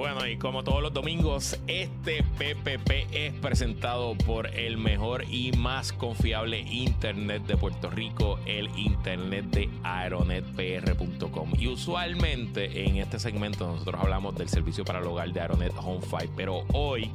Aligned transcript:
Bueno, 0.00 0.26
y 0.26 0.38
como 0.38 0.64
todos 0.64 0.80
los 0.80 0.94
domingos, 0.94 1.58
este 1.66 2.22
PPP 2.38 3.12
es 3.12 3.34
presentado 3.34 4.14
por 4.14 4.46
el 4.46 4.78
mejor 4.78 5.24
y 5.28 5.52
más 5.52 5.92
confiable 5.92 6.60
Internet 6.60 7.42
de 7.42 7.58
Puerto 7.58 7.90
Rico, 7.90 8.38
el 8.46 8.70
Internet 8.78 9.44
de 9.50 9.68
aeronetpr.com. 9.82 11.52
Y 11.58 11.66
usualmente 11.66 12.86
en 12.86 12.96
este 12.96 13.18
segmento 13.18 13.66
nosotros 13.66 14.00
hablamos 14.00 14.34
del 14.36 14.48
servicio 14.48 14.86
para 14.86 15.00
el 15.00 15.04
hogar 15.04 15.34
de 15.34 15.40
Aeronet 15.42 15.74
Home 15.76 16.00
5, 16.00 16.32
pero 16.34 16.64
hoy 16.72 17.10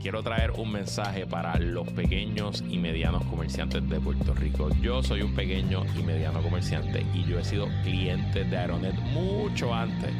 quiero 0.00 0.22
traer 0.22 0.52
un 0.52 0.72
mensaje 0.72 1.26
para 1.26 1.58
los 1.58 1.88
pequeños 1.90 2.64
y 2.68 2.78
medianos 2.78 3.24
comerciantes 3.24 3.88
de 3.88 4.00
Puerto 4.00 4.34
Rico. 4.34 4.68
Yo 4.80 5.02
soy 5.02 5.22
un 5.22 5.34
pequeño 5.34 5.84
y 5.98 6.02
mediano 6.02 6.40
comerciante 6.42 7.04
y 7.14 7.24
yo 7.24 7.38
he 7.38 7.44
sido 7.44 7.68
cliente 7.82 8.44
de 8.44 8.56
Aeronet 8.56 8.94
mucho 9.12 9.74
antes 9.74 10.10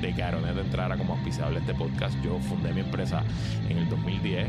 de 0.00 0.14
que 0.14 0.22
Aeronet 0.22 0.56
entrara 0.56 0.96
como 0.96 1.14
auspiciable 1.14 1.58
a 1.58 1.60
este 1.60 1.74
podcast. 1.74 2.16
Yo 2.22 2.38
fundé 2.40 2.72
mi 2.72 2.80
empresa 2.80 3.22
en 3.68 3.78
el 3.78 3.88
2010 3.88 4.48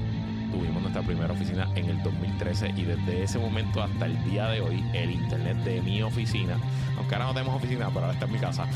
tuvimos 0.51 0.81
nuestra 0.81 1.01
primera 1.01 1.33
oficina 1.33 1.69
en 1.75 1.89
el 1.89 2.01
2013 2.03 2.73
y 2.75 2.83
desde 2.83 3.23
ese 3.23 3.39
momento 3.39 3.81
hasta 3.81 4.05
el 4.05 4.23
día 4.23 4.47
de 4.47 4.61
hoy 4.61 4.83
el 4.93 5.11
internet 5.11 5.57
de 5.63 5.81
mi 5.81 6.01
oficina, 6.01 6.57
aunque 6.97 7.15
ahora 7.15 7.27
no 7.27 7.33
tenemos 7.33 7.55
oficina, 7.55 7.87
pero 7.87 8.01
ahora 8.01 8.13
está 8.13 8.25
en 8.25 8.31
mi 8.31 8.39
casa, 8.39 8.67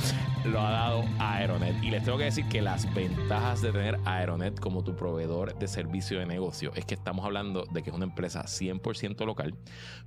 lo 0.46 0.62
ha 0.62 0.72
dado 0.72 1.04
Aeronet. 1.20 1.82
Y 1.84 1.90
les 1.90 2.04
tengo 2.04 2.18
que 2.18 2.26
decir 2.26 2.46
que 2.48 2.62
las 2.62 2.92
ventajas 2.94 3.62
de 3.62 3.72
tener 3.72 4.00
Aeronet 4.06 4.60
como 4.60 4.84
tu 4.84 4.96
proveedor 4.96 5.58
de 5.58 5.68
servicio 5.68 6.20
de 6.20 6.26
negocio 6.26 6.72
es 6.76 6.86
que 6.86 6.94
estamos 6.94 7.26
hablando 7.26 7.66
de 7.72 7.84
que 7.84 7.90
es 7.90 7.96
una 7.96 8.06
empresa 8.06 8.44
100% 8.44 9.26
local 9.26 9.56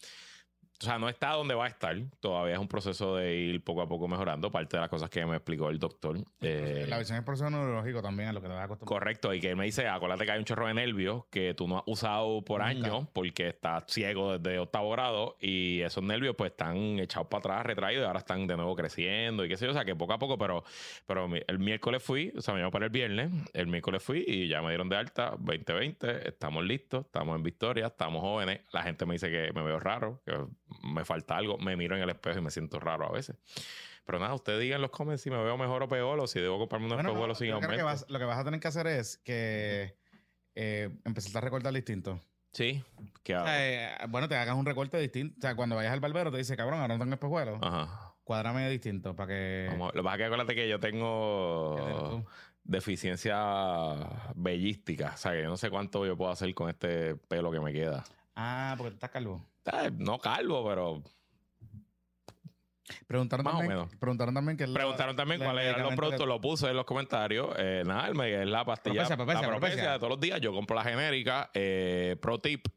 o 0.81 0.83
sea, 0.83 0.99
no 0.99 1.07
está 1.07 1.31
donde 1.31 1.55
va 1.55 1.65
a 1.65 1.67
estar. 1.69 1.95
Todavía 2.19 2.55
es 2.55 2.59
un 2.59 2.67
proceso 2.67 3.15
de 3.15 3.33
ir 3.33 3.63
poco 3.63 3.81
a 3.81 3.87
poco 3.87 4.07
mejorando. 4.07 4.51
Parte 4.51 4.75
de 4.75 4.81
las 4.81 4.89
cosas 4.89 5.09
que 5.09 5.25
me 5.25 5.37
explicó 5.37 5.69
el 5.69 5.79
doctor. 5.79 6.17
Eh, 6.41 6.85
la 6.89 6.99
visión 6.99 7.17
es 7.17 7.23
proceso 7.23 7.49
neurológico 7.49 8.01
también, 8.01 8.29
a 8.29 8.33
lo 8.33 8.41
que 8.41 8.47
te 8.47 8.53
vas 8.53 8.61
a 8.61 8.65
acostumbrar. 8.65 8.99
Correcto. 8.99 9.33
Y 9.33 9.39
que 9.39 9.51
él 9.51 9.55
me 9.55 9.65
dice, 9.65 9.87
acuérdate 9.87 10.25
que 10.25 10.31
hay 10.31 10.39
un 10.39 10.45
chorro 10.45 10.67
de 10.67 10.73
nervios 10.73 11.25
que 11.29 11.53
tú 11.53 11.67
no 11.67 11.77
has 11.77 11.83
usado 11.85 12.43
por 12.43 12.61
años 12.61 13.07
porque 13.13 13.49
estás 13.49 13.85
ciego 13.87 14.37
desde 14.37 14.59
octavo 14.59 14.91
grado 14.91 15.37
y 15.39 15.81
esos 15.81 16.03
nervios 16.03 16.35
pues 16.35 16.51
están 16.51 16.99
echados 16.99 17.27
para 17.27 17.39
atrás, 17.39 17.65
retraídos 17.65 18.03
y 18.03 18.07
ahora 18.07 18.19
están 18.19 18.45
de 18.45 18.57
nuevo 18.57 18.75
creciendo 18.75 19.45
y 19.45 19.49
qué 19.49 19.57
sé 19.57 19.65
yo. 19.65 19.71
O 19.71 19.73
sea, 19.73 19.85
que 19.85 19.95
poco 19.95 20.13
a 20.13 20.19
poco, 20.19 20.37
pero, 20.37 20.63
pero 21.05 21.29
el 21.47 21.59
miércoles 21.59 22.03
fui, 22.03 22.33
o 22.35 22.41
sea, 22.41 22.53
me 22.53 22.59
iba 22.59 22.69
para 22.69 22.85
el 22.85 22.91
viernes, 22.91 23.31
el 23.53 23.67
miércoles 23.67 24.03
fui 24.03 24.25
y 24.27 24.47
ya 24.49 24.61
me 24.61 24.69
dieron 24.69 24.89
de 24.89 24.97
alta 24.97 25.31
2020. 25.39 26.27
Estamos 26.27 26.63
listos, 26.65 27.05
estamos 27.05 27.35
en 27.35 27.43
victoria, 27.43 27.87
estamos 27.87 28.21
jóvenes. 28.21 28.61
La 28.71 28.83
gente 28.83 29.05
me 29.05 29.13
dice 29.13 29.29
que 29.29 29.53
me 29.53 29.63
veo 29.63 29.79
raro, 29.79 30.21
que 30.25 30.33
me 30.83 31.05
falta 31.05 31.37
algo, 31.37 31.57
me 31.57 31.75
miro 31.75 31.95
en 31.95 32.03
el 32.03 32.09
espejo 32.09 32.39
y 32.39 32.41
me 32.41 32.51
siento 32.51 32.79
raro 32.79 33.07
a 33.07 33.11
veces. 33.11 33.35
Pero 34.05 34.19
nada, 34.19 34.33
ustedes 34.35 34.61
digan 34.61 34.77
en 34.77 34.83
los 34.83 34.91
comments 34.91 35.23
si 35.23 35.31
me 35.31 35.43
veo 35.43 35.57
mejor 35.57 35.81
o 35.83 35.89
peor 35.89 36.19
o 36.19 36.27
si 36.27 36.39
debo 36.39 36.59
comprarme 36.59 36.85
unos 36.85 37.17
bueno, 37.17 37.33
sin 37.33 37.51
aumento. 37.51 37.75
lo 38.07 38.19
que 38.19 38.25
vas 38.25 38.37
a 38.37 38.43
tener 38.43 38.59
que 38.59 38.67
hacer 38.67 38.85
es 38.87 39.17
que 39.17 39.95
eh, 40.53 40.89
empezar 41.03 41.37
a 41.37 41.41
recortar 41.41 41.73
distinto. 41.73 42.19
Sí. 42.53 42.83
Que 43.23 43.35
eh, 43.47 43.89
bueno, 44.09 44.29
te 44.29 44.35
hagas 44.35 44.55
un 44.55 44.65
recorte 44.65 44.97
distinto. 44.99 45.35
O 45.39 45.41
sea, 45.41 45.55
cuando 45.55 45.75
vayas 45.75 45.91
al 45.91 45.99
barbero 45.99 46.31
te 46.31 46.37
dice, 46.37 46.55
cabrón, 46.55 46.79
ahora 46.79 46.93
no 46.93 47.03
tengo 47.03 47.15
espejuelos. 47.15 47.59
Ajá. 47.61 48.13
Cuadrame 48.23 48.69
distinto 48.69 49.15
para 49.15 49.27
que... 49.27 49.69
lo 49.77 49.91
que 49.91 50.01
pasa 50.01 50.15
es 50.15 50.17
que 50.17 50.25
acuérdate 50.25 50.55
que 50.55 50.69
yo 50.69 50.79
tengo 50.79 52.25
deficiencia 52.63 53.95
bellística. 54.35 55.11
O 55.13 55.17
sea, 55.17 55.33
que 55.33 55.43
yo 55.43 55.49
no 55.49 55.57
sé 55.57 55.69
cuánto 55.69 56.05
yo 56.05 56.15
puedo 56.15 56.31
hacer 56.31 56.53
con 56.53 56.69
este 56.69 57.15
pelo 57.15 57.51
que 57.51 57.59
me 57.59 57.73
queda. 57.73 58.03
Ah, 58.35 58.75
porque 58.77 58.91
tú 58.91 58.95
estás 58.95 59.11
calvo. 59.11 59.45
No 59.97 60.19
calvo, 60.19 60.67
pero. 60.67 61.03
Preguntaron 63.07 63.43
también, 63.43 63.89
preguntaron 63.99 64.35
también 64.35 64.57
que 64.57 64.67
preguntaron 64.67 65.15
también 65.15 65.41
cuáles 65.41 65.65
eran 65.65 65.83
los 65.83 65.95
productos, 65.95 66.27
lo 66.27 66.39
puse 66.39 66.69
en 66.69 66.75
los 66.75 66.85
comentarios. 66.85 67.49
Eh, 67.57 67.83
nada, 67.85 68.09
es 68.09 68.47
la 68.47 68.63
pastilla. 68.63 69.07
Propecia, 69.07 69.41
la 69.41 69.47
propecia, 69.47 69.91
de 69.93 69.97
todos 69.97 70.09
los 70.09 70.19
días. 70.19 70.39
Yo 70.39 70.53
compro 70.53 70.75
la 70.75 70.83
genérica, 70.83 71.49
eh, 71.53 72.15
Pro 72.21 72.39
Tip. 72.39 72.67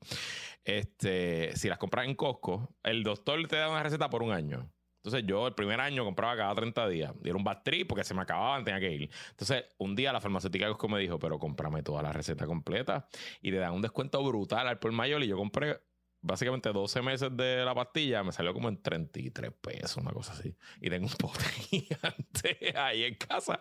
Este, 0.64 1.54
si 1.56 1.68
las 1.68 1.78
compras 1.78 2.06
en 2.06 2.14
Costco, 2.14 2.74
el 2.82 3.02
doctor 3.02 3.46
te 3.48 3.56
da 3.56 3.68
una 3.68 3.82
receta 3.82 4.08
por 4.08 4.22
un 4.22 4.32
año. 4.32 4.70
Entonces 5.08 5.26
yo 5.26 5.46
el 5.46 5.54
primer 5.54 5.80
año 5.80 6.04
compraba 6.04 6.36
cada 6.36 6.54
30 6.54 6.88
días. 6.88 7.12
Y 7.24 7.28
era 7.28 7.36
un 7.36 7.44
bad 7.44 7.62
porque 7.88 8.04
se 8.04 8.14
me 8.14 8.22
acababan, 8.22 8.64
tenía 8.64 8.80
que 8.80 8.92
ir. 8.92 9.10
Entonces 9.30 9.64
un 9.78 9.96
día 9.96 10.12
la 10.12 10.20
farmacéutica 10.20 10.68
Costco 10.68 10.88
me 10.88 11.00
dijo, 11.00 11.18
pero 11.18 11.38
cómprame 11.38 11.82
toda 11.82 12.02
la 12.02 12.12
receta 12.12 12.46
completa. 12.46 13.08
Y 13.40 13.50
le 13.50 13.58
dan 13.58 13.72
un 13.72 13.82
descuento 13.82 14.22
brutal 14.22 14.68
al 14.68 14.78
por 14.78 14.92
mayor. 14.92 15.22
Y 15.22 15.28
yo 15.28 15.36
compré 15.36 15.80
básicamente 16.20 16.72
12 16.72 17.02
meses 17.02 17.36
de 17.36 17.64
la 17.64 17.74
pastilla, 17.74 18.22
me 18.22 18.32
salió 18.32 18.52
como 18.52 18.68
en 18.68 18.82
33 18.82 19.52
pesos, 19.52 19.96
una 19.98 20.12
cosa 20.12 20.32
así. 20.32 20.54
Y 20.80 20.90
tengo 20.90 21.06
un 21.06 21.12
pote 21.12 21.44
gigante 21.70 22.74
ahí 22.76 23.04
en 23.04 23.14
casa. 23.14 23.60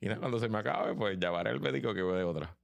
Y 0.00 0.06
nada, 0.06 0.20
cuando 0.20 0.38
se 0.38 0.48
me 0.48 0.58
acabe, 0.58 0.94
pues 0.94 1.18
llamaré 1.18 1.50
al 1.50 1.60
médico 1.60 1.94
que 1.94 2.02
voy 2.02 2.18
de 2.18 2.24
otra. 2.24 2.56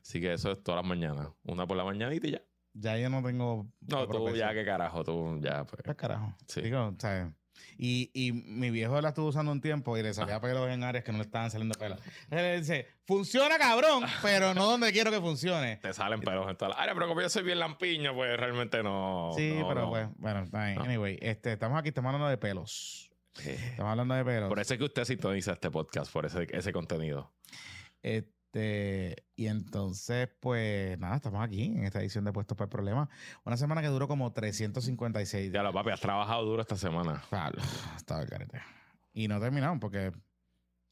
Así 0.00 0.20
que 0.20 0.32
eso 0.32 0.52
es 0.52 0.62
todas 0.62 0.82
las 0.82 0.88
mañanas. 0.88 1.28
Una 1.42 1.66
por 1.66 1.76
la 1.76 1.84
mañanita 1.84 2.26
y 2.26 2.32
ya. 2.32 2.42
Ya 2.78 2.98
yo 2.98 3.08
no 3.08 3.22
tengo. 3.22 3.66
No, 3.80 4.06
tú 4.06 4.34
ya, 4.34 4.52
qué 4.52 4.64
carajo, 4.64 5.02
tú 5.02 5.40
ya. 5.40 5.64
Pues. 5.64 5.82
¿Qué 5.82 5.94
carajo? 5.94 6.34
Sí. 6.46 6.60
Digo, 6.60 6.94
¿sabes? 6.98 7.32
Y, 7.78 8.10
y, 8.14 8.32
mi 8.32 8.70
viejo 8.70 9.00
la 9.00 9.10
estuvo 9.10 9.28
usando 9.28 9.52
un 9.52 9.60
tiempo 9.60 9.96
y 9.98 10.02
le 10.02 10.14
salía 10.14 10.40
pelos 10.40 10.68
en 10.70 10.82
áreas 10.82 11.04
que 11.04 11.12
no 11.12 11.18
le 11.18 11.24
estaban 11.24 11.50
saliendo 11.50 11.74
pelos. 11.78 12.00
Él 12.30 12.60
dice, 12.60 12.88
funciona 13.04 13.58
cabrón, 13.58 14.04
pero 14.22 14.54
no 14.54 14.66
donde 14.66 14.92
quiero 14.92 15.10
que 15.10 15.20
funcione. 15.20 15.76
Te 15.76 15.92
salen 15.92 16.20
pelos 16.20 16.48
en 16.48 16.56
todas 16.56 16.74
las 16.74 16.82
áreas, 16.82 16.94
pero 16.94 17.08
como 17.08 17.20
yo 17.20 17.28
soy 17.28 17.42
bien 17.42 17.58
lampiño, 17.58 18.14
pues 18.14 18.36
realmente 18.38 18.82
no. 18.82 19.32
Sí, 19.36 19.60
pero 19.68 19.90
pues, 19.90 20.08
bueno, 20.16 20.48
anyway, 20.52 21.18
este, 21.20 21.52
estamos 21.52 21.78
aquí, 21.78 21.88
estamos 21.88 22.08
hablando 22.10 22.28
de 22.28 22.38
pelos. 22.38 23.10
Estamos 23.44 23.90
hablando 23.90 24.14
de 24.14 24.24
pelos. 24.24 24.48
Por 24.48 24.60
eso 24.60 24.74
es 24.74 24.78
que 24.78 24.84
usted 24.84 25.04
sintoniza 25.04 25.52
este 25.52 25.70
podcast, 25.70 26.10
por 26.12 26.24
ese, 26.24 26.46
ese 26.50 26.72
contenido. 26.72 27.34
Este, 28.02 28.35
este, 28.56 29.24
y 29.36 29.48
entonces, 29.48 30.30
pues 30.40 30.98
nada, 30.98 31.16
estamos 31.16 31.44
aquí 31.44 31.64
en 31.64 31.84
esta 31.84 32.00
edición 32.00 32.24
de 32.24 32.32
Puestos 32.32 32.56
para 32.56 32.66
el 32.66 32.70
Problema. 32.70 33.08
Una 33.44 33.58
semana 33.58 33.82
que 33.82 33.88
duró 33.88 34.08
como 34.08 34.32
356 34.32 35.42
días. 35.42 35.52
Ya 35.52 35.62
lo 35.62 35.74
papi, 35.74 35.90
has 35.90 36.00
trabajado 36.00 36.44
duro 36.46 36.62
esta 36.62 36.76
semana. 36.76 37.22
Claro, 37.28 37.58
estaba 37.96 38.22
el 38.22 38.30
carete. 38.30 38.62
Y 39.12 39.28
no 39.28 39.38
terminamos 39.40 39.78
porque 39.78 40.10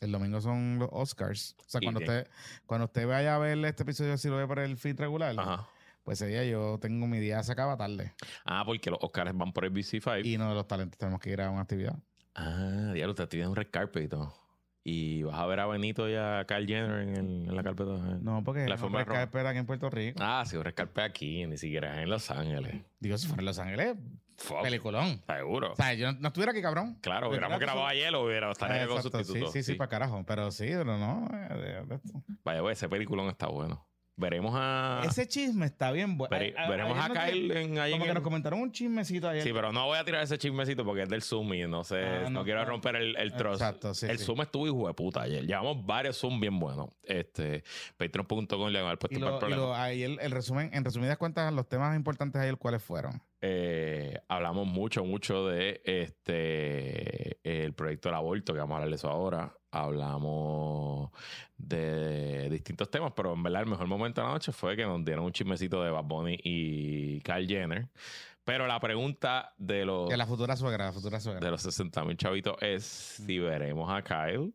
el 0.01 0.13
domingo 0.13 0.43
son 0.43 0.79
los 0.79 0.91
Oscars. 0.93 1.57
O 1.59 1.65
sea, 1.67 1.81
cuando 1.81 2.01
usted, 2.01 2.29
cuando 2.67 2.85
usted 2.85 3.09
vaya 3.09 3.35
a 3.35 3.39
ver 3.39 3.65
este 3.65 3.83
episodio, 3.83 4.19
si 4.19 4.29
lo 4.29 4.37
ve 4.37 4.47
por 4.47 4.59
el 4.59 4.77
feed 4.77 5.01
regular, 5.01 5.35
pues 6.03 6.21
ese 6.21 6.31
día 6.31 6.45
yo 6.45 6.79
tengo 6.79 7.07
mi 7.07 7.19
día, 7.19 7.43
se 7.43 7.53
acaba 7.53 7.79
tarde. 7.79 8.13
Ah, 8.45 8.63
porque 8.67 8.91
los 8.91 8.99
Oscars 9.01 9.35
van 9.35 9.53
por 9.55 9.65
el 9.65 9.73
BC5. 9.73 10.27
Y 10.27 10.37
no 10.37 10.51
de 10.51 10.55
los 10.55 10.69
talentos 10.69 10.99
tenemos 10.99 11.19
que 11.19 11.31
ir 11.31 11.41
a 11.41 11.51
una 11.51 11.63
actividad. 11.63 11.97
Ah, 12.35 12.91
diablo, 12.93 13.13
usted 13.13 13.29
tiene 13.29 13.49
un 13.49 13.57
red 13.57 13.69
carpet 13.71 14.05
y 14.05 14.09
todo. 14.09 14.44
Y 14.87 15.23
vas 15.23 15.37
a 15.37 15.47
ver 15.47 15.61
a 15.61 15.67
Benito 15.67 16.09
y 16.11 16.15
a 16.15 16.45
Carl 16.47 16.67
Jenner 16.67 17.01
en, 17.01 17.17
el, 17.17 17.49
en 17.49 17.57
la 17.57 17.63
carpeta. 17.63 17.93
No, 18.21 18.45
porque 18.45 18.69
la 18.69 18.77
forma 18.77 19.05
carpeta 19.05 19.49
aquí 19.49 19.59
en 19.59 19.67
Puerto 19.67 19.89
Rico. 19.89 20.19
Ah, 20.23 20.45
sí, 20.47 20.57
un 20.57 20.63
carpeta 20.63 21.05
aquí, 21.05 21.47
ni 21.47 21.57
siquiera 21.57 22.03
en 22.03 22.11
Los 22.11 22.31
Ángeles. 22.31 22.83
Digo, 23.01 23.17
si 23.17 23.27
fuera 23.27 23.41
en 23.41 23.47
Los 23.47 23.59
Ángeles, 23.59 23.97
Peliculón. 24.63 25.23
Seguro. 25.27 25.73
O 25.73 25.77
sea, 25.77 25.95
yo 25.95 26.13
no, 26.13 26.29
estuviera 26.29 26.53
aquí, 26.53 26.61
cabrón. 26.61 26.99
Claro, 27.01 27.31
hubiéramos 27.31 27.59
grabado 27.59 27.87
ayer 27.87 28.15
o 28.15 28.25
hubiera 28.25 28.51
estaría 28.51 28.87
con 28.87 29.03
sustituto. 29.03 29.47
Sí, 29.53 29.63
sí, 29.63 29.73
sí, 29.73 29.75
para 29.75 29.89
carajo. 29.89 30.25
Pero 30.27 30.51
sí, 30.51 30.67
pero 30.67 30.99
no. 30.99 31.29
Vaya, 32.45 32.61
pues, 32.61 32.79
ese 32.79 32.89
peliculón 32.89 33.29
está 33.29 33.47
bueno. 33.47 33.87
Veremos 34.17 34.53
a. 34.55 35.03
Ese 35.05 35.27
chisme 35.27 35.67
está 35.67 35.91
bien 35.91 36.17
bueno. 36.17 36.37
veremos 36.69 36.97
a, 36.99 37.09
Kyle 37.09 37.51
en 37.51 37.79
ahí. 37.79 37.93
Como 37.93 38.05
que 38.05 38.15
nos 38.15 38.23
comentaron 38.23 38.61
un 38.61 38.71
chismecito 38.71 39.29
ayer. 39.29 39.43
Sí, 39.43 39.53
pero 39.53 39.73
no 39.73 39.87
voy 39.87 39.99
a 39.99 40.05
tirar 40.05 40.23
ese 40.23 40.39
chismecito 40.39 40.85
porque 40.85 41.03
es 41.03 41.09
del 41.09 41.23
Zoom 41.23 41.53
y 41.55 41.67
no 41.67 41.83
sé. 41.83 42.05
Ah, 42.05 42.31
no, 42.31 42.45
quiero 42.45 42.65
romper 42.65 42.95
el, 42.95 43.17
el 43.17 43.35
trozo. 43.35 43.65
Exacto, 43.65 43.93
sí. 43.93 44.07
El 44.07 44.21
Zoom 44.21 44.43
estuvo 44.43 44.69
hijo 44.69 44.87
de 44.87 44.95
puta 44.95 45.23
ayer. 45.23 45.45
Llevamos 45.45 45.85
varios 45.85 46.17
Zoom 46.17 46.41
bien 46.41 46.61
buenos. 46.61 46.91
Este. 47.03 47.65
Patreon.com 47.97 48.69
le 48.69 48.79
al 48.79 48.99
puesto 48.99 49.19
para 49.19 49.33
el 49.33 49.39
problema. 49.39 49.83
ahí 49.83 50.05
el, 50.05 50.31
resumen, 50.31 50.71
en 50.73 50.85
resumidas 50.85 51.19
cuentas, 51.19 51.53
los 51.53 51.69
temas 51.69 51.97
importantes 51.97 52.41
ayer, 52.41 52.57
¿cuáles 52.57 52.85
fueron? 52.85 53.21
Eh, 53.41 54.17
hablamos 54.29 54.67
mucho, 54.67 55.05
mucho 55.05 55.49
de 55.49 55.83
este 55.85 57.41
el 57.43 57.75
proyecto 57.75 58.09
del 58.09 58.17
aborto, 58.17 58.53
que 58.53 58.61
vamos 58.61 58.75
a 58.75 58.77
hablar 58.77 58.91
de 58.91 58.97
eso 58.97 59.11
ahora 59.11 59.53
hablamos 59.75 61.11
de 61.57 62.49
distintos 62.51 62.91
temas, 62.91 63.13
pero 63.15 63.33
en 63.33 63.43
verdad 63.43 63.63
el 63.63 63.69
mejor 63.69 63.87
momento 63.87 64.21
de 64.21 64.27
la 64.27 64.33
noche 64.33 64.53
fue 64.53 64.77
que 64.77 64.85
nos 64.85 65.05
dieron 65.05 65.25
un 65.25 65.33
chismecito 65.33 65.83
de 65.83 65.91
Bad 65.91 66.05
Bunny 66.05 66.39
y 66.43 67.21
Kyle 67.21 67.47
Jenner. 67.47 67.89
Pero 68.45 68.67
la 68.67 68.79
pregunta 68.79 69.55
de 69.57 69.87
los... 69.87 70.09
De 70.09 70.17
la 70.17 70.27
futura 70.27 70.55
suegra, 70.57 70.87
la 70.87 70.93
futura 70.93 71.19
suegra. 71.19 71.41
De 71.41 71.51
los 71.51 71.63
60 71.63 72.05
mil 72.05 72.17
chavitos 72.17 72.57
es 72.61 72.85
si 72.85 73.39
veremos 73.39 73.91
a 73.91 74.03
Kyle 74.03 74.53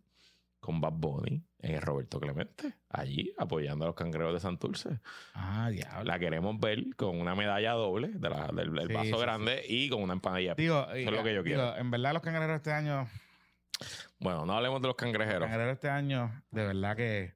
con 0.60 0.80
Bad 0.80 0.94
Bunny 0.94 1.42
en 1.62 1.82
Roberto 1.82 2.20
Clemente, 2.20 2.76
allí 2.90 3.34
apoyando 3.38 3.86
a 3.86 3.88
los 3.88 3.96
cangreros 3.96 4.34
de 4.34 4.40
Santurce. 4.40 5.00
Ah, 5.34 5.70
diablo. 5.72 6.04
La 6.04 6.20
queremos 6.20 6.60
ver 6.60 6.96
con 6.96 7.20
una 7.20 7.36
medalla 7.36 7.72
doble 7.74 8.10
de 8.10 8.30
la, 8.30 8.48
del, 8.54 8.70
vaso 8.70 9.18
grande 9.18 9.64
y 9.68 9.90
con 9.90 10.04
una 10.04 10.14
empanadilla. 10.14 10.56
Digo, 10.56 10.88
Eso 10.94 11.10
es 11.10 11.12
lo 11.12 11.24
que 11.24 11.34
yo 11.34 11.44
quiero. 11.44 11.76
En 11.76 11.90
verdad 11.92 12.14
los 12.14 12.22
cangreros 12.22 12.56
este 12.58 12.72
año 12.72 13.08
bueno, 14.20 14.46
no 14.46 14.54
hablemos 14.54 14.82
de 14.82 14.88
los 14.88 14.96
cangrejeros. 14.96 15.42
Los 15.42 15.50
cangrejeros 15.50 15.74
este 15.74 15.90
año, 15.90 16.44
de 16.52 16.66
verdad 16.66 16.96
que. 16.96 17.36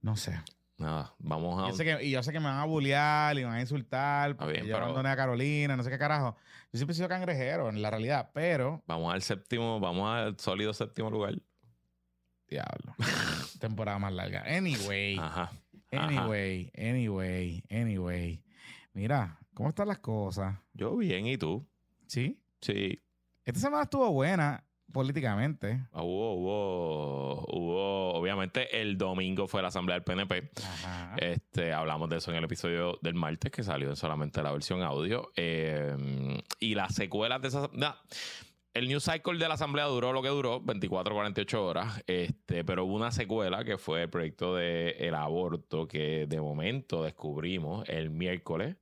No 0.00 0.16
sé. 0.16 0.40
Nada, 0.76 1.14
vamos 1.18 1.62
a. 1.62 1.68
Yo 1.68 1.76
sé 1.76 1.84
que, 1.84 2.04
y 2.04 2.10
yo 2.10 2.22
sé 2.22 2.32
que 2.32 2.40
me 2.40 2.46
van 2.46 2.58
a 2.58 2.64
bullear 2.64 3.36
y 3.38 3.40
me 3.40 3.46
van 3.46 3.58
a 3.58 3.60
insultar. 3.60 4.36
Porque 4.36 4.66
yo 4.66 4.76
abandoné 4.76 5.10
a 5.10 5.16
Carolina, 5.16 5.76
no 5.76 5.82
sé 5.84 5.90
qué 5.90 5.98
carajo. 5.98 6.36
Yo 6.72 6.78
siempre 6.78 6.92
he 6.92 6.96
sido 6.96 7.08
cangrejero, 7.08 7.68
en 7.68 7.80
la 7.80 7.90
realidad, 7.90 8.30
pero. 8.34 8.82
Vamos 8.86 9.14
al 9.14 9.22
séptimo, 9.22 9.78
vamos 9.78 10.10
al 10.10 10.38
sólido 10.40 10.74
séptimo 10.74 11.08
lugar. 11.10 11.34
Diablo. 12.48 12.94
Temporada 13.60 13.98
más 14.00 14.12
larga. 14.12 14.42
Anyway. 14.46 15.18
Ajá. 15.18 15.52
Anyway, 15.92 16.72
anyway, 16.76 17.62
anyway. 17.70 18.42
Mira, 18.94 19.38
¿cómo 19.54 19.68
están 19.68 19.88
las 19.88 19.98
cosas? 19.98 20.58
Yo 20.72 20.96
bien, 20.96 21.26
¿y 21.26 21.36
tú? 21.36 21.68
¿Sí? 22.06 22.42
Sí. 22.60 23.02
Esta 23.44 23.60
semana 23.60 23.82
estuvo 23.84 24.10
buena 24.12 24.64
políticamente. 24.92 25.86
Ah, 25.92 26.02
hubo, 26.02 26.34
hubo, 26.34 27.44
hubo, 27.48 28.14
obviamente 28.14 28.80
el 28.80 28.96
domingo 28.96 29.48
fue 29.48 29.62
la 29.62 29.68
asamblea 29.68 29.96
del 29.96 30.04
PNP. 30.04 30.50
Este, 31.16 31.72
hablamos 31.72 32.08
de 32.08 32.18
eso 32.18 32.30
en 32.30 32.36
el 32.36 32.44
episodio 32.44 32.98
del 33.02 33.14
martes 33.14 33.50
que 33.50 33.62
salió 33.62 33.96
solamente 33.96 34.42
la 34.42 34.52
versión 34.52 34.82
audio. 34.82 35.32
Eh, 35.34 36.40
y 36.60 36.74
las 36.74 36.94
secuelas 36.94 37.42
de 37.42 37.48
esa... 37.48 37.70
el 38.74 38.88
news 38.88 39.04
cycle 39.04 39.38
de 39.38 39.48
la 39.48 39.54
asamblea 39.54 39.84
duró 39.86 40.12
lo 40.12 40.22
que 40.22 40.28
duró, 40.28 40.60
24, 40.60 41.14
48 41.14 41.64
horas, 41.64 42.02
este, 42.06 42.64
pero 42.64 42.84
hubo 42.84 42.94
una 42.94 43.10
secuela 43.10 43.64
que 43.64 43.78
fue 43.78 44.02
el 44.02 44.10
proyecto 44.10 44.56
del 44.56 44.94
el 44.98 45.14
aborto 45.14 45.86
que 45.86 46.26
de 46.26 46.40
momento 46.40 47.02
descubrimos 47.04 47.88
el 47.88 48.10
miércoles 48.10 48.76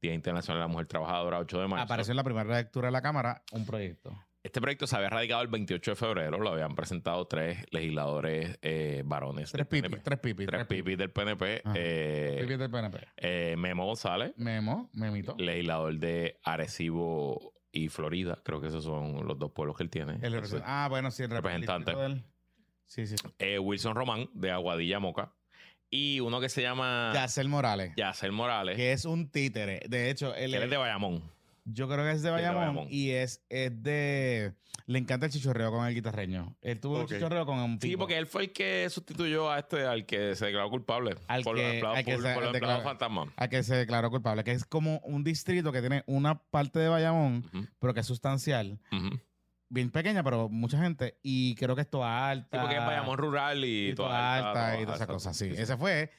Día 0.00 0.14
Internacional 0.14 0.60
de 0.60 0.64
la 0.64 0.72
Mujer 0.72 0.86
Trabajadora, 0.86 1.38
8 1.38 1.60
de 1.60 1.68
marzo. 1.68 1.84
Apareció 1.84 2.12
en 2.12 2.16
la 2.16 2.24
primera 2.24 2.56
lectura 2.56 2.88
de 2.88 2.92
la 2.92 3.02
Cámara 3.02 3.42
un 3.52 3.64
proyecto. 3.64 4.16
Este 4.42 4.60
proyecto 4.60 4.86
se 4.86 4.94
había 4.94 5.10
radicado 5.10 5.42
el 5.42 5.48
28 5.48 5.90
de 5.90 5.96
febrero, 5.96 6.38
lo 6.38 6.52
habían 6.52 6.76
presentado 6.76 7.26
tres 7.26 7.64
legisladores 7.72 8.56
eh, 8.62 9.02
varones. 9.04 9.50
Tres 9.50 9.66
pipis, 9.66 10.02
tres 10.04 10.20
pipis. 10.20 10.46
Tres 10.46 10.66
pipis 10.66 10.96
del 10.96 11.10
PNP. 11.10 11.62
Eh, 11.74 12.38
pipis 12.42 12.56
del 12.56 12.70
PNP. 12.70 12.98
Eh, 13.16 13.56
Memo 13.58 13.86
González. 13.86 14.34
Memo, 14.36 14.88
Memito. 14.92 15.34
Legislador 15.36 15.98
de 15.98 16.38
Arecibo 16.44 17.55
y 17.76 17.88
Florida. 17.88 18.38
Creo 18.42 18.60
que 18.60 18.68
esos 18.68 18.84
son 18.84 19.26
los 19.26 19.38
dos 19.38 19.52
pueblos 19.52 19.76
que 19.76 19.82
él 19.82 19.90
tiene. 19.90 20.18
ah, 20.64 20.86
bueno, 20.88 21.10
sí, 21.10 21.22
el 21.24 21.30
representante. 21.30 21.92
Sí, 22.86 23.06
sí. 23.06 23.16
Wilson 23.58 23.94
Román, 23.94 24.28
de 24.32 24.50
Aguadilla 24.50 24.98
Moca 25.00 25.32
y 25.90 26.20
uno 26.20 26.40
que 26.40 26.48
se 26.48 26.62
llama 26.62 27.12
Yacel 27.14 27.48
Morales. 27.48 27.92
Yacel 27.96 28.32
Morales. 28.32 28.76
Que 28.76 28.92
es 28.92 29.04
un 29.04 29.30
títere. 29.30 29.80
De 29.88 30.10
hecho, 30.10 30.34
él, 30.34 30.54
es 30.54 30.70
de 30.70 30.76
Bayamón. 30.76 31.22
Yo 31.66 31.88
creo 31.88 32.04
que 32.04 32.12
es 32.12 32.22
de 32.22 32.30
Bayamón, 32.30 32.86
y 32.88 33.10
es, 33.10 33.44
es 33.48 33.82
de... 33.82 34.54
Le 34.86 34.98
encanta 35.00 35.26
el 35.26 35.32
chichorreo 35.32 35.72
con 35.72 35.84
el 35.84 35.94
guitarreño. 35.94 36.56
Él 36.62 36.78
tuvo 36.78 37.00
el 37.00 37.08
chichorreo 37.08 37.44
con 37.44 37.58
un 37.58 37.80
Sí, 37.80 37.96
porque 37.96 38.16
él 38.16 38.26
fue 38.26 38.44
el 38.44 38.52
que 38.52 38.88
sustituyó 38.88 39.50
a 39.50 39.58
este, 39.58 39.84
al 39.84 40.06
que 40.06 40.36
se 40.36 40.46
declaró 40.46 40.70
culpable. 40.70 41.16
Al 41.26 41.42
por 41.42 41.56
que, 41.56 41.82
al 41.84 42.04
que 42.04 42.18
se, 42.18 42.34
fantasma. 42.82 43.32
Al 43.36 43.48
que 43.48 43.62
se 43.64 43.74
declaró 43.74 44.10
culpable, 44.10 44.44
que 44.44 44.52
es 44.52 44.64
como 44.64 45.00
un 45.00 45.24
distrito 45.24 45.72
que 45.72 45.80
tiene 45.80 46.04
una 46.06 46.40
parte 46.40 46.78
de 46.78 46.88
Bayamón, 46.88 47.50
pero 47.80 47.94
que 47.94 48.00
es 48.00 48.06
sustancial 48.06 48.78
bien 49.68 49.90
pequeña, 49.90 50.22
pero 50.22 50.48
mucha 50.48 50.78
gente. 50.78 51.18
Y 51.22 51.54
creo 51.56 51.74
que 51.74 51.82
esto 51.82 52.04
alta. 52.04 52.56
Sí, 52.56 52.62
porque 52.62 52.76
es 52.76 53.16
rural 53.16 53.64
y, 53.64 53.94
toda 53.94 54.36
alta, 54.36 54.80
y 54.80 54.84
todas 54.84 55.00
esas 55.00 55.06
cosas. 55.08 55.36
Sí. 55.36 55.50
Ese 55.56 55.76
fue. 55.76 56.10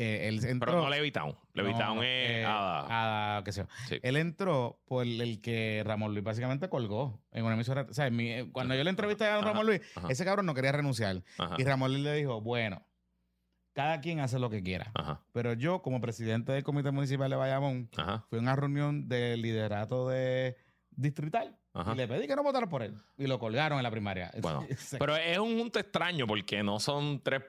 Eh, 0.00 0.28
él 0.28 0.44
entró, 0.44 0.70
pero 0.70 0.84
no 0.84 0.90
Levitown. 0.90 1.36
Levitown 1.54 1.98
es 2.04 2.30
eh, 2.30 2.44
Ada. 2.46 3.42
qué 3.42 3.50
sé 3.50 3.62
yo. 3.62 3.96
Él 4.00 4.16
entró 4.16 4.80
por 4.86 5.04
el 5.04 5.40
que 5.40 5.82
Ramón 5.84 6.12
Luis 6.12 6.22
básicamente 6.22 6.68
colgó 6.68 7.20
en 7.32 7.44
una 7.44 7.54
emisora. 7.54 7.84
O 7.90 7.92
sea, 7.92 8.06
eh, 8.06 8.48
cuando 8.52 8.76
yo 8.76 8.84
le 8.84 8.90
entrevisté 8.90 9.24
a 9.24 9.40
Ramón 9.40 9.66
Luis, 9.66 9.80
ese 10.08 10.24
cabrón 10.24 10.46
no 10.46 10.54
quería 10.54 10.70
renunciar. 10.70 11.24
Y 11.56 11.64
Ramón 11.64 11.90
Luis 11.90 12.04
le 12.04 12.14
dijo, 12.14 12.40
bueno, 12.40 12.86
cada 13.72 14.00
quien 14.00 14.20
hace 14.20 14.38
lo 14.38 14.50
que 14.50 14.62
quiera. 14.62 14.92
Pero 15.32 15.54
yo, 15.54 15.82
como 15.82 16.00
presidente 16.00 16.52
del 16.52 16.62
Comité 16.62 16.92
Municipal 16.92 17.28
de 17.28 17.34
Bayamón, 17.34 17.90
fui 18.28 18.38
a 18.38 18.40
una 18.40 18.54
reunión 18.54 19.08
del 19.08 19.42
liderato 19.42 20.08
de 20.08 20.56
distrital 20.92 21.58
y 21.92 21.94
le 21.96 22.08
pedí 22.08 22.26
que 22.26 22.36
no 22.36 22.42
votara 22.42 22.68
por 22.68 22.82
él. 22.82 22.94
Y 23.16 23.26
lo 23.26 23.38
colgaron 23.38 23.78
en 23.78 23.82
la 23.82 23.90
primaria. 23.90 24.30
Bueno, 24.40 24.66
pero 24.98 25.16
es 25.16 25.38
un 25.38 25.58
junto 25.58 25.78
extraño 25.78 26.26
porque 26.26 26.62
no 26.62 26.80
son 26.80 27.20
tres 27.22 27.42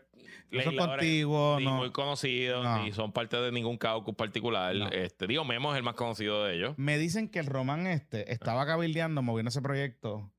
no 0.52 0.64
son 0.64 0.76
contigo, 0.78 1.58
ni 1.60 1.68
muy 1.68 1.92
conocidos, 1.92 2.66
ni 2.82 2.92
son 2.92 3.12
parte 3.12 3.38
de 3.38 3.52
ningún 3.52 3.78
caucus 3.78 4.16
particular. 4.16 4.76
Este, 4.94 5.28
digo, 5.28 5.46
Memo 5.46 5.72
es 5.72 5.78
el 5.78 5.84
más 5.84 5.96
conocido 5.96 6.46
de 6.46 6.56
ellos. 6.56 6.74
Me 6.78 6.98
dicen 6.98 7.30
que 7.30 7.40
el 7.40 7.46
Román 7.46 7.88
este 7.88 8.32
estaba 8.32 8.66
cabildeando, 8.66 9.22
moviendo 9.22 9.50
ese 9.50 9.62
proyecto 9.62 10.32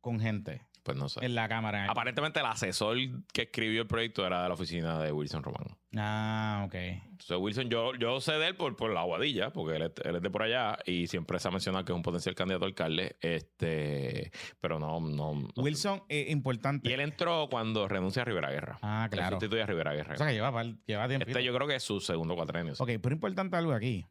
con 0.00 0.20
gente. 0.20 0.62
Pues 0.84 0.98
no 0.98 1.08
sé. 1.08 1.24
En 1.24 1.34
la 1.34 1.48
cámara. 1.48 1.86
Aparentemente 1.88 2.40
el 2.40 2.46
asesor 2.46 2.98
que 3.32 3.42
escribió 3.42 3.80
el 3.80 3.88
proyecto 3.88 4.26
era 4.26 4.42
de 4.42 4.48
la 4.48 4.54
oficina 4.54 4.98
de 4.98 5.12
Wilson 5.12 5.42
Román. 5.42 5.78
Ah, 5.96 6.64
ok. 6.66 6.74
Entonces 6.74 7.38
Wilson, 7.38 7.70
yo, 7.70 7.94
yo 7.94 8.20
sé 8.20 8.32
de 8.32 8.48
él 8.48 8.56
por, 8.56 8.76
por 8.76 8.92
la 8.92 9.00
aguadilla, 9.00 9.50
porque 9.50 9.76
él, 9.76 9.82
es 9.82 10.22
de 10.22 10.30
por 10.30 10.42
allá 10.42 10.76
y 10.84 11.06
siempre 11.06 11.38
se 11.38 11.48
ha 11.48 11.50
mencionado 11.50 11.86
que 11.86 11.92
es 11.92 11.96
un 11.96 12.02
potencial 12.02 12.34
candidato 12.34 12.66
a 12.66 12.68
alcalde. 12.68 13.16
Este, 13.22 14.30
pero 14.60 14.78
no, 14.78 15.00
no. 15.00 15.48
Wilson 15.56 16.02
es 16.10 16.28
importante. 16.30 16.90
Y 16.90 16.92
él 16.92 17.00
entró 17.00 17.48
cuando 17.50 17.88
renuncia 17.88 18.20
a 18.20 18.24
Rivera 18.26 18.50
Guerra. 18.50 18.78
Ah, 18.82 19.08
claro. 19.10 19.36
sustituye 19.36 19.62
a 19.62 19.66
Rivera 19.66 19.94
Guerra. 19.94 20.14
O 20.14 20.18
sea 20.18 20.26
que 20.26 20.34
lleva, 20.34 20.62
lleva 20.86 21.08
tiempo. 21.08 21.26
Este 21.26 21.42
yo 21.42 21.54
creo 21.54 21.66
que 21.66 21.76
es 21.76 21.82
su 21.82 21.98
segundo 21.98 22.34
cuatrenio. 22.36 22.74
Ok, 22.78 22.90
pero 23.00 23.14
importante 23.14 23.56
algo 23.56 23.72
aquí. 23.72 24.04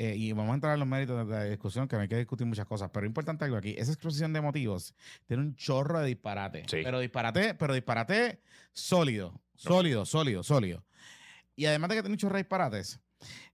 Eh, 0.00 0.14
y 0.16 0.32
vamos 0.32 0.52
a 0.52 0.54
entrar 0.54 0.74
en 0.74 0.80
los 0.80 0.88
méritos 0.88 1.26
de 1.26 1.34
la 1.34 1.44
discusión, 1.44 1.88
que 1.88 1.96
me 1.96 2.02
hay 2.02 2.08
que 2.08 2.16
discutir 2.16 2.46
muchas 2.46 2.66
cosas, 2.66 2.88
pero 2.92 3.04
es 3.04 3.10
importante 3.10 3.44
algo 3.44 3.56
aquí. 3.56 3.74
Esa 3.76 3.90
exposición 3.90 4.32
de 4.32 4.40
motivos 4.40 4.94
tiene 5.26 5.42
un 5.42 5.56
chorro 5.56 5.98
de 5.98 6.06
disparate. 6.06 6.64
Pero 6.70 7.00
disparate, 7.00 7.54
pero 7.54 7.74
disparate 7.74 8.40
sólido, 8.72 9.42
sólido, 9.56 10.06
sólido, 10.06 10.44
sólido. 10.44 10.84
Y 11.56 11.66
además 11.66 11.90
de 11.90 11.96
que 11.96 12.02
tiene 12.02 12.14
un 12.14 12.18
chorro 12.18 12.36
de 12.36 12.42
disparates, 12.44 13.00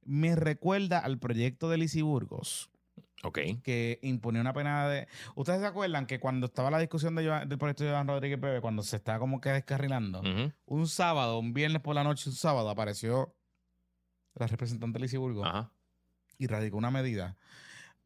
me 0.03 0.37
recuerda 0.37 0.99
al 0.99 1.19
proyecto 1.19 1.71
de 1.71 1.79
Lisi 1.79 2.03
Burgos. 2.03 2.71
Que 3.63 3.99
imponía 4.03 4.43
una 4.43 4.53
pena 4.53 4.87
de. 4.87 5.09
¿Ustedes 5.37 5.61
se 5.61 5.67
acuerdan 5.67 6.05
que 6.05 6.21
cuando 6.21 6.45
estaba 6.45 6.71
la 6.71 6.79
discusión 6.79 7.15
de 7.15 7.23
del 7.23 7.57
proyecto 7.57 7.85
de 7.85 7.91
Joan 7.91 8.07
Rodríguez 8.07 8.39
Bebe, 8.39 8.61
cuando 8.61 8.83
se 8.83 8.97
estaba 8.97 9.19
como 9.19 9.41
que 9.41 9.49
descarrilando, 9.49 10.21
un 10.67 10.89
sábado, 10.89 11.39
un 11.39 11.55
viernes 11.55 11.81
por 11.81 11.95
la 11.95 12.05
noche, 12.05 12.29
un 12.29 12.37
sábado, 12.37 12.69
apareció 12.69 13.35
la 14.35 14.47
representante 14.47 14.99
Lisi 14.99 15.17
Burgos. 15.17 15.47
Ajá 15.47 15.74
y 16.38 16.47
radicó 16.47 16.76
una 16.76 16.91
medida 16.91 17.37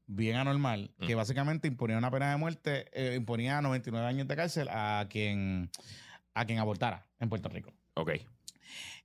bien 0.06 0.37
anormal 0.37 0.90
que 1.06 1.14
básicamente 1.14 1.68
imponía 1.68 1.99
una 1.99 2.11
pena 2.11 2.30
de 2.30 2.38
muerte, 2.38 2.87
eh, 2.92 3.14
imponía 3.14 3.61
99 3.61 4.06
años 4.06 4.26
de 4.26 4.37
cárcel 4.37 4.68
a 4.70 5.06
quien, 5.08 5.70
a 6.35 6.47
quien 6.47 6.58
abortara 6.58 7.06
en 7.20 7.28
Puerto 7.28 7.49
Rico. 7.49 7.73
Ok. 7.94 8.12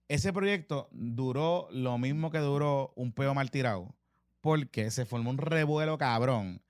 Ese 0.08 0.32
proyecto 0.34 0.90
duró 0.92 1.68
lo 1.72 1.98
mismo 1.98 2.32
que 2.32 2.40
duró 2.40 2.94
un 2.96 3.12
peo 3.12 3.34
mal 3.34 3.52
tirado, 3.52 3.94
porque 4.42 4.92
se 4.92 5.06
formó 5.06 5.30
un 5.30 5.38
revuelo 5.38 5.98
cabrón 5.98 6.62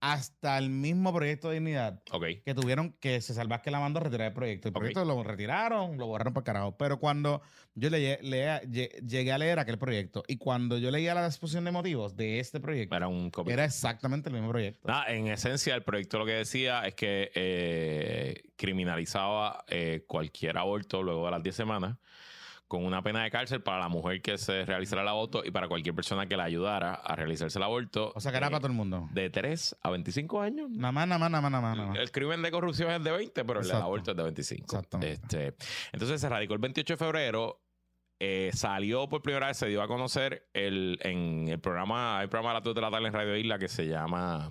hasta 0.00 0.56
el 0.56 0.70
mismo 0.70 1.12
proyecto 1.12 1.48
de 1.48 1.56
dignidad 1.56 2.02
que 2.44 2.54
tuvieron 2.54 2.92
que 3.00 3.20
se 3.20 3.34
salvar 3.34 3.60
que 3.60 3.70
la 3.70 3.80
mandó 3.80 4.00
a 4.00 4.04
retirar 4.04 4.28
el 4.28 4.32
proyecto. 4.32 4.68
El 4.68 4.74
proyecto 4.74 5.04
lo 5.04 5.22
retiraron, 5.22 5.98
lo 5.98 6.06
borraron 6.06 6.32
para 6.32 6.44
carajo. 6.44 6.76
Pero 6.76 6.98
cuando 6.98 7.42
yo 7.74 7.90
le, 7.90 8.18
llegué 8.22 9.32
a 9.32 9.38
leer 9.38 9.58
aquel 9.58 9.78
proyecto 9.78 10.24
y 10.26 10.38
cuando 10.38 10.78
yo 10.78 10.90
leía 10.90 11.14
la 11.14 11.26
exposición 11.26 11.64
de 11.64 11.70
motivos 11.70 12.16
de 12.16 12.40
este 12.40 12.60
proyecto, 12.60 12.96
era, 12.96 13.08
un 13.08 13.30
era 13.46 13.64
exactamente 13.64 14.30
el 14.30 14.34
mismo 14.34 14.48
proyecto. 14.48 14.90
en 15.08 15.28
esencia, 15.28 15.74
el 15.74 15.82
proyecto 15.82 16.18
lo 16.18 16.26
que 16.26 16.32
decía 16.32 16.82
es 16.86 16.94
que 16.94 17.30
eh, 17.34 18.42
criminalizaba 18.56 19.64
eh, 19.68 20.04
cualquier 20.06 20.56
aborto 20.56 21.02
luego 21.02 21.26
de 21.26 21.30
las 21.30 21.42
10 21.42 21.54
semanas 21.54 21.98
con 22.70 22.84
una 22.84 23.02
pena 23.02 23.24
de 23.24 23.32
cárcel 23.32 23.62
para 23.62 23.80
la 23.80 23.88
mujer 23.88 24.22
que 24.22 24.38
se 24.38 24.64
realizara 24.64 25.02
el 25.02 25.08
aborto 25.08 25.42
y 25.44 25.50
para 25.50 25.66
cualquier 25.66 25.92
persona 25.92 26.26
que 26.26 26.36
la 26.36 26.44
ayudara 26.44 26.94
a 26.94 27.16
realizarse 27.16 27.58
el 27.58 27.64
aborto. 27.64 28.12
O 28.14 28.20
sea, 28.20 28.30
que 28.30 28.38
era 28.38 28.46
para 28.46 28.60
todo 28.60 28.68
el 28.68 28.74
mundo. 28.74 29.08
De 29.10 29.28
3 29.28 29.76
a 29.82 29.90
25 29.90 30.40
años. 30.40 30.70
Nada 30.70 30.92
más, 30.92 31.08
nada 31.08 31.18
más, 31.18 31.30
nada 31.32 31.42
más, 31.50 31.50
nada 31.50 31.88
más. 31.88 31.98
El 31.98 32.12
crimen 32.12 32.42
de 32.42 32.52
corrupción 32.52 32.92
es 32.92 33.02
de 33.02 33.10
20, 33.10 33.44
pero 33.44 33.60
el 33.60 33.72
aborto 33.72 34.12
es 34.12 34.16
de 34.16 34.22
25. 34.22 34.62
Exactamente. 34.66 35.12
Este, 35.14 35.54
entonces 35.90 36.20
se 36.20 36.28
radicó 36.28 36.54
el 36.54 36.60
28 36.60 36.92
de 36.92 36.96
febrero. 36.96 37.60
Eh, 38.20 38.50
salió 38.54 39.08
por 39.08 39.20
primera 39.20 39.48
vez, 39.48 39.56
se 39.56 39.66
dio 39.66 39.82
a 39.82 39.88
conocer 39.88 40.48
el, 40.54 41.00
en 41.02 41.48
el 41.48 41.58
programa, 41.58 42.20
hay 42.20 42.28
programa 42.28 42.60
de 42.60 42.68
la 42.68 42.74
de 42.74 42.80
la 42.82 42.90
tarde 42.92 43.06
en 43.08 43.12
Radio 43.12 43.36
Isla 43.36 43.58
que 43.58 43.66
se 43.66 43.88
llama, 43.88 44.48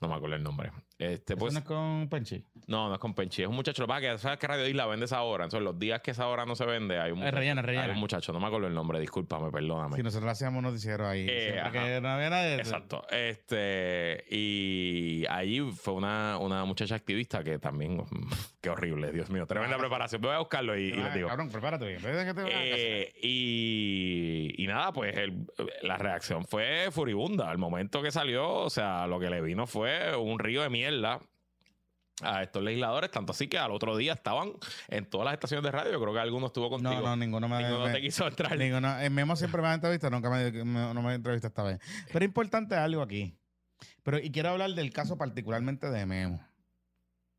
no 0.00 0.08
me 0.08 0.14
acuerdo 0.14 0.34
el 0.34 0.42
nombre, 0.42 0.72
este, 0.98 1.36
pues, 1.36 1.52
no 1.52 1.58
es 1.58 1.64
con 1.64 2.08
Penchi? 2.08 2.44
No, 2.68 2.88
no 2.88 2.94
es 2.94 3.00
con 3.00 3.14
Penchi. 3.14 3.42
Es 3.42 3.48
un 3.48 3.56
muchacho. 3.56 3.82
Lo 3.82 3.86
que 3.86 3.94
pasa 3.94 4.06
es 4.06 4.12
que 4.12 4.18
sabes 4.18 4.38
que 4.38 4.46
Radio 4.46 4.68
Isla 4.68 4.86
vende 4.86 5.06
esa 5.06 5.22
hora. 5.22 5.44
Entonces, 5.44 5.64
los 5.64 5.78
días 5.78 6.00
que 6.00 6.12
esa 6.12 6.28
hora 6.28 6.46
no 6.46 6.54
se 6.54 6.64
vende, 6.64 6.98
hay 6.98 7.10
un, 7.10 7.18
muchacho, 7.18 7.38
hay 7.38 7.90
un 7.90 7.98
muchacho. 7.98 8.32
No 8.32 8.40
me 8.40 8.46
acuerdo 8.46 8.68
el 8.68 8.74
nombre, 8.74 9.00
discúlpame, 9.00 9.50
perdóname. 9.50 9.96
Si 9.96 10.02
nosotros 10.02 10.30
hacíamos 10.30 10.62
noticiero 10.62 11.08
ahí. 11.08 11.26
Eh, 11.28 11.60
que 11.72 12.00
no 12.00 12.08
había 12.08 12.30
nadie. 12.30 12.54
Exacto. 12.56 13.04
Este, 13.10 14.24
y 14.30 15.24
allí 15.28 15.60
fue 15.72 15.94
una, 15.94 16.38
una 16.38 16.64
muchacha 16.64 16.94
activista 16.94 17.42
que 17.42 17.58
también. 17.58 18.02
Qué 18.60 18.70
horrible, 18.70 19.12
Dios 19.12 19.28
mío. 19.30 19.46
Tremenda 19.46 19.76
preparación. 19.76 20.22
Voy 20.22 20.30
a 20.30 20.38
buscarlo 20.38 20.78
y, 20.78 20.92
les 20.92 21.12
digo. 21.12 21.28
Cabrón, 21.28 21.50
prepárate 21.50 21.86
bien. 21.86 22.00
Eh, 22.48 23.12
y, 23.22 24.54
y 24.56 24.66
nada, 24.66 24.90
pues 24.90 25.14
la 25.82 25.98
reacción 25.98 26.46
fue 26.46 26.88
furibunda. 26.90 27.50
Al 27.50 27.58
momento 27.58 28.00
que 28.00 28.10
salió, 28.10 28.54
o 28.54 28.70
sea, 28.70 29.06
lo 29.06 29.20
que 29.20 29.28
le 29.28 29.42
vino 29.42 29.66
fue 29.66 30.16
un 30.16 30.38
río 30.38 30.62
de 30.62 30.70
mierda 30.70 30.83
a 32.22 32.42
estos 32.42 32.62
legisladores, 32.62 33.10
tanto 33.10 33.32
así 33.32 33.48
que 33.48 33.58
al 33.58 33.72
otro 33.72 33.96
día 33.96 34.12
estaban 34.12 34.52
en 34.88 35.06
todas 35.06 35.24
las 35.24 35.34
estaciones 35.34 35.64
de 35.64 35.70
radio. 35.72 35.92
Yo 35.92 36.00
creo 36.00 36.14
que 36.14 36.20
alguno 36.20 36.46
estuvo 36.46 36.70
contigo. 36.70 36.94
No, 36.94 37.00
no, 37.00 37.16
ninguno 37.16 37.48
me, 37.48 37.62
ninguno 37.62 37.90
te 37.92 38.00
quiso 38.00 38.26
entrar. 38.26 38.56
Ninguno, 38.56 39.00
en 39.00 39.12
Memo 39.12 39.36
siempre 39.36 39.60
me 39.62 39.68
ha 39.68 39.74
entrevistado, 39.74 40.10
nunca 40.10 40.30
me, 40.30 40.50
no 40.52 41.02
me 41.02 41.14
entrevista 41.14 41.48
esta 41.48 41.62
vez. 41.62 41.80
Pero 42.12 42.24
es 42.24 42.28
importante 42.28 42.76
algo 42.76 43.02
aquí. 43.02 43.36
Pero, 44.02 44.18
y 44.18 44.30
quiero 44.30 44.50
hablar 44.50 44.70
del 44.70 44.92
caso 44.92 45.18
particularmente 45.18 45.90
de 45.90 46.06
Memo. 46.06 46.46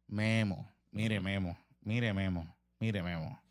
Memo, 0.08 0.72
mire 0.92 1.20
Memo, 1.20 1.58
mire 1.82 2.14
Memo, 2.14 2.56
mire 2.80 3.02
Memo. 3.02 3.42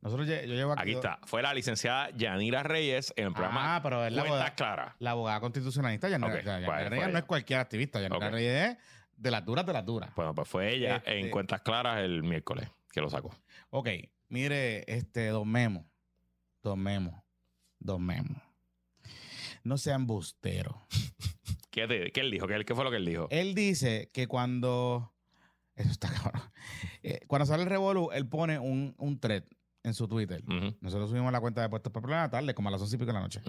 Nosotros 0.00 0.28
yo 0.28 0.34
llevo 0.34 0.72
aquí. 0.72 0.82
Aquí 0.82 0.92
está. 0.92 1.18
Fue 1.24 1.40
la 1.40 1.54
licenciada 1.54 2.10
Yanira 2.10 2.62
Reyes 2.62 3.14
en 3.16 3.28
el 3.28 3.32
programa 3.32 3.76
ah, 3.76 3.82
pero 3.82 4.04
es 4.04 4.12
la 4.12 4.22
abogada, 4.22 4.54
clara. 4.54 4.96
La 4.98 5.12
abogada 5.12 5.40
constitucionalista. 5.40 6.10
Yanira, 6.10 6.62
pues, 6.66 6.90
Reyes 6.90 7.10
no 7.10 7.18
es 7.18 7.24
cualquier 7.24 7.60
activista. 7.60 8.00
Yanira 8.00 8.28
Reyes 8.28 8.70
es 8.70 8.76
de 9.24 9.30
las 9.30 9.44
duras, 9.44 9.64
de 9.64 9.72
las 9.72 9.86
duras. 9.86 10.14
Bueno, 10.14 10.34
pues 10.34 10.46
fue 10.46 10.74
ella 10.74 11.02
en 11.06 11.18
este 11.18 11.30
Cuentas 11.30 11.62
Claras 11.62 12.00
el 12.00 12.22
miércoles 12.22 12.68
que 12.92 13.00
lo 13.00 13.08
sacó. 13.08 13.34
Ok, 13.70 13.88
mire, 14.28 14.84
este, 14.86 15.28
Don 15.28 15.50
Memo. 15.50 15.86
Don 16.62 16.78
Memo. 16.78 17.24
Don 17.78 18.04
Memo. 18.04 18.40
No 19.62 19.78
sea 19.78 19.94
embustero. 19.94 20.86
¿Qué, 21.70 22.10
¿Qué, 22.12 22.20
él 22.20 22.30
dijo? 22.30 22.46
¿Qué, 22.46 22.62
¿Qué, 22.66 22.74
fue 22.74 22.84
lo 22.84 22.90
que 22.90 22.98
él 22.98 23.06
dijo? 23.06 23.26
Él 23.30 23.54
dice 23.54 24.10
que 24.12 24.28
cuando. 24.28 25.14
Eso 25.74 25.90
está 25.90 26.12
cabrón. 26.12 26.42
Eh, 27.06 27.20
cuando 27.26 27.44
sale 27.44 27.64
el 27.64 27.68
Revolu, 27.68 28.12
él 28.12 28.26
pone 28.26 28.58
un, 28.58 28.94
un 28.96 29.20
thread 29.20 29.44
en 29.82 29.92
su 29.92 30.08
Twitter. 30.08 30.42
Nosotros 30.80 31.10
subimos 31.10 31.30
la 31.32 31.40
cuenta 31.40 31.60
de 31.60 31.68
Puestos 31.68 31.92
por 31.92 32.08
la 32.08 32.30
tarde, 32.30 32.54
como 32.54 32.70
a 32.70 32.72
las 32.72 32.80
11 32.80 32.96
y 32.96 32.98
pico 32.98 33.08
de 33.08 33.12
la 33.12 33.20
noche. 33.20 33.42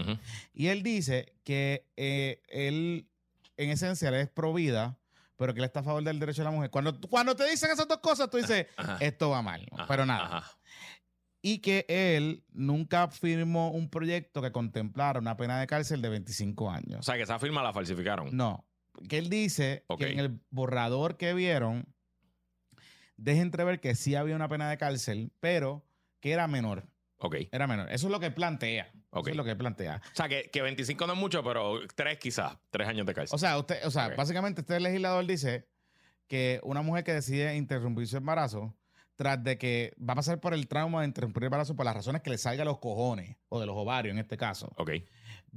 Y 0.54 0.68
él 0.68 0.84
dice 0.84 1.32
que 1.46 1.88
eh, 1.96 2.42
él, 2.50 3.08
en 3.56 3.70
esencia, 3.70 4.10
es 4.20 4.28
pro 4.28 4.54
vida 4.54 5.00
pero 5.38 5.54
que 5.54 5.60
él 5.60 5.66
está 5.66 5.82
a 5.82 5.84
favor 5.84 6.04
del 6.04 6.20
derecho 6.20 6.42
de 6.42 6.46
la 6.46 6.52
mujer. 6.52 6.70
Cuando, 6.70 7.00
cuando 7.02 7.36
te 7.36 7.50
dicen 7.50 7.72
esas 7.72 7.88
dos 7.88 7.98
cosas, 7.98 8.30
tú 8.30 8.38
dices, 8.38 8.68
esto 9.00 9.30
va 9.30 9.42
mal, 9.42 9.66
pero 9.88 10.06
nada. 10.06 10.44
Y 11.42 11.60
que 11.60 11.86
él 11.88 12.44
nunca 12.54 13.08
firmó 13.10 13.72
un 13.72 13.90
proyecto 13.90 14.42
que 14.42 14.52
contemplara 14.52 15.20
una 15.20 15.38
pena 15.38 15.60
de 15.60 15.68
cárcel 15.68 16.02
de 16.02 16.10
25 16.10 16.72
años. 16.72 17.00
O 17.00 17.04
sea, 17.04 17.16
que 17.16 17.22
esa 17.22 17.38
firma 17.38 17.62
la 17.62 17.72
falsificaron. 17.72 18.36
No, 18.36 18.66
que 19.08 19.18
él 19.18 19.30
dice 19.30 19.86
que 19.98 20.12
en 20.12 20.20
el 20.20 20.40
borrador 20.50 21.18
que 21.18 21.34
vieron, 21.34 21.86
deja 23.18 23.42
entrever 23.42 23.80
que 23.80 23.96
sí 23.96 24.16
había 24.16 24.36
una 24.36 24.50
pena 24.50 24.70
de 24.70 24.78
cárcel, 24.78 25.32
pero 25.40 25.86
que 26.20 26.32
era 26.32 26.48
menor. 26.48 26.88
Ok. 27.18 27.36
Era 27.52 27.68
menor. 27.68 27.92
Eso 27.92 28.08
es 28.08 28.12
lo 28.12 28.20
que 28.20 28.32
plantea. 28.32 28.92
Eso 29.22 29.30
es 29.30 29.36
lo 29.36 29.44
que 29.44 29.56
plantea. 29.56 30.02
O 30.12 30.16
sea, 30.16 30.28
que, 30.30 30.50
que 30.52 30.62
25 30.62 31.08
no 31.08 31.14
es 31.14 31.20
mucho, 31.20 31.44
pero 31.44 31.80
3 31.96 32.18
quizás, 32.18 32.58
3 32.70 32.88
años 32.88 33.06
de 33.06 33.14
cárcel. 33.14 33.36
O 33.36 33.38
sea, 33.40 33.58
usted, 33.58 33.86
o 33.86 33.92
sea, 33.92 34.10
básicamente 34.16 34.62
este 34.62 34.80
legislador 34.80 35.26
dice 35.26 35.68
que 36.28 36.60
una 36.64 36.82
mujer 36.82 37.04
que 37.04 37.14
decide 37.14 37.56
interrumpir 37.56 38.08
su 38.08 38.18
embarazo, 38.18 38.76
tras 39.16 39.42
de 39.44 39.58
que 39.58 39.94
va 39.98 40.12
a 40.14 40.16
pasar 40.18 40.40
por 40.40 40.54
el 40.54 40.68
trauma 40.68 41.02
de 41.02 41.08
interrumpir 41.08 41.44
el 41.44 41.48
embarazo 41.48 41.76
por 41.76 41.86
las 41.86 41.96
razones 41.96 42.22
que 42.22 42.30
le 42.30 42.38
salga 42.38 42.66
los 42.66 42.80
cojones, 42.80 43.38
o 43.48 43.60
de 43.60 43.66
los 43.66 43.76
ovarios 43.78 44.12
en 44.12 44.20
este 44.20 44.36
caso, 44.38 44.74
Ok. 44.78 44.92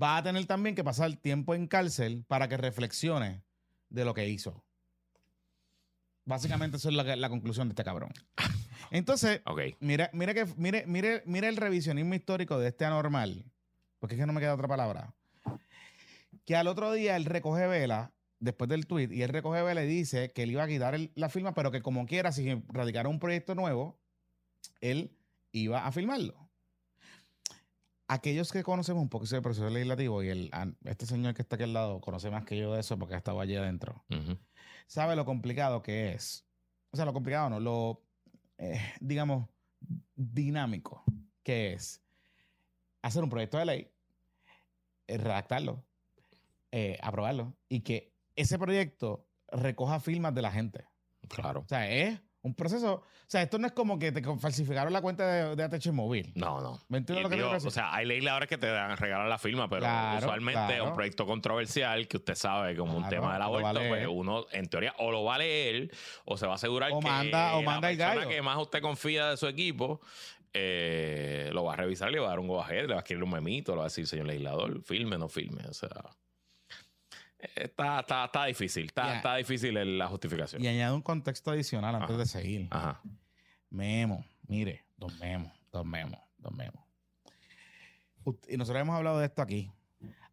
va 0.00 0.16
a 0.18 0.22
tener 0.22 0.44
también 0.46 0.74
que 0.76 0.84
pasar 0.84 1.12
tiempo 1.16 1.54
en 1.54 1.66
cárcel 1.66 2.24
para 2.28 2.48
que 2.48 2.56
reflexione 2.56 3.42
de 3.88 4.04
lo 4.04 4.14
que 4.14 4.28
hizo. 4.28 4.62
Básicamente 6.24 6.76
eso 6.76 6.90
es 6.90 6.94
la, 6.94 7.16
la 7.16 7.28
conclusión 7.30 7.68
de 7.68 7.72
este 7.72 7.84
cabrón. 7.84 8.12
Entonces, 8.90 9.40
mira, 9.80 10.10
mira 10.12 10.34
que, 10.34 10.46
mire, 10.56 10.84
mire, 10.86 11.22
mire 11.26 11.48
el 11.48 11.56
revisionismo 11.56 12.14
histórico 12.14 12.58
de 12.58 12.68
este 12.68 12.84
anormal, 12.84 13.44
porque 13.98 14.14
es 14.14 14.20
que 14.20 14.26
no 14.26 14.32
me 14.32 14.40
queda 14.40 14.54
otra 14.54 14.68
palabra. 14.68 15.14
Que 16.44 16.56
al 16.56 16.66
otro 16.66 16.92
día 16.92 17.16
él 17.16 17.24
recoge 17.24 17.66
vela 17.66 18.12
después 18.40 18.70
del 18.70 18.86
tweet 18.86 19.08
y 19.10 19.22
él 19.22 19.30
recoge 19.30 19.62
vela 19.62 19.82
y 19.84 19.86
dice 19.86 20.30
que 20.30 20.44
él 20.44 20.50
iba 20.50 20.62
a 20.62 20.68
quitar 20.68 20.98
la 21.14 21.28
firma, 21.28 21.54
pero 21.54 21.70
que 21.70 21.82
como 21.82 22.06
quiera, 22.06 22.32
si 22.32 22.62
radicara 22.68 23.08
un 23.08 23.18
proyecto 23.18 23.54
nuevo, 23.54 23.98
él 24.80 25.16
iba 25.52 25.86
a 25.86 25.92
firmarlo. 25.92 26.48
Aquellos 28.06 28.52
que 28.52 28.62
conocemos 28.62 29.02
un 29.02 29.10
poco 29.10 29.26
ese 29.26 29.42
proceso 29.42 29.68
legislativo 29.68 30.22
y 30.22 30.28
el, 30.28 30.50
este 30.84 31.04
señor 31.04 31.34
que 31.34 31.42
está 31.42 31.56
aquí 31.56 31.64
al 31.64 31.74
lado 31.74 32.00
conoce 32.00 32.30
más 32.30 32.44
que 32.44 32.56
yo 32.56 32.72
de 32.72 32.80
eso 32.80 32.98
porque 32.98 33.14
ha 33.14 33.18
estado 33.18 33.40
allí 33.40 33.54
adentro, 33.54 34.02
sabe 34.86 35.14
lo 35.14 35.26
complicado 35.26 35.82
que 35.82 36.12
es. 36.12 36.46
O 36.90 36.96
sea, 36.96 37.04
lo 37.04 37.12
complicado 37.12 37.50
no, 37.50 37.60
lo 37.60 38.07
eh, 38.58 38.80
digamos, 39.00 39.48
dinámico, 40.14 41.02
que 41.42 41.72
es 41.72 42.02
hacer 43.02 43.22
un 43.22 43.30
proyecto 43.30 43.58
de 43.58 43.64
ley, 43.66 43.90
eh, 45.06 45.18
redactarlo, 45.18 45.84
eh, 46.72 46.98
aprobarlo 47.02 47.56
y 47.68 47.80
que 47.80 48.12
ese 48.36 48.58
proyecto 48.58 49.26
recoja 49.50 50.00
firmas 50.00 50.34
de 50.34 50.42
la 50.42 50.52
gente. 50.52 50.84
Claro. 51.28 51.60
O 51.60 51.68
sea, 51.68 51.90
es 51.90 52.20
un 52.48 52.54
proceso. 52.54 52.94
O 52.94 53.30
sea, 53.30 53.42
esto 53.42 53.58
no 53.58 53.66
es 53.66 53.72
como 53.72 53.98
que 53.98 54.10
te 54.10 54.22
falsificaron 54.38 54.92
la 54.92 55.00
cuenta 55.00 55.26
de, 55.26 55.56
de 55.56 55.62
ATH 55.62 55.92
móvil. 55.92 56.32
No, 56.34 56.60
no. 56.60 56.80
¿Me 56.88 56.98
entiendes 56.98 57.22
lo 57.22 57.30
que 57.30 57.36
digo, 57.36 57.50
O 57.50 57.70
sea, 57.70 57.94
hay 57.94 58.06
legisladores 58.06 58.48
que 58.48 58.58
te 58.58 58.66
dan, 58.66 58.96
regalan 58.96 59.28
la 59.28 59.38
firma, 59.38 59.68
pero 59.68 59.86
usualmente 60.18 60.80
un 60.80 60.94
proyecto 60.94 61.26
controversial 61.26 62.08
que 62.08 62.16
usted 62.16 62.34
sabe 62.34 62.76
como 62.76 62.96
un 62.96 63.08
tema 63.08 63.32
del 63.34 63.42
aborto, 63.42 63.80
pues 63.88 64.06
uno 64.10 64.46
en 64.52 64.66
teoría 64.68 64.94
o 64.98 65.10
lo 65.10 65.24
va 65.24 65.36
a 65.36 65.38
leer 65.38 65.90
o 66.24 66.36
se 66.36 66.46
va 66.46 66.52
a 66.52 66.56
asegurar 66.56 66.90
o 66.92 67.00
que 67.00 67.06
manda, 67.06 67.56
o 67.56 67.62
manda 67.62 67.92
la 67.92 67.96
persona 67.96 68.28
que 68.28 68.42
más 68.42 68.58
usted 68.58 68.80
confía 68.80 69.30
de 69.30 69.36
su 69.36 69.46
equipo 69.46 70.00
eh, 70.54 71.50
lo 71.52 71.64
va 71.64 71.74
a 71.74 71.76
revisar, 71.76 72.10
le 72.10 72.18
va 72.18 72.26
a 72.26 72.30
dar 72.30 72.40
un 72.40 72.48
go 72.48 72.64
le 72.68 72.86
va 72.86 72.94
a 72.94 72.98
escribir 72.98 73.22
un 73.22 73.30
memito, 73.30 73.72
le 73.72 73.78
va 73.78 73.84
a 73.84 73.86
decir, 73.88 74.06
señor 74.06 74.26
legislador, 74.26 74.82
filme, 74.82 75.18
no 75.18 75.28
filme. 75.28 75.62
O 75.68 75.74
sea. 75.74 75.90
Está, 77.38 78.00
está, 78.00 78.24
está 78.24 78.44
difícil, 78.46 78.86
está, 78.86 79.16
está 79.16 79.36
difícil 79.36 79.98
la 79.98 80.08
justificación. 80.08 80.62
Y 80.62 80.66
añado 80.66 80.96
un 80.96 81.02
contexto 81.02 81.52
adicional 81.52 81.94
antes 81.94 82.18
de 82.18 82.26
seguir. 82.26 82.66
Ajá. 82.70 83.00
Memo, 83.70 84.24
mire, 84.46 84.84
don 84.96 85.16
Memo, 85.18 85.52
don 85.70 85.88
Memo, 85.88 86.28
don 86.38 86.56
Memo. 86.56 86.84
Y 88.48 88.56
nosotros 88.56 88.80
hemos 88.82 88.96
hablado 88.96 89.20
de 89.20 89.26
esto 89.26 89.42
aquí. 89.42 89.70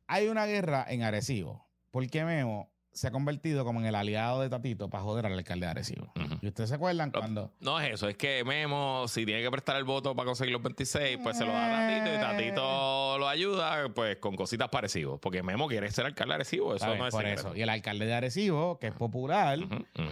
Hay 0.08 0.28
una 0.28 0.46
guerra 0.46 0.86
en 0.90 1.04
Arecibo. 1.04 1.66
porque 1.92 2.26
Memo 2.26 2.70
se 2.96 3.08
ha 3.08 3.12
convertido 3.12 3.66
como 3.66 3.82
en 3.82 3.88
el 3.88 3.96
aliado 3.96 4.40
de 4.40 4.50
Tatito 4.50 4.90
para 4.90 5.04
joder 5.04 5.25
al 5.25 5.34
alcalde 5.34 5.66
de 5.66 5.72
Arecibo. 5.72 6.14
¿Y 6.42 6.48
ustedes 6.48 6.70
se 6.70 6.75
acuerdan 6.75 7.12
cuando...? 7.12 7.52
No 7.60 7.78
es 7.80 7.94
eso, 7.94 8.08
es 8.08 8.16
que 8.16 8.44
Memo, 8.46 9.06
si 9.10 9.25
tiene 9.25 9.44
que 9.44 9.52
prestar 9.52 9.75
el 9.75 9.84
voto 9.84 10.16
para 10.16 10.25
conseguir 10.25 10.54
los 10.54 10.64
26, 10.64 11.20
pues 11.22 11.38
se 11.38 11.46
lo 11.46 11.52
da 11.52 11.66
a 11.66 11.90
Tatito 11.90 12.16
y 12.16 12.20
Tatito 12.20 13.18
lo 13.18 13.28
ayuda 13.28 13.90
pues 13.94 14.16
con 14.18 14.38
cositas 14.38 14.70
parecidas. 14.70 15.20
Porque 15.22 15.44
Memo 15.44 15.68
quiere 15.68 15.92
ser 15.92 16.06
alcalde 16.06 16.32
de 16.32 16.36
Arecibo, 16.36 16.74
eso 16.74 16.96
no 16.96 17.06
es 17.06 17.14
Por 17.14 17.25
eso. 17.25 17.54
Y 17.54 17.62
el 17.62 17.70
alcalde 17.70 18.06
de 18.06 18.14
Arecibo, 18.14 18.80
que 18.80 18.88
es 18.88 18.94
popular, 18.94 19.60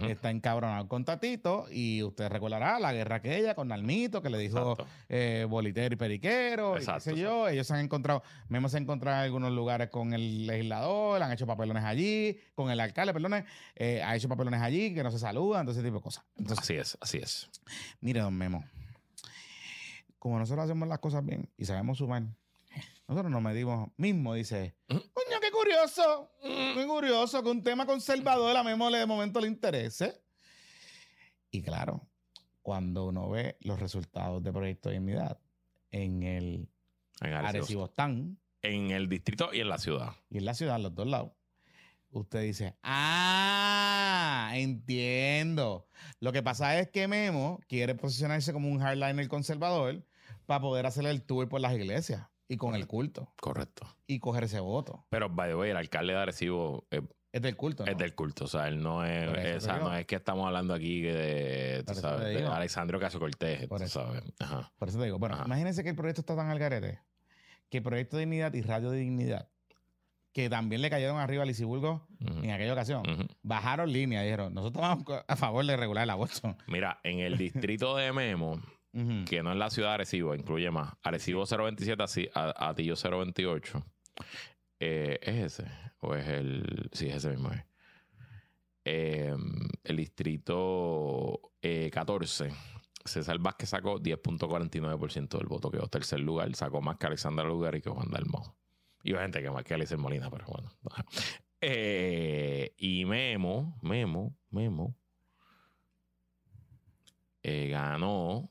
está 0.06 0.30
encabronado 0.30 0.86
con 0.86 1.06
Tatito 1.06 1.66
y 1.70 2.02
usted 2.02 2.28
recordará 2.28 2.78
la 2.78 2.92
guerra 2.92 3.16
aquella 3.16 3.54
con 3.54 3.68
Nalmito, 3.68 4.20
que 4.20 4.28
le 4.28 4.36
dijo 4.36 4.76
eh, 5.08 5.46
bolitero 5.48 5.94
y 5.94 5.96
periquero, 5.96 6.76
y 6.76 6.84
qué 6.84 7.00
sé 7.00 7.16
yo. 7.16 7.48
Ellos 7.48 7.66
se 7.66 7.72
han 7.72 7.80
encontrado, 7.80 8.22
Memo 8.48 8.68
se 8.68 8.76
ha 8.76 8.80
encontrado 8.80 9.16
en 9.18 9.24
algunos 9.24 9.52
lugares 9.52 9.88
con 9.88 10.12
el 10.12 10.46
legislador, 10.46 11.22
han 11.22 11.32
hecho 11.32 11.46
papelones 11.46 11.84
allí, 11.84 12.38
con 12.54 12.70
el 12.70 12.73
el 12.74 12.80
alcalde, 12.80 13.12
perdón, 13.12 13.44
eh, 13.74 14.02
ha 14.02 14.14
hecho 14.14 14.28
papelones 14.28 14.60
allí, 14.60 14.94
que 14.94 15.02
no 15.02 15.10
se 15.10 15.18
saludan, 15.18 15.60
entonces 15.60 15.80
ese 15.80 15.88
tipo 15.88 15.98
de 15.98 16.02
cosas. 16.02 16.24
así 16.58 16.74
es, 16.74 16.98
así 17.00 17.18
es. 17.18 17.50
Mire, 18.00 18.20
don 18.20 18.34
Memo, 18.34 18.64
como 20.18 20.38
nosotros 20.38 20.64
hacemos 20.64 20.88
las 20.88 20.98
cosas 20.98 21.24
bien 21.24 21.50
y 21.56 21.64
sabemos 21.64 21.98
sumar, 21.98 22.22
nosotros 23.08 23.30
nos 23.30 23.42
medimos 23.42 23.90
mismo, 23.96 24.34
dice, 24.34 24.74
coño, 24.88 25.40
qué 25.40 25.50
curioso, 25.50 26.30
qué 26.42 26.86
curioso 26.86 27.42
que 27.42 27.50
un 27.50 27.62
tema 27.62 27.86
conservador 27.86 28.56
a 28.56 28.62
Memo 28.62 28.90
de 28.90 29.06
momento 29.06 29.40
le 29.40 29.48
interese. 29.48 30.22
Y 31.50 31.62
claro, 31.62 32.06
cuando 32.62 33.06
uno 33.06 33.28
ve 33.28 33.58
los 33.60 33.78
resultados 33.78 34.42
de 34.42 34.52
Proyecto 34.52 34.88
de 34.88 34.94
Dignidad 34.94 35.38
en 35.90 36.22
el 36.22 36.68
en 37.20 37.32
Arecibo. 37.32 37.92
En 38.62 38.90
el 38.90 39.08
distrito 39.08 39.50
y 39.52 39.60
en 39.60 39.68
la 39.68 39.78
ciudad. 39.78 40.12
Y 40.30 40.38
en 40.38 40.46
la 40.46 40.54
ciudad, 40.54 40.80
los 40.80 40.94
dos 40.94 41.06
lados. 41.06 41.32
Usted 42.14 42.42
dice, 42.42 42.76
ah, 42.84 44.52
entiendo. 44.54 45.88
Lo 46.20 46.32
que 46.32 46.42
pasa 46.42 46.78
es 46.78 46.88
que 46.88 47.08
Memo 47.08 47.60
quiere 47.68 47.96
posicionarse 47.96 48.52
como 48.52 48.68
un 48.68 48.78
hardliner 48.78 49.26
conservador 49.28 50.06
para 50.46 50.60
poder 50.60 50.86
hacer 50.86 51.06
el 51.06 51.22
tour 51.22 51.48
por 51.48 51.60
las 51.60 51.74
iglesias 51.74 52.28
y 52.46 52.56
con 52.56 52.76
el 52.76 52.86
culto. 52.86 53.32
Correcto. 53.40 53.86
Y 54.06 54.20
coger 54.20 54.44
ese 54.44 54.60
voto. 54.60 55.04
Pero, 55.08 55.28
by 55.28 55.48
the 55.50 55.56
way, 55.56 55.70
el 55.70 55.76
alcalde 55.76 56.12
de 56.12 56.18
Arecibo 56.20 56.86
es 57.32 57.42
del 57.42 57.56
culto. 57.56 57.84
¿no? 57.84 57.90
Es 57.90 57.98
del 57.98 58.14
culto, 58.14 58.44
o 58.44 58.48
sea, 58.48 58.68
él 58.68 58.80
no 58.80 59.04
es, 59.04 59.66
no 59.66 59.92
es 59.92 60.06
que 60.06 60.14
estamos 60.14 60.46
hablando 60.46 60.72
aquí 60.72 61.02
de, 61.02 61.82
tú 61.84 61.94
sabes, 61.94 62.32
de 62.32 62.46
Alexandro 62.46 63.00
Caso 63.00 63.18
Cortés, 63.18 63.62
eso. 63.62 63.88
sabes. 63.88 64.22
Por 64.78 64.88
eso 64.88 64.98
te 65.00 65.06
digo, 65.06 65.18
bueno, 65.18 65.42
imagínense 65.44 65.82
que 65.82 65.90
el 65.90 65.96
proyecto 65.96 66.20
está 66.20 66.36
tan 66.36 66.48
al 66.48 66.60
garete, 66.60 67.00
que 67.70 67.78
el 67.78 67.82
Proyecto 67.82 68.18
de 68.18 68.20
Dignidad 68.20 68.54
y 68.54 68.62
Radio 68.62 68.92
de 68.92 68.98
Dignidad, 68.98 69.48
que 70.34 70.50
también 70.50 70.82
le 70.82 70.90
cayeron 70.90 71.18
arriba 71.18 71.44
a 71.44 71.46
Lisiburgo 71.46 72.06
en 72.18 72.50
aquella 72.50 72.72
ocasión, 72.72 73.04
bajaron 73.42 73.90
línea 73.90 74.20
y 74.22 74.24
dijeron, 74.24 74.52
nosotros 74.52 74.82
vamos 74.82 75.04
a 75.26 75.36
favor 75.36 75.64
de 75.64 75.76
regular 75.76 76.02
el 76.02 76.10
aborto. 76.10 76.56
Mira, 76.66 77.00
en 77.04 77.20
el 77.20 77.38
distrito 77.38 77.96
de 77.96 78.12
Memo, 78.12 78.60
que 79.26 79.42
no 79.42 79.52
es 79.52 79.56
la 79.56 79.70
ciudad 79.70 79.90
de 79.90 79.94
Arecibo, 79.94 80.34
incluye 80.34 80.70
más, 80.72 80.92
Arecibo 81.02 81.44
027, 81.46 82.30
a, 82.34 82.68
Atillo 82.68 82.96
028, 82.96 83.84
eh, 84.80 85.18
¿Es 85.22 85.60
ese? 85.60 85.70
¿O 86.00 86.14
es 86.14 86.26
el.? 86.26 86.90
Sí, 86.92 87.06
es 87.06 87.16
ese 87.16 87.30
mismo. 87.30 87.50
Eh, 88.84 89.34
el 89.84 89.96
distrito 89.96 91.52
14. 91.92 92.46
Eh, 92.46 92.52
César 93.06 93.38
Vázquez 93.38 93.68
sacó 93.68 94.00
10.49% 94.00 95.38
del 95.38 95.46
voto, 95.46 95.70
quedó 95.70 95.86
tercer 95.86 96.20
lugar. 96.20 96.54
Sacó 96.56 96.82
más 96.82 96.96
que 96.96 97.06
Alexandra 97.06 97.44
Lugar 97.44 97.76
y 97.76 97.82
que 97.82 97.90
Juan 97.90 98.10
Dalmau. 98.10 98.54
Y 99.04 99.14
gente 99.14 99.40
que 99.42 99.50
más 99.50 99.62
que 99.62 99.74
Alicia 99.74 99.96
Molina, 99.96 100.28
pero 100.30 100.46
bueno. 100.46 100.70
y 102.76 103.04
Memo, 103.04 103.78
Memo, 103.82 104.36
Memo, 104.50 104.96
ganó 107.42 108.50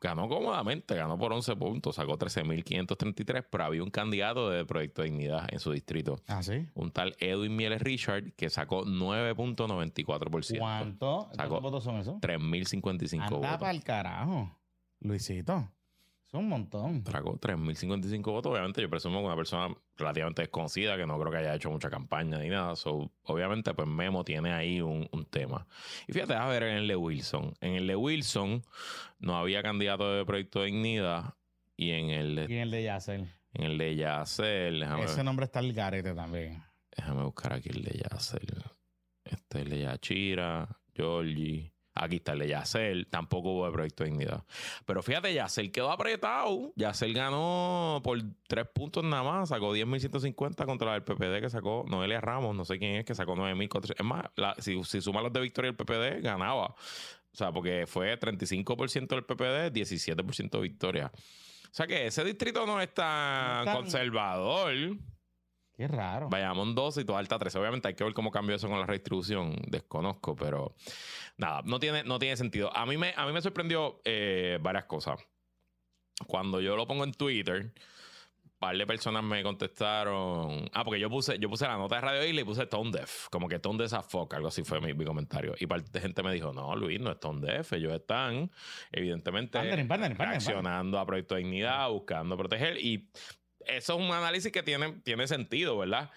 ganó 0.00 0.28
cómodamente, 0.28 0.94
ganó 0.94 1.18
por 1.18 1.32
11 1.32 1.56
puntos, 1.56 1.96
sacó 1.96 2.18
13.533, 2.18 3.46
pero 3.50 3.64
había 3.64 3.82
un 3.82 3.90
candidato 3.90 4.48
de 4.48 4.64
Proyecto 4.64 5.02
de 5.02 5.10
Dignidad 5.10 5.46
en 5.52 5.60
su 5.60 5.72
distrito. 5.72 6.20
Ah, 6.26 6.42
sí. 6.42 6.66
Un 6.74 6.90
tal 6.90 7.14
Edwin 7.18 7.54
Mieles 7.54 7.82
Richard 7.82 8.32
que 8.32 8.48
sacó 8.48 8.84
9.94%. 8.84 10.58
¿Cuánto? 10.58 11.28
¿Cuántos 11.34 11.62
votos 11.62 11.84
son 11.84 11.96
esos? 11.96 12.14
3.055 12.20 13.30
votos. 13.30 13.58
Para 13.58 13.70
el 13.70 13.84
carajo, 13.84 14.58
Luisito. 15.00 15.70
Es 16.32 16.38
un 16.38 16.48
montón. 16.48 17.02
Tragó 17.02 17.40
3.055 17.40 18.22
votos. 18.22 18.52
Obviamente, 18.52 18.80
yo 18.80 18.88
presumo 18.88 19.18
que 19.18 19.26
una 19.26 19.34
persona 19.34 19.74
relativamente 19.96 20.42
desconocida, 20.42 20.96
que 20.96 21.04
no 21.04 21.18
creo 21.18 21.32
que 21.32 21.38
haya 21.38 21.56
hecho 21.56 21.72
mucha 21.72 21.90
campaña 21.90 22.38
ni 22.38 22.48
nada. 22.48 22.74
obviamente, 23.24 23.74
pues 23.74 23.88
Memo 23.88 24.22
tiene 24.22 24.52
ahí 24.52 24.80
un, 24.80 25.08
tema. 25.28 25.66
Y 26.06 26.12
fíjate, 26.12 26.34
a 26.34 26.46
ver 26.46 26.62
en 26.62 26.76
el 26.76 26.88
de 26.88 26.94
Wilson. 26.94 27.54
En 27.60 27.74
el 27.74 27.88
de 27.88 27.96
Wilson 27.96 28.62
no 29.18 29.36
había 29.36 29.60
candidato 29.62 30.12
de 30.12 30.24
Proyecto 30.24 30.60
de 30.60 30.66
Dignidad. 30.66 31.34
Y 31.76 31.90
en 31.90 32.10
el 32.10 32.36
de... 32.36 32.46
Y 32.48 32.54
en 32.54 32.60
el 32.60 32.70
de 32.70 32.82
Yacel. 32.84 33.28
En 33.54 33.64
el 33.64 33.78
de 33.78 33.96
Yacel. 33.96 34.82
Ese 35.02 35.24
nombre 35.24 35.46
está 35.46 35.58
el 35.58 35.72
garete 35.72 36.14
también. 36.14 36.62
Déjame 36.96 37.24
buscar 37.24 37.54
aquí 37.54 37.70
el 37.70 37.82
de 37.82 38.02
Yacel. 38.04 38.64
Este 39.24 39.58
es 39.58 39.64
el 39.64 39.70
de 39.70 39.78
Yachira, 39.80 40.80
Georgie. 40.94 41.72
Aquí 41.94 42.16
está 42.16 42.32
el 42.32 42.40
de 42.40 42.48
Yacel. 42.48 43.06
Tampoco 43.08 43.50
hubo 43.50 43.66
de 43.66 43.72
Proyecto 43.72 44.04
de 44.04 44.10
Dignidad. 44.10 44.44
Pero 44.86 45.02
fíjate, 45.02 45.34
Yacel 45.34 45.72
quedó 45.72 45.90
apretado. 45.90 46.72
Yacel 46.76 47.12
ganó 47.14 48.00
por 48.04 48.18
tres 48.46 48.66
puntos 48.72 49.04
nada 49.04 49.22
más. 49.22 49.48
Sacó 49.48 49.74
10.150 49.74 50.64
contra 50.66 50.94
el 50.94 51.02
PPD 51.02 51.40
que 51.40 51.50
sacó 51.50 51.84
Noelia 51.88 52.20
Ramos. 52.20 52.54
No 52.54 52.64
sé 52.64 52.78
quién 52.78 52.96
es, 52.96 53.04
que 53.04 53.14
sacó 53.14 53.34
9.400. 53.34 53.94
Es 53.98 54.04
más, 54.04 54.24
si, 54.58 54.82
si 54.84 55.00
suma 55.00 55.20
los 55.22 55.32
de 55.32 55.40
Victoria 55.40 55.70
el 55.70 55.76
PPD, 55.76 56.22
ganaba. 56.22 56.74
O 57.32 57.36
sea, 57.36 57.52
porque 57.52 57.86
fue 57.86 58.18
35% 58.18 59.08
del 59.08 59.24
PPD, 59.24 59.72
17% 59.72 60.60
Victoria. 60.60 61.12
O 61.14 61.74
sea 61.74 61.86
que 61.86 62.06
ese 62.06 62.24
distrito 62.24 62.66
no 62.66 62.80
es 62.80 62.92
tan 62.92 63.64
conservador. 63.66 64.72
Qué 65.80 65.88
raro. 65.88 66.28
Vayamos 66.28 66.74
12 66.74 67.00
y 67.00 67.04
todo 67.06 67.16
alta 67.16 67.38
13. 67.38 67.58
Obviamente 67.58 67.88
hay 67.88 67.94
que 67.94 68.04
ver 68.04 68.12
cómo 68.12 68.30
cambió 68.30 68.54
eso 68.54 68.68
con 68.68 68.78
la 68.78 68.84
redistribución. 68.84 69.56
Desconozco, 69.66 70.36
pero 70.36 70.74
nada, 71.38 71.62
no 71.64 71.80
tiene, 71.80 72.04
no 72.04 72.18
tiene 72.18 72.36
sentido. 72.36 72.70
A 72.76 72.84
mí 72.84 72.98
me, 72.98 73.14
a 73.16 73.24
mí 73.24 73.32
me 73.32 73.40
sorprendió 73.40 74.02
eh, 74.04 74.58
varias 74.60 74.84
cosas. 74.84 75.18
Cuando 76.26 76.60
yo 76.60 76.76
lo 76.76 76.86
pongo 76.86 77.04
en 77.04 77.12
Twitter, 77.12 77.62
un 77.62 78.52
par 78.58 78.76
de 78.76 78.86
personas 78.86 79.24
me 79.24 79.42
contestaron. 79.42 80.68
Ah, 80.74 80.84
porque 80.84 81.00
yo 81.00 81.08
puse, 81.08 81.38
yo 81.38 81.48
puse 81.48 81.64
la 81.64 81.78
nota 81.78 81.94
de 81.94 82.00
Radio 82.02 82.26
y 82.26 82.34
le 82.34 82.44
puse 82.44 82.66
Tone 82.66 82.90
Deaf. 82.90 83.30
Como 83.30 83.48
que 83.48 83.58
Tone 83.58 83.78
Deaf 83.78 83.94
a 83.94 84.02
fuck, 84.02 84.34
algo 84.34 84.48
así 84.48 84.62
fue 84.62 84.82
mi, 84.82 85.02
comentario. 85.02 85.54
Y 85.58 85.66
parte 85.66 85.90
de 85.90 86.00
gente 86.02 86.22
me 86.22 86.34
dijo, 86.34 86.52
no, 86.52 86.76
Luis, 86.76 87.00
no 87.00 87.10
es 87.10 87.18
Tone 87.18 87.40
Deaf. 87.40 87.72
Ellos 87.72 87.94
están, 87.94 88.50
evidentemente, 88.92 89.58
reaccionando 89.58 90.98
a 90.98 91.06
Proyecto 91.06 91.36
de 91.36 91.40
Dignidad, 91.40 91.88
buscando 91.88 92.36
proteger. 92.36 92.76
Y 92.76 93.08
eso 93.66 93.94
es 93.94 94.00
un 94.00 94.12
análisis 94.12 94.52
que 94.52 94.62
tiene, 94.62 94.92
tiene 95.02 95.26
sentido, 95.26 95.78
¿verdad? 95.78 96.10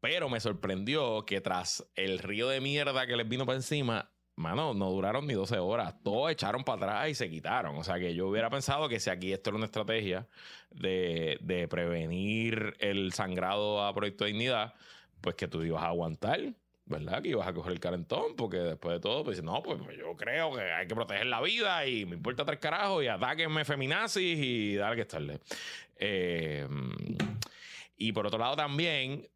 Pero 0.00 0.28
me 0.28 0.40
sorprendió 0.40 1.24
que 1.24 1.40
tras 1.40 1.86
el 1.94 2.18
río 2.18 2.48
de 2.48 2.60
mierda 2.60 3.06
que 3.06 3.16
les 3.16 3.28
vino 3.28 3.46
para 3.46 3.56
encima, 3.56 4.10
mano, 4.36 4.74
no 4.74 4.90
duraron 4.90 5.26
ni 5.26 5.34
12 5.34 5.58
horas. 5.58 5.94
Todos 6.02 6.30
echaron 6.30 6.64
para 6.64 6.76
atrás 6.76 7.10
y 7.10 7.14
se 7.14 7.30
quitaron. 7.30 7.76
O 7.76 7.84
sea 7.84 7.98
que 7.98 8.14
yo 8.14 8.28
hubiera 8.28 8.50
pensado 8.50 8.88
que 8.88 9.00
si 9.00 9.10
aquí 9.10 9.32
esto 9.32 9.50
era 9.50 9.56
una 9.56 9.66
estrategia 9.66 10.28
de, 10.70 11.38
de 11.40 11.66
prevenir 11.68 12.76
el 12.78 13.12
sangrado 13.12 13.84
a 13.84 13.94
Proyecto 13.94 14.24
de 14.24 14.32
Dignidad, 14.32 14.74
pues 15.20 15.34
que 15.34 15.48
tú 15.48 15.62
ibas 15.62 15.82
a 15.82 15.88
aguantar. 15.88 16.40
¿Verdad? 16.86 17.20
Que 17.20 17.30
ibas 17.30 17.46
a 17.46 17.52
coger 17.52 17.72
el 17.72 17.80
calentón, 17.80 18.36
porque 18.36 18.58
después 18.58 18.94
de 18.94 19.00
todo, 19.00 19.24
pues 19.24 19.42
no, 19.42 19.62
pues, 19.62 19.78
pues, 19.84 19.98
yo 19.98 20.16
creo 20.16 20.54
que 20.54 20.62
hay 20.62 20.86
que 20.86 20.94
proteger 20.94 21.26
la 21.26 21.40
vida 21.40 21.86
y 21.86 22.06
me 22.06 22.14
importa 22.14 22.44
tres 22.44 22.60
carajos 22.60 23.02
y 23.02 23.08
atáquenme 23.08 23.64
feminazis 23.64 24.38
y 24.38 24.76
dale 24.76 24.96
que 24.96 25.02
estarle. 25.02 25.40
Eh, 25.96 26.66
y 27.96 28.12
por 28.12 28.26
otro 28.26 28.38
lado 28.38 28.54
también, 28.56 29.28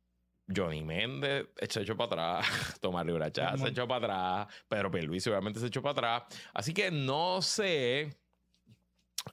Johnny 0.55 0.83
Méndez 0.83 1.49
se 1.69 1.83
echó 1.83 1.97
para 1.97 2.39
atrás, 2.39 2.79
Tomás 2.81 3.07
Ribracha 3.07 3.57
se 3.57 3.69
echó 3.69 3.87
para 3.87 4.43
atrás, 4.43 4.65
Pedro 4.69 4.91
Luis 5.03 5.27
obviamente 5.27 5.61
se 5.61 5.67
echó 5.67 5.83
para 5.83 6.17
atrás. 6.17 6.41
Así 6.55 6.73
que 6.73 6.91
no 6.91 7.43
sé. 7.43 8.17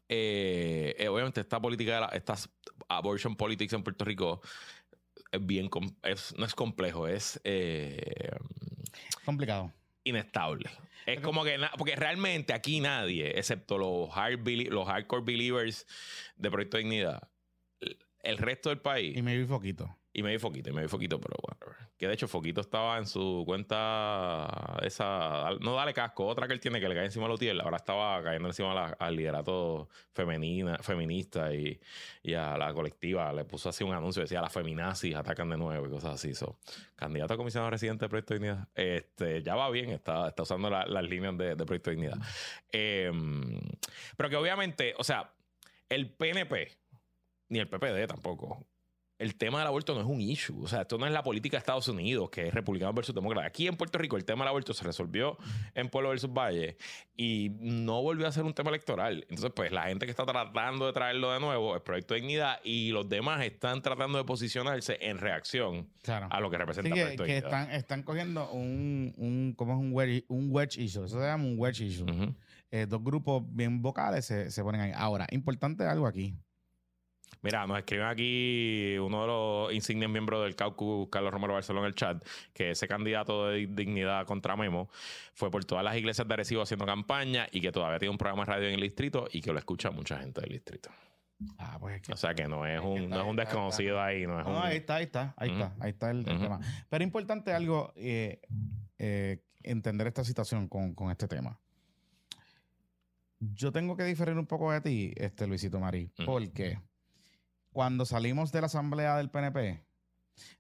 Eh, 0.10 0.95
eh, 0.97 1.08
obviamente 1.08 1.41
esta 1.41 1.62
política, 1.62 2.10
esta 2.12 2.36
abortion 2.89 3.36
politics 3.36 3.73
en 3.73 3.84
Puerto 3.84 4.03
Rico 4.06 4.41
es 5.38 5.45
bien, 5.45 5.69
no 6.38 6.45
es 6.45 6.56
complejo, 6.56 7.08
es 7.08 7.39
eh, 7.43 8.32
complicado. 9.26 9.71
Inestable. 10.04 10.69
Es 11.06 11.21
como 11.21 11.43
que, 11.45 11.58
porque 11.78 11.95
realmente 11.95 12.54
aquí 12.54 12.82
nadie, 12.82 13.38
excepto 13.38 13.78
los, 13.78 14.10
hard 14.15 14.45
los 14.69 14.88
hardcore 14.88 15.23
believers 15.23 15.88
de 16.36 16.52
Proyecto 16.52 16.78
de 16.78 16.84
Dignidad, 16.84 17.30
el 18.23 18.38
resto 18.38 18.69
del 18.69 18.80
país. 18.80 19.15
Y 19.15 19.21
me 19.21 19.38
vi 19.38 19.45
foquito. 19.45 19.95
Y 20.17 20.23
me 20.23 20.32
vi 20.32 20.39
Foquito, 20.39 20.71
y 20.71 20.73
me 20.73 20.82
vi 20.82 20.88
Foquito, 20.88 21.21
pero 21.21 21.36
bueno. 21.43 21.77
Que 21.95 22.08
de 22.08 22.15
hecho 22.15 22.27
Foquito 22.27 22.60
estaba 22.60 22.97
en 22.97 23.06
su 23.06 23.43
cuenta 23.45 24.47
esa, 24.82 25.51
no 25.60 25.75
dale 25.75 25.93
casco, 25.93 26.25
otra 26.25 26.47
que 26.47 26.53
él 26.53 26.60
tiene 26.60 26.80
que 26.80 26.89
le 26.89 26.95
cae 26.95 27.06
encima 27.06 27.27
a 27.27 27.30
Lutiel, 27.30 27.62
ahora 27.62 27.77
estaba 27.77 28.23
cayendo 28.23 28.49
encima 28.49 28.95
al 28.97 29.15
liderato 29.15 29.89
femenina, 30.13 30.80
feminista 30.80 31.53
y, 31.53 31.80
a 32.34 32.58
la 32.58 32.73
colectiva. 32.73 33.32
Le 33.32 33.45
puso 33.45 33.69
así 33.69 33.84
un 33.84 33.93
anuncio, 33.93 34.23
decía 34.23 34.41
las 34.41 34.51
feminazis 34.51 35.13
atacan 35.13 35.51
de 35.51 35.58
nuevo 35.58 35.86
y 35.86 35.89
cosas 35.91 36.15
así. 36.15 36.34
So, 36.34 36.58
candidato 36.95 37.36
a 37.36 37.38
comisionado 37.38 37.69
residente 37.69 38.06
de 38.06 38.10
Proyecto 38.10 38.34
de 38.34 38.39
Dignidad. 38.39 38.67
Este, 38.73 39.43
ya 39.43 39.53
va 39.53 39.69
bien, 39.69 39.91
está, 39.91 40.30
está 40.30 40.41
usando 40.41 40.71
las 40.71 41.03
líneas 41.03 41.38
de, 41.38 41.56
Proyecto 41.58 41.91
de 41.91 41.95
Dignidad. 41.95 42.17
Em, 42.71 43.60
pero 44.17 44.32
que 44.32 44.36
obviamente, 44.36 44.95
o 44.97 45.03
sea, 45.03 45.32
el 45.89 46.10
PNP, 46.10 46.75
ni 47.49 47.60
el 47.60 47.69
PPD 47.69 48.08
tampoco 48.08 48.65
el 49.19 49.36
tema 49.36 49.60
del 49.60 49.67
aborto 49.67 49.95
no 49.95 50.01
es 50.01 50.08
un 50.08 50.21
issue. 50.21 50.63
O 50.63 50.67
sea, 50.67 50.82
esto 50.82 50.97
no 50.97 51.06
es 51.06 51.12
la 51.12 51.23
política 51.23 51.58
de 51.58 51.60
Estados 51.60 51.88
Unidos, 51.88 52.30
que 52.30 52.47
es 52.47 52.53
republicano 52.53 52.93
versus 52.93 53.15
demócrata. 53.15 53.47
Aquí 53.47 53.67
en 53.67 53.75
Puerto 53.75 53.97
Rico 53.97 54.15
el 54.15 54.25
tema 54.25 54.43
del 54.43 54.49
aborto 54.49 54.73
se 54.73 54.84
resolvió 54.84 55.38
en 55.73 55.89
Pueblo 55.89 56.10
versus 56.10 56.32
Valle 56.32 56.77
y 57.15 57.51
no 57.60 58.01
volvió 58.01 58.27
a 58.27 58.32
ser 58.32 58.43
un 58.43 58.53
tema 58.53 58.69
electoral. 58.69 59.25
Entonces, 59.30 59.51
pues 59.56 59.71
la 59.71 59.84
gente 59.84 60.06
que 60.06 60.12
está 60.12 60.25
tratando 60.25 60.86
de 60.86 60.93
traerlo 60.93 61.32
de 61.32 61.39
nuevo 61.39 61.75
es 61.75 61.82
Proyecto 61.82 62.13
de 62.13 62.21
Dignidad 62.21 62.60
y 62.63 62.91
los 62.91 63.10
demás 63.10 63.43
están 63.43 63.82
tratando 63.82 64.19
de 64.19 64.23
posicionarse 64.23 64.97
en 65.01 65.17
reacción 65.17 65.89
a 66.08 66.39
lo 66.39 66.49
que 66.51 66.58
representa 66.58 66.95
sí, 66.95 67.17
que, 67.17 67.23
que 67.23 67.38
están, 67.38 67.71
están 67.71 68.03
cogiendo 68.03 68.49
un, 68.51 69.13
un, 69.17 69.53
¿cómo 69.58 69.73
es 69.73 69.80
un 69.80 69.93
wedge, 69.93 70.25
un 70.27 70.49
wedge 70.51 70.77
issue? 70.77 71.06
Eso 71.06 71.19
se 71.19 71.25
llama 71.25 71.43
un 71.43 71.58
wedge 71.58 71.82
issue. 71.82 72.06
Eh, 72.69 72.86
dos 72.86 73.01
grupos 73.03 73.43
bien 73.47 73.82
vocales 73.82 74.25
se, 74.25 74.51
se 74.51 74.62
ponen 74.62 74.82
ahí. 74.82 74.91
Ahora, 74.93 75.25
importante 75.32 75.86
algo 75.86 76.06
aquí. 76.06 76.36
Mira, 77.42 77.68
nos 77.68 77.78
escriben 77.78 78.08
aquí 78.08 78.98
uno 78.98 79.22
de 79.22 79.28
los 79.28 79.74
insignes 79.74 80.10
miembros 80.10 80.44
del 80.44 80.56
caucus, 80.56 81.08
Carlos 81.10 81.32
Romero 81.32 81.54
Barcelona, 81.54 81.86
en 81.86 81.90
el 81.90 81.96
chat, 81.96 82.24
que 82.54 82.72
ese 82.72 82.88
candidato 82.88 83.48
de 83.48 83.68
dignidad 83.68 84.26
contra 84.26 84.56
Memo 84.56 84.90
fue 85.34 85.52
por 85.52 85.63
todas 85.63 85.84
las 85.84 85.96
iglesias 85.96 86.28
de 86.28 86.34
Arecibo 86.34 86.63
haciendo 86.63 86.86
campaña 86.86 87.48
y 87.52 87.62
que 87.62 87.72
todavía 87.72 88.00
tiene 88.00 88.12
un 88.12 88.18
programa 88.18 88.44
de 88.44 88.52
radio 88.52 88.68
en 88.68 88.74
el 88.76 88.82
distrito 88.82 89.28
y 89.32 89.42
que 89.42 89.54
lo 89.54 89.60
escucha 89.60 89.92
mucha 89.92 90.18
gente 90.18 90.42
del 90.42 90.52
distrito. 90.52 90.90
Ah, 91.60 91.78
pues 91.80 92.02
o 92.10 92.18
sea 92.18 92.34
que 92.34 92.48
no 92.48 92.66
es 92.66 92.82
un, 92.82 93.10
no 93.10 93.22
es 93.22 93.28
un 93.28 93.36
desconocido 93.36 94.02
ahí. 94.02 94.26
No, 94.26 94.40
es 94.40 94.46
no 94.46 94.63
ahí 94.63 94.78
está, 94.78 94.96
ahí 94.96 95.04
está, 95.04 95.36
ahí 95.38 95.52
está, 95.52 95.76
ahí 95.80 95.90
está 95.92 96.10
el, 96.10 96.26
tema. 96.26 96.60
Pero 96.90 97.04
importante 97.04 97.54
algo, 97.54 97.94
eh, 97.96 98.42
eh, 98.98 99.44
entender 99.62 100.08
esta 100.08 100.24
situación 100.24 100.68
con, 100.68 100.96
con, 100.96 101.12
este 101.12 101.28
tema. 101.28 101.60
Yo 103.40 103.72
tengo 103.72 103.96
que 103.96 104.04
diferir 104.04 104.36
un 104.36 104.48
poco 104.48 104.72
de 104.72 104.82
ti, 104.82 105.13
este 105.16 105.46
Luisito 105.46 105.80
Marí, 105.80 106.12
porque 106.26 106.80
cuando 107.78 108.06
salimos 108.06 108.52
de 108.52 108.62
la 108.62 108.66
asamblea 108.66 109.18
del 109.18 109.30
PNP, 109.30 109.86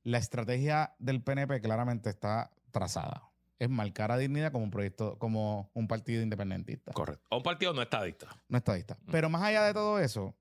la 0.03 0.19
estrategia 0.19 0.93
del 0.99 1.23
PNP 1.23 1.61
claramente 1.61 2.11
está 2.11 2.51
trazada. 2.69 3.23
Es 3.57 3.71
marcar 3.71 4.11
a 4.11 4.17
Dignidad 4.17 4.51
como 4.51 4.65
un 4.65 4.69
proyecto, 4.69 5.17
como 5.17 5.71
un 5.73 5.87
partido 5.87 6.21
independentista. 6.21 6.91
Correcto. 6.93 7.25
O 7.31 7.37
un 7.37 7.41
partido 7.41 7.73
no 7.73 7.81
estadista. 7.81 8.27
No 8.47 8.59
estadista. 8.59 8.99
Mm. 9.01 9.11
Pero 9.11 9.29
más 9.29 9.41
allá 9.41 9.63
de 9.63 9.73
todo 9.73 9.97
eso, 9.97 10.35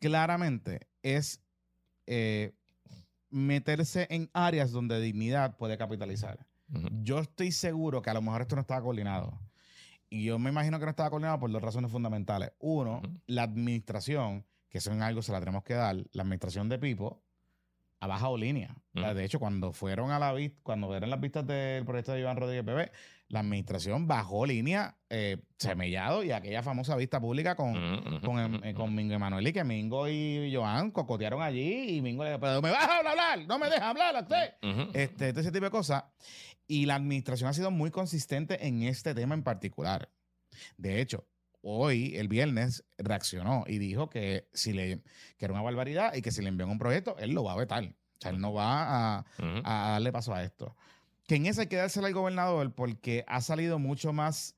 claramente 0.00 0.88
es 1.02 1.42
eh, 2.06 2.54
meterse 3.28 4.06
en 4.08 4.30
áreas 4.32 4.70
donde 4.70 5.02
Dignidad 5.02 5.58
puede 5.58 5.76
capitalizar. 5.76 6.46
Yo 7.02 7.18
estoy 7.18 7.52
seguro 7.52 8.00
que 8.00 8.08
a 8.08 8.14
lo 8.14 8.22
mejor 8.22 8.40
esto 8.40 8.56
no 8.56 8.62
estaba 8.62 8.80
coordinado. 8.80 9.38
Y 10.08 10.24
yo 10.24 10.38
me 10.38 10.48
imagino 10.48 10.78
que 10.78 10.86
no 10.86 10.92
estaba 10.92 11.10
coordinado 11.10 11.40
por 11.40 11.52
dos 11.52 11.60
razones 11.60 11.90
fundamentales. 11.90 12.52
Uno, 12.58 13.02
la 13.26 13.42
administración 13.42 14.46
que 14.72 14.78
eso 14.78 14.90
en 14.90 15.02
algo 15.02 15.20
se 15.20 15.32
la 15.32 15.38
tenemos 15.38 15.64
que 15.64 15.74
dar, 15.74 15.96
la 16.12 16.22
administración 16.22 16.70
de 16.70 16.78
Pipo 16.78 17.22
ha 18.00 18.06
bajado 18.06 18.38
línea. 18.38 18.74
de 18.94 19.24
hecho, 19.24 19.38
cuando 19.38 19.72
fueron 19.72 20.10
a 20.10 20.18
la 20.18 20.32
vista, 20.32 20.58
cuando 20.62 20.88
vieron 20.88 21.10
las 21.10 21.20
vistas 21.20 21.46
del 21.46 21.84
proyecto 21.84 22.12
de 22.12 22.20
Iván 22.20 22.38
Rodríguez 22.38 22.64
Bebé, 22.64 22.90
la 23.28 23.40
administración 23.40 24.08
bajó 24.08 24.46
línea 24.46 24.96
eh, 25.10 25.36
semellado 25.58 26.24
y 26.24 26.32
aquella 26.32 26.62
famosa 26.62 26.96
vista 26.96 27.20
pública 27.20 27.54
con, 27.54 27.74
con, 28.22 28.64
eh, 28.64 28.74
con, 28.74 28.94
Mingo 28.94 29.14
Emanuel 29.14 29.46
y 29.46 29.52
que 29.52 29.62
Mingo 29.62 30.08
y 30.08 30.50
Joan 30.52 30.90
cocotearon 30.90 31.42
allí 31.42 31.96
y 31.96 32.02
Mingo 32.02 32.24
le 32.24 32.30
dijo, 32.30 32.40
pero 32.40 32.62
me 32.62 32.70
vas 32.70 32.88
a 32.88 32.98
hablar, 32.98 33.46
no 33.46 33.58
me 33.58 33.68
deja 33.68 33.90
hablar 33.90 34.16
a 34.16 34.20
usted. 34.22 34.54
este, 34.94 35.28
ese 35.28 35.52
tipo 35.52 35.66
de 35.66 35.70
cosas. 35.70 36.04
Y 36.66 36.86
la 36.86 36.94
administración 36.94 37.50
ha 37.50 37.52
sido 37.52 37.70
muy 37.70 37.90
consistente 37.90 38.66
en 38.66 38.82
este 38.82 39.14
tema 39.14 39.34
en 39.34 39.44
particular. 39.44 40.08
De 40.76 41.00
hecho, 41.00 41.26
hoy, 41.62 42.16
el 42.16 42.28
viernes, 42.28 42.84
reaccionó 42.98 43.64
y 43.66 43.78
dijo 43.78 44.10
que, 44.10 44.48
si 44.52 44.72
le, 44.72 45.02
que 45.38 45.44
era 45.44 45.54
una 45.54 45.62
barbaridad 45.62 46.14
y 46.14 46.22
que 46.22 46.30
si 46.30 46.42
le 46.42 46.48
envían 46.48 46.70
un 46.70 46.78
proyecto, 46.78 47.16
él 47.18 47.32
lo 47.32 47.44
va 47.44 47.52
a 47.52 47.56
vetar. 47.56 47.84
O 47.84 48.20
sea, 48.20 48.30
él 48.30 48.40
no 48.40 48.52
va 48.52 49.18
a, 49.18 49.24
darle 49.64 50.12
paso 50.12 50.34
a 50.34 50.44
esto. 50.44 50.76
Que 51.26 51.36
en 51.36 51.46
ese 51.46 51.62
hay 51.62 51.66
que 51.68 51.76
dársela 51.76 52.08
al 52.08 52.14
gobernador 52.14 52.74
porque 52.74 53.24
ha 53.26 53.40
salido 53.40 53.78
mucho 53.78 54.12
más 54.12 54.56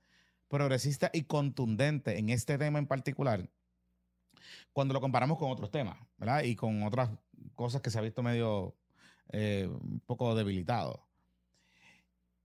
progresista 0.49 1.11
y 1.13 1.23
contundente 1.23 2.19
en 2.19 2.31
este 2.31 2.59
tema 2.59 2.79
en 2.79 2.87
particular 2.87 3.49
cuando 4.73 4.93
lo 4.93 5.01
comparamos 5.01 5.39
con 5.39 5.51
otros 5.51 5.71
temas, 5.71 5.97
¿verdad? 6.19 6.43
Y 6.43 6.57
con 6.57 6.83
otras 6.83 7.09
cosas 7.55 7.81
que 7.81 7.91
se 7.91 7.99
ha 7.99 8.03
visto 8.03 8.23
medio 8.23 8.75
eh, 9.31 9.69
un 9.71 10.01
poco 10.05 10.35
debilitado. 10.35 11.07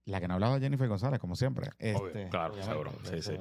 La 0.09 0.19
que 0.19 0.27
no 0.27 0.33
hablaba 0.33 0.59
Jennifer 0.59 0.87
González, 0.87 1.19
como 1.19 1.35
siempre. 1.35 1.69
Este, 1.77 2.29
claro, 2.29 2.59
seguro. 2.63 2.91
Sí, 3.03 3.21
sí. 3.21 3.33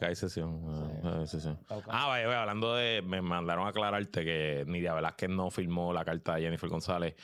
Hay 0.00 0.14
sesión. 0.16 1.26
sesión. 1.26 1.58
Ah, 1.68 2.06
vaya, 2.06 2.26
vaya, 2.26 2.40
hablando 2.40 2.74
de. 2.74 3.02
Me 3.02 3.20
mandaron 3.20 3.66
a 3.66 3.68
aclararte 3.68 4.24
que 4.24 4.64
Nidia 4.66 4.94
Velázquez 4.94 5.28
no 5.28 5.50
firmó 5.50 5.92
la 5.92 6.02
carta 6.02 6.36
de 6.36 6.42
Jennifer 6.42 6.70
González 6.70 7.14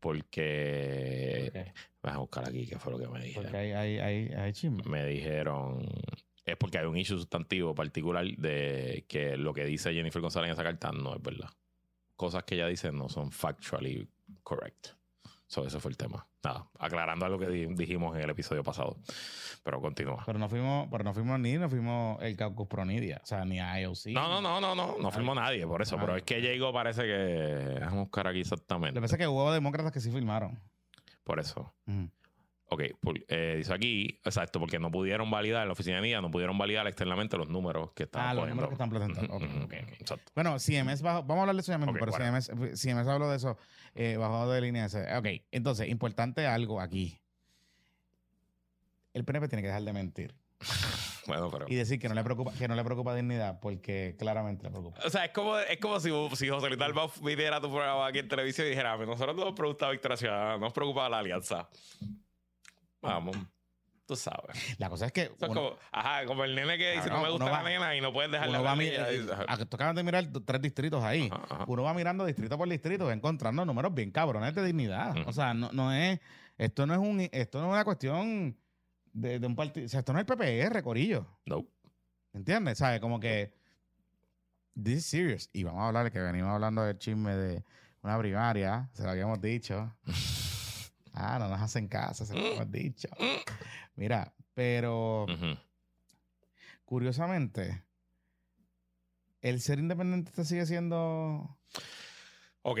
porque. 0.00 1.48
Okay. 1.50 1.72
Voy 2.02 2.12
a 2.12 2.16
buscar 2.16 2.48
aquí 2.48 2.66
qué 2.66 2.78
fue 2.78 2.92
lo 2.92 2.98
que 2.98 3.08
me 3.08 3.20
dijeron. 3.20 3.42
Porque 3.42 3.58
hay, 3.58 3.72
hay, 3.72 3.98
hay, 3.98 4.28
hay 4.32 4.52
chisme. 4.54 4.82
Me 4.86 5.04
dijeron. 5.04 5.86
Es 6.46 6.56
porque 6.56 6.78
hay 6.78 6.86
un 6.86 6.96
issue 6.96 7.18
sustantivo 7.18 7.74
particular 7.74 8.24
de 8.24 9.04
que 9.06 9.36
lo 9.36 9.52
que 9.52 9.66
dice 9.66 9.92
Jennifer 9.92 10.22
González 10.22 10.48
en 10.48 10.52
esa 10.54 10.62
carta 10.62 10.92
no 10.92 11.14
es 11.14 11.20
verdad. 11.22 11.50
Cosas 12.16 12.44
que 12.44 12.54
ella 12.54 12.68
dice 12.68 12.90
no 12.90 13.10
son 13.10 13.30
factually 13.30 14.08
correct. 14.42 14.94
So, 15.46 15.66
ese 15.66 15.78
fue 15.78 15.90
el 15.90 15.96
tema. 15.96 16.26
Nada, 16.42 16.68
aclarando 16.78 17.26
algo 17.26 17.38
que 17.38 17.46
dijimos 17.48 18.16
en 18.16 18.22
el 18.22 18.30
episodio 18.30 18.62
pasado. 18.62 18.96
Pero 19.62 19.80
continúa. 19.80 20.22
Pero 20.26 20.38
no 20.38 20.48
fuimos, 20.48 20.88
pero 20.90 21.04
no 21.04 21.14
fuimos 21.14 21.38
ni, 21.40 21.54
no 21.54 21.68
fuimos 21.70 22.22
el 22.22 22.36
Caucus 22.36 22.66
Pronidia. 22.66 23.20
O 23.22 23.26
sea, 23.26 23.44
ni 23.44 23.60
a 23.60 23.80
IOC. 23.80 24.06
No, 24.08 24.28
no, 24.28 24.40
no, 24.40 24.60
no, 24.60 24.74
no. 24.74 24.96
No 25.00 25.10
fuimos 25.10 25.36
nadie 25.36 25.66
por 25.66 25.80
eso. 25.82 25.96
Pero 25.98 26.16
es 26.16 26.22
que 26.22 26.40
llegó, 26.40 26.72
parece 26.72 27.02
que. 27.02 27.78
Vamos 27.80 27.94
a 27.94 28.00
buscar 28.00 28.28
aquí 28.28 28.40
exactamente. 28.40 28.94
Lo 28.94 29.00
que 29.00 29.04
pasa 29.04 29.16
es 29.16 29.20
que 29.20 29.28
hubo 29.28 29.52
demócratas 29.52 29.92
que 29.92 30.00
sí 30.00 30.10
firmaron. 30.10 30.60
Por 31.24 31.40
eso. 31.40 31.74
Ok, 32.68 32.82
eh, 33.28 33.54
dice 33.58 33.74
aquí, 33.74 34.20
exacto, 34.24 34.58
porque 34.58 34.78
no 34.78 34.90
pudieron 34.90 35.30
validar 35.30 35.62
en 35.62 35.68
la 35.68 35.72
oficina 35.72 36.00
mía, 36.00 36.20
no 36.20 36.30
pudieron 36.30 36.56
validar 36.56 36.86
externamente 36.86 37.36
los 37.36 37.48
números 37.48 37.92
que 37.92 38.04
están 38.04 38.26
Ah, 38.26 38.34
los 38.34 38.48
números 38.48 38.70
que 38.70 38.74
están 38.74 38.90
presentando. 38.90 39.38
exacto. 40.00 40.32
Bueno, 40.34 40.58
CMS 40.58 41.02
bajo, 41.02 41.22
vamos 41.22 41.38
a 41.38 41.40
hablar 41.42 41.56
de 41.56 41.60
eso 41.60 41.72
ya 41.72 41.78
mismo, 41.78 41.92
pero 41.92 42.12
CMS, 42.12 42.50
CMS 42.74 43.06
habló 43.06 43.28
de 43.28 43.36
eso, 43.36 43.58
eh, 43.94 44.16
bajado 44.16 44.50
de 44.50 44.60
línea. 44.62 44.86
Ok, 45.18 45.26
entonces, 45.52 45.88
importante 45.88 46.46
algo 46.46 46.80
aquí. 46.80 47.20
El 49.12 49.24
PNP 49.24 49.48
tiene 49.48 49.62
que 49.62 49.68
dejar 49.68 49.82
de 49.82 49.92
mentir. 49.92 50.34
Bueno, 51.26 51.50
pero... 51.50 51.64
Y 51.68 51.74
decir 51.74 51.98
que 51.98 52.06
no 52.06 52.14
le 52.14 52.22
preocupa, 52.22 52.52
que 52.52 52.68
no 52.68 52.74
le 52.74 52.84
preocupa 52.84 53.14
dignidad, 53.14 53.58
porque 53.58 54.14
claramente 54.18 54.64
le 54.64 54.70
preocupa. 54.70 55.00
O 55.06 55.08
sea, 55.08 55.24
es 55.24 55.30
como, 55.30 55.56
es 55.58 55.78
como 55.80 55.98
si, 55.98 56.10
si 56.36 56.50
José 56.50 56.66
Luis 56.66 56.78
Dalba 56.78 57.08
viniera 57.22 57.62
tu 57.62 57.70
programa 57.70 58.06
aquí 58.06 58.18
en 58.18 58.28
televisión 58.28 58.66
y 58.66 58.70
dijera, 58.70 58.94
nosotros 58.98 59.34
no 59.34 59.46
nos 59.46 59.54
preocupa 59.54 59.90
Victoria 59.90 60.18
Ciudadana, 60.18 60.52
no 60.52 60.58
nos 60.58 60.74
preocupa 60.74 61.08
la 61.08 61.20
alianza. 61.20 61.66
Vamos. 63.04 63.36
Tú 64.06 64.16
sabes. 64.16 64.78
La 64.78 64.90
cosa 64.90 65.06
es 65.06 65.12
que. 65.12 65.30
como, 65.30 65.76
ajá, 65.90 66.26
como 66.26 66.44
el 66.44 66.54
nene 66.54 66.76
que 66.76 66.92
dice 66.92 67.08
no 67.08 67.22
me 67.22 67.30
gusta 67.30 67.50
la 67.50 67.62
nena 67.62 67.96
y 67.96 68.02
no 68.02 68.12
puedes 68.12 68.30
dejar 68.30 68.50
la 68.50 68.60
va 68.60 68.74
de 69.94 70.02
mirar 70.02 70.26
tres 70.44 70.60
distritos 70.60 71.02
ahí. 71.02 71.30
Uno 71.66 71.82
va 71.82 71.94
mirando 71.94 72.26
distrito 72.26 72.58
por 72.58 72.68
distrito, 72.68 73.10
encontrando 73.10 73.64
números 73.64 73.94
bien 73.94 74.10
cabrones 74.10 74.54
de 74.54 74.64
dignidad. 74.64 75.14
O 75.26 75.32
sea, 75.32 75.54
no, 75.54 75.72
no 75.72 75.92
es. 75.92 76.20
Esto 76.58 76.86
no 76.86 76.92
es 76.92 77.00
un 77.00 77.20
esto 77.32 77.60
no 77.60 77.68
es 77.68 77.72
una 77.72 77.84
cuestión 77.84 78.56
de, 79.12 79.38
un 79.38 79.56
partido. 79.56 79.86
O 79.86 79.88
sea, 79.88 80.00
esto 80.00 80.12
no 80.12 80.20
es 80.20 80.26
el 80.28 80.36
PPR, 80.36 80.82
Corillo. 80.82 81.26
No. 81.46 81.66
¿Entiendes? 82.34 82.78
¿Sabes? 82.78 83.00
Como 83.00 83.18
que. 83.18 83.54
This 84.74 84.98
is 84.98 85.06
serious. 85.06 85.50
Y 85.52 85.62
vamos 85.62 85.80
a 85.80 85.88
hablar 85.88 86.12
que 86.12 86.20
venimos 86.20 86.50
hablando 86.50 86.82
del 86.82 86.98
chisme 86.98 87.34
de 87.34 87.64
una 88.02 88.18
primaria, 88.18 88.90
se 88.92 89.02
lo 89.02 89.10
habíamos 89.10 89.40
dicho. 89.40 89.96
Ah, 91.14 91.38
no 91.38 91.48
nos 91.48 91.60
hacen 91.60 91.86
caso, 91.86 92.26
se 92.26 92.34
lo 92.34 92.44
hemos 92.44 92.70
dicho. 92.70 93.08
Mira, 93.94 94.34
pero 94.52 95.26
curiosamente, 96.84 97.84
el 99.40 99.60
ser 99.60 99.78
independiente 99.78 100.44
sigue 100.44 100.66
siendo. 100.66 101.56
Ok. 102.62 102.80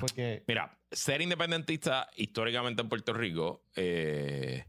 Porque. 0.00 0.44
Mira, 0.46 0.76
ser 0.90 1.22
independentista 1.22 2.10
históricamente 2.16 2.82
en 2.82 2.88
Puerto 2.88 3.14
Rico 3.14 3.64
eh, 3.74 4.66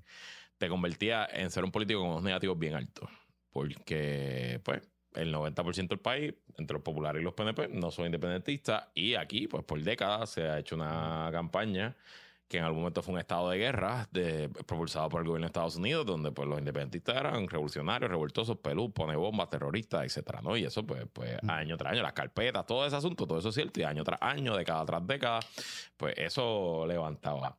te 0.58 0.70
convertía 0.70 1.28
en 1.32 1.52
ser 1.52 1.66
un 1.66 1.72
político 1.72 2.00
con 2.00 2.12
unos 2.12 2.24
negativos 2.24 2.58
bien 2.58 2.76
altos. 2.76 3.10
Porque, 3.52 4.62
pues, 4.64 4.82
el 5.16 5.34
90% 5.34 5.88
del 5.88 6.00
país, 6.00 6.34
entre 6.58 6.76
los 6.76 6.84
populares 6.84 7.22
y 7.22 7.24
los 7.24 7.34
PNP, 7.34 7.70
no 7.70 7.92
son 7.92 8.06
independentistas. 8.06 8.88
Y 8.94 9.16
aquí, 9.16 9.48
pues, 9.48 9.64
por 9.64 9.82
décadas 9.82 10.30
se 10.30 10.44
ha 10.44 10.60
hecho 10.60 10.76
una 10.76 11.30
campaña 11.32 11.96
que 12.48 12.58
en 12.58 12.64
algún 12.64 12.80
momento 12.80 13.02
fue 13.02 13.14
un 13.14 13.20
estado 13.20 13.50
de 13.50 13.58
guerra 13.58 14.08
de, 14.12 14.50
propulsado 14.50 15.10
por 15.10 15.22
el 15.22 15.28
gobierno 15.28 15.46
de 15.46 15.48
Estados 15.48 15.76
Unidos, 15.76 16.06
donde 16.06 16.32
pues 16.32 16.48
los 16.48 16.60
independentistas 16.60 17.18
eran 17.18 17.48
revolucionarios, 17.48 18.10
revoltosos, 18.10 18.58
pelú, 18.58 18.92
pone 18.92 19.16
bombas, 19.16 19.50
terroristas, 19.50 20.06
etcétera, 20.06 20.42
¿no? 20.42 20.56
Y 20.56 20.64
eso 20.64 20.86
pues, 20.86 21.06
pues 21.12 21.38
mm. 21.42 21.50
año 21.50 21.78
tras 21.78 21.94
año, 21.94 22.02
las 22.02 22.14
carpetas, 22.14 22.66
todo 22.66 22.86
ese 22.86 22.96
asunto, 22.96 23.28
todo 23.28 23.40
eso 23.40 23.50
es 23.50 23.56
cierto, 23.56 23.80
y 23.80 23.84
año 23.84 24.04
tras 24.04 24.22
año, 24.22 24.56
década 24.56 24.86
tras 24.86 25.06
década, 25.06 25.40
pues 25.98 26.14
eso 26.18 26.86
levantaba. 26.88 27.58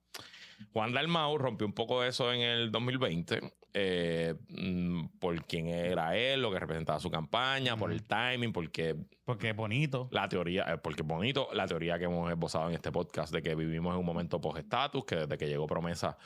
Juan 0.72 0.92
Dalmau 0.92 1.38
rompió 1.38 1.66
un 1.66 1.72
poco 1.72 2.03
eso 2.03 2.33
en 2.33 2.40
el 2.40 2.72
2020 2.72 3.58
eh, 3.81 4.35
mm, 4.49 5.19
por 5.19 5.45
quién 5.45 5.69
era 5.69 6.17
él, 6.17 6.43
lo 6.43 6.51
que 6.51 6.59
representaba 6.59 6.99
su 6.99 7.11
campaña, 7.11 7.77
por 7.77 7.93
el 7.93 8.03
timing, 8.03 8.53
porque... 8.53 8.97
Porque 9.25 9.51
es 9.51 9.57
bonito. 9.57 10.09
La 10.11 10.29
teoría, 10.29 10.64
eh, 10.73 10.79
porque 10.79 11.03
es 11.03 11.09
bonito, 11.09 11.49
la 11.53 11.67
teoría 11.67 11.99
que 11.99 12.07
hemos 12.07 12.31
esbozado 12.31 12.69
en 12.69 12.75
este 12.75 12.91
podcast 12.91 13.33
de 13.33 13.43
que 13.43 13.55
vivimos 13.55 13.93
en 13.93 14.01
un 14.01 14.07
momento 14.07 14.41
post-estatus, 14.41 15.05
que 15.05 15.17
desde 15.17 15.38
que 15.38 15.47
llegó 15.47 15.67
Promesa 15.67 16.17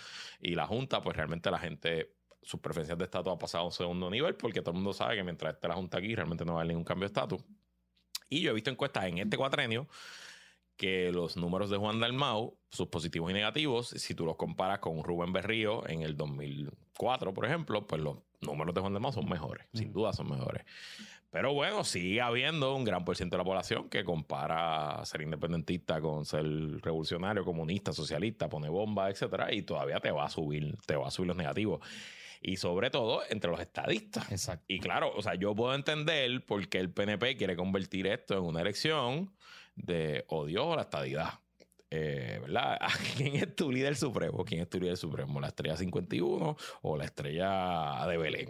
y 0.40 0.54
la 0.54 0.66
Junta, 0.66 1.02
pues 1.02 1.16
realmente 1.16 1.50
la 1.50 1.58
gente 1.58 2.14
sus 2.42 2.60
preferencias 2.60 2.98
de 2.98 3.04
estatus 3.04 3.32
ha 3.32 3.38
pasado 3.38 3.64
a 3.64 3.66
un 3.66 3.72
segundo 3.72 4.10
nivel 4.10 4.34
porque 4.34 4.62
todo 4.62 4.72
el 4.72 4.76
mundo 4.76 4.92
sabe 4.92 5.14
que 5.14 5.22
mientras 5.22 5.54
esté 5.54 5.68
la 5.68 5.74
Junta 5.74 5.98
aquí 5.98 6.12
realmente 6.14 6.44
no 6.44 6.54
va 6.54 6.58
a 6.58 6.62
haber 6.62 6.68
ningún 6.68 6.84
cambio 6.84 7.02
de 7.02 7.12
estatus. 7.12 7.42
Y 8.28 8.40
yo 8.40 8.50
he 8.50 8.54
visto 8.54 8.70
encuestas 8.70 9.04
en 9.04 9.18
este 9.18 9.36
cuatrenio 9.36 9.86
que 10.82 11.12
los 11.12 11.36
números 11.36 11.70
de 11.70 11.76
Juan 11.76 12.00
Dalmau, 12.00 12.58
sus 12.68 12.88
positivos 12.88 13.30
y 13.30 13.34
negativos, 13.34 13.90
si 13.90 14.16
tú 14.16 14.26
los 14.26 14.34
comparas 14.34 14.80
con 14.80 15.04
Rubén 15.04 15.32
Berrío 15.32 15.88
en 15.88 16.02
el 16.02 16.16
2004, 16.16 17.32
por 17.32 17.46
ejemplo, 17.46 17.86
pues 17.86 18.02
los 18.02 18.18
números 18.40 18.74
de 18.74 18.80
Juan 18.80 18.92
Dalmau 18.92 19.12
son 19.12 19.28
mejores, 19.28 19.64
sin 19.72 19.92
duda 19.92 20.12
son 20.12 20.28
mejores. 20.28 20.64
Pero 21.30 21.54
bueno, 21.54 21.84
sigue 21.84 22.20
habiendo 22.20 22.74
un 22.74 22.82
gran 22.82 23.04
por 23.04 23.14
ciento 23.14 23.36
de 23.36 23.38
la 23.38 23.44
población 23.44 23.88
que 23.88 24.02
compara 24.02 25.00
ser 25.04 25.22
independentista 25.22 26.00
con 26.00 26.26
ser 26.26 26.44
revolucionario, 26.80 27.44
comunista, 27.44 27.92
socialista, 27.92 28.48
pone 28.48 28.68
bomba, 28.68 29.08
etcétera, 29.08 29.54
y 29.54 29.62
todavía 29.62 30.00
te 30.00 30.10
va 30.10 30.24
a 30.24 30.30
subir, 30.30 30.76
te 30.84 30.96
va 30.96 31.06
a 31.06 31.10
subir 31.12 31.28
los 31.28 31.36
negativos 31.36 31.78
y 32.40 32.56
sobre 32.56 32.90
todo 32.90 33.22
entre 33.30 33.52
los 33.52 33.60
estadistas. 33.60 34.32
Exacto. 34.32 34.64
Y 34.66 34.80
claro, 34.80 35.12
o 35.14 35.22
sea, 35.22 35.36
yo 35.36 35.54
puedo 35.54 35.76
entender 35.76 36.44
por 36.44 36.68
qué 36.68 36.80
el 36.80 36.90
PNP 36.90 37.36
quiere 37.36 37.54
convertir 37.54 38.08
esto 38.08 38.36
en 38.36 38.42
una 38.42 38.62
elección 38.62 39.32
de 39.82 40.24
odio 40.28 40.72
a 40.72 40.76
la 40.76 40.82
estadidad. 40.82 41.40
Eh, 41.90 42.38
¿Verdad? 42.40 42.78
¿Quién 43.16 43.36
es 43.36 43.54
tu 43.54 43.70
líder 43.70 43.96
supremo? 43.96 44.44
¿Quién 44.44 44.62
es 44.62 44.70
tu 44.70 44.80
líder 44.80 44.96
supremo? 44.96 45.40
¿La 45.40 45.48
estrella 45.48 45.76
51 45.76 46.56
o 46.82 46.96
la 46.96 47.04
estrella 47.04 48.06
de 48.08 48.16
Belén? 48.16 48.48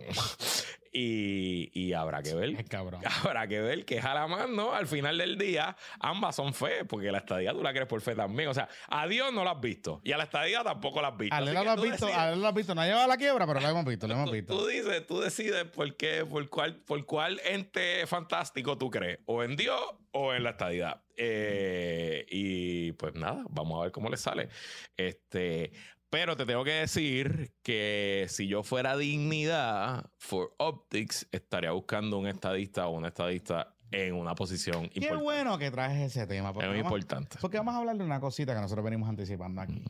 Y, 0.94 1.92
habrá 1.94 2.22
que 2.22 2.34
ver. 2.34 2.64
Cabrón. 2.66 3.00
Habrá 3.24 3.48
que 3.48 3.60
ver 3.60 3.84
que 3.84 3.96
es 3.96 4.04
a 4.04 4.14
la 4.14 4.26
mano. 4.26 4.74
Al 4.74 4.86
final 4.86 5.16
del 5.16 5.38
día, 5.38 5.74
ambas 6.00 6.36
son 6.36 6.52
fe, 6.52 6.84
porque 6.84 7.10
la 7.10 7.18
estadía 7.18 7.52
tú 7.52 7.62
la 7.62 7.72
crees 7.72 7.86
por 7.86 8.00
fe 8.02 8.14
también. 8.14 8.48
O 8.50 8.54
sea, 8.54 8.68
a 8.88 9.06
Dios 9.06 9.32
no 9.32 9.42
la 9.44 9.52
has 9.52 9.60
visto. 9.60 10.00
Y 10.04 10.12
a 10.12 10.18
la 10.18 10.24
estadía 10.24 10.62
tampoco 10.62 11.00
la 11.00 11.08
has 11.08 11.16
visto. 11.16 11.34
A 11.34 11.38
él 11.38 11.54
no 11.54 11.64
la 11.64 11.72
has 11.72 11.82
visto, 11.82 12.06
a 12.06 12.32
él 12.32 12.40
lo 12.40 12.48
has 12.48 12.54
visto. 12.54 12.74
No 12.74 12.82
ha 12.82 12.86
llevado 12.86 13.04
a 13.04 13.08
la 13.08 13.16
quiebra, 13.16 13.46
pero 13.46 13.60
la 13.60 13.70
hemos 13.70 13.84
visto, 13.84 14.06
lo 14.06 14.14
hemos 14.14 14.30
visto. 14.30 14.54
Tú, 14.54 14.66
dices, 14.66 15.06
tú 15.06 15.20
decides 15.20 15.64
por 15.64 15.96
qué, 15.96 16.26
por 16.26 16.46
cuál, 16.50 16.76
por 16.76 17.04
cuál 17.06 17.40
ente 17.44 18.06
fantástico 18.06 18.76
tú 18.76 18.90
crees. 18.90 19.20
O 19.24 19.42
en 19.42 19.56
Dios 19.56 19.80
o 20.10 20.34
en 20.34 20.42
la 20.42 20.50
estadidad. 20.50 21.02
Eh, 21.16 22.26
y 22.28 22.92
pues 22.92 23.14
nada, 23.14 23.44
vamos 23.48 23.80
a 23.80 23.84
ver 23.84 23.92
cómo 23.92 24.10
le 24.10 24.16
sale. 24.16 24.48
Este, 24.96 25.72
pero 26.12 26.36
te 26.36 26.44
tengo 26.44 26.62
que 26.62 26.72
decir 26.72 27.54
que 27.62 28.26
si 28.28 28.46
yo 28.46 28.62
fuera 28.62 28.98
dignidad 28.98 30.10
for 30.18 30.54
Optics, 30.58 31.26
estaría 31.32 31.72
buscando 31.72 32.18
un 32.18 32.26
estadista 32.26 32.86
o 32.86 32.90
una 32.90 33.08
estadista 33.08 33.74
en 33.90 34.14
una 34.14 34.34
posición 34.34 34.84
importante. 34.84 35.08
Qué 35.08 35.16
bueno 35.16 35.56
que 35.56 35.70
traes 35.70 35.98
ese 35.98 36.26
tema. 36.26 36.50
es 36.50 36.68
muy 36.68 36.80
importante. 36.80 37.38
Porque 37.40 37.56
vamos 37.56 37.74
a 37.74 37.78
hablar 37.78 37.96
de 37.96 38.04
una 38.04 38.20
cosita 38.20 38.54
que 38.54 38.60
nosotros 38.60 38.84
venimos 38.84 39.08
anticipando 39.08 39.62
aquí. 39.62 39.82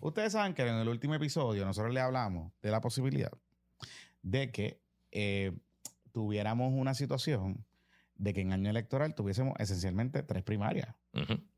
Ustedes 0.00 0.32
saben 0.32 0.54
que 0.54 0.62
en 0.62 0.76
el 0.76 0.88
último 0.88 1.14
episodio 1.14 1.66
nosotros 1.66 1.92
le 1.92 2.00
hablamos 2.00 2.52
de 2.62 2.70
la 2.70 2.80
posibilidad 2.80 3.32
de 4.22 4.50
que 4.50 4.80
eh, 5.12 5.52
tuviéramos 6.10 6.72
una 6.72 6.94
situación 6.94 7.66
de 8.14 8.32
que 8.32 8.40
en 8.40 8.54
año 8.54 8.70
electoral 8.70 9.14
tuviésemos 9.14 9.52
esencialmente 9.58 10.22
tres 10.22 10.42
primarias. 10.42 10.94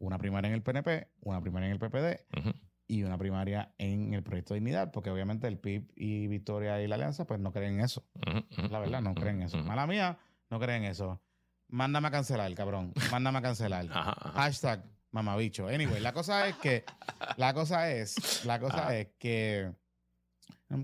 Una 0.01 0.19
primaria 0.19 0.49
en 0.49 0.55
el 0.55 0.63
PNP, 0.63 1.07
una 1.21 1.41
primaria 1.41 1.69
en 1.69 1.73
el 1.75 1.79
PPD 1.79 2.21
y 2.89 3.03
una 3.03 3.19
primaria 3.19 3.75
en 3.77 4.15
el 4.15 4.23
proyecto 4.23 4.55
de 4.55 4.61
Dignidad, 4.61 4.91
porque 4.91 5.11
obviamente 5.11 5.47
el 5.47 5.59
PIB 5.59 5.93
y 5.95 6.27
Victoria 6.27 6.83
y 6.83 6.89
la 6.89 6.95
Alianza 6.95 7.27
pues 7.27 7.39
no 7.39 7.53
creen 7.53 7.75
en 7.75 7.81
eso. 7.81 8.03
la 8.71 8.81
verdad, 8.81 9.03
no 9.03 9.15
creen 9.15 9.37
en 9.37 9.43
eso. 9.43 9.59
Mala 9.59 9.87
mía, 9.87 10.19
no 10.49 10.59
creen 10.59 10.85
en 10.85 10.93
eso. 10.93 11.21
Mándame 11.69 12.09
a 12.09 12.11
cancelar, 12.11 12.53
cabrón. 12.55 12.95
Mándame 13.11 13.39
a 13.39 13.43
cancelar. 13.43 13.87
Hashtag 14.35 14.83
mamabicho. 15.11 15.69
Anyway, 15.69 16.01
la 16.01 16.15
cosa 16.15 16.49
es 16.49 16.57
que, 16.57 16.85
la 17.37 17.53
cosa 17.53 17.93
es, 17.93 18.47
la 18.47 18.59
cosa 18.59 18.97
es 18.99 19.09
que, 19.19 19.71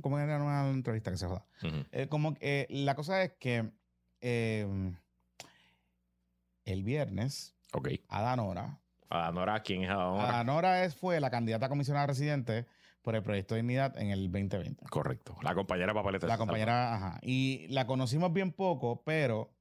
como 0.02 0.18
era 0.18 0.42
una 0.42 0.68
entrevista 0.68 1.10
que 1.10 1.16
se 1.16 1.26
joda. 1.26 1.46
Eh, 1.90 2.06
como 2.08 2.34
que, 2.34 2.66
la 2.68 2.94
cosa 2.94 3.22
es 3.22 3.32
que 3.38 3.70
eh, 4.20 4.92
el 6.66 6.82
viernes, 6.82 7.56
okay. 7.72 8.04
Adanora 8.08 8.83
Adanora, 9.08 9.62
¿quién 9.62 9.84
es 9.84 9.90
Adanora? 9.90 10.28
Adanora 10.28 10.84
es, 10.84 10.94
fue 10.94 11.20
la 11.20 11.30
candidata 11.30 11.66
a 11.66 11.68
comisionada 11.68 12.06
residente 12.06 12.66
por 13.02 13.14
el 13.14 13.22
proyecto 13.22 13.54
de 13.54 13.60
dignidad 13.60 13.96
en 13.98 14.10
el 14.10 14.30
2020. 14.32 14.86
Correcto. 14.86 15.36
La 15.42 15.54
compañera 15.54 15.92
papeleta. 15.92 16.26
La 16.26 16.38
compañera, 16.38 16.94
ajá. 16.94 17.18
Y 17.22 17.66
la 17.68 17.86
conocimos 17.86 18.32
bien 18.32 18.50
poco, 18.50 19.02
pero. 19.04 19.52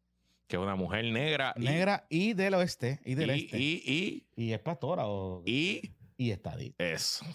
Que 0.47 0.55
es 0.55 0.61
una 0.61 0.75
mujer 0.75 1.05
negra. 1.05 1.53
Negra 1.57 2.05
y, 2.09 2.33
del 2.33 2.53
oeste. 2.53 3.01
Y 3.05 3.15
del 3.15 3.31
este. 3.31 3.57
Y, 3.59 3.83
y, 3.85 4.43
y 4.43 4.53
es 4.53 4.59
pastora. 4.59 5.07
O, 5.07 5.43
y. 5.45 5.93
Y 6.15 6.31
estadista. 6.31 6.83
Eso. 6.83 7.25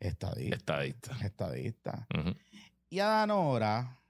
Estadista. 0.00 0.56
Estadista. 0.56 1.16
Estadista. 1.24 2.08
Y 2.90 2.98
Adanora 2.98 4.00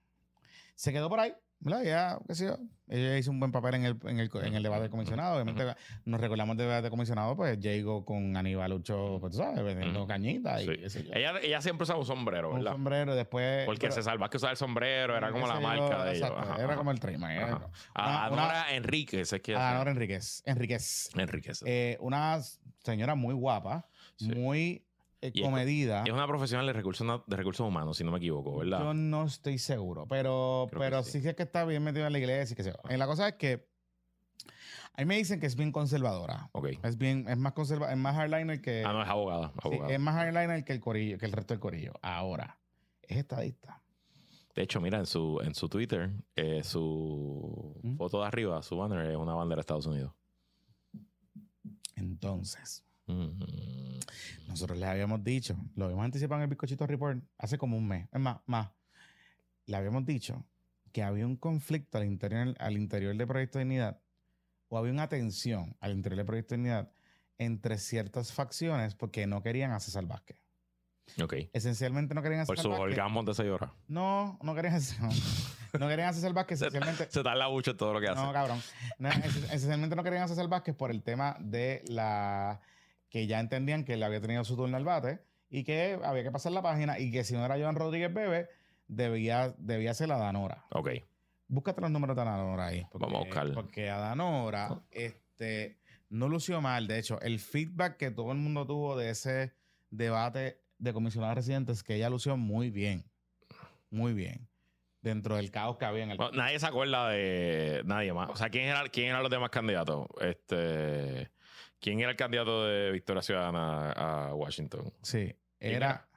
se 0.75 0.93
quedó 0.93 1.09
por 1.09 1.21
ahí. 1.21 1.35
Ya, 1.65 2.19
qué 2.27 2.35
sé 2.35 2.47
yo. 2.47 2.59
Ella 2.87 3.17
hizo 3.17 3.31
un 3.31 3.41
buen 3.41 3.51
papel 3.51 3.77
en 3.77 3.85
el, 3.87 3.99
en 4.05 4.21
el, 4.21 4.31
en 4.43 4.55
el 4.55 4.63
debate 4.63 4.83
de 4.85 4.91
comisionado. 4.91 5.37
Obviamente, 5.37 5.75
nos 6.05 6.21
recordamos 6.21 6.57
del 6.57 6.67
debate 6.67 6.85
de 6.85 6.91
comisionado, 6.91 7.35
pues 7.35 7.59
llegó 7.59 8.05
con 8.05 8.37
Aníbal 8.37 8.71
Lucho, 8.71 9.17
pues 9.21 9.33
tú 9.33 9.39
sabes, 9.39 9.65
vendiendo 9.65 10.07
cañitas 10.07 10.63
y 10.63 10.69
Ella, 11.13 11.41
ella 11.43 11.61
siempre 11.63 11.85
usaba 11.85 11.99
un 11.99 12.05
sombrero, 12.05 12.53
¿verdad? 12.53 12.73
Un 12.73 12.79
sombrero, 12.79 13.15
después. 13.15 13.65
Porque 13.65 13.91
se 13.91 14.03
salva 14.03 14.29
que 14.29 14.37
usar 14.37 14.51
el 14.51 14.57
sombrero, 14.59 15.17
era 15.17 15.31
como 15.31 15.47
la 15.47 15.61
marca 15.61 16.05
de 16.05 16.13
exacto, 16.13 16.61
Era 16.61 16.77
como 16.77 16.91
el 16.91 17.01
trademark. 17.01 17.71
Ahora 17.95 18.75
Enríquez, 18.75 19.33
es 19.33 19.41
que. 19.41 19.55
Enríquez. 19.55 20.43
Enríquez. 20.45 21.11
Enríquez. 21.15 21.63
Eh, 21.67 21.97
una 22.01 22.39
señora 22.83 23.15
muy 23.15 23.35
guapa, 23.35 23.89
muy 24.21 24.85
eh, 25.29 25.43
comedida. 25.43 26.03
Es, 26.05 26.13
una 26.13 26.27
profesional 26.27 26.67
de 26.67 26.73
recursos, 26.73 27.23
de 27.27 27.37
recursos 27.37 27.67
humanos, 27.67 27.97
si 27.97 28.05
no 28.05 28.11
me 28.11 28.19
equivoco, 28.19 28.59
¿verdad? 28.59 28.81
Yo 28.81 28.95
no 28.95 29.25
estoy 29.25 29.59
seguro, 29.59 30.07
pero, 30.09 30.69
pero 30.71 31.03
sí. 31.03 31.21
sé 31.21 31.35
que 31.35 31.45
está 31.45 31.65
bien 31.65 31.83
metida 31.83 32.07
en 32.07 32.13
la 32.13 32.19
iglesia 32.19 32.57
que 32.57 32.63
se 32.63 32.73
La 32.97 33.07
cosa 33.07 33.29
es 33.29 33.35
que 33.35 33.67
a 34.97 35.01
mí 35.01 35.07
me 35.07 35.17
dicen 35.17 35.41
que 35.41 35.47
es 35.47 35.57
bien 35.57 35.73
conservadora. 35.73 36.51
Ok. 36.53 36.69
Es 36.85 36.97
bien, 36.97 37.27
es 37.29 37.37
más 37.37 37.53
conserva, 37.53 37.91
es 37.91 37.99
más 37.99 38.15
hardliner 38.15 38.61
que. 38.61 38.85
Ah, 38.87 38.93
no, 38.93 39.03
es 39.03 39.09
abogada. 39.09 39.53
es 39.89 40.01
más 40.01 40.15
hardliner 40.15 40.65
que 40.65 40.73
el 40.73 40.81
corillo, 40.81 41.19
que 41.19 41.27
el 41.27 41.33
resto 41.33 41.53
del 41.53 41.61
corillo. 41.61 41.93
Ahora, 42.01 42.59
es 43.03 43.17
estadista. 43.17 43.83
De 44.55 44.63
hecho, 44.63 44.81
mira, 44.81 44.99
en 44.99 45.07
su, 45.07 45.41
en 45.43 45.53
su 45.55 45.69
Twitter, 45.69 46.13
eh, 46.37 46.63
su 46.63 47.77
¿Mm? 47.83 47.97
foto 47.97 48.21
de 48.21 48.27
arriba, 48.29 48.63
su 48.63 48.77
banner 48.77 49.11
es 49.11 49.17
una 49.17 49.35
bandera 49.35 49.57
de 49.57 49.61
Estados 49.63 49.87
Unidos. 49.87 50.13
Entonces, 51.97 52.85
nosotros 53.07 54.79
les 54.79 54.89
habíamos 54.89 55.23
dicho, 55.23 55.57
lo 55.77 55.85
habíamos 55.87 56.05
anticipado 56.05 56.41
en 56.41 56.45
el 56.45 56.49
Bizcochito 56.49 56.87
Report 56.87 57.23
hace 57.39 57.59
como 57.59 57.77
un 57.77 57.87
mes, 57.87 58.09
es 58.13 58.21
más, 58.21 58.39
más. 58.47 58.71
Le 59.67 59.77
habíamos 59.77 60.05
dicho 60.05 60.45
que 60.93 61.03
había 61.03 61.27
un 61.27 61.37
conflicto 61.37 61.99
al 61.99 62.05
interior, 62.05 62.55
al 62.59 62.77
interior 62.77 63.17
del 63.17 63.27
Proyecto 63.27 63.59
de 63.59 63.65
Dignidad 63.65 64.01
o 64.69 64.79
había 64.79 64.93
una 64.93 65.09
tensión 65.09 65.77
al 65.81 65.93
interior 65.93 66.19
del 66.19 66.27
Proyecto 66.27 66.55
de 66.55 66.59
Dignidad 66.59 66.93
entre 67.39 67.79
ciertas 67.79 68.33
facciones 68.33 68.95
porque 68.95 69.27
no 69.27 69.43
querían 69.43 69.73
a 69.73 69.81
César 69.81 70.07
Vázquez. 70.07 70.39
Ok. 71.23 71.35
Esencialmente 71.53 72.15
no 72.15 72.23
querían 72.23 72.43
a 72.43 72.47
Por 72.47 72.59
su 72.59 72.71
holgamos 72.71 73.27
de 73.27 73.35
6 73.35 73.51
horas. 73.51 73.71
No, 73.89 74.39
no 74.43 74.55
querían 74.55 74.75
a 74.75 75.79
no, 75.79 75.89
querían 75.89 76.09
a 76.09 76.13
César 76.13 76.33
Vázquez 76.33 76.61
esencialmente. 76.63 77.07
Se, 77.07 77.23
se 77.23 77.23
la 77.23 77.49
mucho 77.49 77.77
todo 77.77 77.93
lo 77.93 78.01
que 78.01 78.09
hace. 78.09 78.23
No, 78.23 78.33
cabrón. 78.33 78.61
esencialmente 79.51 79.97
no 79.97 80.03
querían 80.03 80.23
a 80.23 80.29
César 80.29 80.49
Vázquez 80.49 80.75
por 80.75 80.91
el 80.91 81.03
tema 81.03 81.37
de 81.41 81.83
la 81.89 82.61
que 83.15 83.29
ya 83.29 83.39
entendían 83.39 83.85
que 83.85 83.93
él 83.93 84.03
había 84.03 84.21
tenido 84.21 84.43
su 84.43 84.57
turno 84.57 84.77
al 84.77 84.83
bate 84.83 85.21
y 85.49 85.63
que 85.63 86.01
había 86.03 86.25
que 86.25 86.33
pasar 86.33 86.51
la 86.51 86.63
página 86.63 86.99
y 86.99 87.13
que 87.13 87.23
si 87.23 87.35
no 87.35 87.45
era 87.45 87.57
Joan 87.57 87.77
Rodríguez 87.77 88.13
Bebe, 88.13 88.49
debía, 88.89 89.55
debía 89.57 89.95
ser 89.95 90.09
la 90.09 90.19
Danora. 90.19 90.65
Ok. 90.71 90.91
Búscate 91.47 91.81
los 91.81 91.93
números 91.93 92.17
de 92.17 92.25
Danora 92.25 92.67
ahí. 92.67 92.85
Vamos 92.93 93.15
a 93.15 93.25
buscarlo. 93.25 93.55
Porque 93.55 93.89
a 93.89 93.99
Danora 93.99 94.83
este, 94.91 95.79
no 96.09 96.29
lució 96.29 96.61
mal. 96.61 96.89
De 96.89 96.99
hecho, 96.99 97.21
el 97.21 97.39
feedback 97.39 97.99
que 97.99 98.11
todo 98.11 98.33
el 98.33 98.39
mundo 98.39 98.67
tuvo 98.67 98.97
de 98.97 99.11
ese 99.11 99.53
debate 99.91 100.61
de 100.79 100.93
comisionados 100.93 101.37
residentes 101.37 101.77
es 101.77 101.85
que 101.85 101.95
ella 101.95 102.11
lució 102.11 102.37
muy 102.37 102.71
bien. 102.71 103.05
Muy 103.91 104.13
bien 104.13 104.49
dentro 105.03 105.37
del 105.37 105.53
caos 105.53 105.77
que 105.77 105.85
había 105.85 106.03
en 106.03 106.11
el. 106.11 106.19
nadie 106.33 106.59
se 106.59 106.67
acuerda 106.67 107.11
de 107.11 107.83
nadie 107.85 108.13
más. 108.13 108.31
O 108.31 108.35
sea, 108.35 108.49
¿quién, 108.49 108.65
era, 108.65 108.89
quién 108.89 109.11
eran 109.11 109.23
los 109.23 109.31
demás 109.31 109.51
candidatos? 109.51 110.09
Este. 110.21 111.31
¿Quién 111.85 112.01
era 112.01 112.13
el 112.13 112.17
candidato 112.17 112.65
de 112.65 112.93
Victoria 112.93 113.21
Ciudadana 113.21 113.93
a 113.93 114.35
Washington? 114.35 114.91
Sí, 115.03 115.35
era, 115.61 116.09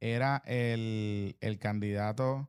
era 0.00 0.42
el, 0.44 1.36
candidato 1.60 2.48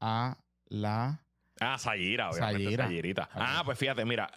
a 0.00 0.38
la... 0.68 1.20
Ah, 1.60 1.76
Sayira, 1.78 2.30
obviamente. 2.30 2.76
Sayirita. 2.78 3.28
Ah, 3.34 3.60
pues 3.66 3.78
fíjate, 3.78 4.02
mira, 4.06 4.30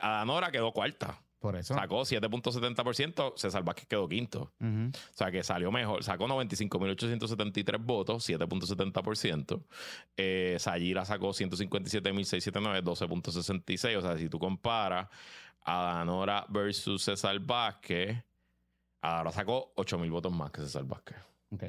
Adanora 0.00 0.50
quedó 0.50 0.72
cuarta. 0.72 1.22
Por 1.38 1.54
eso. 1.54 1.74
Sacó 1.74 2.00
7.70%, 2.00 3.34
César 3.36 3.62
Vázquez 3.62 3.86
quedó 3.86 4.08
quinto. 4.08 4.52
O 4.60 4.92
sea 5.12 5.30
que 5.30 5.44
salió 5.44 5.70
mejor. 5.70 6.02
Sacó 6.02 6.26
95.873 6.26 7.78
votos, 7.78 8.28
7.70%. 8.28 9.62
Eh, 10.16 10.56
Sayira 10.58 11.04
sacó 11.04 11.30
157.679, 11.30 12.82
12.66. 12.82 13.96
O 13.98 14.02
sea, 14.02 14.18
si 14.18 14.28
tú 14.28 14.40
comparas 14.40 15.08
a 15.64 15.94
Danora 15.96 16.46
versus 16.48 17.02
César 17.02 17.38
Vázquez, 17.40 18.24
Adora 19.00 19.32
sacó 19.32 19.72
8.000 19.76 20.10
votos 20.10 20.32
más 20.32 20.50
que 20.50 20.60
César 20.60 20.84
Vázquez. 20.84 21.16
Ok. 21.50 21.64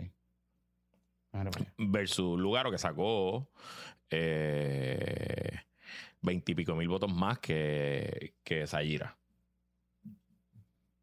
Versus 1.78 2.40
Lugaro, 2.40 2.70
que 2.70 2.78
sacó 2.78 3.50
eh, 4.10 5.60
20 6.22 6.52
y 6.52 6.56
pico 6.56 6.76
mil 6.76 6.88
votos 6.88 7.12
más 7.12 7.40
que, 7.40 8.36
que 8.44 8.68
Sayira. 8.68 9.18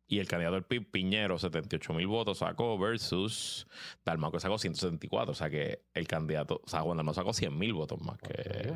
Y 0.07 0.19
el 0.19 0.27
candidato 0.27 0.55
del 0.55 0.65
PIB, 0.65 0.91
Piñero, 0.91 1.39
78 1.39 1.93
mil 1.95 2.09
votos 2.09 2.39
sacó 2.39 2.77
versus 2.79 3.67
Dalmau, 4.05 4.33
que 4.33 4.41
sacó 4.41 4.59
174. 4.59 5.31
O 5.31 5.35
sea 5.35 5.49
que 5.49 5.85
el 5.95 6.09
candidato, 6.09 6.61
o 6.65 6.69
sea, 6.69 6.83
sacó 7.15 7.33
100 7.33 7.57
mil 7.57 7.75
votos 7.75 8.01
más 8.01 8.19
que. 8.19 8.73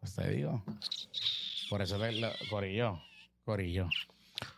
Pues 0.00 0.16
te 0.16 0.30
digo. 0.30 0.64
Por 1.70 1.82
eso 1.82 1.96
le, 1.98 2.32
Corillo. 2.50 3.00
Corillo. 3.44 3.88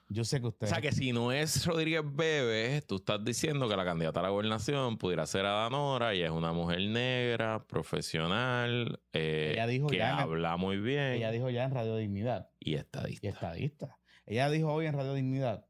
Yo 0.08 0.24
sé 0.24 0.40
que 0.40 0.48
usted. 0.48 0.66
O 0.66 0.70
sea 0.70 0.80
que 0.80 0.92
si 0.92 1.12
no 1.12 1.32
es 1.32 1.66
Rodríguez 1.66 2.02
Bebe, 2.04 2.82
tú 2.82 2.96
estás 2.96 3.24
diciendo 3.24 3.68
que 3.68 3.76
la 3.76 3.84
candidata 3.84 4.20
a 4.20 4.22
la 4.22 4.28
gobernación 4.28 4.98
pudiera 4.98 5.26
ser 5.26 5.46
Adanora 5.46 6.14
y 6.14 6.22
es 6.22 6.30
una 6.30 6.52
mujer 6.52 6.80
negra, 6.80 7.66
profesional, 7.66 9.00
eh, 9.12 9.80
que 9.88 10.02
habla 10.02 10.56
muy 10.56 10.78
bien. 10.78 11.14
Ella 11.14 11.30
dijo 11.30 11.50
ya 11.50 11.64
en 11.64 11.70
Radio 11.72 11.96
Dignidad. 11.96 12.50
Y 12.60 12.74
estadista. 12.74 13.26
Y 13.26 13.30
estadista. 13.30 13.98
Ella 14.26 14.48
dijo 14.50 14.72
hoy 14.72 14.86
en 14.86 14.94
Radio 14.94 15.14
Dignidad 15.14 15.66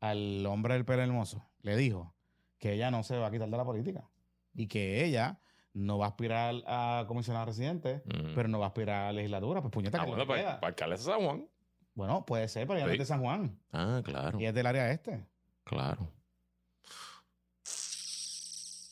al 0.00 0.44
hombre 0.46 0.74
del 0.74 0.84
pelo 0.84 1.02
hermoso, 1.02 1.48
le 1.62 1.76
dijo 1.76 2.14
que 2.58 2.74
ella 2.74 2.90
no 2.90 3.02
se 3.02 3.16
va 3.16 3.28
a 3.28 3.30
quitar 3.30 3.48
de 3.48 3.56
la 3.56 3.64
política 3.64 4.08
y 4.54 4.68
que 4.68 5.04
ella 5.04 5.40
no 5.72 5.98
va 5.98 6.06
a 6.06 6.08
aspirar 6.10 6.56
a 6.66 7.04
comisionado 7.08 7.46
residente, 7.46 8.02
pero 8.34 8.48
no 8.48 8.58
va 8.58 8.66
a 8.66 8.68
aspirar 8.68 9.08
a 9.08 9.12
legislatura. 9.12 9.60
Pues 9.60 9.72
puñeta, 9.72 10.00
ah, 10.00 10.04
bueno, 10.06 10.26
pues, 10.26 10.42
para, 10.42 10.60
para 10.60 10.96
San 10.96 11.20
Juan. 11.20 11.48
Bueno, 11.94 12.26
puede 12.26 12.48
ser, 12.48 12.66
pero 12.66 12.78
ella 12.78 12.86
no 12.86 12.92
es 12.92 12.98
de 12.98 13.06
San 13.06 13.20
Juan. 13.20 13.58
Ah, 13.72 14.02
claro. 14.04 14.40
Y 14.40 14.46
es 14.46 14.54
del 14.54 14.66
área 14.66 14.90
este. 14.90 15.24
Claro. 15.64 16.10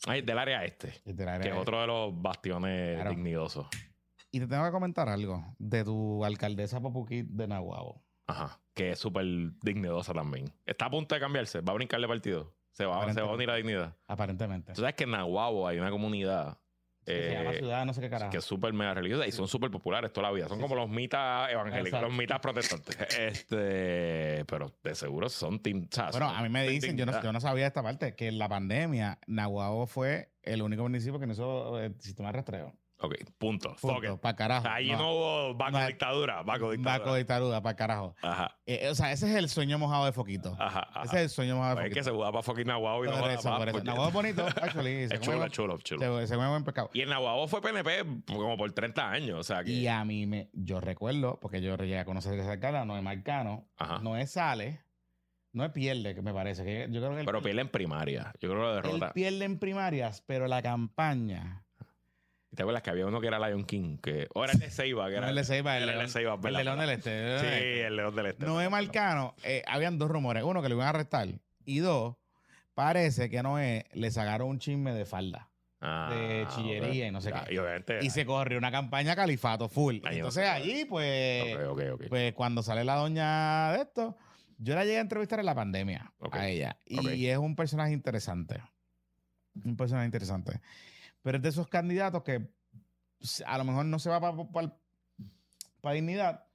Ay, 0.05 0.21
del 0.21 0.37
área 0.37 0.63
este. 0.65 0.89
Es 1.05 1.15
del 1.15 1.27
área 1.27 1.41
que 1.41 1.49
es 1.49 1.61
otro 1.61 1.79
de 1.81 1.87
los 1.87 2.21
bastiones 2.21 3.09
dignidosos. 3.09 3.67
Y 4.31 4.39
te 4.39 4.47
tengo 4.47 4.65
que 4.65 4.71
comentar 4.71 5.07
algo 5.09 5.55
de 5.59 5.83
tu 5.83 6.25
alcaldesa 6.25 6.81
Popuquit 6.81 7.27
de 7.27 7.47
Nahuabo. 7.47 8.03
Ajá. 8.25 8.59
Que 8.73 8.91
es 8.91 8.99
súper 8.99 9.25
dignidosa 9.61 10.13
también. 10.13 10.51
Está 10.65 10.85
a 10.85 10.89
punto 10.89 11.13
de 11.13 11.21
cambiarse. 11.21 11.61
Va 11.61 11.73
a 11.73 11.75
brincarle 11.75 12.07
partido. 12.07 12.55
Se 12.71 12.85
va, 12.85 13.13
se 13.13 13.21
va 13.21 13.29
a 13.29 13.33
unir 13.33 13.49
a 13.51 13.55
dignidad. 13.55 13.95
Aparentemente. 14.07 14.73
Tú 14.73 14.81
sabes 14.81 14.95
que 14.95 15.03
en 15.03 15.11
Nahuabo 15.11 15.67
hay 15.67 15.77
una 15.77 15.91
comunidad 15.91 16.57
que 17.05 17.23
se 17.23 17.33
llama 17.33 17.51
eh, 17.51 17.57
ciudad, 17.57 17.85
no 17.85 17.93
sé 17.93 18.01
qué 18.01 18.09
carajo. 18.09 18.31
Que 18.31 18.37
es 18.37 18.45
súper 18.45 18.73
mega 18.73 18.93
religiosa 18.93 19.27
y 19.27 19.31
son 19.31 19.47
súper 19.47 19.69
populares 19.71 20.11
toda 20.13 20.27
la 20.27 20.33
vida. 20.33 20.47
Son 20.47 20.59
como 20.59 20.75
los 20.75 20.89
mitas 20.89 21.51
evangélicos, 21.51 22.01
los 22.01 22.13
mitas 22.13 22.39
protestantes. 22.39 22.97
Este, 23.23 24.43
pero 24.45 24.71
de 24.83 24.95
seguro 24.95 25.29
son 25.29 25.61
Bueno, 26.11 26.29
a 26.29 26.41
mí 26.41 26.49
me 26.49 26.67
dicen, 26.67 26.97
yo 26.97 27.05
no, 27.05 27.21
yo 27.21 27.31
no, 27.31 27.39
sabía 27.39 27.67
esta 27.67 27.81
parte, 27.83 28.15
que 28.15 28.27
en 28.27 28.37
la 28.37 28.49
pandemia, 28.49 29.19
Nahuabo 29.27 29.87
fue 29.87 30.31
el 30.41 30.61
único 30.61 30.83
municipio 30.83 31.19
que 31.19 31.27
no 31.27 31.33
hizo 31.33 31.79
el 31.79 31.99
sistema 32.01 32.29
de 32.29 32.33
rastreo. 32.33 32.73
Ok, 33.03 33.15
punto. 33.37 33.75
Punto, 33.81 34.17
para 34.17 34.35
carajo. 34.37 34.67
Ahí 34.69 34.89
no, 34.91 35.13
hubo 35.13 35.55
Baco 35.55 35.77
dictadura. 35.85 36.41
Baco 36.41 36.71
dictadura. 36.71 37.17
Dictadura, 37.17 37.61
para 37.61 37.75
carajo. 37.75 38.15
Ajá. 38.21 38.57
Eh, 38.65 38.87
o 38.89 38.95
sea, 38.95 39.11
ese 39.11 39.29
es 39.29 39.35
el 39.35 39.49
sueño 39.49 39.77
mojado 39.77 40.05
de 40.05 40.13
Foquito. 40.13 40.55
Ajá. 40.57 40.87
Ese 41.03 41.17
es 41.17 41.21
el 41.23 41.29
sueño 41.29 41.57
mojado 41.57 41.75
de 41.75 41.81
Foquito. 41.81 41.99
Es 41.99 42.05
que 42.05 42.09
se 42.09 42.15
muda 42.15 42.31
para 42.31 42.43
Foquito 42.43 42.69
Nahuabo 42.69 43.03
y 43.03 43.09
no 43.09 43.19
para 43.19 43.73
Nahuabo 43.83 44.07
es 44.07 44.13
bonito, 44.13 44.45
actually. 44.61 45.03
Es 45.11 45.19
chulo, 45.19 45.49
chulo, 45.49 45.77
chulo. 45.79 46.19
Se, 46.21 46.27
se 46.27 46.35
mueve 46.37 46.51
buen 46.51 46.63
pescado. 46.63 46.91
Y 46.93 47.01
en 47.01 47.09
Nahuabo 47.09 47.45
fue 47.49 47.61
PNP 47.61 48.23
como 48.25 48.55
por 48.55 48.71
30 48.71 49.11
años. 49.11 49.37
O 49.37 49.43
sea, 49.43 49.65
que... 49.65 49.71
Y 49.71 49.87
a 49.87 50.05
mí, 50.05 50.25
me, 50.25 50.49
yo 50.53 50.79
recuerdo, 50.79 51.41
porque 51.41 51.61
yo 51.61 51.75
llegué 51.75 51.99
a 51.99 52.05
conocer 52.05 52.39
esa 52.39 52.57
cara, 52.61 52.85
no 52.85 52.95
es 52.95 53.03
Marcano, 53.03 53.67
no 54.01 54.15
es 54.15 54.31
Sale. 54.31 54.81
No 55.51 55.65
es 55.65 55.71
pierde, 55.71 56.15
que 56.15 56.21
me 56.21 56.33
parece. 56.33 56.63
Que 56.63 56.87
yo 56.89 56.99
creo 56.99 57.15
que 57.15 57.25
pero 57.25 57.41
pierde 57.41 57.61
en 57.61 57.69
primaria. 57.69 58.33
Yo 58.39 58.49
creo 58.49 58.61
que 58.61 58.67
lo 58.67 58.75
derrota. 58.75 59.05
Él 59.07 59.11
pierde 59.13 59.45
en 59.45 59.59
primarias, 59.59 60.23
pero 60.25 60.47
la 60.47 60.63
campaña 60.63 61.62
¿Te 62.55 62.61
acuerdas 62.61 62.83
que 62.83 62.91
había 62.91 63.05
uno 63.05 63.19
que 63.19 63.27
era 63.27 63.39
Lion 63.39 63.65
King? 63.65 63.97
Que, 63.97 64.27
o 64.33 64.43
era 64.43 64.53
el 64.53 64.59
de 64.59 64.69
Seiba. 64.69 65.09
Que 65.09 65.15
era, 65.15 65.29
el 65.29 65.35
de 65.35 65.43
Seiba. 65.43 65.77
El, 65.77 65.87
de 65.87 66.07
Seiba, 66.07 66.35
el 66.35 66.53
de 66.53 66.63
León 66.63 66.79
del 66.79 66.89
Este. 66.91 67.39
Sí, 67.39 67.79
el 67.81 67.95
León 67.95 68.15
del 68.15 68.25
Este. 68.27 68.45
Noé 68.45 68.69
Marcano, 68.69 69.35
eh, 69.43 69.63
habían 69.67 69.97
dos 69.97 70.09
rumores. 70.09 70.43
Uno, 70.43 70.61
que 70.61 70.69
le 70.69 70.75
iban 70.75 70.87
a 70.87 70.89
arrestar. 70.89 71.27
Y 71.65 71.79
dos, 71.79 72.15
parece 72.75 73.29
que 73.29 73.41
Noé 73.41 73.85
le 73.93 74.11
sacaron 74.11 74.49
un 74.49 74.59
chisme 74.59 74.93
de 74.93 75.05
falda. 75.05 75.49
Ah, 75.85 76.09
de 76.13 76.47
chillería 76.55 77.07
y 77.07 77.11
no 77.11 77.19
sé 77.19 77.33
qué. 77.33 77.59
Y, 78.01 78.09
se 78.09 78.25
corrió 78.25 78.57
una 78.57 78.71
campaña 78.71 79.17
califato 79.17 79.67
full. 79.67 79.97
Entonces 80.09 80.47
allí, 80.47 80.85
pues, 80.85 81.57
pues 82.07 82.33
cuando 82.33 82.63
sale 82.63 82.85
la 82.85 82.95
doña 82.95 83.73
de 83.73 83.81
esto, 83.81 84.15
yo 84.59 84.75
la 84.75 84.85
llegué 84.85 84.99
a 84.99 85.01
entrevistar 85.01 85.39
en 85.39 85.45
la 85.45 85.55
pandemia 85.55 86.13
a 86.31 86.47
ella. 86.47 86.77
Y 86.85 87.25
es 87.25 87.37
un 87.37 87.55
personaje 87.57 87.91
interesante. 87.91 88.61
Un 89.65 89.75
personaje 89.75 90.05
interesante. 90.05 90.61
Pero 91.23 91.37
es 91.37 91.43
de 91.43 91.49
esos 91.49 91.67
candidatos 91.67 92.21
que 92.21 92.47
a 93.45 93.57
lo 93.57 93.63
mejor 93.63 93.85
no 93.85 93.97
se 93.97 94.09
va 94.09 94.19
para 95.81 95.95
dignidad, 95.95 96.45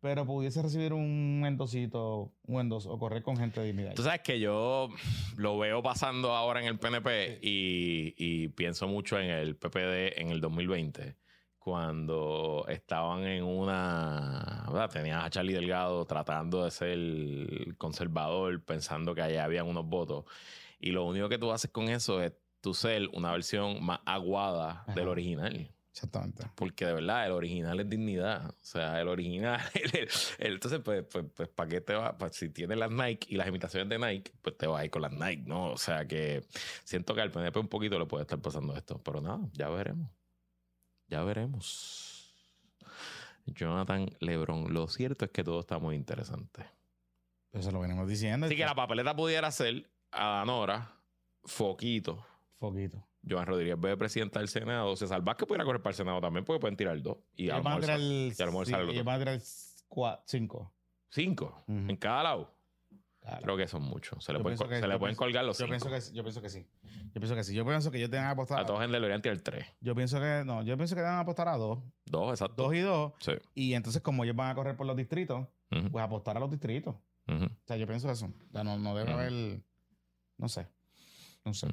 pero 0.00 0.24
pudiese 0.24 0.62
recibir 0.62 0.92
un 0.92 1.44
endosito, 1.46 2.32
un 2.46 2.60
endos 2.60 2.86
o 2.86 2.98
correr 2.98 3.22
con 3.22 3.36
gente 3.36 3.60
de 3.60 3.66
dignidad. 3.66 3.94
Tú 3.94 4.02
sabes 4.02 4.20
que 4.20 4.40
yo 4.40 4.88
lo 5.36 5.58
veo 5.58 5.82
pasando 5.82 6.32
ahora 6.32 6.60
en 6.60 6.66
el 6.66 6.78
PNP 6.78 7.40
y, 7.42 8.48
pienso 8.48 8.86
mucho 8.88 9.18
en 9.18 9.30
el 9.30 9.56
PPD 9.56 10.20
en 10.20 10.30
el 10.30 10.40
2020 10.40 11.16
cuando 11.58 12.64
estaban 12.68 13.24
en 13.24 13.44
una, 13.44 14.64
¿verdad? 14.66 14.90
Tenías 14.90 15.24
a 15.24 15.30
Charlie 15.30 15.52
Delgado 15.52 16.04
tratando 16.06 16.64
de 16.64 16.72
ser 16.72 17.76
conservador, 17.76 18.64
pensando 18.64 19.14
que 19.14 19.22
allá 19.22 19.44
habían 19.44 19.68
unos 19.68 19.86
votos. 19.86 20.24
Y 20.80 20.90
lo 20.90 21.04
único 21.04 21.28
que 21.28 21.38
tú 21.38 21.52
haces 21.52 21.70
con 21.70 21.88
eso 21.88 22.20
es 22.20 22.32
tu 22.62 22.72
ser 22.72 23.08
una 23.12 23.32
versión 23.32 23.84
más 23.84 24.00
aguada 24.06 24.84
del 24.94 25.08
original. 25.08 25.68
Exactamente. 25.90 26.44
Porque 26.54 26.86
de 26.86 26.94
verdad, 26.94 27.26
el 27.26 27.32
original 27.32 27.78
es 27.80 27.90
dignidad. 27.90 28.48
O 28.48 28.64
sea, 28.64 28.98
el 28.98 29.08
original. 29.08 29.60
entonces, 30.38 30.80
pues, 30.82 31.04
pues, 31.10 31.26
pues 31.34 31.48
¿para 31.50 31.68
qué 31.68 31.80
te 31.82 31.92
va? 31.92 32.16
Pues, 32.16 32.34
si 32.34 32.48
tienes 32.48 32.78
las 32.78 32.90
Nike 32.90 33.26
y 33.28 33.36
las 33.36 33.48
imitaciones 33.48 33.90
de 33.90 33.98
Nike, 33.98 34.32
pues 34.40 34.56
te 34.56 34.66
vas 34.66 34.80
a 34.80 34.84
ir 34.86 34.90
con 34.90 35.02
las 35.02 35.12
Nike, 35.12 35.42
¿no? 35.44 35.72
O 35.72 35.76
sea, 35.76 36.06
que 36.06 36.46
siento 36.84 37.14
que 37.14 37.20
al 37.20 37.30
PNP 37.30 37.58
un 37.58 37.68
poquito 37.68 37.98
le 37.98 38.06
puede 38.06 38.22
estar 38.22 38.40
pasando 38.40 38.74
esto. 38.74 39.02
Pero 39.02 39.20
nada, 39.20 39.40
ya 39.52 39.68
veremos. 39.68 40.08
Ya 41.08 41.22
veremos. 41.24 42.34
Jonathan 43.44 44.08
Lebron, 44.20 44.72
lo 44.72 44.88
cierto 44.88 45.26
es 45.26 45.30
que 45.30 45.44
todo 45.44 45.60
está 45.60 45.78
muy 45.78 45.96
interesante. 45.96 46.64
Eso 47.52 47.70
lo 47.70 47.80
venimos 47.80 48.08
diciendo. 48.08 48.46
Así 48.46 48.56
que 48.56 48.64
la 48.64 48.74
papeleta 48.74 49.14
pudiera 49.14 49.50
ser 49.50 49.90
a 50.10 50.44
Nora, 50.46 50.90
Foquito 51.44 52.31
Poquito. 52.62 53.04
Joan 53.28 53.44
Rodríguez 53.44 53.74
ve 53.76 53.96
presidenta 53.96 54.38
del 54.38 54.46
Senado. 54.46 54.94
César 54.94 55.20
Vázquez 55.20 55.48
pudiera 55.48 55.64
correr 55.64 55.82
para 55.82 55.90
el 55.90 55.96
Senado 55.96 56.20
también, 56.20 56.44
porque 56.44 56.60
pueden 56.60 56.76
tirar 56.76 57.02
dos. 57.02 57.18
Y 57.34 57.50
a 57.50 57.56
lo 57.58 57.64
mejor 57.64 57.90
el, 57.90 58.32
van 59.04 59.16
a 59.16 59.18
tirar 59.18 59.40
cinco. 60.24 60.72
¿Cinco? 61.10 61.64
¿En 61.66 61.96
cada 61.96 62.22
lado? 62.22 62.54
Creo 63.42 63.56
que 63.56 63.66
son 63.66 63.82
muchos. 63.82 64.24
Se 64.24 64.32
le, 64.32 64.38
pueden, 64.38 64.56
se 64.56 64.86
le 64.86 64.96
pueden 64.96 65.16
colgar 65.16 65.44
los 65.44 65.58
yo 65.58 65.66
cinco. 65.66 65.88
Pienso 65.88 66.10
que, 66.10 66.16
yo 66.16 66.22
pienso 66.22 66.40
que 66.40 66.50
sí. 66.50 66.68
Yo 67.12 67.14
pienso 67.14 67.34
que 67.34 67.42
sí. 67.42 67.52
Yo 67.52 67.66
pienso 67.66 67.90
que 67.90 67.98
ellos 67.98 68.10
deben 68.10 68.26
apostar. 68.26 68.60
A 68.60 68.64
todos 68.64 68.80
en 68.80 69.22
tirar 69.22 69.40
tres. 69.40 69.66
Yo 69.80 69.96
pienso 69.96 70.20
que 70.20 70.44
no. 70.46 70.62
Yo 70.62 70.76
pienso 70.76 70.94
que 70.94 71.00
deben 71.00 71.16
apostar 71.16 71.48
a 71.48 71.56
dos. 71.56 71.80
Dos, 72.04 72.30
exacto. 72.30 72.62
Dos 72.62 72.74
y 72.74 72.78
dos. 72.78 73.12
Sí. 73.18 73.32
Y 73.56 73.74
entonces, 73.74 74.02
como 74.02 74.22
ellos 74.22 74.36
van 74.36 74.50
a 74.50 74.54
correr 74.54 74.76
por 74.76 74.86
los 74.86 74.96
distritos, 74.96 75.48
pues 75.68 76.04
apostar 76.04 76.36
a 76.36 76.40
los 76.40 76.50
distritos. 76.50 76.94
O 77.26 77.48
sea, 77.64 77.76
yo 77.76 77.88
pienso 77.88 78.08
eso. 78.08 78.26
O 78.26 78.52
sea, 78.52 78.62
no, 78.62 78.78
no 78.78 78.94
debe 78.94 79.12
haber. 79.12 79.60
No 80.38 80.48
sé. 80.48 80.68
No 81.44 81.54
sé. 81.54 81.66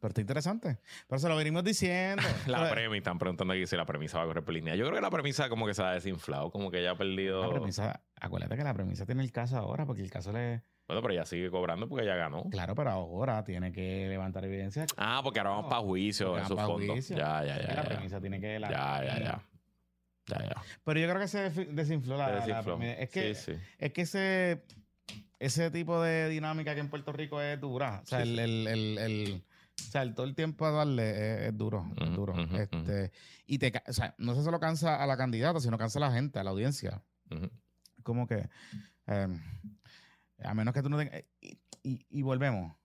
Pero 0.00 0.10
está 0.10 0.20
interesante. 0.20 0.78
Pero 1.08 1.18
se 1.18 1.28
lo 1.28 1.36
venimos 1.36 1.64
diciendo. 1.64 2.22
la 2.46 2.70
premisa, 2.70 2.98
están 2.98 3.18
preguntando 3.18 3.52
aquí 3.52 3.66
si 3.66 3.76
la 3.76 3.84
premisa 3.84 4.18
va 4.18 4.24
a 4.24 4.26
correr 4.28 4.44
por 4.44 4.54
línea. 4.54 4.76
Yo 4.76 4.84
creo 4.84 4.96
que 4.96 5.02
la 5.02 5.10
premisa 5.10 5.48
como 5.48 5.66
que 5.66 5.74
se 5.74 5.82
ha 5.82 5.90
desinflado, 5.90 6.50
como 6.50 6.70
que 6.70 6.82
ya 6.82 6.92
ha 6.92 6.96
perdido. 6.96 7.42
La 7.42 7.50
premisa, 7.50 8.00
acuérdate 8.20 8.56
que 8.56 8.64
la 8.64 8.74
premisa 8.74 9.06
tiene 9.06 9.22
el 9.22 9.32
caso 9.32 9.56
ahora, 9.56 9.86
porque 9.86 10.02
el 10.02 10.10
caso 10.10 10.32
le. 10.32 10.62
Bueno, 10.86 11.02
pero 11.02 11.14
ya 11.14 11.26
sigue 11.26 11.50
cobrando 11.50 11.88
porque 11.88 12.06
ya 12.06 12.14
ganó. 12.14 12.44
Claro, 12.50 12.74
pero 12.74 12.90
ahora 12.90 13.44
tiene 13.44 13.72
que 13.72 14.08
levantar 14.08 14.44
evidencia. 14.44 14.86
Ah, 14.96 15.20
porque 15.22 15.40
ahora 15.40 15.50
vamos 15.50 15.66
para 15.66 15.82
juicio 15.82 16.38
en 16.38 16.46
sus 16.46 16.60
fondos. 16.60 17.08
Ya, 17.08 17.44
ya, 17.44 17.60
ya. 17.60 17.74
La 17.74 17.84
premisa 17.84 18.20
tiene 18.20 18.40
que. 18.40 18.58
ya, 18.60 18.68
ya, 19.04 19.18
ya. 19.18 19.42
Ya, 20.26 20.44
ya. 20.44 20.62
Pero 20.84 21.00
yo 21.00 21.08
creo 21.08 21.20
que 21.20 21.28
se 21.28 21.50
desinfló 21.50 22.16
la, 22.16 22.38
Es 22.98 23.08
que, 23.10 23.30
es 23.30 23.92
que 23.92 24.02
ese, 24.02 24.62
ese 25.38 25.70
tipo 25.70 26.02
de 26.02 26.28
dinámica 26.28 26.74
que 26.74 26.80
en 26.80 26.90
Puerto 26.90 27.12
Rico 27.12 27.40
es 27.40 27.58
dura. 27.58 28.00
O 28.02 28.06
sea, 28.06 28.22
el, 28.22 28.38
el 28.38 29.42
o 29.86 29.90
sea, 29.90 30.02
el, 30.02 30.14
todo 30.14 30.26
el 30.26 30.34
tiempo 30.34 30.66
a 30.66 30.70
darle 30.70 31.48
es, 31.48 31.56
duro, 31.56 31.90
es 31.96 32.14
duro. 32.14 32.34
este, 32.54 33.12
y 33.46 33.58
te, 33.58 33.72
o 33.86 33.92
sea, 33.92 34.14
no 34.18 34.34
se 34.34 34.42
solo 34.42 34.60
cansa 34.60 35.02
a 35.02 35.06
la 35.06 35.16
candidata, 35.16 35.60
sino 35.60 35.78
cansa 35.78 35.98
a 35.98 36.02
la 36.08 36.12
gente, 36.12 36.38
a 36.38 36.44
la 36.44 36.50
audiencia. 36.50 37.02
como 38.02 38.26
que, 38.26 38.48
em, 39.06 39.40
a 40.42 40.54
menos 40.54 40.74
que 40.74 40.82
tú 40.82 40.88
no 40.88 40.98
tengas, 40.98 41.22
y, 41.82 42.22
volvemos, 42.22 42.76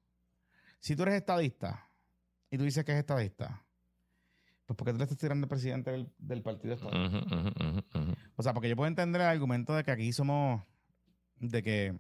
si 0.80 0.96
tú 0.96 1.04
eres 1.04 1.16
estadista 1.16 1.90
y 2.50 2.58
tú 2.58 2.64
dices 2.64 2.86
que 2.86 2.94
es 2.94 3.00
estadista, 3.00 3.66
pues 4.66 4.78
¿por 4.78 4.86
qué 4.86 4.94
tú 4.94 4.98
le 4.98 5.04
estás 5.04 5.18
tirando 5.18 5.46
al 5.46 5.50
presidente 5.50 6.08
del, 6.18 6.42
partido 6.42 6.78
O 8.36 8.44
sea, 8.44 8.54
porque 8.54 8.70
yo 8.70 8.76
puedo 8.76 8.88
entender 8.88 9.22
el 9.22 9.28
argumento 9.28 9.76
de 9.76 9.84
que 9.84 9.92
aquí 9.92 10.14
somos, 10.14 10.64
de 11.40 11.64
que 11.64 12.00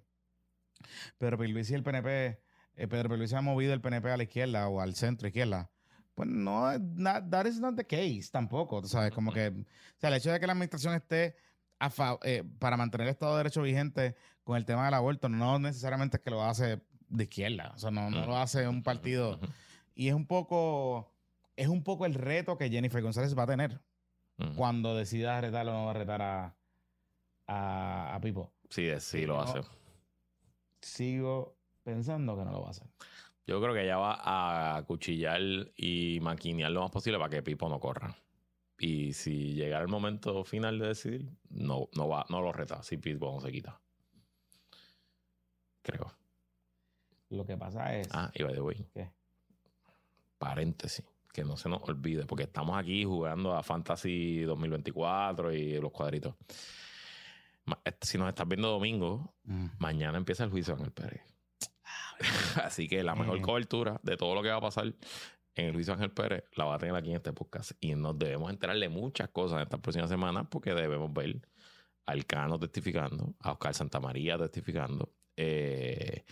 Pedro 1.18 1.38
Pierluisi 1.38 1.74
y 1.74 1.76
el 1.76 1.84
PNP, 1.84 2.43
eh, 2.76 2.88
Pedro 2.88 3.10
Pierluisi 3.10 3.36
ha 3.36 3.42
movido 3.42 3.74
el 3.74 3.82
PNP 3.82 4.10
a 4.10 4.18
la 4.18 4.24
izquierda 4.24 4.68
o 4.68 4.82
al 4.82 4.96
centro 4.96 5.28
izquierda. 5.28 5.70
Pues 6.16 6.30
no, 6.30 6.66
that 7.02 7.46
is 7.46 7.60
not 7.60 7.76
the 7.76 7.86
case 7.86 8.30
tampoco. 8.32 8.78
O 8.78 8.84
sea, 8.86 9.10
como 9.12 9.32
que, 9.32 9.48
o 9.48 10.00
sea, 10.00 10.10
el 10.10 10.16
hecho 10.16 10.32
de 10.32 10.40
que 10.40 10.46
la 10.46 10.54
administración 10.54 10.94
esté 10.94 11.36
eh, 12.24 12.44
para 12.60 12.78
mantener 12.78 13.08
el 13.08 13.12
Estado 13.12 13.34
de 13.34 13.38
Derecho 13.40 13.62
vigente 13.62 14.16
con 14.44 14.58
el 14.58 14.66
tema 14.66 14.86
del 14.86 14.94
aborto, 14.94 15.28
no 15.28 15.60
necesariamente 15.60 16.18
es 16.18 16.24
que 16.24 16.30
lo 16.30 16.44
hace 16.44 16.82
de 17.10 17.24
izquierda. 17.24 17.72
O 17.76 17.80
sea, 17.80 17.92
no, 17.92 18.10
no 18.10 18.26
lo 18.26 18.38
hace 18.38 18.68
un 18.68 18.84
partido. 18.84 19.40
Y 19.96 20.08
es 20.08 20.14
un 20.14 20.28
poco, 20.28 21.14
es 21.56 21.68
un 21.68 21.84
poco 21.84 22.06
el 22.06 22.14
reto 22.14 22.58
que 22.58 22.70
Jennifer 22.70 23.02
González 23.02 23.38
va 23.38 23.44
a 23.44 23.48
tener 23.48 23.82
cuando 24.56 24.96
decida 24.96 25.40
retar 25.40 25.68
o 25.68 25.74
no 25.74 25.86
va 25.86 25.92
a 25.92 25.94
retar 25.94 26.22
a, 26.22 26.56
a, 27.48 28.20
Pipo. 28.22 28.52
Sí, 28.70 28.90
sí 29.00 29.26
lo 29.26 29.40
hace. 29.42 29.62
Sigo 30.82 31.56
pensando 31.84 32.38
que 32.38 32.46
no 32.46 32.52
lo 32.52 32.62
va 32.62 32.68
a 32.68 32.72
hacer. 32.72 32.88
Yo 33.46 33.62
creo 33.62 33.74
que 33.74 33.84
ella 33.84 33.98
va 33.98 34.78
a 34.78 34.84
cuchillar 34.84 35.42
y 35.76 36.20
maquinear 36.22 36.72
lo 36.72 36.82
más 36.82 36.92
posible 36.92 37.20
para 37.20 37.30
que 37.30 37.44
Pipo 37.44 37.68
no 37.68 37.80
corra. 37.80 38.16
Y 38.80 39.14
si 39.14 39.54
llegara 39.54 39.84
el 39.84 39.90
momento 39.90 40.44
final 40.44 40.80
de 40.80 40.88
decidir, 40.88 41.30
no, 41.50 41.90
no, 41.96 42.08
va, 42.08 42.26
no 42.30 42.42
lo 42.42 42.54
reta 42.54 42.82
si 42.84 42.98
Pipo 42.98 43.32
no 43.34 43.42
se 43.42 43.52
quita. 43.52 43.80
Creo. 45.82 46.14
Lo 47.30 47.46
que 47.46 47.58
pasa 47.58 47.96
es. 47.98 48.08
Ah, 48.12 48.32
y 48.34 48.44
by 48.44 48.54
the 48.54 48.62
way. 48.62 48.88
¿Qué? 48.94 49.12
Paréntesis. 50.38 51.06
Que 51.34 51.44
no 51.44 51.58
se 51.58 51.68
nos 51.68 51.82
olvide, 51.90 52.26
porque 52.26 52.44
estamos 52.44 52.78
aquí 52.78 53.04
jugando 53.04 53.56
a 53.56 53.64
Fantasy 53.64 54.42
2024 54.42 55.52
y 55.52 55.80
los 55.80 55.92
cuadritos. 55.92 56.36
Si 58.02 58.18
nos 58.18 58.30
estás 58.30 58.48
viendo 58.48 58.70
domingo, 58.70 59.34
mm. 59.46 59.66
mañana 59.80 60.18
empieza 60.18 60.44
el 60.44 60.52
juicio 60.52 60.76
en 60.76 60.82
el 60.82 60.92
Pérez. 60.92 61.33
Así 62.64 62.88
que 62.88 63.04
la 63.04 63.16
mejor 63.16 63.42
cobertura 63.42 64.00
de 64.04 64.18
todo 64.18 64.36
lo 64.36 64.42
que 64.42 64.50
va 64.50 64.58
a 64.58 64.62
pasar 64.62 64.94
en 65.56 65.66
el 65.66 65.74
juicio 65.74 65.94
Ángel 65.94 66.12
Pérez 66.12 66.44
la 66.56 66.66
va 66.66 66.76
a 66.76 66.80
tener 66.80 66.96
aquí 66.96 67.10
en 67.10 67.18
este 67.18 67.34
podcast. 67.34 67.72
Y 67.80 67.96
nos 67.96 68.18
debemos 68.18 68.52
enterar 68.52 68.78
de 68.78 68.90
muchas 68.90 69.30
cosas 69.30 69.58
en 69.58 69.64
estas 69.64 69.80
próximas 69.80 70.10
semanas 70.10 70.48
porque 70.50 70.74
debemos 70.74 71.14
ver 71.14 71.42
a 72.06 72.16
Cano 72.24 72.60
testificando, 72.60 73.34
a 73.40 73.52
Oscar 73.52 73.74
Santamaría 73.74 74.38
testificando. 74.38 75.10
Eh, 75.36 76.24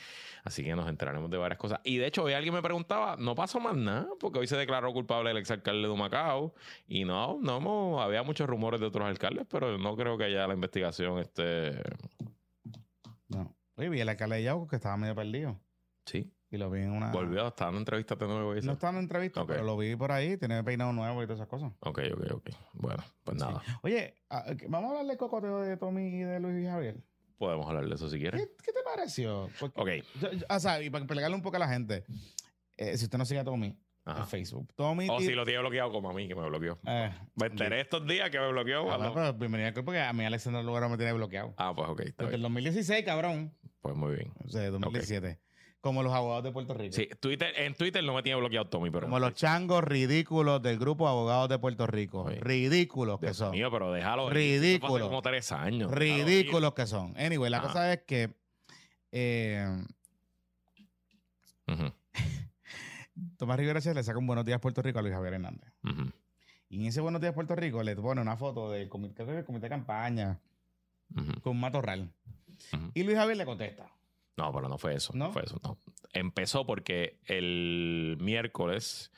así 0.44 0.64
que 0.64 0.76
nos 0.76 0.88
enteraremos 0.88 1.30
de 1.30 1.38
varias 1.38 1.58
cosas. 1.58 1.80
Y 1.84 1.98
de 1.98 2.08
hecho, 2.08 2.24
hoy 2.24 2.34
alguien 2.34 2.54
me 2.54 2.62
preguntaba, 2.62 3.16
no 3.18 3.36
pasó 3.36 3.60
más 3.60 3.76
nada, 3.76 4.08
porque 4.20 4.40
hoy 4.40 4.48
se 4.48 4.58
declaró 4.58 4.92
culpable 4.94 5.32
el 5.32 5.38
exalcalde 5.38 5.84
de 5.84 5.90
Humacao. 5.90 6.54
Y 6.88 7.06
no, 7.06 7.40
no 7.42 8.02
había 8.02 8.24
muchos 8.24 8.48
rumores 8.48 8.80
de 8.80 8.88
otros 8.88 9.08
alcaldes, 9.08 9.46
pero 9.50 9.78
no 9.78 9.96
creo 9.96 10.18
que 10.18 10.26
haya 10.26 10.48
la 10.48 10.54
investigación 10.54 11.20
este. 11.20 11.82
No. 13.30 13.56
Oye, 13.76 13.90
vi 13.90 14.02
el 14.02 14.10
alcalde 14.10 14.38
de 14.38 14.44
Yauco 14.44 14.68
que 14.68 14.76
estaba 14.76 14.98
medio 14.98 15.16
perdido. 15.16 15.60
Sí. 16.06 16.32
Y 16.50 16.58
lo 16.58 16.70
vi 16.70 16.82
en 16.82 16.92
una. 16.92 17.12
Volvió, 17.12 17.48
estaba 17.48 17.72
en 17.72 17.78
entrevista 17.78 18.16
de 18.16 18.28
nuevo. 18.28 18.54
No 18.54 18.74
estaba 18.74 18.92
en 18.94 19.00
entrevista, 19.00 19.46
pero 19.46 19.64
lo 19.64 19.78
vi 19.78 19.96
por 19.96 20.12
ahí, 20.12 20.36
tiene 20.36 20.62
peinado 20.64 20.92
nuevo 20.92 21.24
y 21.24 21.26
todas 21.26 21.40
esas 21.40 21.48
cosas. 21.48 21.72
Ok, 21.80 22.02
ok, 22.14 22.32
ok. 22.34 22.50
Bueno, 22.74 23.04
pues 23.24 23.38
nada. 23.38 23.62
Oye, 23.84 24.16
ah, 24.30 24.46
vamos 24.68 24.90
a 24.90 24.92
hablarle 24.92 25.18
cocoteo 25.18 25.62
de 25.62 25.78
Tommy 25.78 26.08
y 26.08 26.20
de 26.24 26.40
Luis 26.42 26.62
y 26.62 26.68
Javier. 26.68 26.98
Podemos 27.38 27.68
hablar 27.68 27.88
de 27.88 27.96
eso 27.96 28.10
si 28.10 28.20
quieres. 28.20 28.50
¿Qué, 28.64 28.74
te 28.74 28.84
pareció? 28.84 29.50
ok. 29.62 29.90
o 30.50 30.60
sea, 30.60 30.82
y 30.82 30.90
para 30.90 31.06
pegarle 31.06 31.36
un 31.36 31.42
poco 31.42 31.56
a 31.56 31.60
la 31.60 31.70
gente, 31.70 32.04
eh, 32.76 32.98
si 32.98 33.06
usted 33.06 33.18
no 33.18 33.26
sigue 33.26 33.40
a 33.40 33.46
Tommy, 33.46 33.78
en 34.06 34.28
Facebook. 34.28 34.74
Tommy 34.76 35.08
o 35.10 35.20
si 35.22 35.32
lo 35.32 35.46
tiene 35.46 35.60
bloqueado 35.60 35.92
como 35.92 36.10
a 36.10 36.14
mí, 36.14 36.28
que 36.28 36.36
me 36.36 36.48
bloqueó. 36.48 36.80
Eh, 36.86 37.12
me 37.36 37.48
enteré 37.48 37.82
estos 37.82 38.06
días 38.06 38.30
que 38.30 38.40
me 38.40 38.50
bloqueó. 38.52 38.92
Ah, 38.92 38.98
no, 38.98 39.14
pero 39.14 39.34
bienvenida 39.34 39.74
porque 39.84 40.02
a 40.02 40.12
mí 40.12 40.26
Alexander 40.26 40.64
Lugaro 40.66 40.90
me 40.90 40.98
tiene 40.98 41.14
bloqueado. 41.14 41.54
Ah, 41.58 41.74
pues 41.74 41.88
ok. 41.90 42.02
Desde 42.18 42.36
el 42.36 42.42
2016, 42.42 43.06
cabrón. 43.06 43.54
Pues 43.82 43.96
muy 43.96 44.16
bien. 44.16 44.34
O 44.44 44.50
sea, 44.50 44.70
2017. 44.70 45.40
Como 45.82 46.04
los 46.04 46.14
abogados 46.14 46.44
de 46.44 46.52
Puerto 46.52 46.76
Rico. 46.76 46.94
Sí, 46.96 47.10
Twitter, 47.20 47.52
en 47.58 47.74
Twitter 47.74 48.04
no 48.04 48.14
me 48.14 48.22
tiene 48.22 48.40
bloqueado 48.40 48.68
Tommy, 48.68 48.92
pero. 48.92 49.08
Como 49.08 49.20
los 49.20 49.34
changos 49.34 49.84
ridículos 49.84 50.62
del 50.62 50.78
grupo 50.78 51.08
Abogados 51.08 51.50
de 51.50 51.58
Puerto 51.58 51.88
Rico. 51.88 52.30
Ridículos 52.30 53.20
que 53.20 53.34
son. 53.34 53.52
Mío, 53.52 53.72
pero 53.72 53.92
déjalo. 53.92 54.30
Ridículos. 54.30 55.08
como 55.08 55.24
tres 55.24 55.52
años. 55.52 55.92
Ridículos 55.92 56.76
que 56.76 56.86
son. 56.86 57.16
Anyway, 57.18 57.50
la 57.50 57.62
cosa 57.62 57.92
es 57.92 58.04
que. 58.04 58.30
Eh, 59.12 59.84
Tomás 63.38 63.58
Rivera 63.58 63.80
le 63.80 64.04
saca 64.04 64.20
un 64.20 64.28
Buenos 64.28 64.46
Días 64.46 64.60
Puerto 64.60 64.84
Rico 64.84 65.00
a 65.00 65.02
Luis 65.02 65.14
Javier 65.16 65.34
Hernández. 65.34 65.74
Y 66.70 66.80
en 66.80 66.86
ese 66.86 67.02
Buenos 67.02 67.22
Días 67.22 67.34
Puerto 67.34 67.56
Rico 67.56 67.82
le 67.82 67.96
pone 67.96 68.22
una 68.22 68.38
foto 68.38 68.70
del 68.72 68.88
comité, 68.88 69.26
del 69.26 69.44
comité 69.44 69.66
de 69.66 69.70
campaña 69.70 70.40
con 71.42 71.54
un 71.54 71.60
matorral. 71.60 72.14
Y 72.94 73.04
Luis 73.04 73.18
Javier 73.18 73.38
le 73.38 73.46
contesta. 73.46 73.92
No, 74.38 74.52
pero 74.54 74.70
no 74.70 74.78
fue 74.78 74.96
eso. 74.96 75.14
No, 75.16 75.32
fue 75.32 75.44
eso. 75.44 75.60
No. 75.64 75.78
Empezó 76.14 76.66
porque 76.66 77.20
el 77.26 78.18
miércoles, 78.20 79.12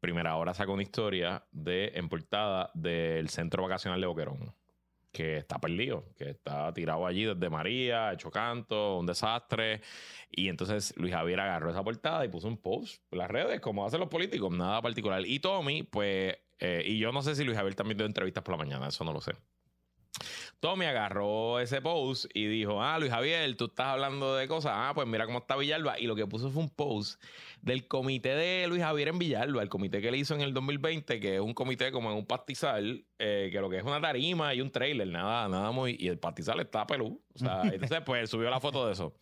primera 0.00 0.36
hora, 0.36 0.54
sacó 0.54 0.72
una 0.72 0.82
historia 0.82 1.44
de 1.52 1.92
en 1.94 2.08
portada 2.08 2.70
del 2.74 3.28
centro 3.28 3.62
vacacional 3.62 4.00
de 4.00 4.06
Boquerón. 4.06 4.54
Que 5.12 5.36
está 5.36 5.58
perdido, 5.58 6.06
que 6.16 6.30
está 6.30 6.72
tirado 6.72 7.06
allí 7.06 7.24
desde 7.24 7.50
María, 7.50 8.14
hecho 8.14 8.30
canto, 8.30 8.98
un 8.98 9.04
desastre. 9.04 9.82
Y 10.30 10.48
entonces 10.48 10.94
Luis 10.96 11.12
Javier 11.12 11.38
agarró 11.40 11.70
esa 11.70 11.84
portada 11.84 12.24
y 12.24 12.28
puso 12.28 12.48
un 12.48 12.56
post 12.56 13.02
en 13.10 13.18
las 13.18 13.30
redes, 13.30 13.60
como 13.60 13.84
hacen 13.84 14.00
los 14.00 14.08
políticos, 14.08 14.50
nada 14.50 14.80
particular. 14.80 15.26
Y 15.26 15.38
Tommy, 15.38 15.82
pues, 15.82 16.38
eh, 16.58 16.82
y 16.86 16.98
yo 16.98 17.12
no 17.12 17.20
sé 17.20 17.34
si 17.34 17.44
Luis 17.44 17.58
Javier 17.58 17.74
también 17.74 17.98
dio 17.98 18.06
entrevistas 18.06 18.42
por 18.42 18.52
la 18.52 18.64
mañana, 18.64 18.88
eso 18.88 19.04
no 19.04 19.12
lo 19.12 19.20
sé. 19.20 19.32
Tommy 20.60 20.84
agarró 20.84 21.58
ese 21.58 21.80
post 21.80 22.26
y 22.34 22.46
dijo, 22.46 22.82
ah, 22.82 22.98
Luis 22.98 23.10
Javier, 23.10 23.56
tú 23.56 23.64
estás 23.64 23.86
hablando 23.86 24.36
de 24.36 24.46
cosas. 24.46 24.72
Ah, 24.74 24.92
pues 24.94 25.08
mira 25.08 25.26
cómo 25.26 25.38
está 25.38 25.56
Villalba. 25.56 25.98
Y 25.98 26.06
lo 26.06 26.14
que 26.14 26.26
puso 26.26 26.50
fue 26.50 26.62
un 26.62 26.70
post 26.70 27.20
del 27.60 27.88
comité 27.88 28.34
de 28.34 28.68
Luis 28.68 28.82
Javier 28.82 29.08
en 29.08 29.18
Villalba, 29.18 29.62
el 29.62 29.68
comité 29.68 30.00
que 30.00 30.10
le 30.10 30.18
hizo 30.18 30.34
en 30.34 30.40
el 30.40 30.54
2020, 30.54 31.18
que 31.18 31.34
es 31.36 31.40
un 31.40 31.54
comité 31.54 31.90
como 31.90 32.10
en 32.10 32.16
un 32.16 32.26
pastizal, 32.26 33.04
eh, 33.18 33.48
que 33.50 33.60
lo 33.60 33.70
que 33.70 33.78
es 33.78 33.84
una 33.84 34.00
tarima 34.00 34.54
y 34.54 34.60
un 34.60 34.70
trailer, 34.70 35.08
nada, 35.08 35.48
nada 35.48 35.72
muy... 35.72 35.96
Y 35.98 36.08
el 36.08 36.18
pastizal 36.18 36.60
está 36.60 36.86
pelú. 36.86 37.20
O 37.34 37.38
sea, 37.38 37.62
entonces 37.72 38.00
pues 38.04 38.30
subió 38.30 38.48
la 38.48 38.60
foto 38.60 38.86
de 38.86 38.92
eso. 38.92 39.14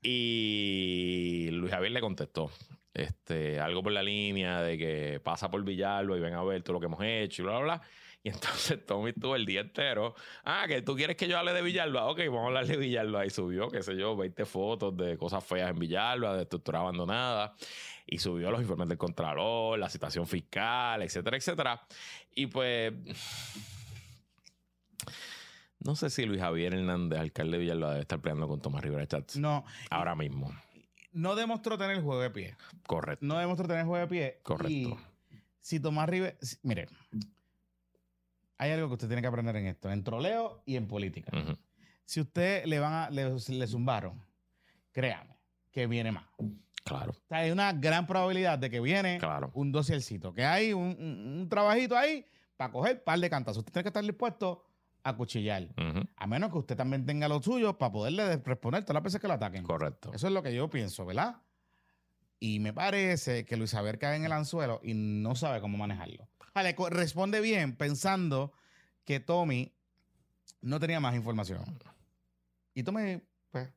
y 0.00 1.48
Luis 1.50 1.72
Javier 1.72 1.92
le 1.92 2.00
contestó. 2.00 2.50
Este, 2.94 3.58
algo 3.58 3.82
por 3.82 3.92
la 3.92 4.02
línea 4.02 4.60
de 4.60 4.76
que 4.76 5.20
pasa 5.24 5.50
por 5.50 5.64
Villalba 5.64 6.16
y 6.16 6.20
ven 6.20 6.34
a 6.34 6.42
ver 6.44 6.62
todo 6.62 6.74
lo 6.74 6.80
que 6.80 6.86
hemos 6.86 7.02
hecho 7.02 7.42
y 7.42 7.44
bla, 7.46 7.58
bla, 7.58 7.62
bla. 7.64 7.82
Y 8.24 8.28
entonces 8.28 8.84
Tommy 8.86 9.10
estuvo 9.10 9.34
el 9.34 9.44
día 9.44 9.60
entero. 9.60 10.14
Ah, 10.44 10.66
que 10.68 10.82
tú 10.82 10.94
quieres 10.94 11.16
que 11.16 11.26
yo 11.26 11.38
hable 11.38 11.52
de 11.52 11.62
Villalba. 11.62 12.06
Ok, 12.06 12.18
vamos 12.26 12.44
a 12.44 12.46
hablar 12.46 12.66
de 12.66 12.76
Villalba. 12.76 13.26
Y 13.26 13.30
subió, 13.30 13.68
qué 13.68 13.82
sé 13.82 13.96
yo, 13.96 14.16
20 14.16 14.44
fotos 14.46 14.96
de 14.96 15.18
cosas 15.18 15.44
feas 15.44 15.70
en 15.70 15.78
Villalba, 15.78 16.36
de 16.36 16.42
estructura 16.42 16.80
abandonada. 16.80 17.54
Y 18.06 18.18
subió 18.18 18.50
los 18.50 18.60
informes 18.60 18.88
del 18.88 18.98
Contralor, 18.98 19.78
la 19.78 19.88
situación 19.88 20.26
fiscal, 20.26 21.02
etcétera, 21.02 21.36
etcétera. 21.36 21.86
Y 22.34 22.46
pues. 22.46 22.92
No 25.84 25.96
sé 25.96 26.10
si 26.10 26.24
Luis 26.24 26.40
Javier 26.40 26.74
Hernández, 26.74 27.18
alcalde 27.18 27.56
de 27.56 27.58
Villalba, 27.58 27.88
debe 27.88 28.02
estar 28.02 28.20
peleando 28.20 28.46
con 28.46 28.60
Tomás 28.60 28.84
Rivera 28.84 29.04
Chats. 29.04 29.36
No. 29.36 29.64
Ahora 29.90 30.14
mismo. 30.14 30.54
No 31.10 31.34
demostró 31.34 31.76
tener 31.76 31.96
el 31.96 32.04
juego 32.04 32.22
de 32.22 32.30
pie. 32.30 32.56
Correcto. 32.86 33.26
No 33.26 33.36
demostró 33.36 33.66
tener 33.66 33.80
el 33.80 33.86
juego 33.88 34.06
de 34.06 34.08
pie. 34.08 34.38
Correcto. 34.44 34.96
si 35.60 35.80
Tomás 35.80 36.08
Rivera. 36.08 36.36
Mire, 36.62 36.86
hay 38.62 38.70
algo 38.70 38.86
que 38.86 38.94
usted 38.94 39.08
tiene 39.08 39.20
que 39.20 39.28
aprender 39.28 39.56
en 39.56 39.66
esto, 39.66 39.90
en 39.90 40.04
troleo 40.04 40.62
y 40.64 40.76
en 40.76 40.86
política. 40.86 41.32
Si 42.04 42.20
usted 42.20 42.64
le 42.64 42.78
van 42.78 42.92
a, 42.92 43.10
le, 43.10 43.66
zumbaron, 43.66 44.22
créame, 44.92 45.36
que 45.72 45.88
viene 45.88 46.12
más. 46.12 46.26
Claro. 46.84 47.12
hay 47.30 47.50
una 47.50 47.72
gran 47.72 48.06
probabilidad 48.06 48.58
de 48.58 48.70
que 48.70 48.80
viene 48.80 49.20
un 49.54 49.72
dosiercito, 49.72 50.32
que 50.32 50.44
hay 50.44 50.72
un, 50.72 51.46
trabajito 51.50 51.96
ahí 51.96 52.24
para 52.56 52.70
coger 52.70 52.96
un 52.98 53.04
par 53.04 53.18
de 53.18 53.28
cantas. 53.28 53.56
Usted 53.56 53.72
tiene 53.72 53.82
que 53.82 53.88
estar 53.88 54.04
dispuesto 54.04 54.64
a 55.02 55.16
cuchillar. 55.16 55.68
A 56.16 56.26
menos 56.28 56.52
que 56.52 56.58
usted 56.58 56.76
también 56.76 57.04
tenga 57.04 57.26
lo 57.26 57.42
suyo 57.42 57.76
para 57.76 57.90
poderle 57.90 58.36
responder 58.36 58.84
todas 58.84 58.94
las 58.94 59.02
veces 59.02 59.20
que 59.20 59.26
lo 59.26 59.34
ataquen. 59.34 59.64
Correcto. 59.64 60.12
Eso 60.14 60.28
es 60.28 60.32
lo 60.32 60.40
que 60.40 60.54
yo 60.54 60.70
pienso, 60.70 61.04
¿verdad? 61.04 61.36
Y 62.38 62.60
me 62.60 62.72
parece 62.72 63.44
que 63.44 63.56
Luis 63.56 63.72
Javier 63.72 63.98
cae 63.98 64.16
en 64.16 64.24
el 64.24 64.32
anzuelo 64.32 64.80
y 64.84 64.94
no 64.94 65.34
sabe 65.34 65.60
cómo 65.60 65.78
manejarlo. 65.78 66.28
Vale, 66.54 66.76
responde 66.90 67.40
bien 67.40 67.76
pensando 67.76 68.52
que 69.04 69.20
Tommy 69.20 69.72
no 70.60 70.78
tenía 70.78 71.00
más 71.00 71.14
información. 71.14 71.64
Y 72.74 72.82
Tommy, 72.82 73.20
pues. 73.50 73.68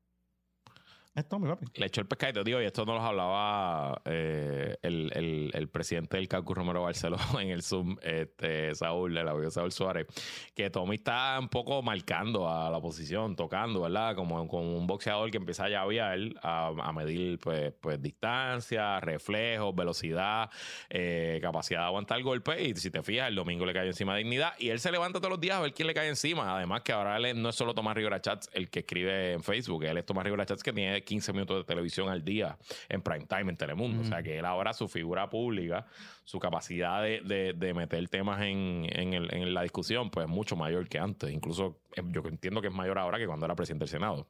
Es 1.16 1.30
Tommy, 1.30 1.48
papi. 1.48 1.66
Le 1.76 1.86
echó 1.86 2.02
el 2.02 2.08
pescadito, 2.08 2.44
tío, 2.44 2.62
y 2.62 2.66
esto 2.66 2.86
no 2.86 2.94
los 2.94 3.02
hablaba 3.02 4.02
eh, 4.04 4.76
el, 4.82 5.50
el, 5.54 5.70
presidente 5.70 6.18
del 6.18 6.28
Caucus 6.28 6.58
Romero 6.58 6.84
Barceló 6.84 7.16
en 7.40 7.52
el 7.52 7.64
Zoom, 7.64 7.96
este, 8.02 8.76
Saúl, 8.76 9.18
el 9.18 9.26
amigo 9.26 9.50
Saúl 9.50 9.72
Suárez, 9.72 10.08
que 10.54 10.70
Tommy 10.70 10.96
está 10.96 11.38
un 11.40 11.48
poco 11.48 11.82
marcando 11.82 12.50
a 12.50 12.70
la 12.70 12.82
posición, 12.82 13.38
tocando, 13.38 13.80
¿verdad? 13.80 14.14
Como, 14.14 14.46
como 14.50 14.78
un 14.78 14.88
boxeador 14.88 15.32
que 15.32 15.38
empieza 15.38 15.64
a 15.64 15.70
llavear, 15.70 16.20
a, 16.44 16.92
medir 16.94 17.40
pues, 17.40 17.72
pues 17.80 18.02
distancia, 18.02 19.00
reflejos, 19.00 19.74
velocidad, 19.74 20.50
eh, 20.90 21.40
capacidad 21.42 21.80
de 21.80 21.86
aguantar 21.86 22.18
el 22.18 22.26
golpe. 22.26 22.62
Y 22.62 22.76
si 22.76 22.92
te 22.92 23.02
fijas, 23.04 23.30
el 23.30 23.36
domingo 23.36 23.66
le 23.66 23.72
cayó 23.72 23.88
encima 23.88 24.18
dignidad 24.18 24.52
y 24.60 24.68
él 24.68 24.82
se 24.82 24.92
levanta 24.92 25.20
todos 25.20 25.32
los 25.32 25.40
días 25.40 25.56
a 25.56 25.62
ver 25.62 25.74
quién 25.74 25.88
le 25.88 25.94
cae 25.94 26.10
encima. 26.10 26.58
Además 26.58 26.82
que 26.82 26.92
ahora 26.92 27.16
él 27.16 27.42
no 27.42 27.48
es 27.48 27.56
solo 27.56 27.74
Tomás 27.74 27.96
Rivera 27.96 28.20
Chats 28.20 28.50
el 28.52 28.70
que 28.70 28.80
escribe 28.80 29.32
en 29.32 29.44
Facebook, 29.44 29.86
él 29.86 29.98
es 29.98 30.06
Tomás 30.06 30.26
Rivera 30.26 30.46
Chats 30.46 30.62
que 30.62 30.74
tiene 30.74 31.05
15 31.06 31.34
minutos 31.34 31.58
de 31.58 31.64
televisión 31.64 32.10
al 32.10 32.24
día 32.24 32.58
en 32.90 33.02
prime 33.02 33.26
time 33.26 33.52
en 33.52 33.58
Telemundo. 33.58 34.02
O 34.02 34.06
sea 34.06 34.22
que 34.22 34.40
él 34.40 34.46
ahora 34.46 34.74
su 34.74 34.88
figura 34.88 35.30
pública, 35.30 35.86
su 36.24 36.40
capacidad 36.40 37.02
de, 37.04 37.74
meter 37.76 38.10
temas 38.10 38.42
en, 38.42 38.88
en, 38.90 39.54
la 39.54 39.62
discusión, 39.62 40.10
pues 40.10 40.26
es 40.26 40.32
mucho 40.32 40.56
mayor 40.56 40.90
que 40.90 41.00
antes. 41.00 41.32
Incluso 41.32 41.80
eh, 41.96 42.02
yo 42.08 42.22
entiendo 42.26 42.62
que 42.62 42.68
es 42.68 42.74
mayor 42.74 42.98
ahora 43.00 43.18
que 43.18 43.28
cuando 43.28 43.46
era 43.46 43.56
presidente 43.56 43.84
del 43.84 43.90
Senado. 43.90 44.28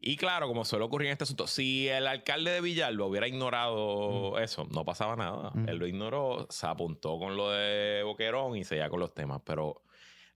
Y 0.00 0.16
claro, 0.16 0.46
como 0.46 0.64
suele 0.64 0.84
ocurrir 0.84 1.08
en 1.08 1.12
este 1.12 1.24
asunto, 1.24 1.46
si 1.48 1.88
el 1.88 2.06
alcalde 2.06 2.52
de 2.52 2.60
Villalba 2.60 3.06
hubiera 3.06 3.26
ignorado 3.26 4.38
eso, 4.38 4.66
no 4.70 4.84
pasaba 4.84 5.16
nada. 5.16 5.52
Él 5.66 5.76
lo 5.76 5.86
ignoró, 5.88 6.46
se 6.50 6.66
apuntó 6.68 7.18
con 7.18 7.36
lo 7.36 7.50
de 7.50 8.02
Boquerón 8.04 8.56
y 8.56 8.64
seguía 8.64 8.88
con 8.90 9.00
los 9.00 9.12
temas. 9.12 9.42
Pero 9.44 9.82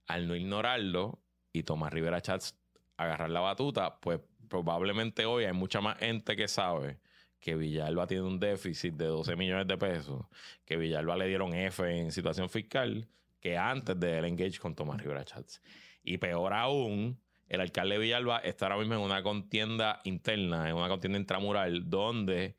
al 0.09 0.27
no 0.27 0.35
ignorarlo 0.35 1.21
y 1.53 1.63
Tomás 1.63 1.93
Rivera 1.93 2.21
Chats 2.21 2.59
agarrar 2.97 3.31
la 3.31 3.41
batuta, 3.41 4.01
pues 4.01 4.21
probablemente 4.53 5.25
hoy 5.25 5.45
hay 5.45 5.55
mucha 5.55 5.81
más 5.81 5.97
gente 5.97 6.37
que 6.37 6.47
sabe 6.47 6.99
que 7.41 7.57
Villalba 7.57 8.07
tiene 8.07 8.25
un 8.25 8.39
déficit 8.39 8.93
de 8.93 9.07
12 9.07 9.35
millones 9.35 9.67
de 9.67 9.79
pesos, 9.79 10.27
que 10.67 10.77
Villalba 10.77 11.17
le 11.17 11.27
dieron 11.27 11.55
F 11.55 11.83
en 11.89 12.13
situación 12.13 12.51
fiscal, 12.51 13.09
que 13.41 13.57
antes 13.57 13.99
de 13.99 14.19
él 14.19 14.27
engage 14.27 14.59
con 14.59 14.75
Tomás 14.75 15.01
Rivera 15.01 15.25
Chats. 15.25 15.63
Y 16.05 16.19
peor 16.19 16.53
aún, 16.53 17.19
el 17.49 17.63
alcalde 17.63 17.95
de 17.95 18.03
Villalba 18.03 18.41
está 18.41 18.67
ahora 18.67 18.77
mismo 18.77 18.95
en 18.95 19.01
una 19.01 19.23
contienda 19.23 20.03
interna, 20.05 20.69
en 20.69 20.77
una 20.77 20.89
contienda 20.89 21.19
intramural, 21.19 21.89
donde 21.89 22.55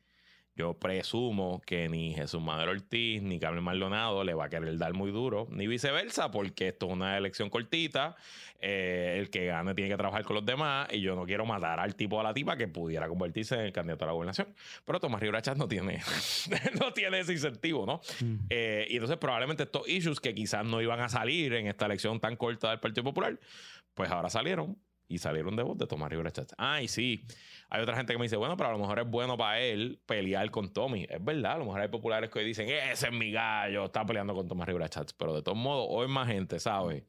yo 0.56 0.74
presumo 0.74 1.60
que 1.66 1.88
ni 1.88 2.14
Jesús 2.14 2.40
Madero 2.40 2.70
Ortiz 2.70 3.20
ni 3.22 3.40
Carmen 3.40 3.64
Maldonado 3.64 4.22
le 4.22 4.34
va 4.34 4.44
a 4.44 4.48
querer 4.48 4.78
dar 4.78 4.94
muy 4.94 5.10
duro, 5.10 5.48
ni 5.50 5.66
viceversa, 5.66 6.30
porque 6.30 6.68
esto 6.68 6.86
es 6.86 6.92
una 6.92 7.16
elección 7.18 7.50
cortita. 7.50 8.14
Eh, 8.60 9.16
el 9.18 9.30
que 9.30 9.46
gane 9.46 9.74
tiene 9.74 9.90
que 9.90 9.96
trabajar 9.96 10.24
con 10.24 10.36
los 10.36 10.46
demás 10.46 10.88
y 10.90 11.00
yo 11.00 11.14
no 11.16 11.26
quiero 11.26 11.44
matar 11.44 11.80
al 11.80 11.96
tipo 11.96 12.16
o 12.16 12.20
a 12.20 12.22
la 12.22 12.32
tipa 12.32 12.56
que 12.56 12.66
pudiera 12.66 13.08
convertirse 13.08 13.56
en 13.56 13.60
el 13.62 13.72
candidato 13.72 14.04
a 14.04 14.06
la 14.06 14.12
gobernación. 14.12 14.54
Pero 14.84 15.00
Tomás 15.00 15.20
Rivera 15.20 15.42
no 15.56 15.68
tiene, 15.68 16.00
no 16.80 16.92
tiene 16.92 17.20
ese 17.20 17.32
incentivo, 17.32 17.84
¿no? 17.84 18.00
Mm. 18.20 18.46
Eh, 18.48 18.86
y 18.88 18.94
entonces 18.94 19.18
probablemente 19.18 19.64
estos 19.64 19.88
issues 19.88 20.20
que 20.20 20.34
quizás 20.34 20.64
no 20.64 20.80
iban 20.80 21.00
a 21.00 21.08
salir 21.08 21.52
en 21.54 21.66
esta 21.66 21.86
elección 21.86 22.20
tan 22.20 22.36
corta 22.36 22.70
del 22.70 22.80
Partido 22.80 23.04
Popular, 23.04 23.38
pues 23.92 24.10
ahora 24.10 24.30
salieron 24.30 24.78
y 25.08 25.18
salieron 25.18 25.56
de 25.56 25.62
voz 25.62 25.78
de 25.78 25.86
Tomás 25.86 26.10
Rivera 26.10 26.30
Chats. 26.30 26.54
Ah, 26.58 26.82
y 26.82 26.88
sí, 26.88 27.24
hay 27.70 27.82
otra 27.82 27.96
gente 27.96 28.12
que 28.12 28.18
me 28.18 28.24
dice, 28.24 28.36
bueno, 28.36 28.56
pero 28.56 28.70
a 28.70 28.72
lo 28.72 28.78
mejor 28.78 28.98
es 28.98 29.08
bueno 29.08 29.36
para 29.36 29.60
él 29.60 30.00
pelear 30.06 30.50
con 30.50 30.72
Tommy. 30.72 31.06
Es 31.08 31.22
verdad, 31.22 31.52
a 31.52 31.58
lo 31.58 31.64
mejor 31.66 31.80
hay 31.80 31.88
populares 31.88 32.30
que 32.30 32.40
dicen, 32.40 32.68
ese 32.68 33.06
es 33.06 33.12
mi 33.12 33.30
gallo, 33.30 33.86
está 33.86 34.04
peleando 34.04 34.34
con 34.34 34.48
Tomás 34.48 34.66
Rivera 34.66 34.88
Chats. 34.88 35.12
Pero 35.12 35.34
de 35.34 35.42
todos 35.42 35.58
modos, 35.58 35.86
hoy 35.90 36.08
más 36.08 36.28
gente 36.28 36.58
sabe 36.58 37.06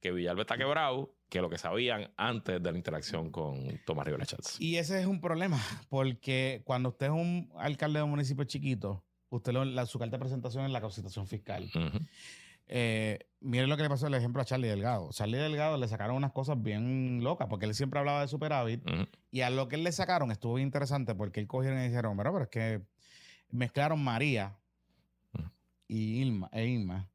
que 0.00 0.12
Villalba 0.12 0.42
está 0.42 0.56
quebrado 0.56 1.14
que 1.28 1.40
lo 1.40 1.50
que 1.50 1.58
sabían 1.58 2.10
antes 2.16 2.62
de 2.62 2.72
la 2.72 2.78
interacción 2.78 3.30
con 3.30 3.80
Tomás 3.84 4.06
Rivera 4.06 4.24
Chats. 4.24 4.60
Y 4.60 4.76
ese 4.76 5.00
es 5.00 5.06
un 5.06 5.20
problema, 5.20 5.60
porque 5.88 6.62
cuando 6.64 6.90
usted 6.90 7.06
es 7.06 7.12
un 7.12 7.50
alcalde 7.58 7.98
de 7.98 8.04
un 8.04 8.10
municipio 8.10 8.44
chiquito, 8.44 9.04
usted 9.28 9.52
la, 9.52 9.86
su 9.86 9.98
carta 9.98 10.16
de 10.16 10.20
presentación 10.20 10.64
es 10.64 10.70
la 10.70 10.80
constitución 10.80 11.26
fiscal. 11.26 11.70
Eh, 12.68 13.18
miren 13.40 13.70
lo 13.70 13.76
que 13.76 13.82
le 13.82 13.88
pasó 13.88 14.06
el 14.06 14.14
ejemplo 14.14 14.42
a 14.42 14.44
Charlie 14.44 14.68
Delgado. 14.68 15.08
Charlie 15.10 15.38
Delgado 15.38 15.76
le 15.78 15.88
sacaron 15.88 16.16
unas 16.16 16.32
cosas 16.32 16.60
bien 16.62 17.22
locas 17.22 17.48
porque 17.48 17.66
él 17.66 17.74
siempre 17.74 17.98
hablaba 17.98 18.20
de 18.20 18.28
superávit 18.28 18.82
y 19.30 19.40
a 19.40 19.50
lo 19.50 19.68
que 19.68 19.76
él 19.76 19.84
le 19.84 19.92
sacaron 19.92 20.30
estuvo 20.30 20.54
bien 20.54 20.68
interesante 20.68 21.14
porque 21.14 21.40
él 21.40 21.46
cogieron 21.46 21.80
y 21.80 21.84
dijeron, 21.84 22.16
pero, 22.16 22.32
pero 22.32 22.44
es 22.44 22.50
que 22.50 22.82
mezclaron 23.50 24.02
María 24.02 24.58
y 25.86 26.20
Ilma, 26.20 26.50
e 26.52 26.66
Irma 26.66 27.08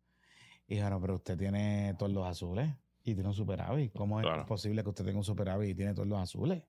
y 0.67 0.75
dijeron, 0.75 0.99
pero 1.01 1.15
usted 1.15 1.37
tiene 1.37 1.93
todos 1.99 2.11
los 2.11 2.25
azules 2.25 2.73
y 3.03 3.13
tiene 3.13 3.29
un 3.29 3.35
superávit. 3.35 3.93
¿Cómo 3.93 4.19
es 4.19 4.45
posible 4.45 4.81
que 4.81 4.89
usted 4.89 5.05
tenga 5.05 5.19
un 5.19 5.23
superávit 5.23 5.69
y 5.69 5.75
tiene 5.75 5.93
todos 5.93 6.07
los 6.07 6.19
azules? 6.19 6.63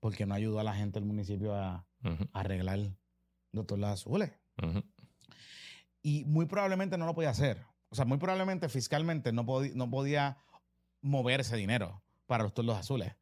Porque 0.00 0.26
no 0.26 0.34
ayudó 0.34 0.58
a 0.58 0.64
la 0.64 0.74
gente 0.74 0.98
del 0.98 1.06
municipio 1.06 1.54
a, 1.54 1.86
arreglar 2.32 2.80
todos 3.52 3.78
los 3.78 3.90
azules. 3.90 4.32
Y 6.02 6.24
muy 6.24 6.46
probablemente 6.46 6.96
no 6.96 7.06
lo 7.06 7.14
podía 7.14 7.30
hacer 7.30 7.64
o 7.90 7.94
sea, 7.94 8.04
muy 8.04 8.18
probablemente 8.18 8.68
fiscalmente 8.68 9.32
no, 9.32 9.44
no 9.74 9.90
podía 9.90 10.38
mover 11.00 11.40
ese 11.40 11.56
dinero 11.56 12.02
para 12.26 12.44
los 12.44 12.52
toldos 12.52 12.76
azules. 12.76 13.14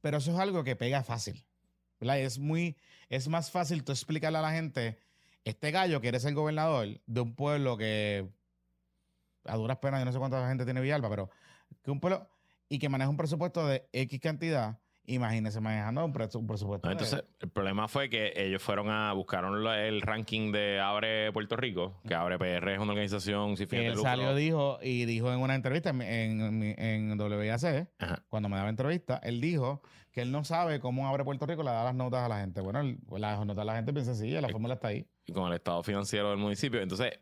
Pero 0.00 0.18
eso 0.18 0.32
es 0.32 0.38
algo 0.38 0.64
que 0.64 0.76
pega 0.76 1.02
fácil. 1.02 1.44
¿verdad? 2.00 2.18
Es 2.18 2.38
muy, 2.38 2.76
es 3.08 3.28
más 3.28 3.50
fácil 3.50 3.84
tú 3.84 3.92
explicarle 3.92 4.38
a 4.38 4.42
la 4.42 4.52
gente, 4.52 4.98
este 5.44 5.70
gallo 5.70 6.00
quiere 6.00 6.18
ser 6.18 6.34
gobernador 6.34 7.00
de 7.06 7.20
un 7.20 7.34
pueblo 7.34 7.76
que 7.76 8.28
a 9.44 9.56
duras 9.56 9.78
penas, 9.78 10.00
yo 10.00 10.04
no 10.04 10.12
sé 10.12 10.18
cuánta 10.18 10.48
gente 10.48 10.64
tiene 10.64 10.80
Villalba, 10.80 11.08
pero 11.08 11.30
que 11.82 11.90
un 11.90 12.00
pueblo 12.00 12.28
y 12.68 12.78
que 12.78 12.88
maneja 12.88 13.10
un 13.10 13.16
presupuesto 13.16 13.66
de 13.66 13.88
X 13.92 14.20
cantidad 14.20 14.78
Imagínese 15.10 15.60
manejando 15.60 16.04
un, 16.04 16.12
presupuesto. 16.12 16.90
entonces, 16.90 17.24
el 17.40 17.48
problema 17.50 17.88
fue 17.88 18.08
que 18.08 18.32
ellos 18.36 18.62
fueron 18.62 18.88
a 18.90 19.12
buscaron 19.12 19.66
el 19.66 20.00
ranking 20.02 20.52
de 20.52 20.78
Abre 20.78 21.32
Puerto 21.32 21.56
Rico, 21.56 22.00
que 22.06 22.14
Abre 22.14 22.38
PR 22.38 22.72
es 22.72 22.78
una 22.78 22.92
organización 22.92 23.56
sin 23.56 23.68
fin 23.68 23.80
de 23.80 23.88
lucro. 23.88 24.02
salió 24.02 24.34
dijo 24.34 24.78
y 24.82 25.04
dijo 25.06 25.32
en 25.32 25.40
una 25.40 25.54
entrevista 25.54 25.90
en, 25.90 26.62
en, 26.78 27.20
WAC, 27.20 27.88
cuando 28.28 28.48
me 28.48 28.56
daba 28.56 28.68
entrevista, 28.68 29.20
él 29.22 29.40
dijo 29.40 29.82
que 30.12 30.22
él 30.22 30.30
no 30.30 30.44
sabe 30.44 30.80
cómo 30.80 31.08
Abre 31.08 31.24
Puerto 31.24 31.46
Rico 31.46 31.62
le 31.62 31.70
da 31.70 31.84
las 31.84 31.94
notas 31.94 32.22
a 32.22 32.28
la 32.28 32.40
gente. 32.40 32.60
Bueno, 32.60 32.80
pues 33.06 33.20
las 33.20 33.44
notas 33.44 33.62
a 33.62 33.64
la 33.64 33.76
gente 33.76 33.92
piensa 33.92 34.14
sí, 34.14 34.30
la 34.30 34.48
fórmula 34.48 34.74
está 34.74 34.88
ahí. 34.88 35.06
Y 35.26 35.32
con 35.32 35.48
el 35.48 35.54
estado 35.54 35.82
financiero 35.82 36.30
del 36.30 36.38
municipio. 36.38 36.80
Entonces, 36.80 37.18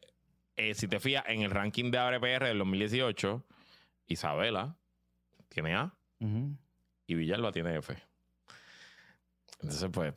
eh, 0.56 0.74
si 0.74 0.88
te 0.88 1.00
fijas, 1.00 1.24
en 1.28 1.42
el 1.42 1.50
ranking 1.50 1.90
de 1.90 1.98
Abre 1.98 2.20
PR 2.20 2.46
del 2.46 2.58
2018, 2.58 3.46
Isabela 4.06 4.76
tiene 5.48 5.74
A 5.74 5.94
y 7.08 7.14
Villalba 7.14 7.50
tiene 7.50 7.76
F. 7.78 7.96
Entonces, 9.60 9.90
pues, 9.90 10.14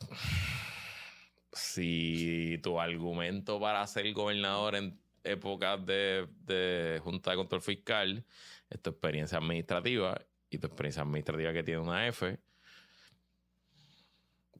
si 1.52 2.60
tu 2.62 2.78
argumento 2.78 3.58
para 3.58 3.84
ser 3.86 4.12
gobernador 4.12 4.76
en 4.76 5.00
épocas 5.24 5.84
de, 5.84 7.00
Junta 7.02 7.30
de 7.30 7.36
Control 7.36 7.62
Fiscal 7.62 8.24
es 8.68 8.82
tu 8.82 8.90
experiencia 8.90 9.38
administrativa 9.38 10.20
y 10.50 10.58
tu 10.58 10.66
experiencia 10.66 11.02
administrativa 11.02 11.52
que 11.52 11.62
tiene 11.62 11.80
una 11.80 12.06
F, 12.08 12.38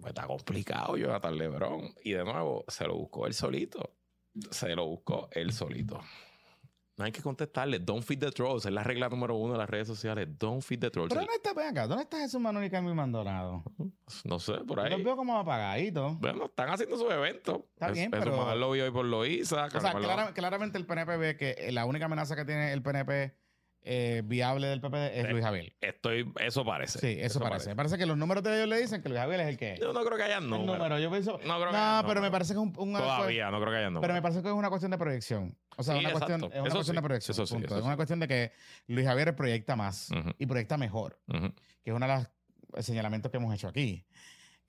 pues 0.00 0.10
está 0.10 0.26
complicado, 0.26 0.96
Jonathan 0.96 1.36
Lebron. 1.36 1.94
Y 2.02 2.12
de 2.12 2.24
nuevo, 2.24 2.64
se 2.66 2.86
lo 2.86 2.96
buscó 2.96 3.26
él 3.26 3.34
solito. 3.34 3.94
Se 4.50 4.74
lo 4.74 4.86
buscó 4.86 5.28
él 5.32 5.52
solito. 5.52 6.00
No 6.96 7.04
hay 7.04 7.12
que 7.12 7.22
contestarle. 7.22 7.78
Don't 7.78 8.04
feed 8.04 8.18
the 8.18 8.30
trolls. 8.30 8.66
Es 8.66 8.72
la 8.72 8.84
regla 8.84 9.08
número 9.08 9.34
uno 9.34 9.54
de 9.54 9.58
las 9.58 9.68
redes 9.68 9.86
sociales. 9.86 10.28
Don't 10.38 10.62
feed 10.62 10.78
the 10.80 10.90
trolls. 10.90 11.08
¿Pero 11.08 11.22
dónde 11.22 11.36
está, 11.36 11.68
acá, 11.68 11.86
¿dónde 11.86 12.02
está 12.04 12.18
Jesús 12.18 12.40
Manuel 12.40 12.66
y 12.66 12.70
Carmen 12.70 12.94
Maldonado? 12.94 13.62
No 14.24 14.38
sé, 14.38 14.54
por 14.66 14.80
ahí. 14.80 14.90
Los 14.90 15.02
veo 15.02 15.16
como 15.16 15.38
apagaditos. 15.38 16.18
Bueno, 16.20 16.44
están 16.44 16.68
haciendo 16.68 16.98
sus 16.98 17.10
eventos. 17.10 17.60
Está 17.74 17.90
bien, 17.90 18.10
pero... 18.10 18.32
Jesús 18.32 18.56
lo 18.56 18.70
vio 18.72 18.84
hoy 18.84 18.90
por 18.90 19.06
Loíza. 19.06 19.66
O 19.66 19.80
sea, 19.80 20.32
claramente 20.34 20.76
el 20.76 20.86
PNP 20.86 21.16
ve 21.16 21.36
que 21.36 21.72
la 21.72 21.86
única 21.86 22.04
amenaza 22.04 22.36
que 22.36 22.44
tiene 22.44 22.72
el 22.72 22.82
PNP 22.82 23.34
eh, 23.84 24.22
viable 24.24 24.68
del 24.68 24.80
PP 24.80 25.20
es 25.20 25.28
Luis 25.30 25.44
Javier. 25.44 25.74
Estoy, 25.80 26.32
eso 26.40 26.64
parece. 26.64 27.00
Sí, 27.00 27.16
eso, 27.20 27.40
parece. 27.40 27.70
Me 27.70 27.76
parece 27.76 27.98
que 27.98 28.06
los 28.06 28.16
números 28.16 28.44
de 28.44 28.54
ellos 28.56 28.68
le 28.68 28.80
dicen 28.80 29.02
que 29.02 29.08
Luis 29.08 29.20
Javier 29.20 29.40
es 29.40 29.48
el 29.48 29.56
que 29.56 29.76
Yo 29.80 29.92
no 29.92 30.04
creo 30.04 30.16
que 30.16 30.22
haya 30.22 30.40
números. 30.40 30.78
Número, 30.78 30.98
yo 31.00 31.10
pienso. 31.10 31.32
No, 31.44 31.56
creo 31.56 31.72
que 31.72 31.76
no 31.76 32.04
pero 32.06 32.20
me 32.20 32.30
parece 32.30 32.54
que 32.54 32.60
es 32.60 32.64
un, 32.64 32.72
Todavía, 32.72 33.50
no 33.50 33.60
creo 33.60 33.72
que 33.72 33.78
haya 33.78 33.86
números. 33.86 34.02
Pero 34.02 34.14
me 34.14 34.22
parece 34.22 34.42
que 34.42 34.48
es 34.48 34.54
una 34.54 34.68
cuestión 34.68 34.92
de 34.92 34.98
proyección. 34.98 35.56
O 35.76 35.82
sea, 35.82 35.96
una 35.96 36.12
cuestión, 36.12 36.44
es 36.44 36.60
una 36.60 36.70
cuestión 36.70 36.96
de 36.96 37.02
proyección. 37.02 37.34
Eso 37.34 37.46
sí, 37.46 37.56
es 37.64 37.82
una 37.82 37.96
cuestión 37.96 38.20
de 38.20 38.28
que 38.28 38.52
Luis 38.86 39.06
Javier 39.06 39.34
proyecta 39.34 39.74
más 39.74 40.10
y 40.38 40.46
proyecta 40.46 40.76
mejor, 40.76 41.18
que 41.26 41.90
es 41.90 41.94
uno 41.94 42.06
de 42.06 42.14
los 42.14 42.84
señalamientos 42.84 43.30
que 43.30 43.38
hemos 43.38 43.52
hecho 43.54 43.68
aquí. 43.68 44.04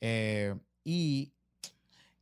Eh, 0.02 0.56
y 0.84 1.34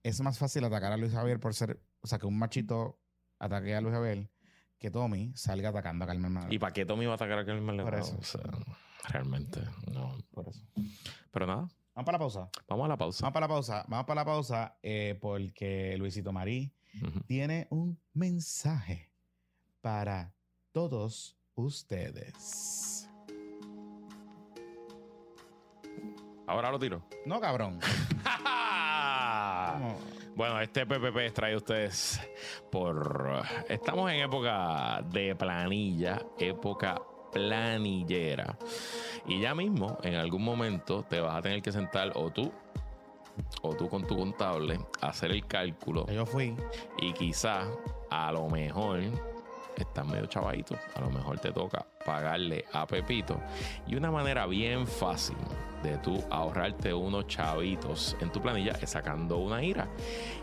es 0.03 0.19
más 0.21 0.37
fácil 0.37 0.63
atacar 0.65 0.91
a 0.91 0.97
Luis 0.97 1.13
Javier 1.13 1.39
por 1.39 1.53
ser, 1.53 1.79
o 2.01 2.07
sea, 2.07 2.19
que 2.19 2.25
un 2.25 2.37
machito 2.37 2.99
ataque 3.39 3.75
a 3.75 3.81
Luis 3.81 3.93
Javier 3.95 4.29
que 4.81 4.89
Tommy 4.89 5.31
salga 5.35 5.69
atacando 5.69 6.03
a 6.03 6.07
Carmen 6.07 6.33
Maldonado. 6.33 6.53
¿Y 6.53 6.57
para 6.57 6.73
qué 6.73 6.87
Tommy 6.87 7.05
va 7.05 7.11
a 7.11 7.15
atacar 7.15 7.37
a 7.37 7.45
Carmen 7.45 7.63
Maldonado? 7.63 7.91
Por 7.91 7.99
eso. 7.99 8.17
O 8.19 8.23
sea, 8.23 8.41
realmente, 9.07 9.61
no. 9.91 10.17
Por 10.31 10.49
eso. 10.49 10.65
Pero 11.29 11.45
nada. 11.45 11.69
Vamos 11.93 12.05
para 12.05 12.13
la 12.13 12.19
pausa. 12.19 12.49
Vamos 12.67 12.85
a 12.85 12.87
la 12.87 12.97
pausa. 12.97 13.21
Vamos 13.21 13.33
para 13.33 13.43
la 13.43 13.47
pausa. 13.47 13.85
Vamos 13.87 14.05
para 14.07 14.21
la 14.21 14.25
pausa 14.25 14.77
eh, 14.81 15.19
porque 15.21 15.95
Luisito 15.99 16.33
Marí 16.33 16.73
tiene 17.27 17.67
un 17.69 17.99
mensaje 18.13 19.11
para 19.81 20.33
todos 20.71 21.37
ustedes. 21.53 23.07
Ahora 26.47 26.71
lo 26.71 26.79
tiro. 26.79 27.05
No, 27.27 27.39
cabrón. 27.39 27.79
bueno, 30.35 30.59
este 30.61 30.85
PPP 30.85 31.33
trae 31.33 31.55
ustedes 31.55 32.19
por... 32.71 33.43
Estamos 33.67 34.11
en 34.11 34.21
época 34.21 35.01
de 35.11 35.35
planilla, 35.35 36.21
época 36.37 37.01
planillera. 37.31 38.57
Y 39.27 39.41
ya 39.41 39.55
mismo, 39.55 39.97
en 40.03 40.15
algún 40.15 40.43
momento, 40.43 41.03
te 41.03 41.19
vas 41.19 41.35
a 41.35 41.41
tener 41.41 41.61
que 41.61 41.71
sentar 41.71 42.11
o 42.15 42.29
tú 42.29 42.51
o 43.61 43.75
tú 43.75 43.87
con 43.89 44.05
tu 44.05 44.17
contable 44.17 44.79
hacer 45.01 45.31
el 45.31 45.45
cálculo. 45.45 46.05
Yo 46.07 46.25
fui. 46.25 46.55
Y 46.97 47.13
quizás, 47.13 47.67
a 48.09 48.31
lo 48.31 48.47
mejor, 48.49 48.99
estás 49.77 50.05
medio 50.05 50.25
chavadito, 50.25 50.77
a 50.95 51.01
lo 51.01 51.09
mejor 51.09 51.39
te 51.39 51.51
toca 51.51 51.85
pagarle 52.05 52.65
a 52.73 52.85
Pepito. 52.85 53.39
Y 53.87 53.95
una 53.95 54.11
manera 54.11 54.45
bien 54.45 54.87
fácil 54.87 55.37
de 55.83 55.97
tú 55.97 56.23
ahorrarte 56.29 56.93
unos 56.93 57.27
chavitos 57.27 58.15
en 58.19 58.31
tu 58.31 58.41
planilla 58.41 58.77
es 58.81 58.91
sacando 58.91 59.37
una 59.37 59.63
ira. 59.63 59.87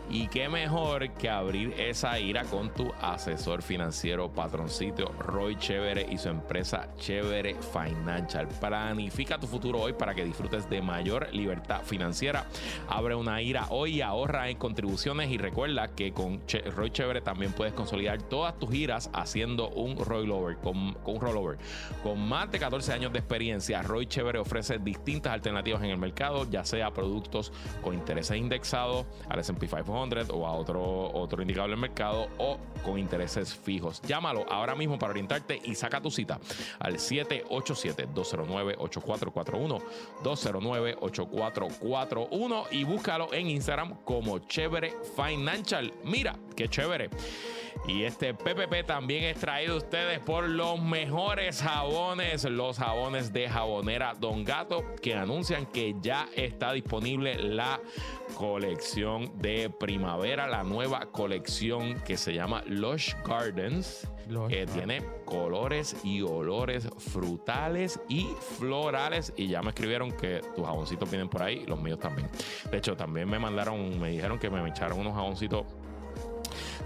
Y 0.09 0.27
qué 0.27 0.49
mejor 0.49 1.11
que 1.11 1.29
abrir 1.29 1.73
esa 1.77 2.19
ira 2.19 2.43
con 2.43 2.73
tu 2.73 2.91
asesor 2.99 3.61
financiero 3.61 4.31
patroncito 4.31 5.13
Roy 5.19 5.55
Chévere 5.55 6.07
y 6.09 6.17
su 6.17 6.29
empresa 6.29 6.89
Chévere 6.97 7.55
Financial. 7.55 8.47
Planifica 8.59 9.39
tu 9.39 9.45
futuro 9.45 9.81
hoy 9.81 9.93
para 9.93 10.15
que 10.15 10.25
disfrutes 10.25 10.67
de 10.69 10.81
mayor 10.81 11.31
libertad 11.31 11.81
financiera. 11.83 12.45
Abre 12.87 13.13
una 13.13 13.41
ira 13.41 13.67
hoy 13.69 13.97
y 13.97 14.01
ahorra 14.01 14.49
en 14.49 14.57
contribuciones 14.57 15.29
y 15.29 15.37
recuerda 15.37 15.89
que 15.89 16.11
con 16.11 16.41
Roy 16.75 16.89
Chévere 16.89 17.21
también 17.21 17.53
puedes 17.53 17.73
consolidar 17.73 18.21
todas 18.23 18.57
tus 18.57 18.71
giras 18.71 19.11
haciendo 19.13 19.69
un 19.69 19.97
rollover 19.97 20.57
con, 20.57 20.93
con 20.95 21.15
un 21.15 21.21
rollover. 21.21 21.48
Con 22.03 22.27
más 22.27 22.51
de 22.51 22.59
14 22.59 22.93
años 22.93 23.13
de 23.13 23.19
experiencia, 23.19 23.81
Roy 23.81 24.05
Chévere 24.05 24.39
ofrece 24.39 24.77
distintas 24.77 25.33
alternativas 25.33 25.83
en 25.83 25.89
el 25.89 25.97
mercado, 25.97 26.49
ya 26.49 26.63
sea 26.63 26.91
productos 26.91 27.51
con 27.81 27.93
intereses 27.93 28.37
indexados 28.37 29.05
al 29.27 29.39
S&P 29.39 29.67
500 29.67 30.29
o 30.31 30.45
a 30.45 30.53
otro, 30.53 31.11
otro 31.11 31.41
indicador 31.41 31.71
del 31.71 31.79
mercado 31.79 32.27
o 32.37 32.59
con 32.83 32.99
intereses 32.99 33.53
fijos. 33.53 34.01
Llámalo 34.03 34.45
ahora 34.51 34.75
mismo 34.75 34.99
para 34.99 35.11
orientarte 35.11 35.61
y 35.63 35.75
saca 35.75 36.01
tu 36.01 36.11
cita 36.11 36.39
al 36.79 36.95
787-209-8441, 36.95 39.81
209-8441 40.23 42.67
y 42.71 42.83
búscalo 42.83 43.33
en 43.33 43.49
Instagram 43.49 43.95
como 44.03 44.39
Chévere 44.39 44.93
Financial. 45.15 45.93
Mira, 46.03 46.35
qué 46.55 46.67
chévere. 46.67 47.09
Y 47.87 48.03
este 48.03 48.33
PPP 48.33 48.85
también 48.85 49.23
es 49.23 49.37
traído 49.37 49.75
a 49.75 49.77
ustedes 49.77 50.19
por 50.19 50.47
los 50.47 50.81
mejores 50.81 51.38
jabones, 51.47 52.43
los 52.43 52.77
jabones 52.77 53.31
de 53.31 53.49
jabonera 53.49 54.13
Don 54.19 54.43
Gato, 54.43 54.83
que 55.01 55.15
anuncian 55.15 55.65
que 55.65 55.95
ya 56.01 56.27
está 56.35 56.73
disponible 56.73 57.35
la 57.35 57.79
colección 58.35 59.31
de 59.39 59.69
primavera, 59.69 60.47
la 60.47 60.63
nueva 60.63 61.11
colección 61.11 61.99
que 62.01 62.17
se 62.17 62.33
llama 62.33 62.63
Lush 62.67 63.13
Gardens, 63.25 64.07
que 64.49 64.67
tiene 64.67 65.03
colores 65.25 65.95
y 66.03 66.21
olores 66.21 66.87
frutales 66.97 67.99
y 68.09 68.27
florales. 68.57 69.33
Y 69.37 69.47
ya 69.47 69.61
me 69.61 69.69
escribieron 69.69 70.11
que 70.11 70.41
tus 70.55 70.65
jaboncitos 70.65 71.09
vienen 71.09 71.29
por 71.29 71.41
ahí, 71.41 71.65
los 71.65 71.81
míos 71.81 71.99
también. 71.99 72.29
De 72.69 72.77
hecho, 72.77 72.95
también 72.95 73.29
me 73.29 73.39
mandaron, 73.39 73.99
me 73.99 74.09
dijeron 74.09 74.37
que 74.37 74.49
me 74.49 74.67
echaron 74.67 74.99
unos 74.99 75.13
jaboncitos 75.13 75.65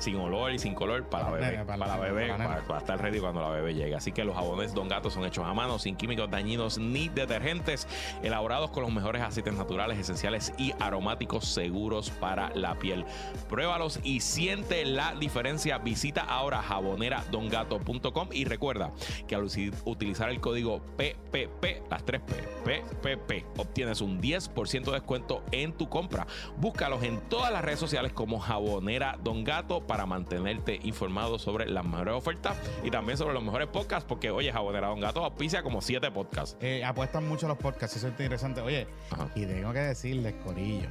sin 0.03 0.17
olor 0.17 0.51
y 0.51 0.59
sin 0.59 0.75
color 0.75 1.05
para, 1.05 1.25
la 1.25 1.31
bebé. 1.31 1.65
Para, 1.65 1.87
la 1.87 1.97
bebé, 1.97 2.27
para, 2.67 2.79
estar 2.79 3.01
ready 3.01 3.19
cuando 3.19 3.41
la 3.41 3.49
bebé 3.49 3.73
llegue. 3.73 3.95
Así 3.95 4.11
que 4.11 4.25
los 4.25 4.35
jabones 4.35 4.73
Don 4.73 4.89
Gato 4.89 5.09
son 5.09 5.25
hechos 5.25 5.45
a 5.45 5.53
mano, 5.53 5.79
sin 5.79 5.95
químicos 5.95 6.29
dañinos 6.29 6.77
ni 6.77 7.07
detergentes, 7.07 7.87
elaborados 8.21 8.69
con 8.71 8.83
los 8.83 8.91
mejores 8.91 9.21
aceites 9.21 9.53
naturales, 9.53 9.97
esenciales 9.97 10.53
y 10.57 10.73
aromáticos 10.79 11.45
seguros 11.45 12.09
para 12.09 12.49
la 12.53 12.75
piel. 12.75 13.05
Pruébalos 13.47 13.99
y 14.03 14.19
siente 14.19 14.83
la 14.85 15.15
diferencia. 15.15 15.77
Visita 15.77 16.21
ahora 16.21 16.61
jaboneradongato.com 16.61 18.29
y 18.31 18.43
recuerda 18.45 18.91
que 19.27 19.35
al 19.35 19.43
utilizar 19.85 20.29
el 20.29 20.39
código 20.39 20.81
PPP, 20.97 21.89
las 21.89 22.03
3 22.03 22.21
P, 22.65 22.83
PPP, 23.01 23.59
obtienes 23.59 24.01
un 24.01 24.21
10% 24.21 24.85
de 24.85 24.91
descuento 24.91 25.43
en 25.51 25.73
tu 25.73 25.87
compra. 25.87 26.27
Búscalos 26.57 27.03
en 27.03 27.21
todas 27.29 27.51
las 27.51 27.63
redes 27.63 27.79
sociales 27.79 28.11
como 28.13 28.39
Jabonera 28.39 29.17
Don 29.23 29.43
Gato 29.43 29.85
para 29.93 30.07
mantenerte 30.07 30.79
informado 30.81 31.37
sobre 31.37 31.67
las 31.67 31.85
mejores 31.85 32.15
ofertas 32.15 32.57
y 32.83 32.89
también 32.89 33.15
sobre 33.15 33.35
los 33.35 33.43
mejores 33.43 33.67
podcasts, 33.67 34.05
porque 34.09 34.31
oye, 34.31 34.51
Jabonera 34.51 34.87
Don 34.87 34.99
Gato 34.99 35.23
auspicia 35.23 35.61
como 35.61 35.83
siete 35.83 36.09
podcasts. 36.09 36.57
Eh, 36.61 36.83
apuestan 36.83 37.27
mucho 37.27 37.47
los 37.47 37.59
podcasts, 37.59 37.97
eso 37.97 38.07
es 38.07 38.13
interesante. 38.13 38.59
Oye, 38.61 38.87
y 39.35 39.45
tengo 39.45 39.71
que 39.71 39.81
decirles, 39.81 40.33
Corillo, 40.43 40.89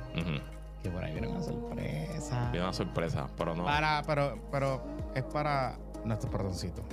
que 0.84 0.88
por 0.88 1.02
ahí 1.02 1.10
viene 1.14 1.26
una 1.26 1.42
sorpresa. 1.42 2.48
Viene 2.52 2.64
una 2.64 2.72
sorpresa, 2.72 3.28
pero 3.36 3.56
no. 3.56 3.64
Para, 3.64 4.04
pero, 4.06 4.38
pero 4.52 4.84
es 5.16 5.24
para 5.24 5.76
nuestro 6.04 6.30
perdoncito. 6.30 6.84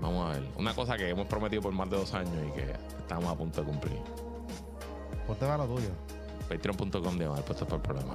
Vamos 0.00 0.28
a 0.30 0.38
ver. 0.38 0.48
Una 0.56 0.72
cosa 0.72 0.96
que 0.96 1.08
hemos 1.08 1.26
prometido 1.26 1.62
por 1.62 1.72
más 1.72 1.90
de 1.90 1.96
dos 1.96 2.14
años 2.14 2.32
y 2.48 2.52
que 2.52 2.72
estamos 2.96 3.24
a 3.24 3.34
punto 3.34 3.60
de 3.60 3.66
cumplir. 3.66 3.98
Ponte 5.26 5.46
va 5.46 5.56
lo 5.56 5.66
tuyo. 5.66 5.90
Patreon.com 6.48 7.18
de 7.18 7.28
mal, 7.28 7.42
puesto 7.42 7.66
por 7.66 7.78
el 7.78 7.82
problema. 7.82 8.14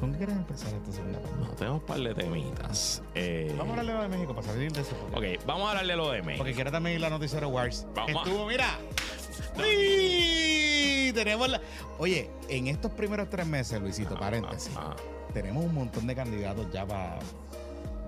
¿Con 0.00 0.12
qué 0.12 0.18
quieres 0.18 0.36
empezar 0.36 0.74
esta 0.74 0.92
segunda 0.92 1.20
No, 1.40 1.46
tenemos 1.54 1.80
un 1.80 1.86
par 1.86 1.98
de 1.98 2.14
temitas. 2.14 3.02
Eh, 3.14 3.54
vamos 3.56 3.76
a 3.76 3.80
hablarle 3.80 3.92
lo 3.94 4.02
de 4.02 4.08
México 4.08 4.34
para 4.34 4.46
salir 4.46 4.72
de 4.72 4.80
eso. 4.80 4.96
Ok, 5.12 5.46
vamos 5.46 5.66
a 5.66 5.70
hablarle 5.70 5.96
lo 5.96 6.10
de 6.10 6.22
México. 6.22 6.38
Porque 6.38 6.54
quiero 6.54 6.70
también 6.70 6.96
ir 6.96 7.00
la 7.00 7.10
noticia 7.10 7.40
de 7.40 7.46
Wars. 7.46 7.86
Vamos 7.94 8.26
Estuvo, 8.26 8.46
mira. 8.46 8.78
¡Uy! 9.56 11.12
Tenemos 11.14 11.48
la. 11.48 11.60
Oye, 11.98 12.30
en 12.48 12.66
estos 12.68 12.90
primeros 12.92 13.30
tres 13.30 13.46
meses, 13.46 13.80
Luisito, 13.80 14.18
paréntesis, 14.18 14.72
tenemos 15.32 15.64
un 15.64 15.74
montón 15.74 16.06
de 16.06 16.14
candidatos 16.14 16.70
ya 16.72 16.84
para. 16.86 17.18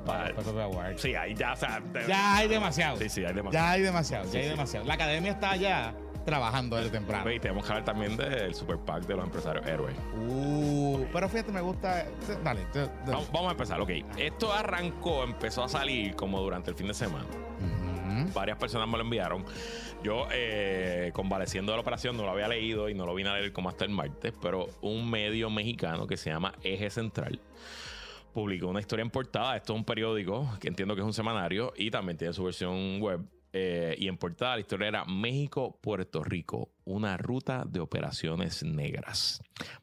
Para, 0.05 0.34
para 0.37 0.97
Sí, 0.99 1.14
ahí 1.16 1.34
ya, 1.34 1.53
o 1.53 1.57
sea, 1.57 1.82
ya 2.07 2.37
hay 2.37 2.49
demasiado. 2.49 2.97
Sí, 2.97 3.09
sí, 3.09 3.24
hay 3.24 3.34
demasiado. 3.34 3.53
Ya 3.53 3.70
hay 3.72 3.82
demasiado, 3.82 4.32
ya 4.32 4.39
hay 4.39 4.49
demasiado. 4.49 4.87
La 4.87 4.95
academia 4.95 5.32
está 5.32 5.51
allá 5.51 5.95
trabajando 6.27 6.77
desde 6.77 6.91
temprano. 6.91 7.31
Y 7.31 7.41
tenemos 7.41 7.64
que 7.64 7.72
hablar 7.72 7.85
también 7.85 8.16
del 8.16 8.55
Super 8.55 8.77
Pack 8.79 9.07
de 9.07 9.14
los 9.14 9.24
empresarios 9.24 9.64
héroes. 9.66 9.97
Uh, 10.29 11.05
pero 11.12 11.29
fíjate, 11.29 11.53
me 11.53 11.61
gusta. 11.61 12.05
Dale, 12.45 12.66
Vamos, 13.33 13.49
a 13.49 13.53
empezar, 13.53 13.81
ok. 13.81 13.91
Esto 14.18 14.53
arrancó, 14.53 15.24
empezó 15.24 15.62
a 15.62 15.68
salir 15.68 16.14
como 16.16 16.41
durante 16.41 16.70
el 16.70 16.77
fin 16.77 16.89
de 16.89 16.95
semana. 16.95 17.24
Varias 18.35 18.59
personas 18.59 18.89
me 18.89 18.97
lo 18.97 19.05
enviaron. 19.05 19.45
Yo, 20.03 20.27
eh, 20.33 21.11
convaleciendo 21.14 21.72
de 21.72 21.77
la 21.77 21.83
operación, 21.83 22.16
no 22.16 22.24
lo 22.24 22.31
había 22.31 22.49
leído 22.49 22.89
y 22.89 22.95
no 22.95 23.07
lo 23.07 23.14
vine 23.14 23.31
a 23.31 23.35
leer 23.35 23.53
como 23.53 23.68
hasta 23.68 23.85
el 23.85 23.91
martes, 23.91 24.33
pero 24.43 24.68
un 24.83 25.09
medio 25.11 25.49
mexicano 25.49 26.07
que 26.07 26.16
se 26.16 26.31
llama 26.31 26.55
Eje 26.62 26.91
Central 26.91 27.41
publicó 28.33 28.68
una 28.68 28.81
historia 28.81 29.03
en 29.03 29.11
portada. 29.11 29.57
Esto 29.57 29.72
es 29.72 29.79
un 29.79 29.85
periódico 29.85 30.49
que 30.61 30.68
entiendo 30.68 30.95
que 30.95 31.01
es 31.01 31.07
un 31.07 31.14
semanario 31.14 31.72
y 31.77 31.91
también 31.91 32.18
tiene 32.18 32.35
su 32.35 32.45
versión 32.45 33.01
web. 33.01 33.20
Eh, 33.59 33.96
y 33.98 34.09
en 34.09 34.18
portada 34.18 34.57
la 34.57 34.61
historia 34.61 34.88
era 34.88 35.04
México-Puerto 35.07 36.22
Rico, 36.22 36.68
una 36.87 37.18
ruta 37.18 37.64
de 37.68 37.80
operaciones 37.80 38.62
negras. 38.62 39.43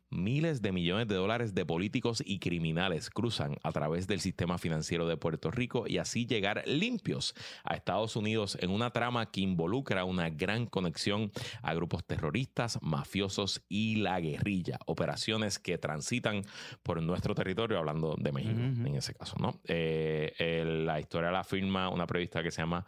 Miles 0.10 0.62
de 0.62 0.72
millones 0.72 1.08
de 1.08 1.16
dólares 1.16 1.56
de 1.56 1.66
políticos 1.66 2.22
y 2.24 2.38
criminales 2.38 3.10
cruzan 3.10 3.58
a 3.64 3.72
través 3.72 4.06
del 4.06 4.20
sistema 4.20 4.60
financiero 4.60 5.08
de 5.08 5.18
Puerto 5.18 5.50
Rico 5.50 5.86
y 5.88 5.98
así 5.98 6.28
llegar 6.28 6.64
limpios 6.68 7.34
a 7.64 7.74
Estados 7.74 8.16
Unidos 8.16 8.56
en 8.62 8.70
una 8.70 8.92
trama 8.92 9.32
que 9.32 9.42
involucra 9.42 10.06
una 10.06 10.30
gran 10.30 10.68
conexión 10.68 11.32
a 11.64 11.74
grupos 11.74 12.06
terroristas, 12.06 12.78
mafiosos 12.84 13.64
y 13.70 13.96
la 13.96 14.20
guerrilla. 14.20 14.78
Operaciones 14.86 15.58
que 15.58 15.80
transitan 15.80 16.44
por 16.84 17.02
nuestro 17.02 17.34
territorio, 17.34 17.80
hablando 17.80 18.16
de 18.18 18.32
México 18.32 18.60
en 18.60 18.96
ese 18.96 19.16
caso. 19.16 19.36
¿no? 19.40 19.60
Eh, 19.66 20.64
la 20.86 21.00
historia 21.00 21.32
la 21.32 21.44
firma 21.44 21.90
una 21.90 22.06
periodista 22.06 22.44
que 22.44 22.52
se 22.52 22.62
llama 22.62 22.86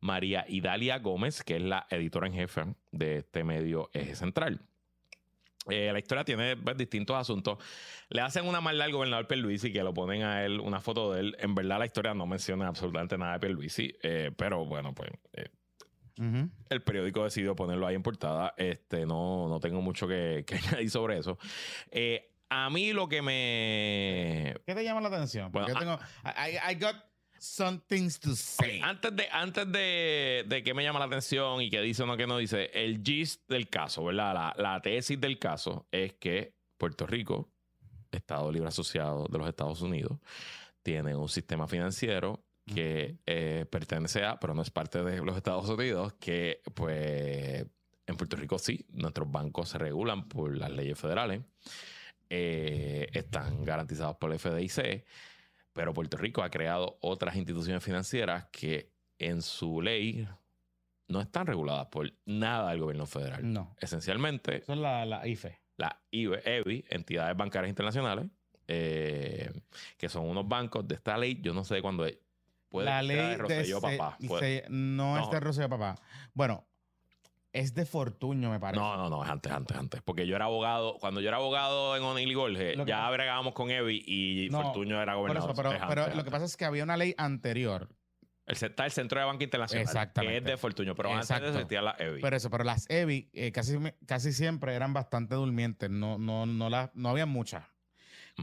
María 0.00 0.44
Idalia 0.48 0.98
Gómez, 0.98 1.44
que 1.44 1.56
es 1.56 1.62
la 1.62 1.86
editora 1.88 2.26
en 2.26 2.34
jefe 2.34 2.62
de 2.90 3.18
este 3.18 3.44
medio 3.44 3.53
Eje 3.92 4.14
Central. 4.14 4.60
Eh, 5.68 5.90
la 5.92 5.98
historia 5.98 6.24
tiene 6.24 6.56
pues, 6.56 6.76
distintos 6.76 7.16
asuntos. 7.16 7.58
Le 8.10 8.20
hacen 8.20 8.46
una 8.46 8.60
maldad 8.60 8.86
al 8.86 8.92
gobernador 8.92 9.26
Pierluisi 9.26 9.72
que 9.72 9.82
lo 9.82 9.94
ponen 9.94 10.22
a 10.22 10.44
él, 10.44 10.60
una 10.60 10.80
foto 10.80 11.12
de 11.12 11.20
él. 11.20 11.36
En 11.38 11.54
verdad 11.54 11.78
la 11.78 11.86
historia 11.86 12.14
no 12.14 12.26
menciona 12.26 12.68
absolutamente 12.68 13.16
nada 13.16 13.34
de 13.34 13.40
Pierluisi, 13.40 13.94
eh, 14.02 14.30
pero 14.36 14.64
bueno, 14.66 14.94
pues 14.94 15.10
eh, 15.32 15.48
el 16.68 16.82
periódico 16.82 17.24
decidió 17.24 17.56
ponerlo 17.56 17.86
ahí 17.86 17.94
en 17.94 18.02
portada. 18.02 18.54
Este, 18.56 19.06
no, 19.06 19.48
no 19.48 19.58
tengo 19.60 19.80
mucho 19.80 20.06
que, 20.06 20.44
que 20.46 20.56
añadir 20.56 20.90
sobre 20.90 21.18
eso. 21.18 21.38
a 22.50 22.70
mí 22.70 22.92
lo 22.92 23.08
que 23.08 23.22
me... 23.22 24.54
¿Qué 24.66 24.74
te 24.74 24.84
llama 24.84 25.00
la 25.00 25.08
atención? 25.08 25.50
Porque 25.50 25.72
yo 25.72 25.78
tengo... 25.78 25.98
I 26.24 26.74
got 26.74 26.96
some 27.44 27.80
things 27.86 28.18
to 28.20 28.34
say. 28.34 28.80
Antes 28.82 29.14
de, 29.14 29.28
antes 29.30 29.70
de, 29.70 30.44
de, 30.46 30.62
que 30.62 30.74
me 30.74 30.82
llama 30.82 30.98
la 30.98 31.06
atención 31.06 31.60
y 31.60 31.70
que 31.70 31.80
dice 31.80 32.02
o 32.02 32.06
no 32.06 32.16
que 32.16 32.26
no 32.26 32.38
dice, 32.38 32.70
el 32.74 33.02
gist 33.02 33.42
del 33.48 33.68
caso, 33.68 34.04
¿verdad? 34.04 34.34
La, 34.34 34.54
la 34.56 34.80
tesis 34.80 35.20
del 35.20 35.38
caso 35.38 35.86
es 35.90 36.14
que 36.14 36.54
Puerto 36.78 37.06
Rico, 37.06 37.50
Estado 38.10 38.50
Libre 38.50 38.68
Asociado 38.68 39.26
de 39.28 39.38
los 39.38 39.48
Estados 39.48 39.82
Unidos, 39.82 40.18
tiene 40.82 41.14
un 41.14 41.28
sistema 41.28 41.66
financiero 41.66 42.44
que 42.66 43.18
eh, 43.26 43.66
pertenece 43.70 44.24
a, 44.24 44.38
pero 44.38 44.54
no 44.54 44.62
es 44.62 44.70
parte 44.70 45.02
de 45.02 45.18
los 45.24 45.36
Estados 45.36 45.68
Unidos, 45.68 46.14
que 46.18 46.62
pues 46.74 47.66
En 48.06 48.16
Puerto 48.16 48.36
Rico 48.36 48.58
sí, 48.58 48.86
nuestros 48.92 49.30
bancos 49.30 49.70
se 49.70 49.78
regulan 49.78 50.28
por 50.28 50.56
las 50.56 50.70
leyes 50.70 50.98
federales, 50.98 51.42
eh, 52.30 53.08
están 53.12 53.64
garantizados 53.64 54.16
por 54.16 54.32
el 54.32 54.38
FDIC, 54.38 55.04
pero 55.74 55.92
Puerto 55.92 56.16
Rico 56.16 56.42
ha 56.42 56.50
creado 56.50 56.96
otras 57.00 57.36
instituciones 57.36 57.84
financieras 57.84 58.46
que 58.50 58.90
en 59.18 59.42
su 59.42 59.82
ley 59.82 60.26
no 61.08 61.20
están 61.20 61.46
reguladas 61.46 61.86
por 61.88 62.10
nada 62.24 62.70
del 62.70 62.80
gobierno 62.80 63.06
federal. 63.06 63.52
No. 63.52 63.76
Esencialmente. 63.80 64.62
Son 64.62 64.80
la, 64.80 65.04
la 65.04 65.26
IFE. 65.26 65.60
La 65.76 66.00
IBE, 66.10 66.40
EBI, 66.44 66.84
entidades 66.88 67.36
bancarias 67.36 67.68
internacionales, 67.68 68.26
eh, 68.68 69.52
que 69.98 70.08
son 70.08 70.28
unos 70.28 70.46
bancos 70.48 70.86
de 70.86 70.94
esta 70.94 71.18
ley. 71.18 71.40
Yo 71.42 71.52
no 71.52 71.64
sé 71.64 71.82
cuándo 71.82 72.06
es. 72.06 72.18
Puede 72.68 72.86
la 72.86 73.02
ley 73.02 73.16
de 73.16 73.36
Rosselló 73.36 73.80
Papá. 73.80 74.16
no, 74.68 75.18
es 75.18 75.30
de 75.30 75.40
Rosselló 75.40 75.68
Papá. 75.68 75.96
Bueno, 76.32 76.64
es 77.54 77.72
de 77.72 77.86
Fortuño, 77.86 78.50
me 78.50 78.58
parece. 78.58 78.82
No, 78.82 78.96
no, 78.96 79.08
no, 79.08 79.24
es 79.24 79.30
antes, 79.30 79.50
antes, 79.52 79.76
antes. 79.76 80.02
Porque 80.02 80.26
yo 80.26 80.34
era 80.34 80.46
abogado, 80.46 80.98
cuando 80.98 81.20
yo 81.20 81.28
era 81.28 81.36
abogado 81.36 81.96
en 81.96 82.02
O'Neill 82.02 82.30
y 82.30 82.34
Gorge, 82.34 82.74
ya 82.84 83.08
bregábamos 83.10 83.54
con 83.54 83.70
Evi 83.70 84.02
y 84.04 84.50
Fortuño 84.50 85.00
era 85.00 85.14
gobernador. 85.14 85.54
pero, 85.88 86.14
lo 86.14 86.24
que 86.24 86.30
pasa 86.30 86.44
es 86.44 86.56
que 86.56 86.64
había 86.64 86.82
una 86.82 86.96
ley 86.96 87.14
anterior. 87.16 87.88
El, 88.46 88.56
está 88.56 88.84
el 88.84 88.90
Centro 88.90 89.20
de 89.20 89.24
Banca 89.24 89.44
Internacional, 89.44 89.84
Exactamente. 89.84 90.32
que 90.32 90.38
es 90.38 90.44
de 90.44 90.56
Fortuño, 90.58 90.94
pero 90.94 91.14
antes 91.14 91.30
existía 91.30 91.80
la 91.80 91.94
EBI. 91.98 92.20
Pero 92.20 92.36
eso, 92.36 92.50
pero 92.50 92.64
las 92.64 92.90
EBI 92.90 93.30
eh, 93.32 93.52
casi, 93.52 93.78
casi 94.04 94.32
siempre 94.32 94.74
eran 94.74 94.92
bastante 94.92 95.36
durmientes, 95.36 95.88
no, 95.88 96.18
no, 96.18 96.44
no, 96.44 96.68
la, 96.68 96.90
no 96.94 97.08
había 97.08 97.24
muchas. 97.24 97.64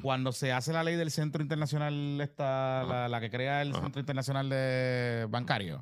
Cuando 0.01 0.31
se 0.31 0.53
hace 0.53 0.71
la 0.71 0.85
ley 0.85 0.95
del 0.95 1.11
Centro 1.11 1.41
Internacional, 1.41 2.19
esta, 2.21 3.09
la, 3.09 3.19
que 3.19 3.29
crea 3.29 3.61
el 3.61 3.75
Centro 3.75 3.99
Internacional 3.99 4.49
de 4.49 5.27
Bancario, 5.29 5.81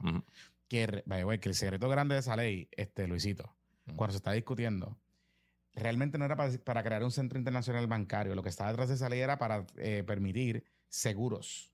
que, 0.69 1.03
que 1.41 1.49
el 1.49 1.55
secreto 1.55 1.89
grande 1.89 2.15
de 2.15 2.21
esa 2.21 2.37
ley, 2.37 2.69
este, 2.71 3.07
Luisito, 3.07 3.53
cuando 3.95 4.13
se 4.13 4.17
está 4.17 4.31
discutiendo, 4.31 4.97
realmente 5.73 6.17
no 6.17 6.25
era 6.25 6.37
para, 6.37 6.83
crear 6.83 7.03
un 7.03 7.11
centro 7.11 7.37
internacional 7.37 7.87
bancario. 7.87 8.35
Lo 8.35 8.43
que 8.43 8.49
estaba 8.49 8.69
detrás 8.69 8.87
de 8.87 8.95
esa 8.95 9.09
ley 9.09 9.19
era 9.19 9.37
para 9.37 9.65
eh, 9.77 10.03
permitir 10.05 10.63
seguros. 10.87 11.73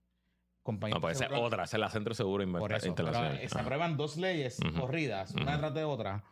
Compañías 0.64 0.96
no, 0.96 1.02
puede 1.02 1.16
ser 1.16 1.32
otra, 1.34 1.66
es 1.66 1.74
la 1.74 1.90
Centro 1.90 2.16
Seguro 2.16 2.44
Internacional. 2.44 3.40
se 3.48 3.60
aprueban 3.60 3.98
dos 3.98 4.18
leyes 4.18 4.58
corridas, 4.80 5.32
una 5.36 5.52
detrás 5.52 5.76
de 5.76 5.84
otra, 5.84 6.24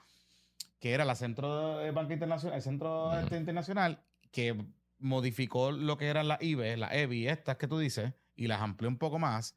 que 0.80 0.94
era 0.94 1.06
la 1.06 1.14
Centro 1.14 1.78
de 1.78 1.92
Banca 1.92 2.14
Internacional, 2.14 2.56
el 2.56 2.64
Centro 2.64 3.20
este 3.20 3.38
Internacional, 3.38 4.02
que 4.32 4.58
modificó 4.98 5.72
lo 5.72 5.98
que 5.98 6.08
eran 6.08 6.28
las 6.28 6.42
IBE, 6.42 6.78
las 6.78 6.94
EBI, 6.94 7.28
estas 7.28 7.58
que 7.58 7.68
tú 7.68 7.78
dices, 7.78 8.14
y 8.36 8.48
las 8.48 8.62
amplió 8.62 8.90
un 8.90 8.98
poco 8.98 9.20
más 9.20 9.56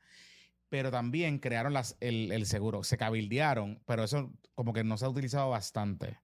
pero 0.69 0.91
también 0.91 1.39
crearon 1.39 1.73
las, 1.73 1.97
el, 2.01 2.47
seguro, 2.47 2.83
se 2.83 2.97
cabildearon, 2.97 3.83
pero 3.87 4.05
eso 4.05 4.33
como 4.55 4.73
que 4.73 4.85
no 4.85 4.97
se 4.97 5.05
ha 5.05 5.09
utilizado 5.09 5.51
bastante 5.51 6.19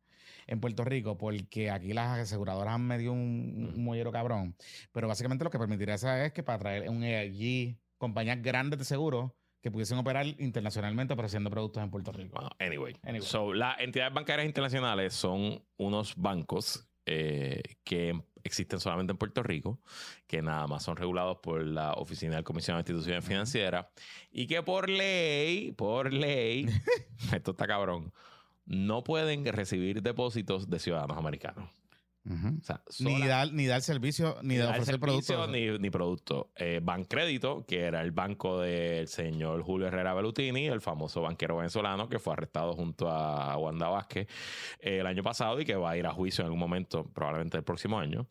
en 0.47 0.61
Puerto 0.61 0.85
Rico 0.85 1.17
porque 1.17 1.71
aquí 1.71 1.93
las 1.93 2.19
aseguradoras 2.19 2.75
han 2.75 2.87
medio 2.87 3.13
un, 3.13 3.73
un 3.75 3.85
mollero 3.85 4.11
cabrón, 4.11 4.57
pero 4.93 5.09
básicamente 5.09 5.45
lo 5.45 5.51
que 5.51 5.59
permitiría 5.59 5.95
eso 5.95 6.13
es 6.13 6.33
que 6.33 6.43
para 6.43 6.59
traer 6.59 6.89
un 6.89 7.05
EIG, 7.05 7.79
compañías 7.99 8.43
grandes 8.43 8.79
de 8.79 8.85
seguro, 8.85 9.37
que 9.63 9.71
pudiesen 9.71 9.99
operar 9.99 10.27
internacionalmente 10.27 11.15
ofreciendo 11.15 11.49
productos 11.49 11.83
en 11.83 11.91
Puerto 11.91 12.13
Rico. 12.13 12.51
anyway. 12.59 12.97
So, 13.21 13.55
las 13.55 13.79
entidades 13.79 14.13
bancarias 14.13 14.47
internacionales 14.47 15.15
son 15.15 15.65
unos 15.77 16.17
bancos 16.17 16.89
eh, 17.07 17.63
que 17.85 18.21
existen 18.53 18.81
solamente 18.81 19.13
en 19.13 19.17
Puerto 19.17 19.43
Rico, 19.43 19.81
que 20.27 20.43
nada 20.43 20.67
más 20.67 20.83
son 20.83 20.97
regulados 20.99 21.39
por 21.39 21.65
la 21.65 21.95
Oficina 21.95 22.35
del 22.35 22.45
Comisión 22.45 22.77
de 22.77 22.81
Instituciones 22.81 23.25
Financieras 23.25 23.87
y 24.31 24.47
que 24.47 24.63
por 24.63 24.91
ley, 24.91 25.73
por 25.73 26.13
ley, 26.13 26.67
esto 27.35 27.53
está 27.53 27.67
cabrón, 27.67 28.13
no 28.67 29.03
pueden 29.05 29.47
recibir 29.47 30.03
depósitos 30.03 30.69
de 30.69 30.79
ciudadanos 30.79 31.17
americanos 31.17 31.82
ni, 32.25 33.27
dar, 33.27 33.53
ni 33.53 33.67
dar 33.67 33.83
servicio, 33.83 34.39
ni, 34.43 34.57
dar 34.57 34.71
ofrecer 34.71 35.01
productos. 35.01 35.49
Ni, 35.49 35.79
ni 35.79 35.91
producto. 35.91 36.51
Eh, 36.57 36.81
Bancrédito, 36.83 37.65
que 37.67 37.81
era 37.81 38.01
el 38.01 38.13
banco 38.13 38.61
del 38.61 39.09
señor 39.09 39.63
Julio 39.63 39.89
Herrera 39.89 40.15
Bellutini, 40.15 40.67
el 40.67 40.81
famoso 40.81 41.23
banquero 41.23 41.57
venezolano 41.57 42.09
que 42.09 42.19
fue 42.19 42.35
arrestado 42.35 42.75
junto 42.75 43.11
a 43.11 43.57
Wanda 43.57 43.89
Vázquez 43.89 44.29
eh, 44.79 44.99
el 44.99 45.07
año 45.07 45.23
pasado 45.23 45.61
y 45.61 45.65
que 45.65 45.75
va 45.75 45.91
a 45.91 45.97
ir 45.97 46.07
a 46.07 46.13
juicio 46.13 46.43
en 46.43 46.47
algún 46.47 46.61
momento, 46.61 47.11
probablemente 47.13 47.57
el 47.57 47.65
próximo 47.65 47.99
año. 47.99 48.27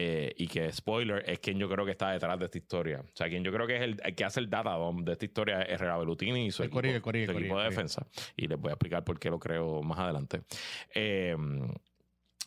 Eh, 0.00 0.32
y 0.36 0.46
que, 0.46 0.70
spoiler, 0.72 1.28
es 1.28 1.40
quien 1.40 1.58
yo 1.58 1.68
creo 1.68 1.84
que 1.84 1.90
está 1.90 2.12
detrás 2.12 2.38
de 2.38 2.44
esta 2.44 2.56
historia. 2.56 3.00
O 3.00 3.16
sea, 3.16 3.28
quien 3.28 3.42
yo 3.42 3.52
creo 3.52 3.66
que 3.66 3.76
es 3.76 3.82
el, 3.82 3.96
que 4.14 4.24
hace 4.24 4.38
el 4.38 4.48
data 4.48 4.76
de 4.78 5.12
esta 5.12 5.24
historia 5.24 5.62
es 5.62 5.72
Herrera 5.72 5.96
Bellutini 5.98 6.46
y 6.46 6.50
su, 6.52 6.62
equipo, 6.62 6.78
equipo, 6.80 7.58
de 7.58 7.64
defensa. 7.64 8.06
Y 8.36 8.46
les 8.46 8.60
voy 8.60 8.70
a 8.70 8.74
explicar 8.74 9.02
por 9.02 9.18
qué 9.18 9.28
lo 9.28 9.40
creo 9.40 9.82
más 9.82 9.98
adelante. 9.98 10.42
Eh, 10.94 11.36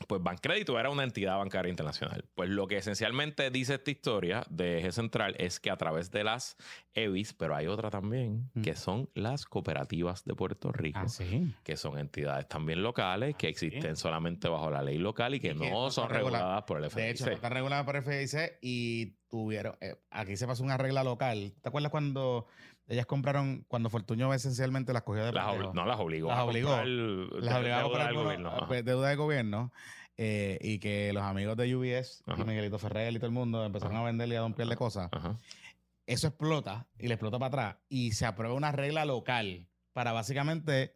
pues 0.07 0.21
Bancrédito 0.21 0.79
era 0.79 0.89
una 0.89 1.03
entidad 1.03 1.37
bancaria 1.37 1.69
internacional. 1.69 2.25
Pues 2.35 2.49
lo 2.49 2.67
que 2.67 2.77
esencialmente 2.77 3.49
dice 3.51 3.75
esta 3.75 3.91
historia 3.91 4.43
de 4.49 4.79
Eje 4.79 4.91
Central 4.91 5.35
es 5.37 5.59
que 5.59 5.71
a 5.71 5.77
través 5.77 6.11
de 6.11 6.23
las 6.23 6.57
EBIs, 6.93 7.33
pero 7.33 7.55
hay 7.55 7.67
otra 7.67 7.89
también, 7.89 8.49
mm. 8.53 8.61
que 8.61 8.75
son 8.75 9.09
las 9.13 9.45
cooperativas 9.45 10.23
de 10.25 10.35
Puerto 10.35 10.71
Rico, 10.71 10.99
ah, 10.99 11.07
que 11.63 11.77
son 11.77 11.97
entidades 11.97 12.47
también 12.47 12.83
locales, 12.83 13.35
que 13.35 13.47
ah, 13.47 13.49
existen 13.49 13.95
solamente 13.95 14.47
bajo 14.47 14.69
la 14.69 14.81
ley 14.81 14.97
local 14.97 15.35
y 15.35 15.39
que, 15.39 15.53
no, 15.53 15.89
son 15.91 16.09
reguladas 16.09 16.63
por 16.63 16.83
el 16.83 16.89
FDIC. 16.89 17.03
De 17.03 17.09
hecho, 17.09 17.25
no 17.25 17.31
están 17.31 17.51
reguladas 17.51 17.85
por 17.85 17.95
el 17.95 18.03
FDIC 18.03 18.57
y 18.61 19.17
tuvieron, 19.29 19.75
eh, 19.79 19.95
aquí 20.09 20.35
se 20.35 20.45
pasó 20.45 20.63
una 20.63 20.77
regla 20.77 21.03
local. 21.03 21.53
¿Te 21.61 21.69
acuerdas 21.69 21.91
cuando 21.91 22.47
ellas 22.91 23.05
compraron, 23.05 23.63
cuando 23.69 23.89
Fortuño 23.89 24.33
esencialmente 24.33 24.91
las 24.91 25.03
cogió 25.03 25.23
de 25.23 25.31
las 25.31 25.73
No 25.73 25.85
las 25.85 25.97
obligó. 25.97 26.27
Las 26.27 26.39
obligó. 26.41 26.69
las 26.75 27.55
obligó 27.55 27.75
a 27.75 27.83
comprar 27.83 28.13
gobierno. 28.13 28.65
Pues, 28.67 28.83
deuda 28.83 29.07
de 29.09 29.15
gobierno. 29.15 29.71
Eh, 30.17 30.59
y 30.61 30.77
que 30.79 31.13
los 31.13 31.23
amigos 31.23 31.55
de 31.55 31.73
UBS, 31.73 32.21
y 32.37 32.43
Miguelito 32.43 32.77
Ferrer 32.77 33.13
y 33.13 33.15
todo 33.15 33.27
el 33.27 33.31
mundo 33.31 33.65
empezaron 33.65 33.95
a 33.95 34.03
venderle 34.03 34.37
a 34.37 34.41
Don 34.41 34.53
Pierre 34.53 34.69
de 34.69 34.75
cosas. 34.75 35.09
Eso 36.05 36.27
explota 36.27 36.85
y 36.99 37.07
le 37.07 37.13
explota 37.13 37.39
para 37.39 37.47
atrás. 37.47 37.77
Y 37.87 38.11
se 38.11 38.25
aprueba 38.25 38.53
una 38.53 38.73
regla 38.73 39.05
local 39.05 39.67
para 39.93 40.11
básicamente 40.11 40.93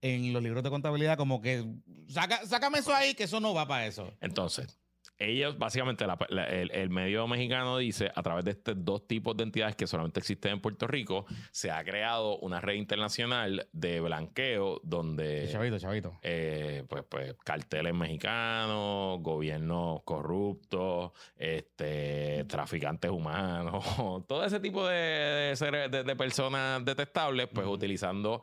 en 0.00 0.32
los 0.32 0.42
libros 0.42 0.64
de 0.64 0.70
contabilidad 0.70 1.18
como 1.18 1.42
que 1.42 1.66
saca, 2.08 2.44
sácame 2.46 2.78
eso 2.78 2.94
ahí, 2.94 3.14
que 3.14 3.24
eso 3.24 3.38
no 3.38 3.52
va 3.52 3.68
para 3.68 3.86
eso. 3.86 4.12
Entonces, 4.20 4.78
ellos, 5.18 5.56
básicamente, 5.58 6.04
el, 6.28 6.90
medio 6.90 7.26
mexicano 7.28 7.78
dice, 7.78 8.10
a 8.14 8.22
través 8.22 8.44
de 8.44 8.52
estos 8.52 8.74
dos 8.84 9.06
tipos 9.06 9.36
de 9.36 9.44
entidades 9.44 9.76
que 9.76 9.86
solamente 9.86 10.20
existen 10.20 10.52
en 10.52 10.60
Puerto 10.60 10.86
Rico, 10.86 11.26
se 11.50 11.70
ha 11.70 11.82
creado 11.84 12.38
una 12.38 12.60
red 12.60 12.74
internacional 12.74 13.68
de 13.72 14.00
blanqueo 14.00 14.80
donde... 14.82 15.48
Chavito, 15.50 15.78
chavito. 15.78 16.18
Eh, 16.22 16.84
pues, 16.88 17.04
pues, 17.08 17.34
carteles 17.44 17.94
mexicanos, 17.94 19.20
gobiernos 19.20 20.02
corruptos, 20.02 21.12
este, 21.36 22.44
traficantes 22.44 23.10
humanos, 23.10 23.84
todo 24.26 24.44
ese 24.44 24.60
tipo 24.60 24.86
de, 24.86 25.54
de, 25.90 26.16
personas 26.16 26.84
detestables, 26.84 27.48
pues 27.52 27.66
utilizando 27.66 28.42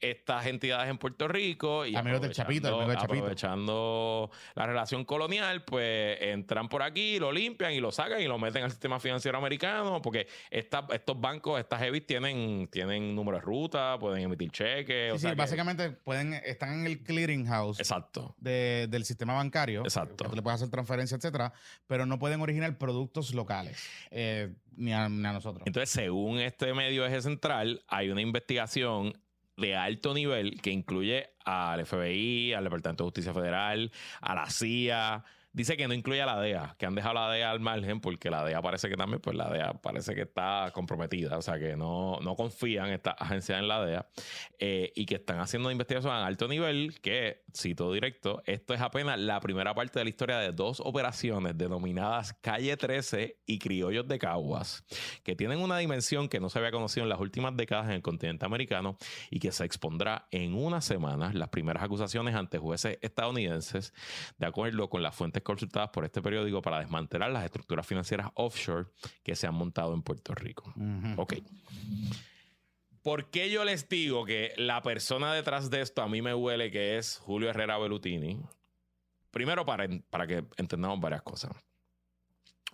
estas 0.00 0.46
entidades 0.46 0.88
en 0.90 0.98
Puerto 0.98 1.28
Rico 1.28 1.84
y 1.84 1.94
amigos 1.94 2.22
del 2.22 2.32
Chapito, 2.32 2.80
aprovechando 2.80 4.30
la 4.54 4.66
relación 4.66 5.04
colonial, 5.04 5.64
pues 5.64 6.18
entran 6.20 6.68
por 6.68 6.82
aquí, 6.82 7.18
lo 7.18 7.32
limpian 7.32 7.72
y 7.72 7.80
lo 7.80 7.92
sacan 7.92 8.20
y 8.20 8.26
lo 8.26 8.38
meten 8.38 8.64
al 8.64 8.70
sistema 8.70 8.98
financiero 8.98 9.36
americano, 9.38 10.00
porque 10.02 10.26
estos 10.50 11.20
bancos, 11.20 11.60
estas 11.60 11.80
heavies 11.80 12.06
tienen, 12.06 12.68
tienen 12.68 13.14
número 13.14 13.38
de 13.38 13.42
ruta, 13.42 13.98
pueden 13.98 14.24
emitir 14.24 14.50
cheques. 14.50 15.20
Sí, 15.20 15.28
sí 15.28 15.34
básicamente 15.34 15.90
pueden, 15.90 16.34
están 16.34 16.80
en 16.80 16.86
el 16.86 17.02
clearing 17.02 17.46
house 17.46 17.78
Exacto. 17.78 18.34
del 18.38 19.04
sistema 19.04 19.34
bancario. 19.34 19.82
Exacto. 19.82 20.30
le 20.34 20.42
puedes 20.42 20.60
hacer 20.60 20.70
transferencias, 20.70 21.18
etcétera, 21.18 21.52
pero 21.86 22.06
no 22.06 22.18
pueden 22.18 22.40
originar 22.40 22.76
productos 22.78 23.34
locales, 23.34 23.86
eh, 24.10 24.54
ni, 24.76 24.92
a, 24.92 25.08
ni 25.08 25.26
a 25.26 25.32
nosotros. 25.32 25.62
Entonces, 25.66 25.90
según 25.90 26.38
este 26.38 26.72
medio 26.74 27.04
eje 27.04 27.20
central, 27.20 27.84
hay 27.88 28.10
una 28.10 28.22
investigación 28.22 29.12
de 29.60 29.76
alto 29.76 30.14
nivel 30.14 30.60
que 30.60 30.70
incluye 30.70 31.30
al 31.44 31.84
FBI, 31.86 32.52
al 32.52 32.64
Departamento 32.64 33.04
de 33.04 33.08
Justicia 33.08 33.34
Federal, 33.34 33.92
a 34.20 34.34
la 34.34 34.50
CIA, 34.50 35.24
Dice 35.52 35.76
que 35.76 35.88
no 35.88 35.94
incluye 35.94 36.22
a 36.22 36.26
la 36.26 36.40
DEA, 36.40 36.76
que 36.78 36.86
han 36.86 36.94
dejado 36.94 37.14
la 37.14 37.30
DEA 37.30 37.50
al 37.50 37.58
margen 37.58 38.00
porque 38.00 38.30
la 38.30 38.44
DEA 38.44 38.62
parece 38.62 38.88
que 38.88 38.96
también, 38.96 39.20
pues 39.20 39.36
la 39.36 39.50
DEA 39.50 39.72
parece 39.74 40.14
que 40.14 40.22
está 40.22 40.70
comprometida, 40.72 41.36
o 41.38 41.42
sea 41.42 41.58
que 41.58 41.76
no, 41.76 42.20
no 42.22 42.36
confían 42.36 42.90
estas 42.90 43.14
agencias 43.18 43.58
en 43.58 43.66
la 43.66 43.84
DEA 43.84 44.06
eh, 44.60 44.92
y 44.94 45.06
que 45.06 45.16
están 45.16 45.40
haciendo 45.40 45.66
una 45.66 45.72
investigación 45.72 46.12
a 46.12 46.24
alto 46.24 46.46
nivel 46.46 47.00
que, 47.00 47.42
cito 47.52 47.92
directo, 47.92 48.42
esto 48.46 48.74
es 48.74 48.80
apenas 48.80 49.18
la 49.18 49.40
primera 49.40 49.74
parte 49.74 49.98
de 49.98 50.04
la 50.04 50.10
historia 50.10 50.38
de 50.38 50.52
dos 50.52 50.80
operaciones 50.80 51.58
denominadas 51.58 52.32
Calle 52.40 52.76
13 52.76 53.40
y 53.44 53.58
Criollos 53.58 54.06
de 54.06 54.20
Caguas, 54.20 54.84
que 55.24 55.34
tienen 55.34 55.58
una 55.58 55.78
dimensión 55.78 56.28
que 56.28 56.38
no 56.38 56.48
se 56.48 56.60
había 56.60 56.70
conocido 56.70 57.02
en 57.04 57.08
las 57.08 57.18
últimas 57.18 57.56
décadas 57.56 57.86
en 57.86 57.92
el 57.92 58.02
continente 58.02 58.46
americano 58.46 58.96
y 59.30 59.40
que 59.40 59.50
se 59.50 59.64
expondrá 59.64 60.28
en 60.30 60.54
unas 60.54 60.84
semanas 60.84 61.34
las 61.34 61.48
primeras 61.48 61.82
acusaciones 61.82 62.36
ante 62.36 62.58
jueces 62.58 62.98
estadounidenses 63.02 63.92
de 64.38 64.46
acuerdo 64.46 64.88
con 64.88 65.02
las 65.02 65.16
fuentes 65.40 65.42
consultadas 65.42 65.90
por 65.90 66.04
este 66.04 66.22
periódico 66.22 66.62
para 66.62 66.80
desmantelar 66.80 67.30
las 67.30 67.44
estructuras 67.44 67.86
financieras 67.86 68.28
offshore 68.34 68.88
que 69.22 69.34
se 69.34 69.46
han 69.46 69.54
montado 69.54 69.94
en 69.94 70.02
Puerto 70.02 70.34
Rico. 70.34 70.72
Ok. 71.16 71.34
¿Por 73.02 73.30
qué 73.30 73.50
yo 73.50 73.64
les 73.64 73.88
digo 73.88 74.24
que 74.24 74.52
la 74.56 74.82
persona 74.82 75.32
detrás 75.32 75.70
de 75.70 75.80
esto 75.80 76.02
a 76.02 76.08
mí 76.08 76.20
me 76.20 76.34
huele 76.34 76.70
que 76.70 76.98
es 76.98 77.18
Julio 77.18 77.48
Herrera 77.48 77.78
Bellutini? 77.78 78.38
Primero, 79.30 79.64
para, 79.64 79.88
para 80.10 80.26
que 80.26 80.44
entendamos 80.58 81.00
varias 81.00 81.22
cosas. 81.22 81.52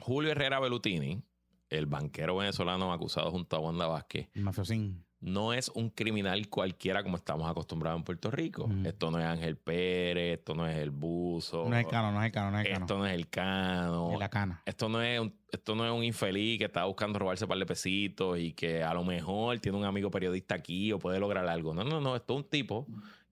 Julio 0.01 0.33
Herrera 0.33 0.59
Bellutini, 0.59 1.23
el 1.71 1.87
banquero 1.87 2.37
venezolano 2.37 2.93
acusado 2.93 3.31
junto 3.31 3.57
a 3.57 3.61
Wanda 3.61 3.87
Vázquez, 3.87 4.29
Mafiosín. 4.35 5.06
No 5.27 5.53
es 5.53 5.68
un 5.74 5.91
criminal 5.91 6.49
cualquiera 6.49 7.03
como 7.03 7.16
estamos 7.16 7.51
acostumbrados 7.51 7.99
en 7.99 8.05
Puerto 8.05 8.31
Rico. 8.31 8.70
Esto 8.85 9.11
no 9.11 9.18
es 9.18 9.27
Ángel 9.27 9.57
Pérez, 9.57 10.39
esto 10.39 10.55
no 10.55 10.68
es 10.68 10.77
el 10.77 10.91
buzo. 10.91 11.68
No 11.68 11.77
es 11.77 11.85
el 11.85 11.91
cano, 11.91 12.12
no 12.12 12.20
es 12.20 12.27
el 12.27 12.33
cano, 12.33 12.51
no 12.53 12.59
es 12.61 12.66
el 12.66 12.72
cano. 12.72 12.85
Esto 12.85 12.99
no 12.99 13.07
es 13.07 13.12
el 13.12 13.29
cano. 13.29 14.12
Es 14.12 14.18
la 14.20 14.29
cana. 14.31 14.62
Esto 14.64 14.89
no 14.89 15.03
es, 15.03 15.18
un, 15.18 15.35
esto 15.51 15.74
no 15.74 15.85
es 15.85 15.91
un 15.91 16.05
infeliz 16.05 16.59
que 16.59 16.66
está 16.66 16.85
buscando 16.85 17.18
robarse 17.18 17.45
un 17.45 17.49
par 17.49 17.59
de 17.59 17.66
pesitos 17.66 18.39
y 18.39 18.53
que 18.53 18.85
a 18.85 18.95
lo 18.95 19.03
mejor 19.03 19.59
tiene 19.59 19.77
un 19.77 19.85
amigo 19.85 20.12
periodista 20.12 20.55
aquí 20.55 20.93
o 20.93 21.01
puede 21.01 21.18
lograr 21.18 21.45
algo. 21.49 21.74
No, 21.74 21.83
no, 21.83 22.01
no. 22.01 22.14
Esto 22.14 22.35
es 22.35 22.45
un 22.45 22.49
tipo 22.49 22.87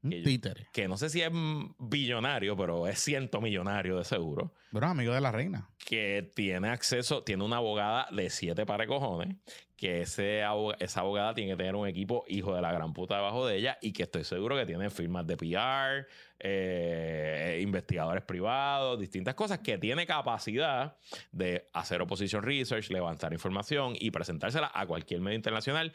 que, 0.09 0.67
que 0.73 0.89
no 0.89 0.97
sé 0.97 1.09
si 1.09 1.23
es 1.23 1.31
billonario, 1.79 2.57
pero 2.57 2.87
es 2.87 2.99
ciento 2.99 3.41
millonario 3.41 3.99
de 3.99 4.05
seguro. 4.05 4.53
Pero 4.73 4.87
amigo 4.87 5.15
de 5.15 5.21
la 5.21 5.33
reina. 5.33 5.69
Que 5.79 6.31
tiene 6.35 6.69
acceso, 6.69 7.23
tiene 7.23 7.45
una 7.45 7.57
abogada 7.57 8.09
de 8.11 8.29
siete 8.31 8.67
pares 8.67 8.89
cojones, 8.89 9.37
que 9.77 10.03
ese, 10.03 10.43
esa 10.79 11.01
abogada 11.01 11.35
tiene 11.35 11.53
que 11.53 11.57
tener 11.57 11.77
un 11.77 11.87
equipo 11.87 12.25
hijo 12.29 12.55
de 12.55 12.63
la 12.63 12.73
gran 12.73 12.93
puta 12.93 13.17
debajo 13.17 13.47
de 13.47 13.57
ella 13.57 13.79
y 13.81 13.93
que 13.93 14.05
estoy 14.05 14.25
seguro 14.25 14.57
que 14.57 14.67
tiene 14.67 14.91
firmas 14.91 15.27
de 15.27 15.37
PR, 15.37 16.07
eh, 16.39 17.61
investigadores 17.63 18.25
privados, 18.25 18.99
distintas 18.99 19.35
cosas, 19.35 19.61
que 19.61 19.79
tiene 19.79 20.07
capacidad 20.07 20.97
de 21.33 21.69
hacer 21.73 22.03
opposition 22.03 22.43
research, 22.43 22.91
levantar 22.91 23.33
información 23.33 23.95
y 23.99 24.11
presentársela 24.11 24.71
a 24.75 24.87
cualquier 24.87 25.21
medio 25.21 25.37
internacional 25.37 25.93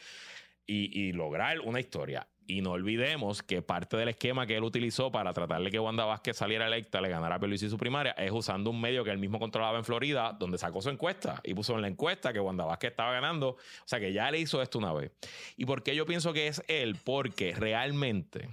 y, 0.66 1.12
lograr 1.14 1.60
una 1.62 1.80
historia. 1.80 2.28
Y 2.50 2.62
no 2.62 2.72
olvidemos 2.72 3.44
que 3.44 3.62
parte 3.62 3.96
del 3.96 4.10
esquema 4.10 4.48
que 4.48 4.58
él 4.58 4.64
utilizó 4.64 5.12
para 5.12 5.34
tratar 5.34 5.62
de 5.62 5.70
que 5.70 5.80
Wanda 5.80 6.06
Vázquez 6.06 6.36
saliera 6.36 6.66
electa, 6.66 7.00
le 7.00 7.08
ganara 7.08 7.36
a 7.36 7.48
y 7.48 7.58
su 7.60 7.78
primaria, 7.78 8.14
es 8.14 8.32
usando 8.32 8.72
un 8.72 8.82
medio 8.82 9.04
que 9.04 9.12
él 9.12 9.20
mismo 9.20 9.38
controlaba 9.38 9.78
en 9.78 9.86
Florida, 9.86 10.36
donde 10.38 10.58
sacó 10.58 10.82
su 10.82 10.90
encuesta 10.90 11.42
y 11.44 11.54
puso 11.54 11.76
en 11.76 11.82
la 11.82 11.88
encuesta 11.88 12.34
que 12.34 12.40
Wanda 12.40 12.66
Vázquez 12.66 12.90
estaba 12.90 13.12
ganando. 13.12 13.50
O 13.50 13.58
sea 13.86 14.00
que 14.00 14.12
ya 14.12 14.32
le 14.32 14.40
hizo 14.40 14.64
esto 14.64 14.80
una 14.80 14.92
vez. 14.94 15.12
¿Y 15.58 15.66
por 15.66 15.84
qué 15.84 15.96
yo 15.96 16.08
pienso 16.08 16.34
que 16.34 16.48
es 16.48 16.64
él? 16.68 16.98
Porque 17.04 17.54
realmente... 17.54 18.50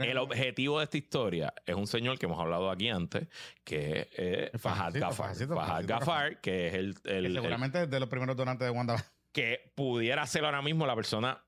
el 0.00 0.18
objetivo 0.18 0.80
de 0.80 0.84
esta 0.84 0.98
historia 0.98 1.54
es 1.66 1.76
un 1.76 1.86
señor 1.86 2.18
que 2.18 2.26
hemos 2.26 2.40
hablado 2.40 2.70
aquí 2.72 2.88
antes, 2.88 3.28
que 3.62 4.08
es 4.52 4.60
Fahad 4.60 4.94
Gafar. 4.98 5.36
Fahad 5.36 5.84
Gafar, 5.86 6.40
que 6.40 6.66
es 6.66 6.74
el... 6.74 6.96
seguramente 7.32 7.84
es 7.84 7.88
de 7.88 8.00
los 8.00 8.08
primeros 8.08 8.36
donantes 8.36 8.66
de 8.66 8.72
Wanda 8.72 8.96
que 9.34 9.72
pudiera 9.74 10.24
ser 10.28 10.44
ahora 10.44 10.62
mismo 10.62 10.86
la 10.86 10.94
persona, 10.94 11.43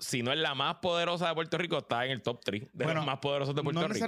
si 0.00 0.22
no 0.22 0.32
es 0.32 0.38
la 0.38 0.54
más 0.54 0.76
poderosa 0.76 1.28
de 1.28 1.34
Puerto 1.34 1.58
Rico, 1.58 1.78
está 1.78 2.04
en 2.04 2.12
el 2.12 2.22
top 2.22 2.40
3 2.44 2.68
de 2.72 2.94
los 2.94 3.06
más 3.06 3.18
poderosos 3.18 3.54
de 3.54 3.62
Puerto 3.62 3.86
Rico. 3.88 4.06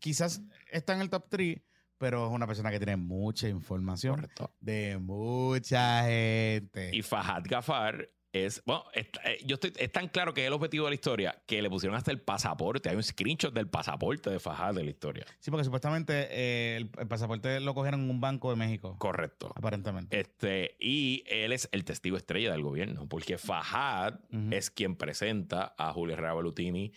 quizás 0.00 0.42
está 0.70 0.94
en 0.94 1.00
el 1.00 1.10
top 1.10 1.26
3, 1.28 1.60
pero 1.98 2.26
es 2.26 2.32
una 2.32 2.46
persona 2.46 2.70
que 2.70 2.78
tiene 2.78 2.96
mucha 2.96 3.48
información 3.48 4.28
de 4.60 4.98
mucha 4.98 6.04
gente. 6.04 6.90
Y 6.92 7.02
Fahad 7.02 7.42
Gafar 7.44 8.08
es, 8.34 8.62
bueno, 8.66 8.84
eh, 8.94 9.06
yo 9.44 9.54
estoy, 9.54 9.72
es 9.76 9.92
tan 9.92 10.08
claro 10.08 10.34
que 10.34 10.42
es 10.42 10.48
el 10.48 10.52
objetivo 10.52 10.86
de 10.86 10.90
la 10.90 10.94
historia 10.94 11.42
que 11.46 11.62
le 11.62 11.70
pusieron 11.70 11.96
hasta 11.96 12.10
el 12.10 12.20
pasaporte. 12.20 12.88
Hay 12.88 12.96
un 12.96 13.02
screenshot 13.02 13.54
del 13.54 13.68
pasaporte 13.68 14.28
de 14.28 14.40
Fajad 14.40 14.74
de 14.74 14.82
la 14.82 14.90
historia. 14.90 15.24
Sí, 15.38 15.50
porque 15.50 15.64
supuestamente 15.64 16.26
eh, 16.30 16.76
el, 16.76 16.88
pasaporte 16.88 17.60
lo 17.60 17.74
cogieron 17.74 18.02
en 18.02 18.10
un 18.10 18.20
banco 18.20 18.50
de 18.50 18.56
México. 18.56 18.96
Correcto. 18.98 19.52
Aparentemente. 19.54 20.18
Este, 20.18 20.76
y 20.80 21.22
él 21.26 21.52
es 21.52 21.68
el 21.72 21.84
testigo 21.84 22.16
estrella 22.16 22.50
del 22.50 22.62
gobierno, 22.62 23.08
porque 23.08 23.38
Fajad 23.38 24.18
es 24.50 24.70
quien 24.70 24.96
presenta 24.96 25.74
a 25.78 25.92
Julio 25.92 26.14
Herrera 26.14 26.34
Bellutini 26.34 26.92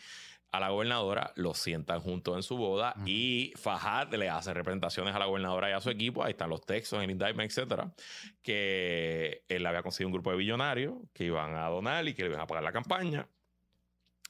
a 0.52 0.60
la 0.60 0.70
gobernadora, 0.70 1.34
los 1.36 1.58
sientan 1.58 2.00
juntos 2.00 2.36
en 2.36 2.44
su 2.44 2.58
boda 2.58 2.96
y 3.06 3.54
Fajad 3.58 4.14
le 4.14 4.30
hace 4.30 4.54
representaciones 4.54 5.14
a 5.14 5.20
la 5.20 5.26
gobernadora 5.26 5.70
y 5.70 5.74
a 5.74 5.82
su 5.82 5.90
equipo. 5.90 6.24
Ahí 6.24 6.32
están 6.32 6.50
los 6.50 6.62
textos 6.62 6.98
en 6.98 7.06
el 7.06 7.12
indictment, 7.12 7.52
etcétera. 7.52 7.92
Que 8.42 9.44
él 9.48 9.66
había 9.66 9.84
conseguido 9.84 10.08
un 10.08 10.14
grupo 10.14 10.32
de 10.32 10.38
billonarios 10.38 10.96
que 11.14 11.26
iban 11.26 11.56
a 11.56 11.68
donar 11.68 12.08
y 12.08 12.14
que 12.14 12.24
le 12.24 12.30
iban 12.30 12.42
a 12.42 12.48
pagar 12.48 12.64
la 12.64 12.72
campaña 12.72 13.28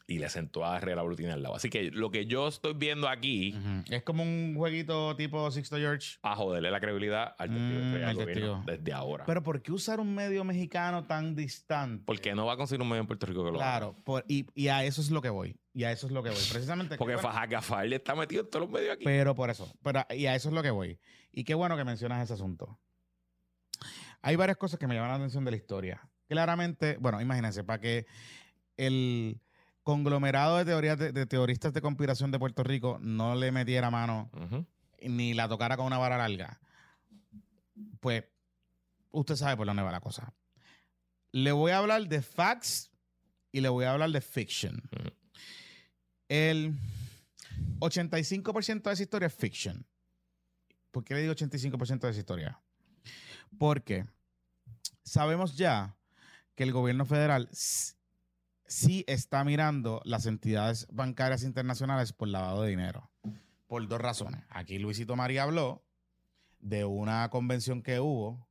y 0.09 0.19
le 0.19 0.29
sentó 0.29 0.65
a 0.65 0.77
Herrera 0.77 1.03
Brutina 1.03 1.33
al 1.33 1.43
lado. 1.43 1.55
Así 1.55 1.69
que 1.69 1.91
lo 1.91 2.09
que 2.09 2.25
yo 2.25 2.47
estoy 2.47 2.73
viendo 2.73 3.09
aquí 3.09 3.53
es 3.89 4.03
como 4.03 4.23
un 4.23 4.55
jueguito 4.55 5.15
tipo 5.17 5.51
Sixto 5.51 5.75
George. 5.75 6.17
A 6.21 6.35
joderle 6.35 6.71
la 6.71 6.79
credibilidad 6.79 7.35
al 7.37 7.49
testigo, 7.49 8.57
mm, 8.59 8.65
desde 8.65 8.93
ahora. 8.93 9.25
Pero 9.25 9.43
¿por 9.43 9.61
qué 9.61 9.73
usar 9.73 9.99
un 9.99 10.15
medio 10.15 10.45
mexicano 10.45 11.05
tan 11.05 11.35
distante? 11.35 12.05
Porque 12.05 12.33
no 12.33 12.45
va 12.45 12.53
a 12.53 12.57
conseguir 12.57 12.81
un 12.81 12.87
medio 12.87 13.01
en 13.01 13.07
Puerto 13.07 13.25
Rico 13.25 13.43
que 13.43 13.51
lo 13.51 13.57
Claro, 13.57 13.97
y, 14.29 14.45
y, 14.55 14.69
a 14.69 14.85
eso 14.85 15.01
es 15.01 15.11
lo 15.11 15.21
que 15.21 15.29
voy. 15.29 15.59
Y 15.73 15.83
a 15.83 15.91
eso 15.91 16.07
es 16.07 16.13
lo 16.13 16.23
que 16.23 16.29
voy. 16.29 16.39
Precisamente. 16.51 16.97
Porque 16.97 17.17
Faja 17.17 17.83
le 17.83 17.97
está 17.97 18.15
metido 18.15 18.43
en 18.43 18.49
todos 18.49 18.65
los 18.65 18.71
medios 18.71 18.95
aquí. 18.95 19.03
Pero 19.03 19.35
por 19.35 19.49
eso. 19.49 19.71
Pero, 19.83 20.05
y 20.09 20.25
a 20.25 20.35
eso 20.35 20.47
es 20.47 20.55
lo 20.55 20.63
que 20.63 20.71
voy. 20.71 20.99
Y 21.33 21.43
qué 21.43 21.53
bueno 21.53 21.75
que 21.75 21.83
mencionas 21.83 22.23
ese 22.23 22.33
asunto. 22.33 22.79
Hay 24.21 24.37
varias 24.37 24.57
cosas 24.57 24.79
que 24.79 24.87
me 24.87 24.95
llaman 24.95 25.09
la 25.09 25.15
atención 25.17 25.43
de 25.43 25.51
la 25.51 25.57
historia. 25.57 26.09
Claramente, 26.27 26.97
bueno, 26.99 27.21
imagínense, 27.21 27.63
para 27.63 27.79
que 27.79 28.07
el 28.77 29.39
conglomerado 29.87 30.57
de 30.57 30.65
teorías 30.65 30.99
de, 30.99 31.25
teoristas 31.27 31.71
de 31.71 31.79
conspiración 31.79 32.29
de 32.29 32.37
Puerto 32.37 32.61
Rico 32.61 32.99
no 33.01 33.35
le 33.35 33.53
metiera 33.53 33.89
mano 33.89 34.29
ni 34.99 35.33
la 35.33 35.47
tocara 35.47 35.77
con 35.77 35.85
una 35.85 35.97
vara 35.97 36.17
larga, 36.17 36.59
pues 38.01 38.25
usted 39.11 39.37
sabe 39.37 39.55
por 39.55 39.65
dónde 39.65 39.83
va 39.83 39.93
la 39.93 40.01
cosa. 40.01 40.33
Le 41.31 41.53
voy 41.53 41.71
a 41.71 41.77
hablar 41.77 42.05
de 42.05 42.21
facts 42.21 42.91
y 43.53 43.61
le 43.61 43.69
voy 43.69 43.85
a 43.85 43.93
hablar 43.93 44.09
de 44.09 44.19
fiction. 44.19 44.81
El 46.27 46.77
85% 47.79 48.81
de 48.81 48.91
esa 48.91 49.03
historia 49.03 49.27
es 49.27 49.35
fiction. 49.35 49.85
¿Por 50.91 51.05
qué 51.05 51.13
le 51.13 51.21
digo 51.21 51.33
85% 51.33 51.99
de 51.99 52.09
esa 52.09 52.19
historia? 52.19 52.59
Porque 53.57 54.05
sabemos 55.01 55.55
ya 55.55 55.95
que 56.55 56.63
el 56.63 56.73
gobierno 56.73 57.05
federal 57.05 57.47
sí 58.67 59.03
está 59.07 59.43
mirando 59.43 60.01
las 60.05 60.25
entidades 60.25 60.87
bancarias 60.91 61.43
internacionales 61.43 62.13
por 62.13 62.27
lavado 62.27 62.63
de 62.63 62.69
dinero. 62.69 63.09
Por 63.67 63.87
dos 63.87 63.99
razones. 63.99 64.43
Aquí 64.49 64.79
Luisito 64.79 65.15
María 65.15 65.43
habló 65.43 65.83
de 66.59 66.85
una 66.85 67.29
convención 67.29 67.81
que 67.81 67.99
hubo 67.99 68.47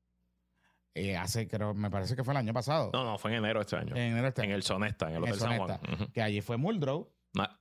eh, 0.95 1.17
hace, 1.17 1.47
creo, 1.47 1.75
me 1.75 1.91
parece 1.91 2.17
que 2.17 2.25
fue 2.25 2.33
el 2.33 2.39
año 2.39 2.55
pasado. 2.55 2.91
No, 2.93 3.05
no, 3.05 3.19
fue 3.19 3.31
en 3.33 3.39
enero 3.39 3.61
este 3.61 3.77
año. 3.77 3.95
En 3.95 4.13
enero 4.13 4.29
este 4.29 4.45
En 4.45 4.51
el 4.51 4.63
Sonesta, 4.63 5.11
en 5.11 5.17
el 5.17 5.23
Hotel 5.25 5.39
San 5.39 5.59
Juan. 5.59 5.79
Que 6.13 6.23
allí 6.23 6.41
fue 6.41 6.57
Muldrow. 6.57 7.13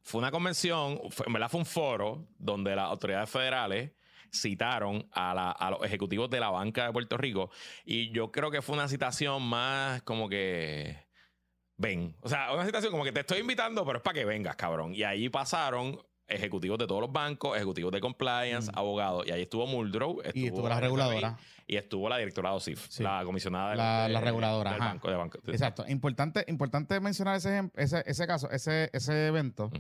fue 0.02 0.20
una 0.20 0.32
convención, 0.32 1.00
en 1.26 1.34
verdad 1.34 1.50
fue 1.50 1.60
un 1.60 1.66
foro 1.66 2.28
donde 2.38 2.76
las 2.76 2.86
autoridades 2.86 3.30
federales 3.30 3.92
citaron 4.32 5.08
a, 5.12 5.52
a, 5.52 5.72
los 5.72 5.84
ejecutivos 5.84 6.30
de 6.30 6.40
la 6.40 6.50
banca 6.50 6.88
de 6.88 6.94
Puerto 6.94 7.18
Rico 7.18 7.52
y 7.86 8.12
yo 8.12 8.32
creo 8.32 8.52
que 8.52 8.62
fue 8.62 8.76
una 8.76 8.88
citación 8.88 9.44
más 9.44 10.02
como 10.02 10.28
que 10.28 11.05
ven. 11.78 12.16
O 12.22 12.30
sea, 12.30 12.54
una 12.54 12.66
situación 12.66 12.92
como 12.92 13.04
que 13.04 13.12
te 13.12 13.22
estoy 13.22 13.40
invitando, 13.40 13.86
pero 13.86 13.98
es 13.98 14.04
para 14.04 14.14
que 14.14 14.26
vengas, 14.26 14.56
cabrón. 14.56 14.94
Y 14.94 15.04
ahí 15.04 15.30
pasaron 15.30 16.00
ejecutivos 16.28 16.78
de 16.80 16.88
todos 16.88 17.02
los 17.02 17.12
bancos, 17.12 17.56
ejecutivos 17.56 17.92
de 17.92 18.02
compliance, 18.02 18.72
mm. 18.72 18.78
abogados. 18.78 19.28
Y 19.28 19.32
ahí 19.32 19.44
estuvo 19.44 19.68
Muldrow. 19.68 20.22
Estuvo 20.22 20.44
y 20.44 20.48
estuvo 20.48 20.70
la 20.70 20.80
reguladora. 20.80 21.38
Y 21.68 21.78
estuvo 21.78 22.10
la 22.10 22.18
directora 22.18 22.52
de 22.52 22.56
OSIF, 22.58 23.00
la 23.00 23.24
comisionada 23.26 23.72
de, 23.72 23.76
la, 23.78 24.08
la 24.08 24.22
reguladora. 24.22 24.72
Del 24.72 24.80
banco, 24.80 25.10
de 25.10 25.16
banco. 25.16 25.40
Exacto. 25.48 25.86
Importante, 25.88 26.46
importante 26.48 27.00
mencionar 27.00 27.38
ese, 27.38 27.72
ese, 27.76 28.04
ese 28.06 28.28
caso, 28.28 28.50
ese, 28.52 28.90
ese 28.94 29.28
evento, 29.28 29.72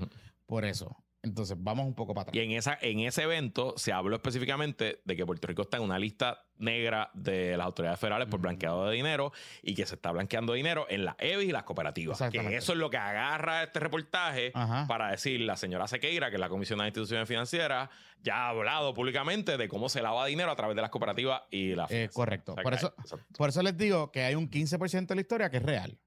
por 0.47 0.65
eso. 0.65 0.97
Entonces, 1.25 1.57
vamos 1.59 1.87
un 1.87 1.95
poco 1.95 2.13
para 2.13 2.29
atrás. 2.29 2.35
Y 2.35 2.39
en, 2.39 2.51
esa, 2.51 2.77
en 2.81 2.99
ese 2.99 3.23
evento 3.23 3.73
se 3.77 3.91
habló 3.91 4.15
específicamente 4.15 5.01
de 5.03 5.15
que 5.15 5.25
Puerto 5.25 5.47
Rico 5.47 5.63
está 5.63 5.77
en 5.77 5.83
una 5.83 5.97
lista 5.97 6.45
negra 6.57 7.09
de 7.13 7.57
las 7.57 7.65
autoridades 7.65 7.99
federales 7.99 8.27
por 8.27 8.39
blanqueado 8.39 8.87
de 8.87 8.95
dinero 8.95 9.33
y 9.61 9.73
que 9.75 9.85
se 9.85 9.95
está 9.95 10.11
blanqueando 10.11 10.53
dinero 10.53 10.85
en 10.89 11.03
las 11.03 11.15
EBI 11.19 11.45
y 11.45 11.51
las 11.51 11.63
cooperativas. 11.63 12.21
Que 12.31 12.55
eso 12.55 12.73
es 12.73 12.77
lo 12.77 12.89
que 12.89 12.97
agarra 12.97 13.63
este 13.63 13.79
reportaje 13.79 14.51
para 14.87 15.11
decir 15.11 15.41
la 15.41 15.57
señora 15.57 15.87
Sequeira, 15.87 16.29
que 16.29 16.35
es 16.35 16.39
la 16.39 16.49
Comisión 16.49 16.79
de 16.79 16.85
Instituciones 16.85 17.27
Financieras, 17.27 17.89
ya 18.21 18.45
ha 18.45 18.49
hablado 18.49 18.93
públicamente 18.93 19.57
de 19.57 19.67
cómo 19.67 19.89
se 19.89 20.01
lava 20.01 20.25
dinero 20.25 20.51
a 20.51 20.55
través 20.55 20.75
de 20.75 20.81
las 20.81 20.91
cooperativas 20.91 21.41
y 21.51 21.75
las... 21.75 21.91
Eh, 21.91 22.09
correcto. 22.13 22.55
por, 22.55 22.73
eso, 22.73 22.93
por 23.37 23.49
eso 23.49 23.61
les 23.61 23.77
digo 23.77 24.11
que 24.11 24.23
hay 24.23 24.35
un 24.35 24.49
15% 24.49 25.07
de 25.07 25.15
la 25.15 25.21
historia 25.21 25.49
que 25.49 25.57
es 25.57 25.63
real. 25.63 25.97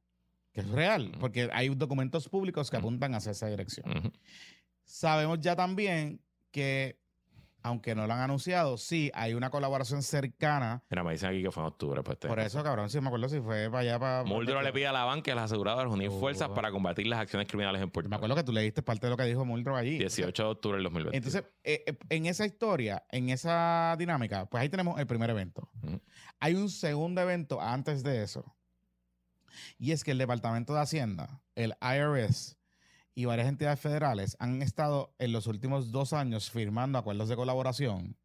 Que 0.52 0.60
es 0.62 0.68
real, 0.68 1.12
porque 1.20 1.50
hay 1.52 1.68
documentos 1.68 2.28
públicos 2.28 2.70
que 2.70 2.76
apuntan 2.76 3.14
hacia 3.14 3.32
esa 3.32 3.46
dirección. 3.48 4.12
Sabemos 4.88 5.38
ya 5.40 5.54
también 5.54 6.18
que, 6.50 6.98
aunque 7.62 7.94
no 7.94 8.06
lo 8.06 8.14
han 8.14 8.20
anunciado, 8.20 8.78
sí 8.78 9.10
hay 9.12 9.34
una 9.34 9.50
colaboración 9.50 10.02
cercana. 10.02 10.82
Mira, 10.88 11.04
me 11.04 11.12
dicen 11.12 11.28
aquí 11.28 11.42
que 11.42 11.50
fue 11.50 11.62
en 11.62 11.66
octubre. 11.66 12.02
Pues, 12.02 12.16
Por 12.16 12.40
eso, 12.40 12.62
cabrón, 12.62 12.88
sí 12.88 12.98
me 12.98 13.08
acuerdo 13.08 13.28
si 13.28 13.38
fue 13.38 13.66
para 13.66 13.80
allá. 13.80 13.98
Para, 13.98 14.24
Muldrow 14.24 14.62
le 14.62 14.72
pide 14.72 14.86
a 14.86 14.92
la 14.92 15.04
banca 15.04 15.30
y 15.30 15.32
a 15.32 15.34
las 15.34 15.44
aseguradoras 15.44 15.92
unir 15.92 16.10
fuerzas 16.10 16.48
para 16.48 16.70
combatir 16.70 17.06
las 17.06 17.20
acciones 17.20 17.46
criminales 17.46 17.82
en 17.82 17.90
Puerto 17.90 18.06
Rico. 18.06 18.10
Me 18.12 18.16
acuerdo 18.16 18.36
que 18.36 18.44
tú 18.44 18.52
leíste 18.52 18.82
parte 18.82 19.06
de 19.06 19.10
lo 19.10 19.18
que 19.18 19.24
dijo 19.24 19.44
Muldrow 19.44 19.76
allí. 19.76 19.98
18 19.98 20.42
de 20.42 20.48
octubre 20.48 20.76
del 20.78 20.84
2020. 20.84 21.16
Entonces, 21.18 21.44
eh, 21.64 21.84
eh, 21.86 21.98
en 22.08 22.24
esa 22.24 22.46
historia, 22.46 23.04
en 23.10 23.28
esa 23.28 23.94
dinámica, 23.98 24.46
pues 24.46 24.62
ahí 24.62 24.70
tenemos 24.70 24.98
el 24.98 25.06
primer 25.06 25.28
evento. 25.28 25.70
Hay 26.40 26.54
un 26.54 26.70
segundo 26.70 27.20
evento 27.20 27.60
antes 27.60 28.02
de 28.02 28.22
eso, 28.22 28.56
Y 29.78 29.92
es 29.92 30.02
que 30.02 30.12
el 30.12 30.18
Departamento 30.18 30.72
de 30.72 30.80
Hacienda, 30.80 31.42
el 31.54 31.74
IRS 31.82 32.57
y 33.18 33.24
varias 33.24 33.48
entidades 33.48 33.80
federales 33.80 34.36
han 34.38 34.62
estado 34.62 35.12
en 35.18 35.32
los 35.32 35.48
últimos 35.48 35.90
dos 35.90 36.12
años 36.12 36.52
firmando 36.52 36.98
acuerdos 36.98 37.28
de 37.28 37.34
colaboración 37.34 38.16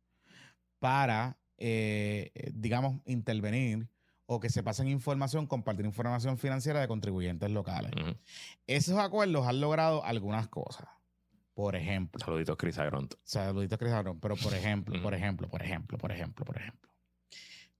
para, 0.77 1.39
eh, 1.57 2.31
digamos, 2.53 3.01
intervenir 3.05 3.89
o 4.27 4.39
que 4.39 4.51
se 4.51 4.61
pasen 4.61 4.87
información, 4.87 5.47
compartir 5.47 5.87
información 5.87 6.37
financiera 6.37 6.79
de 6.79 6.87
contribuyentes 6.87 7.49
locales. 7.49 7.91
Esos 8.67 8.99
acuerdos 8.99 9.47
han 9.47 9.61
logrado 9.61 10.05
algunas 10.05 10.47
cosas. 10.49 10.87
Por 11.55 11.75
ejemplo. 11.75 12.23
Saluditos 12.23 12.55
Chris 12.55 12.77
Agront. 12.77 13.15
Saluditos 13.23 13.79
Chris 13.79 13.93
Agront. 13.93 14.19
Pero 14.21 14.35
por 14.35 14.53
ejemplo, 14.53 15.01
por 15.01 15.15
ejemplo, 15.15 15.49
por 15.49 15.63
ejemplo, 15.63 15.97
por 15.97 16.11
ejemplo, 16.11 16.45
por 16.45 16.57
ejemplo. 16.57 16.92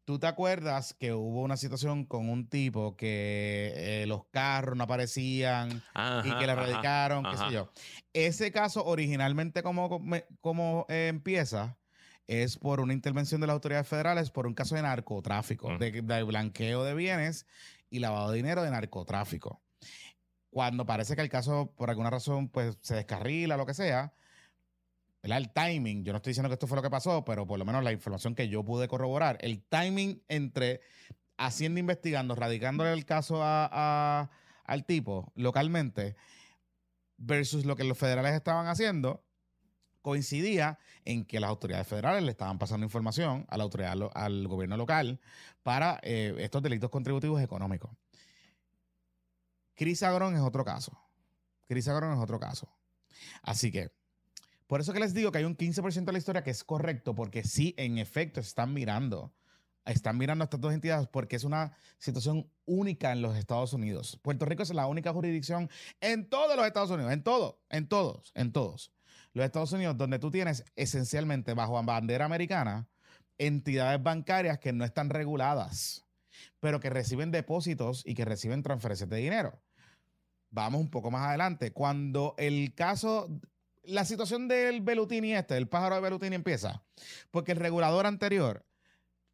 ¿Tú 0.06 0.20
te 0.20 0.28
acuerdas 0.28 0.93
que 0.93 1.14
hubo 1.14 1.41
una 1.41 1.56
situación 1.56 2.06
con 2.06 2.30
un 2.30 2.47
tipo 2.49 2.97
que 2.97 3.74
eh, 3.76 4.06
los 4.06 4.26
carros 4.26 4.76
no 4.76 4.84
aparecían 4.84 5.82
y 6.26 6.38
que 6.38 6.45
le 6.45 6.56
radicaron, 6.56 7.24
qué 7.24 7.38
sé 7.38 7.51
yo? 7.51 7.72
Ese 8.12 8.51
caso 8.51 8.84
originalmente 8.86 9.64
como, 9.64 10.01
como 10.41 10.86
eh, 10.89 11.08
empieza 11.08 11.78
es 12.28 12.58
por 12.58 12.82
una 12.82 12.93
intervención 12.93 13.39
de 13.39 13.47
las 13.47 13.54
autoridades 13.54 13.88
federales 13.88 14.30
por 14.30 14.45
un 14.45 14.54
caso 14.54 14.76
de 14.76 14.82
narcotráfico, 14.82 15.78
de, 15.78 16.01
de, 16.01 16.24
blanqueo 16.24 16.84
de 16.84 16.95
bienes 16.95 17.45
y 17.89 17.99
lavado 17.99 18.32
de 18.32 18.38
dinero 18.38 18.62
de 18.62 18.72
narcotráfico. 18.72 19.62
Cuando 20.49 20.86
parece 20.86 21.16
que 21.16 21.22
el 21.22 21.30
caso, 21.30 21.74
por 21.76 21.89
alguna 21.89 22.10
razón, 22.10 22.49
pues 22.49 22.78
se 22.82 22.95
descarrila, 22.95 23.58
lo 23.58 23.66
que 23.66 23.74
sea, 23.74 24.14
el 25.32 25.51
timing, 25.51 26.03
yo 26.03 26.11
no 26.11 26.17
estoy 26.17 26.32
diciendo 26.32 26.49
que 26.49 26.53
esto 26.53 26.67
fue 26.67 26.76
lo 26.76 26.82
que 26.82 26.89
pasó, 26.89 27.24
pero 27.24 27.47
por 27.47 27.57
lo 27.57 27.63
menos 27.63 27.84
la 27.84 27.93
información 27.93 28.36
que 28.36 28.49
yo 28.49 28.63
pude 28.63 28.89
corroborar, 28.89 29.38
el 29.41 29.63
timing 29.63 30.21
entre 30.28 30.82
haciendo 31.38 31.80
investigando, 31.80 32.36
radicándole 32.36 32.91
el 32.91 33.05
caso 33.05 33.39
a, 33.41 34.30
al 34.65 34.86
tipo 34.86 35.32
localmente 35.36 36.15
versus 37.17 37.65
lo 37.65 37.76
que 37.76 37.86
los 37.86 37.97
federales 37.97 38.34
estaban 38.34 38.67
haciendo, 38.67 39.24
coincidía 40.01 40.78
en 41.05 41.24
que 41.24 41.39
las 41.39 41.49
autoridades 41.49 41.88
federales 41.88 42.24
le 42.24 42.32
estaban 42.32 42.59
pasando 42.59 42.86
información 42.86 43.45
a 43.49 43.57
la 43.57 43.63
autoridad, 43.63 43.95
al 44.13 44.47
gobierno 44.47 44.76
local 44.76 45.21
para 45.63 45.99
eh, 46.03 46.36
estos 46.39 46.61
delitos 46.61 46.89
contributivos 46.89 47.41
económicos. 47.41 47.91
Cris 49.76 50.03
Agrón 50.03 50.36
es 50.36 50.41
otro 50.41 50.65
caso. 50.65 50.99
Cris 51.67 51.88
Agrón 51.88 52.13
es 52.13 52.19
otro 52.19 52.39
caso. 52.39 52.69
Así 53.41 53.71
que 53.71 53.91
por 54.74 54.82
eso 54.82 54.91
que 54.91 54.99
les 54.99 55.13
digo 55.13 55.32
que 55.32 55.38
hay 55.38 55.43
un 55.43 55.55
15% 55.55 56.03
de 56.03 56.11
la 56.11 56.17
historia 56.17 56.43
que 56.43 56.49
es 56.49 56.63
correcto, 56.63 57.13
porque 57.13 57.43
sí, 57.43 57.76
en 57.78 57.99
efecto, 57.99 58.39
están 58.39 58.74
mirando. 58.74 59.32
Están 59.86 60.17
mirando 60.17 60.41
a 60.41 60.45
estas 60.45 60.61
dos 60.61 60.74
entidades 60.74 61.07
porque 61.09 61.36
es 61.36 61.43
una 61.43 61.78
situación 61.99 62.49
única 62.65 63.11
en 63.11 63.21
los 63.21 63.38
Estados 63.38 63.74
Unidos. 63.74 64.19
Puerto 64.24 64.45
Rico 64.45 64.63
es 64.63 64.74
la 64.74 64.88
única 64.88 65.13
jurisdicción 65.13 65.69
en 66.01 66.28
todos 66.28 66.55
los 66.55 66.65
Estados 66.65 66.89
Unidos, 66.89 67.13
en 67.13 67.21
todo, 67.21 67.61
en 67.69 67.88
todos, 67.88 68.32
en 68.34 68.51
todos. 68.51 68.91
Los 69.34 69.45
Estados 69.45 69.71
Unidos, 69.74 69.95
donde 69.95 70.17
tú 70.17 70.32
tienes 70.32 70.65
esencialmente 70.76 71.53
bajo 71.53 71.74
bandera 71.84 72.26
americana 72.26 72.88
entidades 73.38 74.01
bancarias 74.01 74.57
que 74.57 74.74
no 74.74 74.86
están 74.86 75.11
reguladas, 75.11 76.07
pero 76.59 76.80
que 76.80 76.89
reciben 76.89 77.30
depósitos 77.30 78.01
y 78.07 78.15
que 78.15 78.26
reciben 78.26 78.63
transferencias 78.63 79.07
de 79.07 79.17
dinero. 79.17 79.61
Vamos 80.49 80.82
un 80.82 80.89
poco 80.89 81.11
más 81.11 81.28
adelante. 81.28 81.74
Cuando 81.74 82.34
el 82.39 82.74
caso 82.74 83.28
la 83.84 84.06
situación 84.06 84.48
del 84.48 84.82
Belutini 84.82 85.36
este, 85.36 85.58
el 85.58 85.68
pájaro 85.68 85.96
de 85.96 86.02
Belutini 86.02 86.36
empieza, 86.36 86.84
porque 87.32 87.52
el 87.52 87.58
regulador 87.60 88.06
anterior 88.06 88.66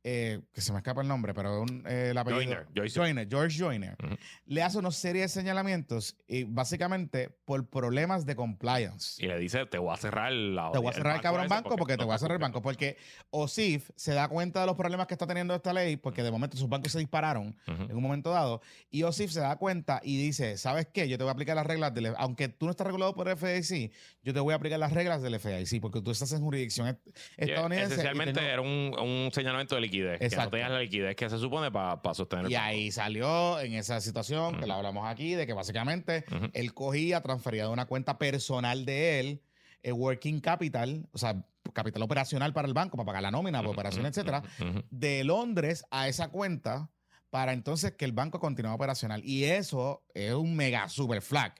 eh, 0.01 0.39
que 0.53 0.61
se 0.61 0.71
me 0.71 0.77
escapa 0.77 1.01
el 1.01 1.09
nombre, 1.09 1.33
pero 1.33 1.61
un, 1.61 1.83
eh, 1.85 2.11
el 2.11 2.17
apellido. 2.17 2.65
Joyner, 2.73 3.27
George 3.29 3.59
Joyner, 3.59 3.97
le 4.45 4.63
hace 4.63 4.77
una 4.77 4.91
serie 4.91 5.23
de 5.23 5.27
señalamientos 5.27 6.15
y 6.25 6.45
básicamente 6.45 7.29
por 7.43 7.67
problemas 7.67 8.25
de 8.25 8.35
compliance. 8.35 9.21
Y 9.21 9.27
le 9.27 9.37
dice, 9.37 9.65
te 9.65 9.77
voy 9.77 9.93
a 9.93 9.97
cerrar 9.97 10.31
la, 10.31 10.71
Te 10.71 10.77
voy 10.77 10.87
a 10.87 10.93
cerrar 10.93 11.17
el, 11.17 11.21
cabrón 11.21 11.49
banco 11.49 11.75
porque, 11.75 11.97
te 11.97 12.05
voy 12.05 12.15
a 12.15 12.17
cerrar 12.17 12.37
el 12.37 12.41
banco. 12.41 12.61
Porque 12.61 12.95
OSIF 13.29 13.89
se 13.95 14.13
da 14.13 14.29
cuenta 14.29 14.61
de 14.61 14.67
los 14.67 14.77
problemas 14.77 15.05
que 15.05 15.15
está 15.15 15.27
teniendo 15.27 15.53
esta 15.53 15.73
ley 15.73 15.97
porque 15.97 16.23
de 16.23 16.31
momento 16.31 16.55
sus 16.55 16.69
bancos 16.69 16.93
se 16.93 16.99
dispararon 16.99 17.57
en 17.67 17.95
un 17.95 18.01
momento 18.01 18.29
dado 18.29 18.61
y 18.89 19.03
OSIF 19.03 19.31
se 19.31 19.41
da 19.41 19.57
cuenta 19.57 19.99
y 20.01 20.15
dice, 20.17 20.57
¿sabes 20.57 20.87
qué? 20.93 21.09
Yo 21.09 21.17
te 21.17 21.25
voy 21.25 21.29
a 21.29 21.33
aplicar 21.33 21.57
las 21.57 21.67
reglas 21.67 21.93
del... 21.93 22.13
Aunque 22.17 22.47
tú 22.47 22.67
no 22.67 22.71
estás 22.71 22.87
regulado 22.87 23.13
por 23.15 23.27
el 23.27 23.35
FDIC, 23.35 23.91
yo 24.23 24.33
te 24.33 24.39
voy 24.39 24.53
a 24.53 24.55
aplicar 24.55 24.79
las 24.79 24.93
reglas 24.93 25.21
del 25.21 25.37
FDIC 25.37 25.81
porque 25.81 26.01
tú 26.01 26.11
estás 26.11 26.31
en 26.31 26.41
jurisdicción 26.41 26.97
estadounidense. 27.35 27.95
esencialmente 27.95 28.39
era 28.39 28.61
un, 28.61 28.95
un 28.97 29.29
señalamiento 29.33 29.75
de 29.75 29.88
liquidez. 29.89 30.19
Que 30.19 30.35
no 30.35 30.49
tengas 30.49 30.71
la 30.71 30.79
liquidez 30.79 31.15
que 31.15 31.29
se 31.29 31.37
supone 31.37 31.71
para 31.71 32.13
sostener. 32.13 32.51
Y 32.51 32.55
ahí 32.55 32.91
salió 32.91 33.59
en 33.59 33.73
esa 33.73 33.99
situación 34.01 34.59
que 34.59 34.67
la 34.67 34.75
hablamos 34.75 35.07
aquí, 35.07 35.33
de 35.35 35.45
que 35.45 35.53
básicamente 35.53 36.25
él 36.53 36.73
cogía, 36.73 37.21
transfería 37.21 37.63
de 37.63 37.69
una 37.69 37.85
cuenta 37.85 38.17
personal 38.17 38.85
de 38.85 39.19
él, 39.19 39.41
el 39.83 39.93
working 39.93 40.39
capital, 40.39 41.07
o 41.11 41.17
sea, 41.17 41.43
capital 41.73 42.01
operacional 42.01 42.53
para 42.53 42.67
el 42.67 42.73
banco, 42.73 42.97
para 42.97 43.05
pagar 43.05 43.21
la 43.21 43.31
nómina, 43.31 43.59
para 43.59 43.69
operaciones, 43.71 44.09
etcétera, 44.09 44.43
de 44.89 45.23
Londres 45.23 45.85
a 45.91 46.07
esa 46.07 46.29
cuenta 46.29 46.89
para 47.29 47.53
entonces 47.53 47.91
que 47.93 48.05
el 48.05 48.11
banco 48.11 48.39
continúe 48.39 48.73
operacional. 48.73 49.21
Y 49.23 49.43
eso 49.45 50.03
es 50.13 50.33
un 50.33 50.55
mega 50.55 50.89
super 50.89 51.21
flag. 51.21 51.53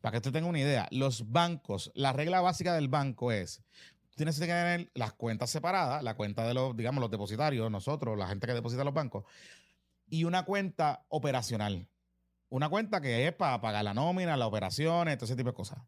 Para 0.00 0.12
que 0.12 0.18
usted 0.18 0.32
tenga 0.32 0.48
una 0.48 0.60
idea, 0.60 0.88
los 0.90 1.30
bancos, 1.30 1.90
la 1.94 2.12
regla 2.12 2.40
básica 2.40 2.74
del 2.74 2.88
banco 2.88 3.32
es, 3.32 3.62
tienes 4.14 4.38
que 4.38 4.46
tener 4.46 4.90
las 4.94 5.12
cuentas 5.12 5.50
separadas, 5.50 6.02
la 6.02 6.14
cuenta 6.14 6.46
de 6.46 6.54
los, 6.54 6.76
digamos, 6.76 7.00
los 7.00 7.10
depositarios, 7.10 7.70
nosotros, 7.70 8.18
la 8.18 8.28
gente 8.28 8.46
que 8.46 8.54
deposita 8.54 8.82
en 8.82 8.86
los 8.86 8.94
bancos, 8.94 9.24
y 10.08 10.24
una 10.24 10.44
cuenta 10.44 11.04
operacional. 11.08 11.88
Una 12.48 12.68
cuenta 12.68 13.00
que 13.00 13.26
es 13.26 13.34
para 13.34 13.60
pagar 13.60 13.84
la 13.84 13.94
nómina, 13.94 14.36
las 14.36 14.48
operaciones, 14.48 15.16
todo 15.16 15.24
ese 15.24 15.36
tipo 15.36 15.50
de 15.50 15.54
cosas. 15.56 15.78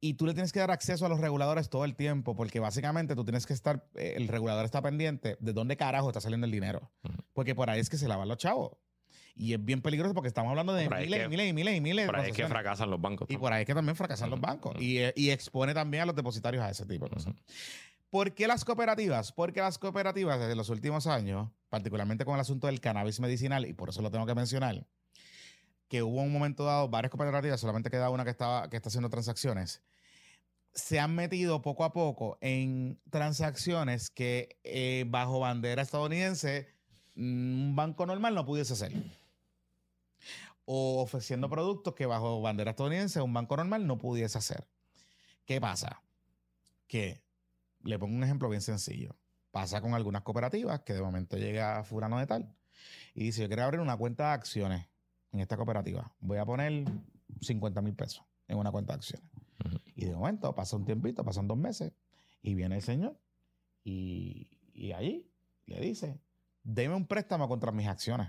Y 0.00 0.14
tú 0.14 0.26
le 0.26 0.34
tienes 0.34 0.52
que 0.52 0.60
dar 0.60 0.70
acceso 0.70 1.06
a 1.06 1.08
los 1.08 1.20
reguladores 1.20 1.70
todo 1.70 1.84
el 1.84 1.96
tiempo, 1.96 2.36
porque 2.36 2.60
básicamente 2.60 3.16
tú 3.16 3.24
tienes 3.24 3.46
que 3.46 3.52
estar, 3.52 3.88
eh, 3.94 4.14
el 4.16 4.28
regulador 4.28 4.64
está 4.64 4.80
pendiente 4.82 5.36
de 5.40 5.52
dónde 5.52 5.76
carajo 5.76 6.08
está 6.08 6.20
saliendo 6.20 6.44
el 6.44 6.52
dinero. 6.52 6.90
Porque 7.32 7.54
por 7.54 7.70
ahí 7.70 7.80
es 7.80 7.90
que 7.90 7.96
se 7.96 8.06
lavan 8.06 8.28
los 8.28 8.38
chavos. 8.38 8.76
Y 9.38 9.54
es 9.54 9.64
bien 9.64 9.80
peligroso 9.80 10.14
porque 10.14 10.26
estamos 10.26 10.50
hablando 10.50 10.74
de 10.74 10.90
miles, 10.90 11.26
y 11.26 11.28
miles 11.28 11.48
y 11.48 11.52
miles 11.52 11.76
y 11.76 11.80
miles. 11.80 12.06
Por 12.06 12.16
ahí 12.16 12.30
es 12.30 12.36
que 12.36 12.48
fracasan 12.48 12.90
los 12.90 13.00
bancos. 13.00 13.30
Y 13.30 13.36
por 13.36 13.52
ahí 13.52 13.60
es 13.60 13.66
que 13.66 13.74
también 13.74 13.94
fracasan 13.94 14.30
los 14.30 14.40
bancos. 14.40 14.74
Eh, 14.80 15.12
y, 15.14 15.30
expone 15.30 15.74
también 15.74 16.02
a 16.02 16.06
los 16.06 16.16
depositarios 16.16 16.64
a 16.64 16.70
ese 16.70 16.84
tipo 16.84 17.04
de 17.04 17.14
cosas. 17.14 17.34
¿Por 18.10 18.34
qué 18.34 18.48
las 18.48 18.64
cooperativas? 18.64 19.30
Porque 19.30 19.60
las 19.60 19.78
cooperativas 19.78 20.40
desde 20.40 20.56
los 20.56 20.70
últimos 20.70 21.06
años, 21.06 21.50
particularmente 21.68 22.24
con 22.24 22.34
el 22.34 22.40
asunto 22.40 22.66
del 22.66 22.80
cannabis 22.80 23.20
medicinal, 23.20 23.64
y 23.64 23.74
por 23.74 23.90
eso 23.90 24.02
lo 24.02 24.10
tengo 24.10 24.26
que 24.26 24.34
mencionar, 24.34 24.84
que 25.86 26.02
hubo 26.02 26.20
un 26.20 26.32
momento 26.32 26.64
dado 26.64 26.88
varias 26.88 27.12
cooperativas, 27.12 27.60
solamente 27.60 27.90
queda 27.90 28.10
una 28.10 28.24
que, 28.24 28.30
estaba, 28.30 28.68
que 28.68 28.76
está 28.76 28.88
haciendo 28.88 29.08
transacciones, 29.08 29.82
se 30.72 30.98
han 30.98 31.14
metido 31.14 31.62
poco 31.62 31.84
a 31.84 31.92
poco 31.92 32.38
en 32.40 32.98
transacciones 33.10 34.10
que 34.10 34.58
eh, 34.64 35.04
bajo 35.06 35.40
bandera 35.40 35.82
estadounidense 35.82 36.66
mm, 37.14 37.68
un 37.68 37.76
banco 37.76 38.04
normal 38.04 38.34
no 38.34 38.44
pudiese 38.44 38.72
hacer 38.72 38.92
o 40.70 41.00
ofreciendo 41.00 41.48
productos 41.48 41.94
que 41.94 42.04
bajo 42.04 42.42
bandera 42.42 42.72
estadounidense 42.72 43.22
un 43.22 43.32
banco 43.32 43.56
normal 43.56 43.86
no 43.86 43.96
pudiese 43.96 44.36
hacer. 44.36 44.68
¿Qué 45.46 45.62
pasa? 45.62 46.02
Que 46.86 47.22
le 47.84 47.98
pongo 47.98 48.14
un 48.14 48.22
ejemplo 48.22 48.50
bien 48.50 48.60
sencillo. 48.60 49.16
Pasa 49.50 49.80
con 49.80 49.94
algunas 49.94 50.20
cooperativas 50.20 50.80
que 50.80 50.92
de 50.92 51.00
momento 51.00 51.38
llega 51.38 51.82
Furano 51.84 52.18
de 52.18 52.26
tal 52.26 52.54
y 53.14 53.24
dice: 53.24 53.40
Yo 53.40 53.48
quiero 53.48 53.64
abrir 53.64 53.80
una 53.80 53.96
cuenta 53.96 54.26
de 54.26 54.32
acciones 54.32 54.86
en 55.32 55.40
esta 55.40 55.56
cooperativa. 55.56 56.14
Voy 56.20 56.36
a 56.36 56.44
poner 56.44 56.84
50 57.40 57.80
mil 57.80 57.94
pesos 57.94 58.22
en 58.46 58.58
una 58.58 58.70
cuenta 58.70 58.92
de 58.92 58.96
acciones. 58.98 59.26
Y 59.94 60.04
de 60.04 60.14
momento 60.14 60.54
pasa 60.54 60.76
un 60.76 60.84
tiempito, 60.84 61.24
pasan 61.24 61.48
dos 61.48 61.56
meses 61.56 61.94
y 62.42 62.54
viene 62.54 62.76
el 62.76 62.82
señor 62.82 63.18
y, 63.84 64.50
y 64.74 64.92
allí 64.92 65.32
le 65.64 65.80
dice: 65.80 66.20
Deme 66.62 66.94
un 66.94 67.06
préstamo 67.06 67.48
contra 67.48 67.72
mis 67.72 67.88
acciones. 67.88 68.28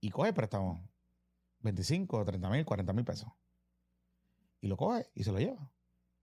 Y 0.00 0.10
coge 0.10 0.32
préstamo 0.32 0.82
25, 1.60 2.24
30 2.24 2.48
mil, 2.50 2.64
40 2.64 2.92
mil 2.92 3.04
pesos. 3.04 3.30
Y 4.60 4.68
lo 4.68 4.76
coge 4.76 5.10
y 5.14 5.24
se 5.24 5.32
lo 5.32 5.38
lleva. 5.38 5.70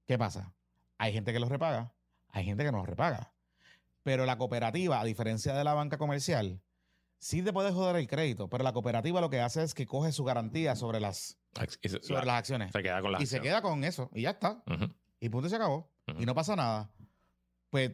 ¿Qué 0.05 0.17
pasa? 0.17 0.53
Hay 0.97 1.13
gente 1.13 1.34
que 1.34 1.39
los 1.39 1.49
repaga, 1.49 1.93
hay 2.30 2.45
gente 2.45 2.63
que 2.63 2.71
no 2.71 2.80
los 2.80 2.88
repaga. 2.88 3.34
Pero 4.03 4.25
la 4.25 4.38
cooperativa, 4.38 4.99
a 4.99 5.03
diferencia 5.03 5.53
de 5.53 5.63
la 5.63 5.73
banca 5.73 5.97
comercial, 5.97 6.61
sí 7.19 7.41
te 7.41 7.51
puede 7.51 7.71
joder 7.71 7.97
el 7.97 8.07
crédito, 8.07 8.49
pero 8.49 8.63
la 8.63 8.73
cooperativa 8.73 9.21
lo 9.21 9.30
que 9.30 9.41
hace 9.41 9.63
es 9.63 9.73
que 9.73 9.86
coge 9.86 10.11
su 10.11 10.23
garantía 10.23 10.75
sobre 10.75 10.99
las, 10.99 11.38
sobre 12.01 12.25
las 12.25 12.39
acciones. 12.39 12.71
Se 12.71 12.82
queda 12.82 13.01
con 13.01 13.21
Y 13.21 13.25
se 13.25 13.41
queda 13.41 13.61
con 13.61 13.84
eso, 13.84 14.09
y 14.13 14.21
ya 14.23 14.32
está. 14.32 14.63
Y 15.19 15.30
punto 15.30 15.47
y 15.47 15.49
se 15.49 15.57
acabó. 15.57 15.89
Y 16.17 16.25
no 16.25 16.34
pasa 16.34 16.55
nada. 16.55 16.89
Pues 17.69 17.91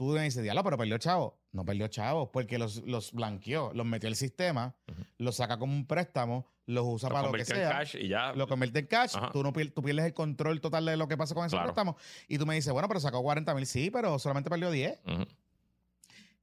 tú 0.00 0.12
me 0.12 0.22
dices, 0.22 0.42
diablo, 0.42 0.64
pero 0.64 0.78
perdió 0.78 0.96
chavo. 0.96 1.38
No 1.52 1.62
perdió 1.62 1.86
chavo, 1.88 2.32
porque 2.32 2.56
los, 2.56 2.76
los 2.86 3.12
blanqueó, 3.12 3.70
los 3.74 3.84
metió 3.84 4.08
al 4.08 4.16
sistema, 4.16 4.74
los 5.18 5.36
saca 5.36 5.58
como 5.58 5.74
un 5.74 5.86
préstamo, 5.86 6.46
los 6.64 6.86
usa 6.86 7.10
para 7.10 7.26
lo 7.26 7.34
que 7.34 7.44
sea. 7.44 7.70
En 7.70 7.76
cash 7.76 7.96
y 7.96 8.08
ya. 8.08 8.32
Lo 8.32 8.48
convierte 8.48 8.78
en 8.78 8.86
cash. 8.86 9.14
Tú, 9.30 9.42
no, 9.42 9.52
tú 9.52 9.82
pierdes 9.82 10.06
el 10.06 10.14
control 10.14 10.58
total 10.62 10.86
de 10.86 10.96
lo 10.96 11.06
que 11.06 11.18
pasa 11.18 11.34
con 11.34 11.44
ese 11.44 11.58
préstamo. 11.58 11.98
Y 12.28 12.38
tú 12.38 12.46
me 12.46 12.54
dices, 12.54 12.72
bueno, 12.72 12.88
pero 12.88 12.98
sacó 12.98 13.22
40 13.22 13.54
mil. 13.54 13.66
Sí, 13.66 13.90
pero 13.90 14.18
solamente 14.18 14.48
perdió 14.48 14.70
10. 14.70 15.00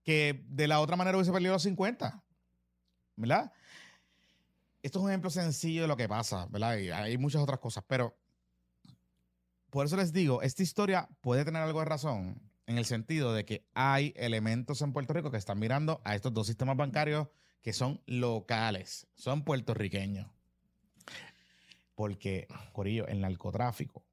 que 0.04 0.46
de 0.50 0.68
la 0.68 0.80
otra 0.80 0.96
manera 0.96 1.18
hubiese 1.18 1.32
perdido 1.32 1.54
los 1.54 1.64
50. 1.64 2.24
¿Verdad? 3.16 3.52
Esto 4.84 5.00
es 5.00 5.04
un 5.04 5.10
ejemplo 5.10 5.32
sencillo 5.32 5.82
de 5.82 5.88
lo 5.88 5.98
que 5.98 6.08
pasa, 6.08 6.46
¿verdad? 6.52 6.78
Y 6.78 6.92
hay 6.92 7.18
muchas 7.18 7.42
otras 7.42 7.58
cosas, 7.58 7.84
pero 7.88 8.16
por 9.72 9.88
eso 9.88 9.98
les 9.98 10.14
digo, 10.14 10.44
esta 10.44 10.62
historia 10.62 11.10
puede 11.22 11.44
tener 11.44 11.64
algo 11.64 11.80
de 11.80 11.86
razón 11.86 12.47
en 12.68 12.78
el 12.78 12.86
sentido 12.86 13.34
de 13.34 13.46
que 13.46 13.66
hay 13.74 14.14
elementos 14.18 14.82
en 14.82 14.94
Puerto 14.94 15.14
Rico 15.14 15.32
que 15.32 15.38
están 15.38 15.58
mirando 15.58 16.02
a 16.04 16.16
estos 16.16 16.34
dos 16.34 16.48
sistemas 16.48 16.78
bancarios 16.78 17.28
que 17.62 17.74
son 17.74 18.02
locales, 18.06 19.08
son 19.16 19.44
puertorriqueños. 19.44 20.28
Porque, 21.96 22.48
Corillo, 22.74 23.08
el 23.08 23.22
narcotráfico 23.22 24.06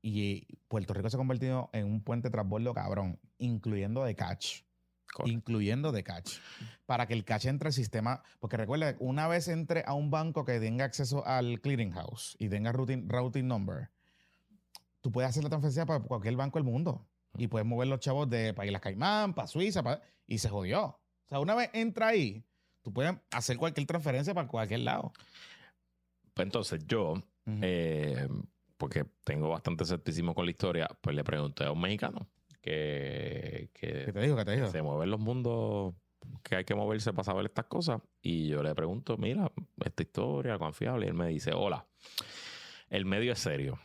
y 0.00 0.46
Puerto 0.68 0.94
Rico 0.94 1.10
se 1.10 1.16
ha 1.16 1.18
convertido 1.18 1.68
en 1.72 1.86
un 1.86 2.02
puente 2.02 2.30
transbordo 2.30 2.72
cabrón, 2.72 3.18
incluyendo 3.36 4.04
de 4.04 4.14
catch. 4.14 4.62
Incluyendo 5.24 5.90
de 5.90 6.04
catch. 6.04 6.38
Para 6.86 7.06
que 7.06 7.14
el 7.14 7.24
catch 7.24 7.46
entre 7.46 7.68
al 7.68 7.72
sistema. 7.72 8.22
Porque 8.40 8.56
recuerda, 8.56 8.94
una 9.00 9.26
vez 9.26 9.48
entre 9.48 9.82
a 9.86 9.94
un 9.94 10.10
banco 10.10 10.44
que 10.44 10.60
tenga 10.60 10.84
acceso 10.84 11.26
al 11.26 11.60
clearinghouse 11.60 12.36
y 12.38 12.48
tenga 12.48 12.72
routing, 12.72 13.08
routing 13.08 13.46
number, 13.46 13.90
tú 15.00 15.10
puedes 15.10 15.30
hacer 15.30 15.42
la 15.42 15.48
transferencia 15.50 15.84
para 15.86 16.00
cualquier 16.00 16.36
banco 16.36 16.58
del 16.58 16.64
mundo. 16.64 17.06
Y 17.36 17.46
puedes 17.48 17.66
mover 17.66 17.88
los 17.88 18.00
chavos 18.00 18.28
de 18.28 18.54
para 18.54 18.66
Islas 18.66 18.82
Caimán, 18.82 19.34
para 19.34 19.48
Suiza, 19.48 19.82
y 20.26 20.38
se 20.38 20.48
jodió. 20.48 20.84
O 20.84 21.28
sea, 21.28 21.40
una 21.40 21.54
vez 21.54 21.70
entra 21.72 22.08
ahí, 22.08 22.44
tú 22.82 22.92
puedes 22.92 23.14
hacer 23.30 23.56
cualquier 23.56 23.86
transferencia 23.86 24.34
para 24.34 24.48
cualquier 24.48 24.80
lado. 24.80 25.12
Pues 26.34 26.46
entonces 26.46 26.86
yo, 26.86 27.22
eh, 27.62 28.28
porque 28.76 29.04
tengo 29.24 29.48
bastante 29.48 29.84
escepticismo 29.84 30.34
con 30.34 30.46
la 30.46 30.50
historia, 30.50 30.88
pues 31.00 31.14
le 31.14 31.24
pregunté 31.24 31.64
a 31.64 31.72
un 31.72 31.80
mexicano 31.80 32.28
que, 32.60 33.70
que 33.72 34.04
¿Qué 34.06 34.12
te 34.12 34.20
dijo? 34.20 34.36
¿Qué 34.36 34.44
te 34.44 34.56
dijo? 34.56 34.68
se 34.70 34.82
mueven 34.82 35.10
los 35.10 35.20
mundos 35.20 35.94
que 36.42 36.56
hay 36.56 36.64
que 36.64 36.74
moverse 36.74 37.12
para 37.12 37.24
saber 37.24 37.46
estas 37.46 37.66
cosas. 37.66 38.00
Y 38.22 38.48
yo 38.48 38.62
le 38.62 38.74
pregunto, 38.74 39.16
mira, 39.16 39.50
esta 39.84 40.02
historia 40.02 40.58
confiable. 40.58 41.06
Y 41.06 41.08
él 41.08 41.14
me 41.14 41.28
dice, 41.28 41.52
hola, 41.54 41.86
el 42.90 43.04
medio 43.04 43.32
es 43.32 43.38
serio. 43.38 43.78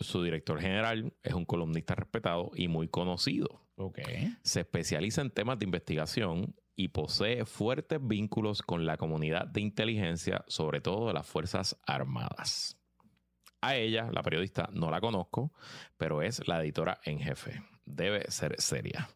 Su 0.00 0.22
director 0.22 0.60
general 0.60 1.12
es 1.22 1.34
un 1.34 1.44
columnista 1.44 1.94
respetado 1.94 2.50
y 2.54 2.68
muy 2.68 2.88
conocido. 2.88 3.66
Okay. 3.76 4.34
Se 4.42 4.60
especializa 4.60 5.20
en 5.20 5.30
temas 5.30 5.58
de 5.58 5.66
investigación 5.66 6.54
y 6.74 6.88
posee 6.88 7.44
fuertes 7.44 7.98
vínculos 8.02 8.62
con 8.62 8.86
la 8.86 8.96
comunidad 8.96 9.46
de 9.46 9.60
inteligencia, 9.60 10.44
sobre 10.48 10.80
todo 10.80 11.08
de 11.08 11.12
las 11.12 11.26
Fuerzas 11.26 11.78
Armadas. 11.86 12.78
A 13.60 13.76
ella, 13.76 14.08
la 14.10 14.22
periodista, 14.22 14.70
no 14.72 14.90
la 14.90 15.00
conozco, 15.00 15.52
pero 15.98 16.22
es 16.22 16.46
la 16.48 16.60
editora 16.62 16.98
en 17.04 17.18
jefe. 17.18 17.62
Debe 17.84 18.30
ser 18.30 18.58
seria. 18.58 19.10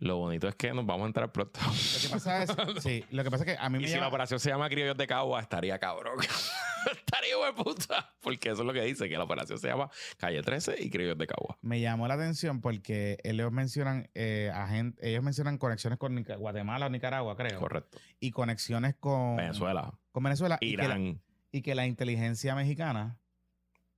Lo 0.00 0.16
bonito 0.16 0.48
es 0.48 0.54
que 0.54 0.72
nos 0.72 0.86
vamos 0.86 1.04
a 1.04 1.06
entrar 1.08 1.30
pronto. 1.30 1.60
Lo 1.60 2.00
que 2.00 2.08
pasa 2.08 2.42
es, 2.42 2.50
sí, 2.82 3.04
lo 3.10 3.22
que 3.22 3.30
pasa 3.30 3.44
es 3.44 3.52
que 3.52 3.62
a 3.62 3.68
mí 3.68 3.78
me 3.78 3.84
Y 3.84 3.88
si 3.88 3.98
la 3.98 4.08
operación 4.08 4.40
se 4.40 4.48
llama 4.48 4.70
Criollos 4.70 4.96
de 4.96 5.06
Cagua, 5.06 5.40
estaría 5.40 5.78
cabrón. 5.78 6.18
estaría 6.90 7.36
de 7.36 7.52
puta. 7.52 8.10
Porque 8.22 8.48
eso 8.48 8.62
es 8.62 8.66
lo 8.66 8.72
que 8.72 8.82
dice, 8.82 9.10
que 9.10 9.18
la 9.18 9.24
operación 9.24 9.58
se 9.58 9.68
llama 9.68 9.90
Calle 10.16 10.42
13 10.42 10.76
y 10.78 10.88
Criollos 10.88 11.18
de 11.18 11.26
Cagua. 11.26 11.58
Me 11.60 11.82
llamó 11.82 12.08
la 12.08 12.14
atención 12.14 12.62
porque 12.62 13.18
ellos 13.24 13.52
mencionan, 13.52 14.08
eh, 14.14 14.50
ellos 15.02 15.22
mencionan 15.22 15.58
conexiones 15.58 15.98
con 15.98 16.16
Guatemala 16.22 16.86
o 16.86 16.88
Nicaragua, 16.88 17.36
creo. 17.36 17.60
Correcto. 17.60 17.98
Y 18.20 18.30
conexiones 18.30 18.94
con 18.94 19.36
Venezuela. 19.36 19.92
Con 20.12 20.22
Venezuela. 20.22 20.56
Irán. 20.62 21.20
y 21.52 21.60
que 21.60 21.74
la 21.74 21.86
inteligencia 21.86 22.54
mexicana 22.54 23.18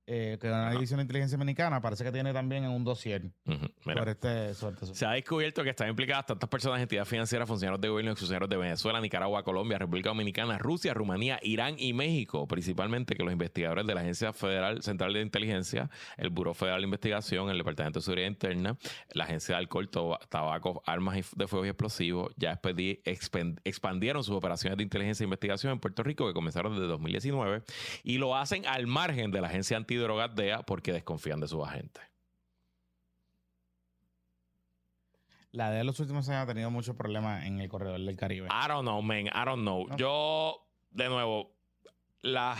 eh, 0.05 0.37
que 0.39 0.47
una 0.47 0.71
división 0.71 0.97
de 0.97 1.03
inteligencia 1.03 1.35
americana 1.35 1.81
parece 1.81 2.03
que 2.03 2.11
tiene 2.11 2.33
también 2.33 2.65
en 2.65 2.71
un 2.71 2.83
dossier 2.83 3.31
este, 3.45 4.53
Se 4.53 5.05
ha 5.05 5.11
descubierto 5.11 5.63
que 5.63 5.69
están 5.69 5.87
implicadas 5.87 6.25
tantas 6.25 6.49
personas, 6.49 6.81
entidades 6.81 7.07
financieras, 7.07 7.47
funcionarios 7.47 7.79
de 7.79 7.87
gobierno 7.87 8.11
y 8.11 8.15
funcionarios 8.15 8.49
de 8.49 8.57
Venezuela, 8.57 8.99
Nicaragua, 8.99 9.43
Colombia, 9.43 9.77
República 9.77 10.09
Dominicana, 10.09 10.57
Rusia, 10.57 10.93
Rumanía, 10.93 11.39
Irán 11.41 11.75
y 11.77 11.93
México, 11.93 12.47
principalmente 12.47 13.15
que 13.15 13.23
los 13.23 13.31
investigadores 13.31 13.87
de 13.87 13.95
la 13.95 14.01
Agencia 14.01 14.33
Federal 14.33 14.83
Central 14.83 15.13
de 15.13 15.21
Inteligencia, 15.21 15.89
el 16.17 16.29
Buró 16.29 16.53
Federal 16.53 16.81
de 16.81 16.85
Investigación, 16.85 17.49
el 17.49 17.57
Departamento 17.57 17.99
de 17.99 18.03
Seguridad 18.03 18.27
Interna, 18.27 18.77
la 19.13 19.23
Agencia 19.23 19.55
de 19.55 19.59
Alcohol, 19.59 19.89
Tabaco, 19.89 20.83
Armas 20.85 21.31
de 21.33 21.47
Fuego 21.47 21.65
y 21.65 21.69
Explosivos, 21.69 22.33
ya 22.35 22.59
expandieron 23.63 24.23
sus 24.23 24.35
operaciones 24.35 24.77
de 24.77 24.83
inteligencia 24.83 25.23
e 25.23 25.27
investigación 25.27 25.71
en 25.71 25.79
Puerto 25.79 26.03
Rico 26.03 26.27
que 26.27 26.33
comenzaron 26.33 26.73
desde 26.73 26.87
2019 26.87 27.63
y 28.03 28.17
lo 28.17 28.35
hacen 28.35 28.65
al 28.65 28.85
margen 28.87 29.31
de 29.31 29.39
la 29.39 29.47
Agencia 29.47 29.77
Anti 29.77 29.92
drogas 29.95 30.35
DEA 30.35 30.63
porque 30.63 30.93
desconfían 30.93 31.39
de 31.39 31.47
sus 31.47 31.65
agentes. 31.65 32.03
La 35.51 35.69
DEA 35.69 35.81
en 35.81 35.87
los 35.87 35.99
últimos 35.99 36.27
años 36.29 36.43
ha 36.43 36.47
tenido 36.47 36.71
muchos 36.71 36.95
problemas 36.95 37.45
en 37.45 37.59
el 37.59 37.69
corredor 37.69 37.99
del 37.99 38.15
Caribe. 38.15 38.47
I 38.47 38.67
don't 38.67 38.81
know, 38.81 39.01
man. 39.01 39.27
I 39.27 39.45
don't 39.45 39.61
know. 39.61 39.95
Yo, 39.97 40.65
de 40.91 41.09
nuevo, 41.09 41.51
la. 42.21 42.57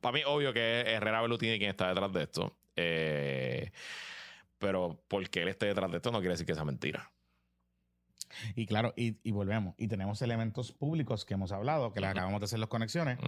Para 0.00 0.14
mí, 0.14 0.22
obvio 0.26 0.52
que 0.52 0.80
Herrera 0.80 1.20
Belutini 1.20 1.58
quien 1.58 1.70
está 1.70 1.88
detrás 1.88 2.12
de 2.12 2.22
esto. 2.22 2.56
Eh, 2.76 3.70
pero 4.58 5.02
porque 5.08 5.42
él 5.42 5.48
esté 5.48 5.66
detrás 5.66 5.90
de 5.90 5.96
esto 5.96 6.10
no 6.10 6.18
quiere 6.18 6.34
decir 6.34 6.46
que 6.46 6.54
sea 6.54 6.64
mentira. 6.64 7.10
Y 8.54 8.66
claro, 8.66 8.92
y, 8.96 9.30
volvemos. 9.30 9.74
Y 9.78 9.88
tenemos 9.88 10.22
elementos 10.22 10.72
públicos 10.72 11.24
que 11.24 11.34
hemos 11.34 11.52
hablado, 11.52 11.92
que 11.92 12.00
le 12.00 12.06
acabamos 12.06 12.40
de 12.40 12.44
hacer 12.44 12.58
las 12.58 12.68
conexiones, 12.68 13.18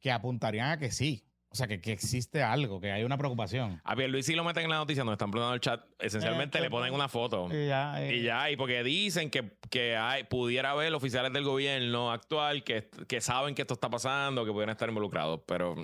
que 0.00 0.10
apuntarían 0.10 0.70
a 0.70 0.78
que 0.78 0.90
sí. 0.90 1.24
O 1.52 1.56
sea, 1.56 1.66
que, 1.66 1.80
existe 1.90 2.44
algo, 2.44 2.80
que 2.80 2.92
hay 2.92 3.02
una 3.02 3.18
preocupación. 3.18 3.80
A 3.82 3.96
Luis 3.96 4.24
sí 4.24 4.34
lo 4.34 4.44
meten 4.44 4.64
en 4.64 4.70
la 4.70 4.76
noticia, 4.76 5.02
nos 5.02 5.12
están 5.12 5.32
poniendo 5.32 5.52
el 5.52 5.60
chat. 5.60 5.84
Esencialmente 5.98 6.58
eh, 6.58 6.60
le 6.60 6.70
ponen 6.70 6.94
una 6.94 7.08
foto. 7.08 7.48
Y 7.50 7.66
ya, 7.66 8.08
y 8.08 8.22
ya, 8.22 8.50
y 8.52 8.56
porque 8.56 8.84
dicen 8.84 9.30
que, 9.30 9.56
que 9.68 9.96
hay, 9.96 10.22
pudiera 10.24 10.70
haber 10.70 10.94
oficiales 10.94 11.32
del 11.32 11.42
gobierno 11.42 12.12
actual 12.12 12.62
que, 12.62 12.88
que 13.08 13.20
saben 13.20 13.56
que 13.56 13.62
esto 13.62 13.74
está 13.74 13.90
pasando, 13.90 14.44
que 14.44 14.52
pueden 14.52 14.70
estar 14.70 14.88
involucrados. 14.88 15.40
Pero, 15.44 15.74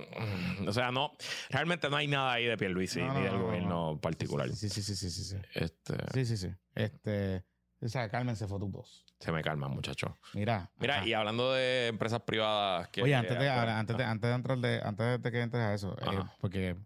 o 0.66 0.72
sea, 0.72 0.92
no, 0.92 1.12
realmente 1.50 1.90
no 1.90 1.96
hay 1.96 2.06
nada 2.06 2.34
ahí 2.34 2.44
de 2.44 2.56
Pierluisi 2.56 3.02
ni 3.02 3.22
del 3.22 3.36
gobierno 3.36 3.98
particular. 4.00 4.48
Sí, 4.50 4.68
sí, 4.68 4.82
sí, 4.82 4.94
sí, 4.94 5.10
sí. 5.10 5.24
Sí, 5.24 5.36
este... 5.52 5.94
sí, 6.14 6.24
sí. 6.24 6.36
sí. 6.36 6.54
Este, 6.76 7.42
o 7.80 7.88
sea, 7.88 8.08
cálmense, 8.08 8.46
fotos. 8.46 9.04
Se 9.18 9.32
me 9.32 9.42
calma, 9.42 9.68
muchachos. 9.68 10.12
Mira. 10.34 10.70
Mira, 10.78 11.06
y 11.06 11.12
hablando 11.12 11.52
de 11.52 11.88
empresas 11.88 12.22
privadas. 12.22 12.88
Que, 12.88 13.02
Oye, 13.02 13.14
antes 13.14 13.38
de, 13.38 13.48
antes, 13.48 13.96
de, 13.96 14.04
antes 14.04 14.28
de 14.28 14.34
entrar 14.34 14.58
de, 14.58 14.80
antes 14.82 15.22
de 15.22 15.32
que 15.32 15.40
entres 15.40 15.62
a 15.62 15.74
eso, 15.74 15.96
eh, 16.00 16.24
porque 16.40 16.76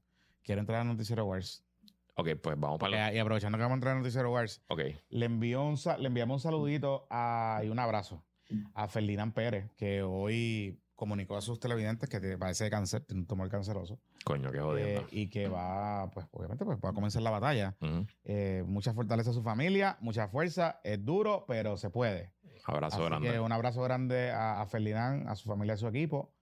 quiero 0.43 0.61
entrar 0.61 0.81
a 0.81 0.85
Noticiero 0.85 1.25
Wars. 1.25 1.65
Ok, 2.15 2.31
pues 2.43 2.59
vamos 2.59 2.79
para 2.79 3.07
allá. 3.07 3.17
y 3.17 3.19
aprovechando 3.19 3.57
que 3.57 3.63
vamos 3.63 3.77
a 3.77 3.79
entrar 3.79 3.97
a 3.97 3.99
Noticiero 3.99 4.31
Wars, 4.31 4.63
okay. 4.69 5.01
le, 5.09 5.27
envío 5.27 5.63
un, 5.63 5.79
le 5.99 6.07
enviamos 6.07 6.35
un 6.35 6.41
saludito 6.41 7.07
a, 7.09 7.63
y 7.65 7.69
un 7.69 7.79
abrazo 7.79 8.23
a 8.75 8.89
Ferdinand 8.89 9.33
Pérez, 9.33 9.71
que 9.77 10.03
hoy 10.03 10.79
comunicó 11.01 11.35
a 11.35 11.41
sus 11.41 11.59
televidentes 11.59 12.11
que 12.11 12.37
parece 12.37 12.65
de 12.65 12.71
cáncer, 12.71 13.01
tiene 13.07 13.23
un 13.23 13.27
tumor 13.27 13.49
canceroso. 13.49 13.99
Coño, 14.23 14.53
qué 14.53 14.61
jodiendo. 14.61 15.01
Eh, 15.01 15.07
y 15.13 15.31
que 15.31 15.49
va, 15.49 16.11
pues 16.11 16.27
obviamente, 16.31 16.63
pues 16.67 16.77
va 16.77 16.91
a 16.91 16.93
comenzar 16.93 17.23
la 17.23 17.31
batalla. 17.31 17.75
Eh, 18.23 18.63
mucha 18.67 18.93
fortaleza 18.93 19.31
a 19.31 19.33
su 19.33 19.43
familia, 19.43 19.97
mucha 20.03 20.29
fuerza, 20.29 20.79
es 20.85 21.03
duro, 21.03 21.47
pero 21.49 21.79
se 21.79 21.89
puede. 21.89 22.35
Abrazo 22.67 23.03
grande. 23.03 23.41
un 23.41 23.51
abrazo 23.51 23.81
grande 23.81 24.31
a, 24.31 24.67
Ferdinand, 24.67 25.27
a 25.27 25.37
su 25.37 25.49
familia, 25.49 25.73
a 25.73 25.77
su 25.79 25.89
equipo. 25.89 26.35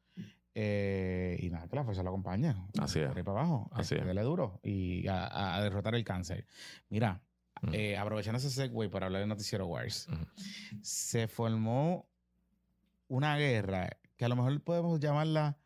Eh, 0.57 1.39
y 1.39 1.51
nada, 1.51 1.69
que 1.69 1.77
la 1.77 1.85
fuerza 1.85 2.03
lo 2.03 2.09
acompaña. 2.09 2.57
Así 2.81 2.99
es. 2.99 3.11
para 3.11 3.31
abajo. 3.31 3.71
Así 3.73 3.95
es. 3.95 4.05
Dele 4.05 4.23
duro 4.23 4.59
y 4.65 5.07
a, 5.07 5.61
derrotar 5.63 5.95
el 5.95 6.03
cáncer. 6.03 6.47
Mira, 6.89 7.23
aprovechando 7.97 8.39
ese 8.39 8.51
segue 8.51 8.89
para 8.89 9.07
hablar 9.07 9.21
de 9.21 9.29
Noticiero 9.29 9.67
Wars, 9.69 10.09
se 10.83 11.29
formó 11.29 12.09
una 13.07 13.37
guerra 13.37 13.89
que 14.19 14.25
a 14.25 14.29
lo 14.29 14.37
mejor 14.37 14.61
podemos 14.61 15.01
llamarla 15.01 15.57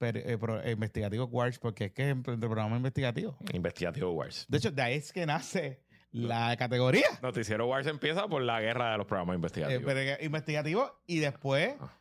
eh, 0.00 0.38
eh, 0.64 0.70
investigativo 0.72 1.26
Wars, 1.26 1.58
porque 1.58 1.86
es 1.86 1.92
que 1.92 2.02
es 2.02 2.08
el 2.10 2.22
programa 2.22 2.76
investigativo. 2.76 3.38
Investigativo 3.52 4.10
Wars. 4.10 4.44
De 4.48 4.58
hecho, 4.58 4.72
de 4.72 4.82
ahí 4.82 4.94
es 4.94 5.12
que 5.12 5.24
nace 5.24 5.84
la 6.10 6.56
categoría. 6.56 7.06
Noticiero 7.22 7.68
Wars 7.68 7.86
empieza 7.86 8.26
por 8.26 8.42
la 8.42 8.60
guerra 8.60 8.92
de 8.92 8.98
los 8.98 9.06
programas 9.06 9.36
investigativos. 9.36 9.94
Eh, 9.94 10.18
investigativo 10.22 11.02
y 11.06 11.20
después 11.20 11.76
ah. 11.80 11.92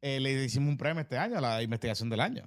le 0.00 0.44
hicimos 0.44 0.68
un 0.68 0.76
premio 0.78 1.02
este 1.02 1.18
año, 1.18 1.40
la 1.40 1.60
investigación 1.60 2.08
del 2.08 2.20
año. 2.20 2.44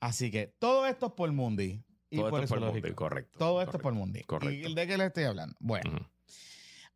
Así 0.00 0.30
que 0.30 0.46
todo 0.46 0.86
esto 0.86 1.06
es 1.06 1.12
por 1.12 1.32
Mundi. 1.32 1.82
Y 2.10 2.18
todo 2.18 2.30
por 2.30 2.44
esto 2.44 2.54
es 2.54 2.60
por 2.60 2.72
Mundi, 2.72 2.92
correcto. 2.92 3.38
Todo 3.38 3.62
esto 3.62 3.76
es 3.78 3.82
por 3.82 3.94
Mundi. 3.94 4.22
Correcto. 4.22 4.68
¿Y 4.68 4.74
de 4.74 4.86
qué 4.86 4.96
le 4.96 5.06
estoy 5.06 5.24
hablando? 5.24 5.56
Bueno, 5.58 6.08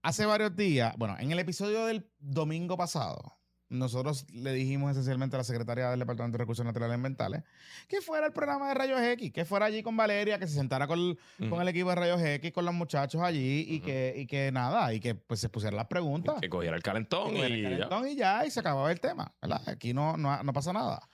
hace 0.02 0.24
varios 0.24 0.54
días, 0.54 0.94
bueno, 0.96 1.16
en 1.18 1.32
el 1.32 1.38
episodio 1.40 1.86
del 1.86 2.08
domingo 2.20 2.76
pasado, 2.76 3.41
nosotros 3.72 4.26
le 4.32 4.52
dijimos 4.52 4.92
esencialmente 4.92 5.36
a 5.36 5.38
la 5.38 5.44
secretaria 5.44 5.90
del 5.90 5.98
Departamento 5.98 6.36
de 6.36 6.42
Recursos 6.42 6.64
Naturales 6.64 6.92
y 6.92 6.96
Ambientales 6.96 7.42
que 7.88 8.00
fuera 8.00 8.26
el 8.26 8.32
programa 8.32 8.68
de 8.68 8.74
Rayos 8.74 9.00
X, 9.00 9.32
que 9.32 9.44
fuera 9.44 9.66
allí 9.66 9.82
con 9.82 9.96
Valeria, 9.96 10.38
que 10.38 10.46
se 10.46 10.54
sentara 10.54 10.86
con, 10.86 11.16
el 11.38 11.68
equipo 11.68 11.88
de 11.88 11.94
Rayos 11.94 12.20
X, 12.20 12.52
con 12.52 12.64
los 12.64 12.74
muchachos 12.74 13.22
allí 13.22 13.66
y, 13.68 13.80
que, 13.80 14.14
y 14.16 14.26
que 14.26 14.52
nada, 14.52 14.92
y 14.92 15.00
que 15.00 15.14
pues 15.14 15.40
se 15.40 15.48
pusieran 15.48 15.76
las 15.76 15.86
preguntas. 15.86 16.36
Que 16.40 16.48
cogiera 16.48 16.76
el 16.76 16.82
calentón 16.82 17.36
y, 17.36 17.62
ya. 17.62 17.88
y 18.08 18.16
ya, 18.16 18.46
y 18.46 18.50
se 18.50 18.60
acababa 18.60 18.92
el 18.92 19.00
tema, 19.00 19.34
¿verdad? 19.40 19.62
Aquí 19.66 19.94
no, 19.94 20.16
no, 20.16 20.42
no 20.42 20.52
pasa 20.52 20.72
nada. 20.72 21.08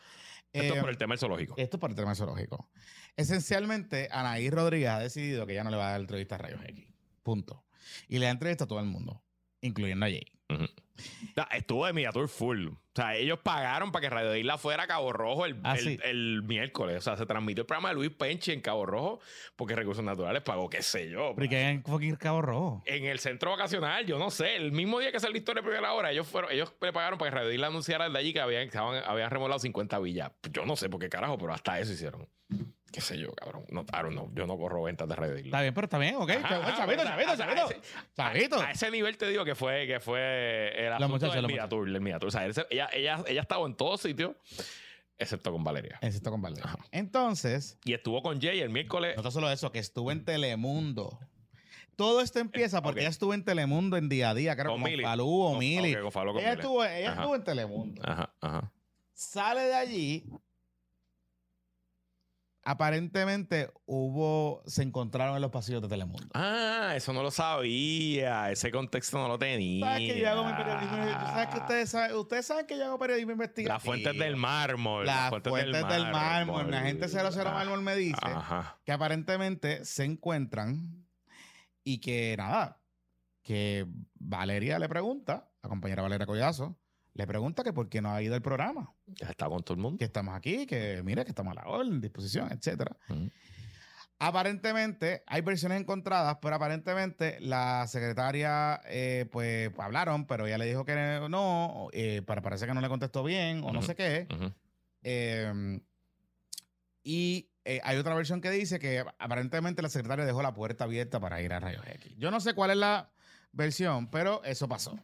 Esto 0.53 0.75
es 0.75 0.81
por 0.81 0.91
el 0.91 0.99
tema 0.99 1.13
del 1.13 1.19
zoológico. 1.19 1.55
Esto 1.57 1.77
es 1.77 1.81
por 1.81 1.91
el 1.91 1.97
tema 1.97 2.09
del 2.09 2.17
zoológico. 2.17 2.69
Esencialmente, 3.17 4.09
Anaí 4.11 4.51
Rodríguez 4.51 4.91
ha 4.91 4.99
decidido 4.99 5.47
que 5.47 5.55
ya 5.55 5.65
no 5.65 5.71
le 5.71 5.77
va 5.77 5.89
a 5.89 5.91
dar 5.93 6.01
entrevista 6.01 6.37
a 6.37 6.39
Rayos 6.39 6.61
X. 6.65 6.87
Punto. 7.23 7.65
Y 8.09 8.19
le 8.19 8.27
da 8.27 8.33
entrevista 8.33 8.65
a 8.65 8.67
todo 8.67 8.81
el 8.81 8.87
mundo, 8.87 9.23
incluyendo 9.61 10.07
a 10.07 10.09
Jay. 10.09 10.38
Estuvo 11.53 11.87
de 11.87 11.93
Mediatur 11.93 12.29
full. 12.29 12.69
O 12.69 12.77
sea, 12.95 13.15
ellos 13.15 13.39
pagaron 13.41 13.93
para 13.93 14.03
que 14.03 14.11
Radio 14.11 14.35
Isla 14.35 14.59
fuera 14.59 14.83
a 14.83 14.87
Cabo 14.89 15.13
Rojo 15.13 15.45
ah, 15.63 15.77
el, 16.03 16.43
miércoles. 16.43 16.97
O 16.97 17.01
sea, 17.01 17.17
se 17.17 17.27
transmitió 17.27 17.63
el 17.63 17.67
programa 17.67 17.91
de 17.91 17.95
Luis 17.95 18.11
Penchi 18.11 18.51
en 18.51 18.61
Cabo 18.61 18.87
Rojo 18.87 19.21
porque 19.55 19.77
Recursos 19.77 20.03
Naturales 20.03 20.43
pagó, 20.43 20.69
qué 20.69 20.83
sé 20.83 21.09
yo. 21.09 21.35
¿Pero 21.37 21.49
qué 21.49 21.69
en 21.69 22.17
Cabo 22.17 22.43
Rojo? 22.43 22.83
En 22.87 23.05
el 23.05 23.21
centro 23.21 23.53
vacacional, 23.53 24.05
yo 24.05 24.19
no 24.19 24.31
sé. 24.31 24.57
El 24.57 24.73
mismo 24.73 24.99
día 24.99 25.13
que 25.13 25.21
salió 25.21 25.35
la 25.35 25.39
historia 25.39 25.63
de 25.63 25.69
primera 25.69 25.93
hora, 25.93 26.11
ellos 26.11 26.27
fueron, 26.27 26.51
ellos 26.51 26.75
le 26.81 26.93
pagaron 26.93 27.19
para 27.19 27.31
que 27.31 27.37
Radio 27.37 27.53
Isla 27.53 27.69
anunciara 27.69 28.09
de 28.09 28.19
allí 28.19 28.33
que 28.33 28.41
habían, 28.41 28.69
habían 28.77 29.31
remolado 29.31 29.61
50 29.61 29.99
villas. 30.01 30.33
Yo 30.51 30.67
no 30.67 30.75
sé 30.75 30.89
por 30.89 30.99
qué 31.01 31.09
carajo, 31.09 31.39
pero 31.39 31.55
hasta 31.55 31.79
eso 31.79 31.93
hicieron 31.93 32.27
qué 32.93 33.01
sé 33.01 33.19
yo, 33.19 33.33
cabrón. 33.33 33.65
No, 33.71 33.85
no, 34.11 34.31
yo 34.35 34.47
no 34.47 34.57
corro 34.57 34.83
ventas 34.83 35.09
de 35.09 35.15
Isla. 35.15 35.39
Está 35.39 35.63
bien, 35.63 35.75
pero 35.75 35.85
está 35.85 35.99
bien, 35.99 36.17
ok. 36.17 36.31
chavito, 36.31 37.05
chavito, 37.05 37.37
chavito. 37.37 37.69
Chavito. 38.17 38.61
A 38.61 38.71
ese 38.73 38.91
nivel 38.91 39.17
te 39.17 39.29
digo 39.29 39.45
que 39.45 39.55
fue, 39.55 39.87
que 39.87 40.01
fue 40.01 40.87
el 40.87 40.93
asunto 40.93 41.31
del 41.31 41.47
Mediatur, 41.47 41.89
el 41.89 42.01
Mediatur. 42.01 42.29
O 42.29 42.31
sea, 42.31 42.47
ella, 42.47 42.89
ella, 42.93 43.23
ella 43.27 43.41
estaba 43.41 43.67
en 43.67 43.75
todos 43.75 44.01
sitios. 44.01 44.33
Excepto 45.19 45.51
con 45.51 45.65
Valeria. 45.65 45.99
Excepto 46.01 46.31
con 46.31 46.41
Valeria. 46.41 46.77
Entonces. 46.93 47.79
Y 47.85 47.93
estuvo 47.93 48.23
con 48.23 48.41
Jay 48.41 48.61
el 48.61 48.71
miércoles. 48.71 49.17
No 49.23 49.31
solo 49.31 49.51
eso, 49.51 49.73
que 49.73 49.81
estuvo 49.81 50.13
en 50.13 50.25
Telemundo. 50.25 51.19
Todo 51.97 52.21
esto 52.21 52.39
empieza 52.39 52.81
porque 52.81 53.01
ella 53.01 53.09
estuvo 53.09 53.35
en 53.35 53.45
Telemundo 53.45 53.97
en 53.97 54.09
día 54.09 54.31
a 54.31 54.35
día, 54.35 54.55
creo, 54.55 54.77
con 54.79 54.85
Falú 55.03 55.41
o 55.43 55.59
Mili. 55.59 55.97
ella, 55.97 56.53
estuvo, 56.53 56.85
ella 56.85 57.13
estuvo 57.13 57.35
en 57.35 57.43
Telemundo. 57.43 58.03
Ajá, 58.05 58.33
ajá. 58.41 58.73
Sale 59.13 59.63
de 59.63 59.75
allí 59.75 60.25
aparentemente 62.69 63.73
hubo, 63.87 64.63
se 64.67 64.83
encontraron 64.83 65.35
en 65.37 65.41
los 65.41 65.51
pasillos 65.51 65.81
de 65.81 65.89
Telemundo. 65.89 66.29
Ah, 66.35 66.93
eso 66.95 67.15
no 67.15 67.23
lo 67.23 67.31
sabía, 67.31 68.51
ese 68.51 68.71
contexto 68.71 69.17
no 69.17 69.27
lo 69.27 69.39
tenía. 69.39 69.87
¿Sabes 69.87 70.13
que 70.13 70.21
yo 70.21 70.29
hago 70.29 70.45
mi 70.45 70.53
periodismo? 70.53 70.97
¿Sabes 70.97 71.49
que 71.49 71.59
ustedes 71.61 71.89
saben, 71.89 72.17
ustedes 72.17 72.45
saben 72.45 72.67
que 72.67 72.77
yo 72.77 72.85
hago 72.85 72.99
periodismo 72.99 73.33
investigativo? 73.33 73.75
Las 73.75 73.83
fuentes 73.83 74.19
del 74.19 74.37
mármol. 74.37 75.07
Las, 75.07 75.31
fuentes, 75.31 75.51
del, 75.55 76.11
mármol. 76.13 76.71
La 76.71 76.83
gente 76.83 77.09
00 77.09 77.31
ah, 77.49 77.53
mármol 77.55 77.81
me 77.81 77.97
dice 77.97 78.21
que 78.85 78.93
aparentemente 78.93 79.87
se 79.87 80.05
encuentran 80.05 81.07
y 81.85 82.03
que 82.03 82.35
nada, 82.37 82.83
que 83.43 83.87
Valeria 84.17 84.79
le 84.79 84.91
pregunta, 84.91 85.51
la 85.63 85.71
compañera 85.71 86.03
Valeria 86.03 86.27
Collazo, 86.27 86.79
le 87.19 87.27
pregunta 87.27 87.65
que 87.65 87.73
por 87.73 87.89
qué 87.89 88.01
no 88.01 88.13
ha 88.13 88.23
ido 88.23 88.37
el 88.37 88.43
programa. 88.43 88.95
Ya 89.07 89.27
está 89.27 89.49
con 89.49 89.65
todo 89.65 89.75
el 89.75 89.81
mundo. 89.81 89.99
Que 89.99 90.05
estamos 90.05 90.37
aquí, 90.37 90.67
que 90.67 91.03
mire, 91.05 91.25
que 91.25 91.31
estamos 91.31 91.51
a 91.51 91.63
la 91.63 91.69
orden, 91.69 92.01
disposición, 92.01 92.49
etcétera. 92.53 92.97
Aparentemente, 94.21 95.25
hay 95.27 95.41
versiones 95.41 95.81
encontradas, 95.81 96.39
pero 96.41 96.55
aparentemente 96.55 97.41
la 97.41 97.89
secretaria, 97.89 98.81
eh, 98.85 99.27
pues 99.33 99.73
hablaron, 99.79 100.27
pero 100.27 100.47
ella 100.47 100.59
le 100.59 100.67
dijo 100.67 100.85
que 100.85 101.27
no, 101.29 101.89
eh, 101.93 102.23
para 102.23 102.41
parece 102.41 102.67
que 102.67 102.75
no 102.75 102.81
le 102.81 102.89
contestó 102.89 103.25
bien 103.25 103.65
o 103.65 103.73
no 103.73 103.83
sé 103.83 103.97
qué. 103.97 104.29
Em, 105.03 105.81
y 107.03 107.51
eh, 107.65 107.81
hay 107.83 107.97
otra 107.97 108.15
versión 108.15 108.41
que 108.41 108.53
dice 108.53 108.79
que 108.79 109.05
aparentemente 109.19 109.83
la 109.83 109.89
secretaria 109.89 110.25
dejó 110.25 110.41
la 110.41 110.55
puerta 110.55 110.85
abierta 110.85 111.19
para 111.19 111.43
ir 111.43 111.53
a 111.53 111.59
Rayos 111.59 111.85
X. 111.85 112.15
Yo 112.17 112.31
no 112.31 112.39
sé 112.39 112.55
cuál 112.55 112.71
es 112.71 112.77
la 112.77 113.11
versión, 113.51 114.09
pero 114.09 114.45
eso 114.45 114.69
pasó. 114.69 114.97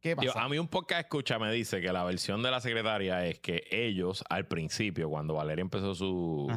¿Qué 0.00 0.16
a 0.34 0.48
mí 0.48 0.58
un 0.58 0.68
podcast 0.68 1.02
escucha 1.02 1.38
me 1.38 1.52
dice 1.52 1.82
que 1.82 1.92
la 1.92 2.04
versión 2.04 2.42
de 2.42 2.50
la 2.50 2.60
secretaria 2.60 3.26
es 3.26 3.38
que 3.38 3.64
ellos, 3.70 4.24
al 4.30 4.46
principio, 4.46 5.10
cuando 5.10 5.34
Valeria 5.34 5.60
empezó 5.60 5.94
su, 5.94 6.50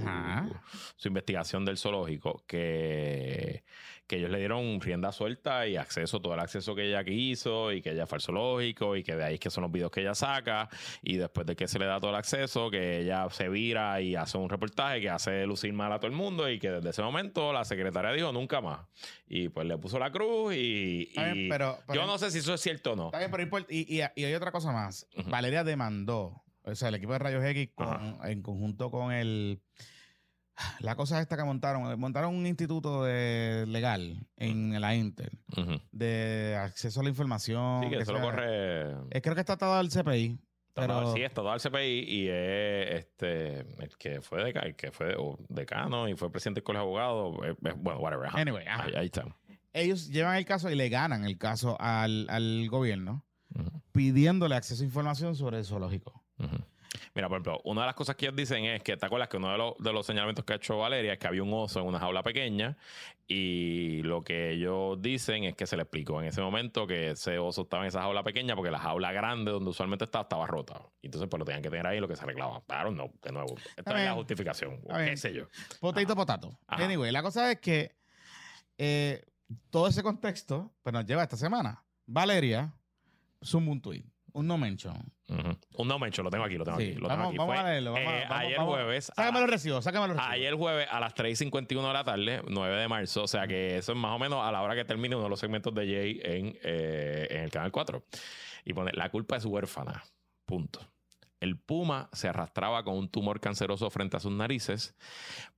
su 0.95 1.07
investigación 1.10 1.65
del 1.65 1.78
zoológico, 1.78 2.45
que 2.48 3.64
que 4.14 4.19
ellos 4.19 4.30
le 4.30 4.38
dieron 4.38 4.80
rienda 4.80 5.11
suelta 5.11 5.68
y 5.68 5.76
acceso, 5.76 6.22
todo 6.22 6.35
el 6.35 6.40
acceso 6.40 6.76
que 6.76 6.88
ella 6.88 7.03
quiso 7.03 7.72
y 7.72 7.81
que 7.81 7.94
ella 7.94 8.06
fue 8.06 8.19
zoológico 8.19 8.95
y 8.95 9.02
que 9.02 9.15
de 9.15 9.23
ahí 9.23 9.34
es 9.35 9.40
que 9.40 9.49
son 9.49 9.64
los 9.64 9.72
videos 9.72 9.90
que 9.90 10.02
ella 10.02 10.14
saca 10.14 10.69
y 11.02 11.18
después 11.18 11.48
de 11.48 11.56
que 11.56 11.68
se 11.68 11.80
le 11.80 11.88
da 11.88 11.99
todo 11.99 12.11
el 12.11 12.18
acceso, 12.18 12.69
que 12.69 12.99
ella 12.99 13.27
se 13.31 13.49
vira 13.49 13.99
y 14.02 14.15
hace 14.15 14.38
un 14.38 14.49
reportaje 14.49 15.02
que 15.02 15.10
hace 15.10 15.48
lucir 15.48 15.73
mal 15.73 15.91
a 15.91 15.98
todo 15.98 16.11
el 16.11 16.15
mundo 16.15 16.48
y 16.48 16.60
que 16.60 16.69
desde 16.69 16.91
ese 16.91 17.02
momento 17.02 17.52
la 17.52 17.65
secretaria 17.65 18.11
dijo 18.11 18.31
nunca 18.31 18.61
más. 18.61 18.81
Y 19.27 19.49
pues 19.49 19.65
le 19.65 19.80
puso 19.80 19.98
la 19.98 20.11
cruz 20.11 20.53
y, 20.56 21.11
yo 21.15 22.06
no 22.06 22.19
sé 22.19 22.30
si 22.30 22.38
eso 22.38 22.53
es 22.53 22.61
cierto 22.61 22.91
o 22.91 22.95
no. 22.95 23.06
Está 23.07 23.18
bien, 23.18 23.31
pero 23.31 23.65
y, 23.68 23.98
y, 23.98 24.23
hay 24.23 24.34
otra 24.35 24.52
cosa 24.52 24.72
más. 24.72 25.07
Valeria 25.26 25.64
demandó, 25.64 26.44
o 26.61 26.76
sea, 26.76 26.90
el 26.90 26.95
equipo 26.95 27.14
de 27.14 27.19
Rayos 27.19 27.44
X 27.45 27.69
en 28.26 28.44
conjunto 28.44 28.91
con 28.91 29.11
el 29.11 29.60
la 30.80 30.96
cosa 30.96 31.20
esta 31.20 31.38
que 31.38 31.44
montaron, 31.44 32.00
montaron 32.00 32.36
un 32.36 32.46
instituto 32.46 33.04
de 33.04 33.66
legal 33.68 34.28
en 34.38 34.80
la 34.80 34.96
Inter 34.96 35.32
de 35.92 36.58
acceso 36.60 37.00
a 37.00 37.04
la 37.04 37.10
información. 37.10 37.84
Sí, 37.84 37.90
que, 37.90 37.98
eso 37.98 38.14
lo 38.14 38.22
corre. 38.22 38.92
Eh, 39.12 39.22
creo 39.22 39.36
que 39.36 39.42
está 39.42 39.58
todo 39.58 39.74
al 39.74 39.90
CPI. 39.90 40.40
Pero... 40.76 41.14
Sí, 41.14 41.22
está 41.22 41.42
todo 41.42 41.52
al 41.52 41.62
CPI 41.62 42.06
y 42.08 42.28
es 42.28 42.96
este, 42.96 43.60
el 43.60 43.98
que 43.98 44.22
fue, 44.22 44.50
el 44.50 44.76
que 44.76 44.92
fue 44.92 45.16
decano 45.50 46.08
y 46.08 46.16
fue 46.16 46.32
presidente 46.32 46.60
del 46.60 46.66
colegio 46.66 46.86
de 46.88 47.02
abogados. 47.02 47.38
Bueno, 47.78 48.00
whatever. 48.00 48.30
Anyway, 48.34 48.66
ahí, 48.68 49.06
está. 49.06 49.26
Ellos 49.72 50.10
llevan 50.10 50.36
el 50.36 50.46
caso 50.46 50.70
y 50.70 50.76
le 50.76 50.90
ganan 50.90 51.26
el 51.26 51.38
caso 51.38 51.78
al, 51.80 52.28
al 52.30 52.68
gobierno 52.70 53.26
pidiéndole 53.92 54.56
acceso 54.56 54.84
a 54.84 54.86
información 54.86 55.36
sobre 55.36 55.60
el 55.60 55.66
zoológico. 55.66 56.12
Mira, 57.15 57.30
por 57.30 57.35
ejemplo, 57.35 57.61
una 57.65 57.81
de 57.81 57.88
las 57.88 57.95
cosas 57.95 58.15
que 58.15 58.26
ellos 58.26 58.35
dicen 58.35 58.65
es 58.65 58.81
que, 58.81 58.98
¿te 58.98 59.06
acuerdas 59.06 59.30
que 59.30 59.38
uno 59.38 59.52
de 59.52 59.57
los, 59.57 59.77
de 59.77 59.94
los 59.94 60.06
señalamientos 60.06 60.45
que 60.45 60.53
ha 60.53 60.56
hecho 60.56 60.80
Valeria 60.80 61.14
es 61.14 61.19
que 61.19 61.27
había 61.27 61.44
un 61.44 61.53
oso 61.53 61.80
en 61.80 61.85
una 61.85 61.99
jaula 61.99 62.23
pequeña 62.23 62.76
y 63.27 64.02
lo 64.02 64.23
que 64.23 64.52
ellos 64.52 64.99
dicen 64.99 65.44
es 65.44 65.56
que 65.56 65.68
se 65.68 65.76
le 65.76 65.84
explicó 65.84 66.22
en 66.22 66.27
ese 66.27 66.41
momento 66.41 66.88
que 66.88 67.11
ese 67.11 67.38
oso 67.38 67.64
estaba 67.64 67.84
en 67.84 67.90
esa 67.90 68.02
jaula 68.02 68.23
pequeña 68.23 68.56
porque 68.56 68.72
la 68.72 68.80
jaula 68.80 69.11
grande 69.11 69.52
donde 69.52 69.69
usualmente 69.69 70.06
estaba 70.06 70.23
estaba 70.23 70.48
rota. 70.48 70.81
Entonces, 71.03 71.30
pues 71.30 71.38
lo 71.40 71.45
tenían 71.45 71.61
que 71.61 71.69
tener 71.69 71.85
ahí 71.85 71.99
lo 71.99 72.07
que 72.07 72.15
se 72.15 72.23
arreglaba. 72.23 72.64
Pero 72.65 72.91
no, 72.91 73.11
de 73.22 73.31
nuevo. 73.31 73.56
Esta 73.77 73.99
es 73.99 74.06
la 74.06 74.14
justificación. 74.14 74.81
Qué 75.06 75.15
sé 75.15 75.34
yo. 75.34 75.48
Potato, 75.80 76.15
potato. 76.15 76.60
Anyway, 76.68 77.11
la 77.11 77.22
cosa 77.22 77.52
es 77.52 77.60
que 77.60 77.95
eh, 78.80 79.23
todo 79.69 79.88
ese 79.88 80.02
contexto 80.02 80.73
pues, 80.81 80.94
nos 80.94 81.06
lleva 81.06 81.22
esta 81.22 81.38
semana. 81.38 81.84
Valeria 82.07 82.73
suma 83.41 83.72
un 83.72 83.81
tweet 83.81 84.14
un 84.34 84.48
no 84.48 84.57
mention. 84.57 85.12
Un 85.28 85.88
no 85.88 86.00
mention, 86.00 86.26
lo 86.26 86.30
tengo 86.30 86.44
aquí, 86.44 86.58
lo 86.58 86.66
tengo 86.66 86.78
aquí. 86.78 86.94
Lo 86.94 87.08
vamos, 87.08 87.30
tengo 87.30 87.30
aquí. 87.30 87.38
vamos 87.38 87.58
a 87.58 87.70
leerlo. 87.70 87.98
Eh, 87.98 88.26
ayer 88.30 88.60
jueves. 88.60 89.12
Sácame 89.16 89.40
los 89.40 89.50
recibos, 89.50 89.84
sácame 89.84 90.08
los 90.08 90.18
recibos. 90.18 90.34
Ayer 90.34 90.54
jueves 90.56 90.88
a 90.91 91.00
las 91.00 91.16
3.51 91.16 91.88
de 91.88 91.94
la 91.94 92.04
tarde, 92.04 92.41
9 92.48 92.76
de 92.76 92.88
marzo. 92.88 93.24
O 93.24 93.28
sea 93.28 93.48
que 93.48 93.78
eso 93.78 93.94
es 93.94 93.98
más 93.98 94.12
o 94.12 94.20
menos 94.20 94.45
a 94.45 94.52
la 94.52 94.62
hora 94.62 94.76
que 94.76 94.86
termine 94.86 95.16
uno 95.16 95.24
de 95.24 95.30
los 95.30 95.40
segmentos 95.40 95.74
de 95.74 95.86
Jay 95.86 96.22
en, 96.24 96.58
eh, 96.64 97.28
en 97.30 97.44
el 97.44 97.52
canal 97.52 97.72
4. 97.72 98.04
Y 98.66 98.74
pone: 98.74 98.91
La 98.94 99.10
culpa 99.10 99.38
es 99.38 99.45
huérfana. 99.45 100.04
Punto. 100.45 100.80
El 101.40 101.58
puma 101.58 102.10
se 102.14 102.30
arrastraba 102.30 102.84
con 102.84 102.95
un 102.95 103.10
tumor 103.10 103.41
canceroso 103.41 103.90
frente 103.90 104.16
a 104.16 104.22
sus 104.22 104.32
narices, 104.32 104.95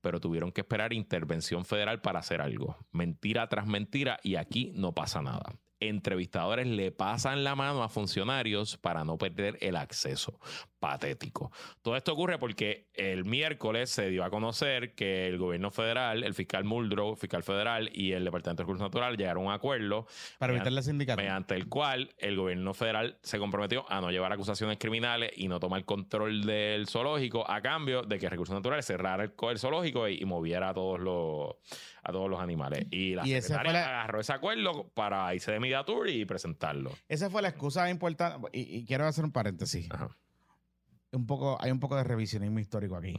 pero 0.00 0.20
tuvieron 0.20 0.50
que 0.50 0.62
esperar 0.62 0.92
intervención 0.92 1.64
federal 1.64 2.00
para 2.00 2.18
hacer 2.18 2.40
algo. 2.40 2.76
Mentira 2.90 3.48
tras 3.48 3.66
mentira 3.66 4.18
y 4.22 4.34
aquí 4.34 4.72
no 4.74 4.92
pasa 4.92 5.22
nada 5.22 5.54
entrevistadores 5.80 6.66
le 6.66 6.92
pasan 6.92 7.44
la 7.44 7.54
mano 7.54 7.82
a 7.82 7.88
funcionarios 7.88 8.76
para 8.76 9.04
no 9.04 9.18
perder 9.18 9.58
el 9.60 9.76
acceso. 9.76 10.40
Patético. 10.78 11.50
Todo 11.82 11.96
esto 11.96 12.12
ocurre 12.12 12.38
porque 12.38 12.88
el 12.94 13.24
miércoles 13.24 13.90
se 13.90 14.10
dio 14.10 14.24
a 14.24 14.30
conocer 14.30 14.94
que 14.94 15.26
el 15.26 15.38
gobierno 15.38 15.70
federal, 15.70 16.22
el 16.22 16.34
fiscal 16.34 16.64
Muldrow, 16.64 17.16
fiscal 17.16 17.42
federal 17.42 17.90
y 17.92 18.12
el 18.12 18.24
Departamento 18.24 18.62
de 18.62 18.64
Recursos 18.64 18.86
Naturales 18.86 19.18
llegaron 19.18 19.44
a 19.44 19.46
un 19.46 19.52
acuerdo 19.52 20.06
para 20.38 20.52
evitar 20.52 20.72
la 20.72 20.82
sindicatura. 20.82 21.22
Mediante 21.22 21.54
el 21.54 21.68
cual 21.68 22.14
el 22.18 22.36
gobierno 22.36 22.74
federal 22.74 23.18
se 23.22 23.38
comprometió 23.38 23.90
a 23.90 24.00
no 24.00 24.10
llevar 24.10 24.32
acusaciones 24.32 24.78
criminales 24.78 25.30
y 25.36 25.48
no 25.48 25.60
tomar 25.60 25.84
control 25.84 26.44
del 26.44 26.86
zoológico 26.86 27.50
a 27.50 27.60
cambio 27.62 28.02
de 28.02 28.18
que 28.18 28.28
Recursos 28.28 28.54
Naturales 28.54 28.84
cerrara 28.84 29.24
el, 29.24 29.58
zoológico 29.58 30.08
y, 30.08 30.24
moviera 30.24 30.70
a 30.70 30.74
todos 30.74 31.00
los 31.00 31.56
a 32.02 32.12
todos 32.12 32.28
los 32.30 32.40
animales. 32.40 32.86
Y 32.90 33.14
la 33.14 33.24
secretaria 33.24 34.00
agarró 34.00 34.20
ese 34.20 34.32
acuerdo 34.32 34.88
para 34.94 35.34
irse 35.34 35.52
de 35.52 35.60
Mediatur 35.60 36.08
y 36.08 36.24
presentarlo. 36.24 36.92
Esa 37.08 37.30
fue 37.30 37.42
la 37.42 37.48
excusa 37.48 37.88
importante. 37.90 38.48
Y, 38.52 38.84
quiero 38.84 39.06
hacer 39.06 39.24
un 39.24 39.32
paréntesis. 39.32 39.88
Un 41.12 41.26
poco, 41.26 41.56
hay 41.60 41.70
un 41.70 41.80
poco 41.80 41.96
de 41.96 42.04
revisionismo 42.04 42.58
histórico 42.58 42.96
aquí. 42.96 43.16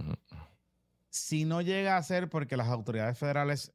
Si 1.10 1.46
no 1.46 1.62
llega 1.62 1.98
a 1.98 2.04
ser 2.04 2.30
porque 2.30 2.58
las 2.58 2.68
autoridades 2.68 3.18
federales 3.18 3.74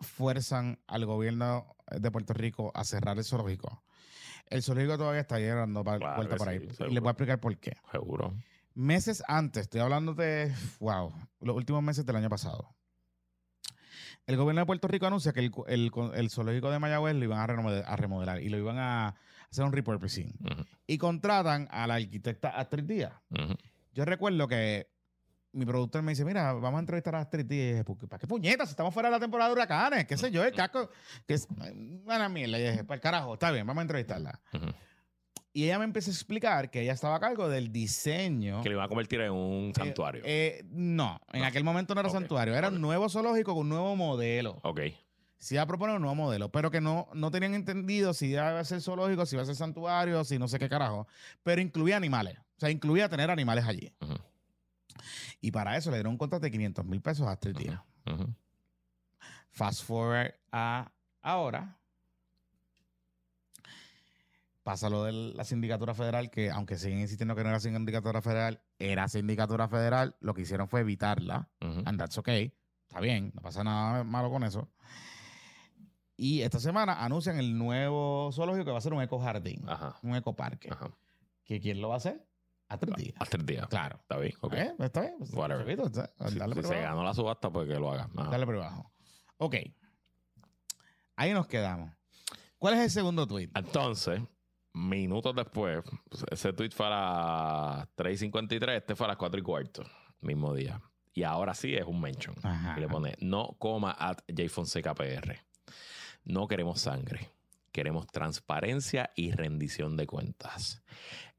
fuerzan 0.00 0.78
al 0.86 1.06
gobierno 1.06 1.76
de 1.90 2.10
Puerto 2.10 2.34
Rico 2.34 2.72
a 2.74 2.84
cerrar 2.84 3.18
el 3.18 3.24
zoológico, 3.24 3.82
el 4.46 4.62
zoológico 4.62 4.98
todavía 4.98 5.22
está 5.22 5.38
llegando 5.38 5.82
para 5.82 6.16
vuelta 6.16 6.36
por 6.36 6.48
ahí. 6.48 6.58
y 6.58 6.90
les 6.92 7.00
voy 7.00 7.08
a 7.08 7.12
explicar 7.12 7.40
por 7.40 7.56
qué. 7.58 7.76
Seguro. 7.90 8.34
Meses 8.74 9.22
antes, 9.26 9.62
estoy 9.62 9.80
hablando 9.80 10.14
de, 10.14 10.52
wow, 10.80 11.12
los 11.40 11.56
últimos 11.56 11.82
meses 11.82 12.06
del 12.06 12.16
año 12.16 12.28
pasado 12.28 12.74
el 14.26 14.36
gobierno 14.36 14.60
de 14.60 14.66
Puerto 14.66 14.88
Rico 14.88 15.06
anuncia 15.06 15.32
que 15.32 15.40
el, 15.40 16.30
zoológico 16.30 16.70
de 16.70 16.78
Mayagüez 16.78 17.14
lo 17.14 17.24
iban 17.24 17.38
a 17.40 17.96
remodelar, 17.96 18.40
y 18.40 18.48
lo 18.48 18.58
iban 18.58 18.78
a 18.78 19.16
hacer 19.52 19.64
un 19.64 19.72
repurposing. 19.72 20.34
Y 20.86 20.98
contratan 20.98 21.68
a 21.70 21.86
la 21.86 21.94
arquitecta 21.94 22.50
Astrid 22.50 22.84
Díaz. 22.84 23.12
Yo 23.92 24.04
recuerdo 24.04 24.48
que 24.48 24.90
mi 25.52 25.66
productor 25.66 26.02
me 26.02 26.12
dice, 26.12 26.24
mira, 26.24 26.54
vamos 26.54 26.78
a 26.78 26.80
entrevistar 26.80 27.14
a 27.14 27.20
Astrid 27.20 27.44
y 27.50 27.72
dije, 27.72 27.84
¿para 27.84 28.18
qué 28.18 28.26
puñetas? 28.26 28.70
Estamos 28.70 28.92
fuera 28.94 29.10
de 29.10 29.16
la 29.16 29.20
temporada 29.20 29.50
de 29.50 29.52
huracanes, 29.52 30.06
qué 30.06 30.16
sé 30.16 30.30
yo, 30.30 30.42
el 30.42 30.52
casco, 30.52 30.88
que 31.26 31.34
es 31.34 31.46
una 32.04 32.28
mierda. 32.30 32.58
Y 32.58 32.62
dije, 32.62 32.84
para 32.84 32.96
el 32.96 33.00
carajo, 33.02 33.34
está 33.34 33.50
bien, 33.50 33.66
vamos 33.66 33.80
a 33.80 33.82
entrevistarla. 33.82 34.40
Y 35.52 35.64
ella 35.64 35.78
me 35.78 35.84
empezó 35.84 36.10
a 36.10 36.14
explicar 36.14 36.70
que 36.70 36.80
ella 36.80 36.94
estaba 36.94 37.16
a 37.16 37.20
cargo 37.20 37.50
del 37.50 37.70
diseño. 37.70 38.62
Que 38.62 38.70
le 38.70 38.76
iba 38.76 38.84
a 38.84 38.88
convertir 38.88 39.20
en 39.20 39.32
un 39.32 39.68
eh, 39.68 39.72
santuario. 39.76 40.22
Eh, 40.24 40.64
no, 40.70 41.20
en 41.30 41.44
aquel 41.44 41.62
momento 41.62 41.94
no 41.94 42.00
era 42.00 42.08
santuario, 42.08 42.54
era 42.54 42.68
un 42.68 42.80
nuevo 42.80 43.10
zoológico 43.10 43.52
con 43.52 43.64
un 43.64 43.68
nuevo 43.68 43.94
modelo. 43.94 44.58
Ok. 44.62 44.80
Sí 45.42 45.56
iba 45.56 45.62
a 45.64 45.66
proponer 45.66 45.96
un 45.96 46.02
nuevo 46.02 46.14
modelo, 46.14 46.52
pero 46.52 46.70
que 46.70 46.80
no, 46.80 47.08
no 47.14 47.32
tenían 47.32 47.54
entendido 47.54 48.14
si 48.14 48.26
iba 48.26 48.60
a 48.60 48.64
ser 48.64 48.80
zoológico, 48.80 49.26
si 49.26 49.34
iba 49.34 49.42
a 49.42 49.46
ser 49.46 49.56
santuario, 49.56 50.22
si 50.22 50.38
no 50.38 50.46
sé 50.46 50.60
qué 50.60 50.68
carajo. 50.68 51.08
Pero 51.42 51.60
incluía 51.60 51.96
animales. 51.96 52.38
O 52.38 52.60
sea, 52.60 52.70
incluía 52.70 53.08
tener 53.08 53.28
animales 53.28 53.64
allí. 53.64 53.92
Y 55.40 55.50
para 55.50 55.76
eso 55.76 55.90
le 55.90 55.96
dieron 55.96 56.12
un 56.12 56.18
contrato 56.18 56.44
de 56.44 56.52
500 56.52 56.84
mil 56.84 57.00
pesos 57.00 57.26
a 57.26 57.34
tres 57.34 57.56
días. 57.56 57.80
Fast 59.50 59.82
forward 59.82 60.32
a 60.52 60.92
ahora. 61.22 61.76
Pasa 64.62 64.88
lo 64.88 65.02
de 65.02 65.12
la 65.12 65.42
sindicatura 65.42 65.92
federal, 65.92 66.30
que 66.30 66.52
aunque 66.52 66.78
siguen 66.78 67.00
insistiendo 67.00 67.34
que 67.34 67.42
no 67.42 67.48
era 67.48 67.58
sindicatura 67.58 68.22
federal, 68.22 68.60
era 68.78 69.08
sindicatura 69.08 69.66
federal. 69.66 70.14
Lo 70.20 70.34
que 70.34 70.42
hicieron 70.42 70.68
fue 70.68 70.82
evitarla. 70.82 71.48
And 71.58 71.98
that's 71.98 72.16
okay. 72.16 72.52
Está 72.86 73.00
bien, 73.00 73.32
no 73.34 73.42
pasa 73.42 73.64
nada 73.64 74.04
malo 74.04 74.30
con 74.30 74.44
eso. 74.44 74.68
Y 76.22 76.42
esta 76.42 76.60
semana 76.60 77.04
anuncian 77.04 77.36
el 77.40 77.58
nuevo 77.58 78.30
zoológico 78.32 78.66
que 78.66 78.70
va 78.70 78.78
a 78.78 78.80
ser 78.80 78.92
un 78.92 79.02
ecojardín, 79.02 79.66
un 80.04 80.14
ecoparque. 80.14 80.68
Ajá. 80.70 80.92
¿Que 81.44 81.60
quién 81.60 81.80
lo 81.80 81.88
va 81.88 81.94
a 81.94 81.96
hacer? 81.96 82.24
A 82.68 82.78
tres 82.78 82.94
días. 82.94 83.14
A 83.18 83.24
tres 83.24 83.44
días. 83.44 83.66
Claro. 83.66 83.96
Está 84.00 84.18
bien, 84.18 84.32
ok. 84.40 84.52
Eh, 84.52 84.72
está 84.78 85.00
bien. 85.00 85.14
Pues, 85.18 85.30
si, 85.30 86.62
se 86.62 86.80
ganó 86.80 87.02
la 87.02 87.12
subasta, 87.12 87.50
pues 87.50 87.66
que 87.66 87.74
lo 87.74 87.90
haga. 87.90 88.08
Dale 88.14 88.46
por 88.46 88.54
abajo. 88.54 88.92
Ok. 89.38 89.56
Ahí 91.16 91.32
nos 91.32 91.48
quedamos. 91.48 91.90
¿Cuál 92.56 92.74
es 92.74 92.80
el 92.82 92.90
segundo 92.90 93.26
tweet? 93.26 93.50
Entonces, 93.56 94.22
minutos 94.74 95.34
después, 95.34 95.82
pues, 96.08 96.24
ese 96.30 96.52
tweet 96.52 96.70
fue 96.70 96.86
a 96.86 96.90
las 97.80 97.96
3.53, 97.96 98.76
este 98.76 98.94
fue 98.94 99.06
a 99.06 99.08
las 99.08 99.16
4 99.16 99.40
y 99.40 99.42
cuarto, 99.42 99.82
mismo 100.20 100.54
día. 100.54 100.80
Y 101.14 101.24
ahora 101.24 101.52
sí 101.52 101.74
es 101.74 101.84
un 101.84 102.00
mention. 102.00 102.36
Y 102.76 102.80
le 102.80 102.86
pone, 102.86 103.16
no 103.18 103.56
coma 103.58 103.90
at 103.98 104.18
JFonsecaPR. 104.28 105.51
No 106.24 106.48
queremos 106.48 106.80
sangre. 106.80 107.30
Queremos 107.72 108.06
transparencia 108.06 109.10
y 109.16 109.32
rendición 109.32 109.96
de 109.96 110.06
cuentas. 110.06 110.82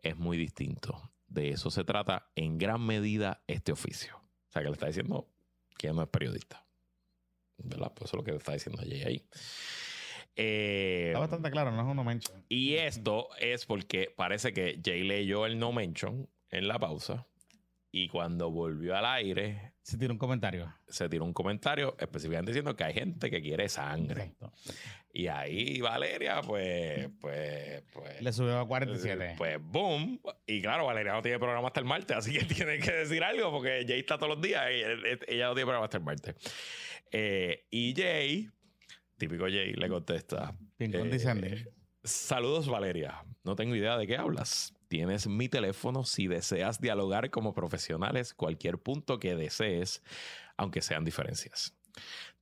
Es 0.01 0.18
muy 0.18 0.38
distinto. 0.38 1.11
De 1.27 1.49
eso 1.49 1.72
se 1.72 1.84
trata 1.84 2.30
en 2.35 2.57
gran 2.57 2.85
medida 2.85 3.43
este 3.47 3.72
oficio. 3.72 4.18
O 4.18 4.51
sea, 4.51 4.61
que 4.61 4.68
le 4.68 4.73
está 4.73 4.88
diciendo 4.88 5.27
que 5.77 5.91
no 5.93 6.01
es 6.01 6.10
periodista. 6.10 6.65
¿Verdad? 7.57 7.91
Pues 7.95 8.10
eso 8.10 8.18
es 8.18 8.19
lo 8.19 8.23
que 8.23 8.31
le 8.31 8.38
está 8.38 8.53
diciendo 8.53 8.81
Jay 8.81 9.03
ahí. 9.03 9.26
Eh, 10.35 11.07
está 11.10 11.19
bastante 11.19 11.51
claro, 11.51 11.72
no 11.72 11.81
es 11.81 11.88
un 11.88 11.95
no 11.95 12.03
mention. 12.03 12.43
Y 12.49 12.73
esto 12.76 13.30
es 13.39 13.65
porque 13.65 14.11
parece 14.15 14.53
que 14.53 14.81
Jay 14.84 15.03
leyó 15.03 15.45
el 15.45 15.60
no 15.60 15.72
mention 15.72 16.27
en 16.49 16.68
la 16.68 16.80
pausa 16.80 17.27
y 17.95 18.07
cuando 18.07 18.49
volvió 18.49 18.97
al 18.97 19.05
aire. 19.05 19.73
Se 19.83 19.99
tiró 19.99 20.13
un 20.13 20.17
comentario. 20.17 20.73
Se 20.87 21.07
tiró 21.07 21.25
un 21.25 21.33
comentario 21.33 21.95
específicamente 21.99 22.49
diciendo 22.49 22.75
que 22.75 22.83
hay 22.85 22.93
gente 22.95 23.29
que 23.29 23.39
quiere 23.39 23.69
sangre. 23.69 24.33
Y 25.13 25.27
ahí 25.27 25.79
Valeria, 25.79 26.41
pues, 26.41 27.09
pues, 27.21 27.83
pues. 27.93 28.19
Le 28.19 28.33
subió 28.33 28.57
a 28.57 28.67
47. 28.67 29.35
Pues, 29.37 29.59
boom. 29.61 30.19
Y 30.47 30.63
claro, 30.63 30.87
Valeria 30.87 31.13
no 31.13 31.21
tiene 31.21 31.37
programa 31.37 31.67
hasta 31.67 31.81
el 31.81 31.85
martes, 31.85 32.17
así 32.17 32.33
que 32.33 32.45
tiene 32.55 32.79
que 32.79 32.91
decir 32.91 33.23
algo 33.23 33.51
porque 33.51 33.85
Jay 33.87 33.99
está 33.99 34.17
todos 34.17 34.37
los 34.37 34.41
días 34.41 34.65
y 34.71 35.31
ella 35.31 35.49
no 35.49 35.53
tiene 35.53 35.65
programa 35.65 35.85
hasta 35.85 35.97
el 35.97 36.03
martes. 36.03 36.35
Eh, 37.11 37.67
y 37.69 37.93
Jay, 37.95 38.49
típico 39.19 39.43
Jay, 39.43 39.73
le 39.73 39.87
contesta. 39.87 40.57
Bien 40.79 40.95
eh, 40.95 41.65
Saludos, 42.03 42.67
Valeria. 42.67 43.23
No 43.43 43.55
tengo 43.55 43.75
idea 43.75 43.97
de 43.97 44.07
qué 44.07 44.17
hablas. 44.17 44.73
Tienes 44.93 45.25
mi 45.25 45.49
teléfono 45.49 46.03
si 46.03 46.27
deseas 46.27 46.79
dialogar 46.79 47.31
como 47.31 47.55
profesionales 47.55 48.35
cualquier 48.35 48.77
punto 48.77 49.17
que 49.17 49.35
desees, 49.35 50.03
aunque 50.55 50.83
sean 50.83 51.03
diferencias. 51.03 51.73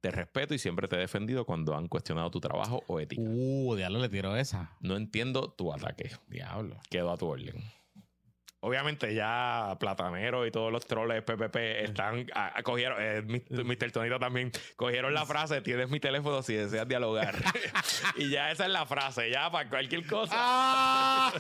Te 0.02 0.12
respeto 0.12 0.54
y 0.54 0.60
siempre 0.60 0.90
te 0.90 0.98
he 0.98 1.00
defendido 1.00 1.46
cuando 1.46 1.78
han 1.78 1.88
cuestionado 1.88 2.30
tu 2.30 2.42
trabajo 2.42 2.84
o 2.88 3.00
ética. 3.00 3.22
Uh, 3.26 3.74
diablo, 3.76 4.00
le 4.00 4.10
tiro 4.10 4.36
esa. 4.36 4.76
No 4.82 4.98
entiendo 4.98 5.50
tu 5.50 5.72
ataque. 5.72 6.12
Diablo. 6.28 6.78
Quedo 6.90 7.14
a 7.14 7.18
tu 7.18 7.28
orden. 7.28 7.64
Obviamente 8.60 9.16
ya 9.16 9.78
Platanero 9.80 10.46
y 10.46 10.52
todos 10.52 10.74
los 10.74 10.86
troles 10.86 11.24
PPP 11.24 11.56
están, 11.84 12.28
cogieron, 12.64 12.98
eh, 13.00 13.22
Mr. 13.50 13.92
Tonito 13.94 14.20
también, 14.20 14.52
cogieron 14.76 15.14
la 15.14 15.26
frase, 15.26 15.62
tienes 15.62 15.90
mi 15.90 16.02
teléfono 16.02 16.44
si 16.44 16.56
deseas 16.56 16.86
dialogar. 16.86 17.34
y 18.18 18.30
ya 18.30 18.52
esa 18.52 18.66
es 18.66 18.72
la 18.72 18.86
frase, 18.86 19.32
ya 19.32 19.50
para 19.50 19.70
cualquier 19.70 20.06
cosa. 20.06 20.34
Ah. 20.36 21.34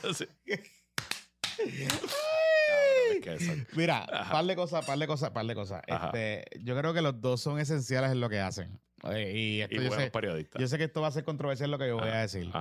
Mira, 3.73 4.05
par 4.31 4.45
de 4.45 4.55
cosas, 4.55 4.85
par 4.85 4.97
de 4.97 5.07
cosas, 5.07 5.31
par 5.31 5.45
de 5.45 5.55
cosas. 5.55 5.81
Este, 5.87 6.45
yo 6.61 6.77
creo 6.77 6.93
que 6.93 7.01
los 7.01 7.19
dos 7.21 7.41
son 7.41 7.59
esenciales 7.59 8.11
en 8.11 8.19
lo 8.19 8.29
que 8.29 8.39
hacen. 8.39 8.79
Y, 9.03 9.61
esto 9.61 9.81
yo, 9.81 9.91
sé, 9.91 10.11
yo 10.59 10.67
sé 10.67 10.77
que 10.77 10.83
esto 10.83 11.01
va 11.01 11.07
a 11.07 11.11
ser 11.11 11.23
controversial 11.23 11.71
lo 11.71 11.79
que 11.79 11.87
yo 11.87 11.97
voy 11.97 12.09
a 12.09 12.21
decir. 12.21 12.51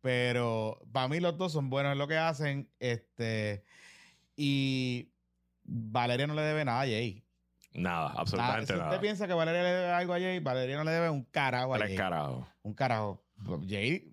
Pero 0.00 0.80
para 0.92 1.08
mí 1.08 1.18
los 1.18 1.36
dos 1.36 1.52
son 1.52 1.70
buenos 1.70 1.92
en 1.92 1.98
lo 1.98 2.06
que 2.06 2.16
hacen. 2.16 2.70
Este, 2.78 3.64
y 4.36 5.10
Valeria 5.64 6.26
no 6.26 6.34
le 6.34 6.42
debe 6.42 6.64
nada 6.64 6.82
a 6.82 6.84
Jay. 6.84 7.24
Nada, 7.74 8.14
absolutamente 8.16 8.72
nada. 8.72 8.84
Si 8.84 8.88
usted 8.88 9.00
piensa 9.00 9.26
que 9.26 9.34
Valeria 9.34 9.62
le 9.62 9.68
debe 9.70 9.90
algo 9.90 10.14
a 10.14 10.18
Jay, 10.18 10.38
Valeria 10.38 10.76
no 10.76 10.84
le 10.84 10.92
debe 10.92 11.10
un 11.10 11.24
carajo 11.24 11.74
a 11.74 11.78
Jay. 11.78 11.96
carajo. 11.96 12.48
Un 12.62 12.74
carajo. 12.74 13.24
Jay 13.68 14.12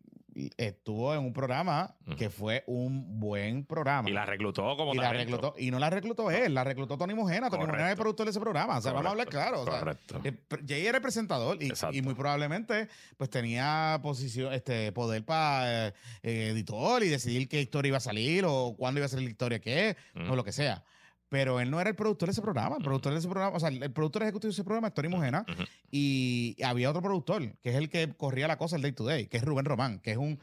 estuvo 0.57 1.13
en 1.13 1.21
un 1.21 1.33
programa 1.33 1.95
que 2.17 2.29
fue 2.29 2.63
un 2.67 3.19
buen 3.19 3.65
programa. 3.65 4.09
Y 4.09 4.13
la 4.13 4.25
reclutó 4.25 4.75
como 4.75 4.93
y 4.93 4.97
la 4.97 5.13
reclutó 5.13 5.55
Y 5.57 5.71
no 5.71 5.79
la 5.79 5.89
reclutó 5.89 6.29
él, 6.29 6.53
la 6.53 6.63
reclutó 6.63 6.97
Tony 6.97 7.13
Mujena. 7.13 7.49
Tony 7.49 7.65
Mujena 7.65 7.85
es 7.85 7.91
el 7.91 7.97
productor 7.97 8.25
de 8.25 8.31
ese 8.31 8.39
programa. 8.39 8.77
O 8.77 8.81
sea, 8.81 8.91
vamos 8.91 9.07
a 9.07 9.11
hablar 9.11 9.27
claro. 9.27 9.65
Correcto. 9.65 10.21
Eh, 10.23 10.33
Jay 10.67 10.85
era 10.85 10.97
el 10.97 11.01
presentador 11.01 11.57
y, 11.61 12.01
muy 12.01 12.13
probablemente 12.13 12.87
pues 13.17 13.29
tenía 13.29 13.99
posición, 14.01 14.53
este 14.53 14.91
poder 14.91 15.23
para 15.23 15.87
eh, 15.87 15.93
editor 16.21 17.03
y 17.03 17.07
decidir 17.07 17.47
qué 17.47 17.61
historia 17.61 17.89
iba 17.89 17.97
a 17.97 18.01
salir 18.01 18.45
o 18.45 18.75
cuándo 18.77 18.99
iba 18.99 19.05
a 19.05 19.09
salir 19.09 19.25
la 19.25 19.31
historia 19.31 19.59
qué, 19.59 19.95
o 20.29 20.35
lo 20.35 20.43
que 20.43 20.51
sea. 20.51 20.83
Pero 21.29 21.59
él 21.59 21.71
no 21.71 21.81
era 21.81 21.89
el 21.89 21.95
productor 21.95 22.27
de 22.27 22.33
ese 22.33 22.41
programa. 22.41 22.77
El 22.77 22.83
productor 22.83 23.13
de 23.13 23.19
ese 23.19 23.27
programa, 23.27 23.55
o 23.55 23.59
sea, 23.59 23.69
el 23.69 23.91
productor 23.91 24.23
ejecutivo 24.23 24.49
de 24.49 24.53
ese 24.53 24.63
programa 24.63 24.89
es 24.89 24.93
Tony 24.93 25.09
Mojena. 25.09 25.45
Y 25.91 26.55
había 26.63 26.89
otro 26.89 27.01
productor, 27.01 27.57
que 27.61 27.71
es 27.71 27.75
el 27.75 27.89
que 27.89 28.13
corría 28.15 28.47
la 28.47 28.57
cosa 28.57 28.75
el 28.75 28.81
day 28.81 28.91
to 28.91 29.05
day, 29.05 29.27
que 29.27 29.37
es 29.37 29.43
Rubén 29.43 29.65
Román, 29.65 29.99
que 29.99 30.11
es 30.11 30.17
un 30.17 30.39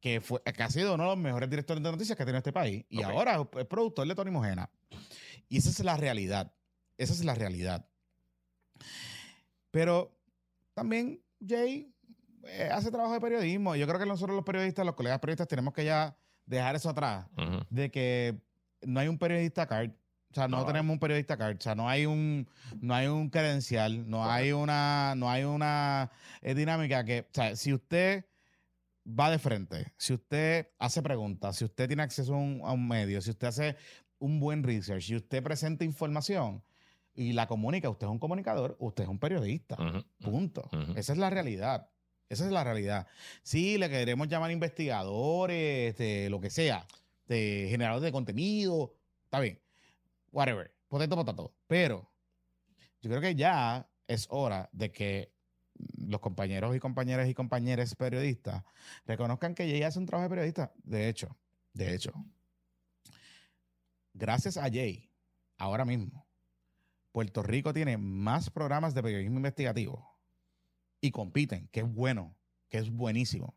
que, 0.00 0.20
fue, 0.20 0.40
que 0.42 0.62
ha 0.62 0.70
sido 0.70 0.94
uno 0.94 1.04
de 1.04 1.10
los 1.10 1.18
mejores 1.18 1.50
directores 1.50 1.82
de 1.82 1.92
noticias 1.92 2.16
que 2.16 2.22
ha 2.22 2.26
tenido 2.26 2.38
este 2.38 2.52
país. 2.52 2.84
Y 2.88 3.02
ahora 3.02 3.46
es 3.58 3.66
productor 3.66 4.06
de 4.06 4.14
Tony 4.14 4.30
Mojena. 4.30 4.70
Y 5.48 5.58
esa 5.58 5.70
es 5.70 5.80
la 5.80 5.96
realidad. 5.96 6.52
Esa 6.96 7.12
es 7.12 7.24
la 7.24 7.34
realidad. 7.34 7.86
Pero 9.70 10.16
también 10.74 11.20
Jay 11.46 11.92
eh, 12.44 12.68
hace 12.72 12.90
trabajo 12.90 13.12
de 13.12 13.20
periodismo. 13.20 13.76
Yo 13.76 13.86
creo 13.86 13.98
que 13.98 14.06
nosotros 14.06 14.34
los 14.34 14.44
periodistas, 14.44 14.86
los 14.86 14.94
colegas 14.94 15.18
periodistas, 15.20 15.48
tenemos 15.48 15.74
que 15.74 15.84
ya 15.84 16.16
dejar 16.46 16.76
eso 16.76 16.88
atrás. 16.88 17.26
De 17.68 17.90
que 17.90 18.40
no 18.82 19.00
hay 19.00 19.08
un 19.08 19.18
periodista 19.18 19.66
card. 19.66 19.90
O 20.30 20.34
sea, 20.34 20.46
no, 20.46 20.64
tenemos 20.64 20.92
un 20.92 21.00
periodista 21.00 21.36
card, 21.36 21.56
o 21.56 21.60
sea, 21.60 21.74
no 21.74 21.88
hay 21.88 22.06
un, 22.06 22.48
no 22.80 22.94
hay 22.94 23.08
un 23.08 23.30
credencial, 23.30 24.08
no 24.08 24.30
hay 24.30 24.52
una, 24.52 25.14
no 25.16 25.28
hay 25.28 25.42
una 25.42 26.12
eh, 26.40 26.54
dinámica 26.54 27.04
que, 27.04 27.22
o 27.22 27.34
sea, 27.34 27.56
si 27.56 27.72
usted 27.74 28.24
va 29.04 29.28
de 29.28 29.40
frente, 29.40 29.92
si 29.96 30.12
usted 30.12 30.68
hace 30.78 31.02
preguntas, 31.02 31.56
si 31.56 31.64
usted 31.64 31.88
tiene 31.88 32.04
acceso 32.04 32.34
a 32.34 32.72
un, 32.72 32.86
medio, 32.86 33.20
si 33.20 33.30
usted 33.30 33.48
hace 33.48 33.76
un 34.20 34.38
buen 34.38 34.62
research, 34.62 35.02
si 35.02 35.16
usted 35.16 35.42
presenta 35.42 35.84
información 35.84 36.62
y 37.12 37.32
la 37.32 37.48
comunica, 37.48 37.90
usted 37.90 38.06
es 38.06 38.12
un 38.12 38.20
comunicador, 38.20 38.76
usted 38.78 39.04
es 39.04 39.10
un 39.10 39.18
periodista. 39.18 39.76
Punto. 40.22 40.70
Esa 40.94 41.12
es 41.12 41.18
la 41.18 41.30
realidad. 41.30 41.90
Esa 42.28 42.46
es 42.46 42.52
la 42.52 42.62
realidad. 42.62 43.08
Sí, 43.42 43.78
le 43.78 43.90
queremos 43.90 44.28
llamar 44.28 44.52
investigadores, 44.52 45.90
este, 45.90 46.30
lo 46.30 46.40
que 46.40 46.50
sea, 46.50 46.86
de 47.26 47.66
generadores 47.68 48.04
de 48.04 48.12
contenido, 48.12 48.94
está 49.24 49.40
bien 49.40 49.58
whatever, 50.32 50.72
potato, 50.88 51.16
potato. 51.16 51.54
Pero 51.66 52.10
yo 53.00 53.10
creo 53.10 53.20
que 53.20 53.34
ya 53.34 53.88
es 54.06 54.26
hora 54.30 54.68
de 54.72 54.90
que 54.90 55.32
los 55.96 56.20
compañeros 56.20 56.74
y 56.76 56.80
compañeras 56.80 57.28
y 57.28 57.34
compañeras 57.34 57.94
periodistas 57.94 58.64
reconozcan 59.06 59.54
que 59.54 59.68
Jay 59.68 59.82
hace 59.82 59.98
un 59.98 60.06
trabajo 60.06 60.28
de 60.28 60.34
periodista. 60.34 60.72
De 60.82 61.08
hecho, 61.08 61.36
de 61.72 61.94
hecho, 61.94 62.12
gracias 64.12 64.56
a 64.56 64.64
Jay, 64.64 65.10
ahora 65.56 65.84
mismo, 65.84 66.26
Puerto 67.12 67.42
Rico 67.42 67.72
tiene 67.72 67.96
más 67.96 68.50
programas 68.50 68.94
de 68.94 69.02
periodismo 69.02 69.36
investigativo 69.38 70.16
y 71.00 71.10
compiten, 71.10 71.68
que 71.68 71.80
es 71.80 71.92
bueno, 71.92 72.36
que 72.68 72.78
es 72.78 72.90
buenísimo. 72.90 73.56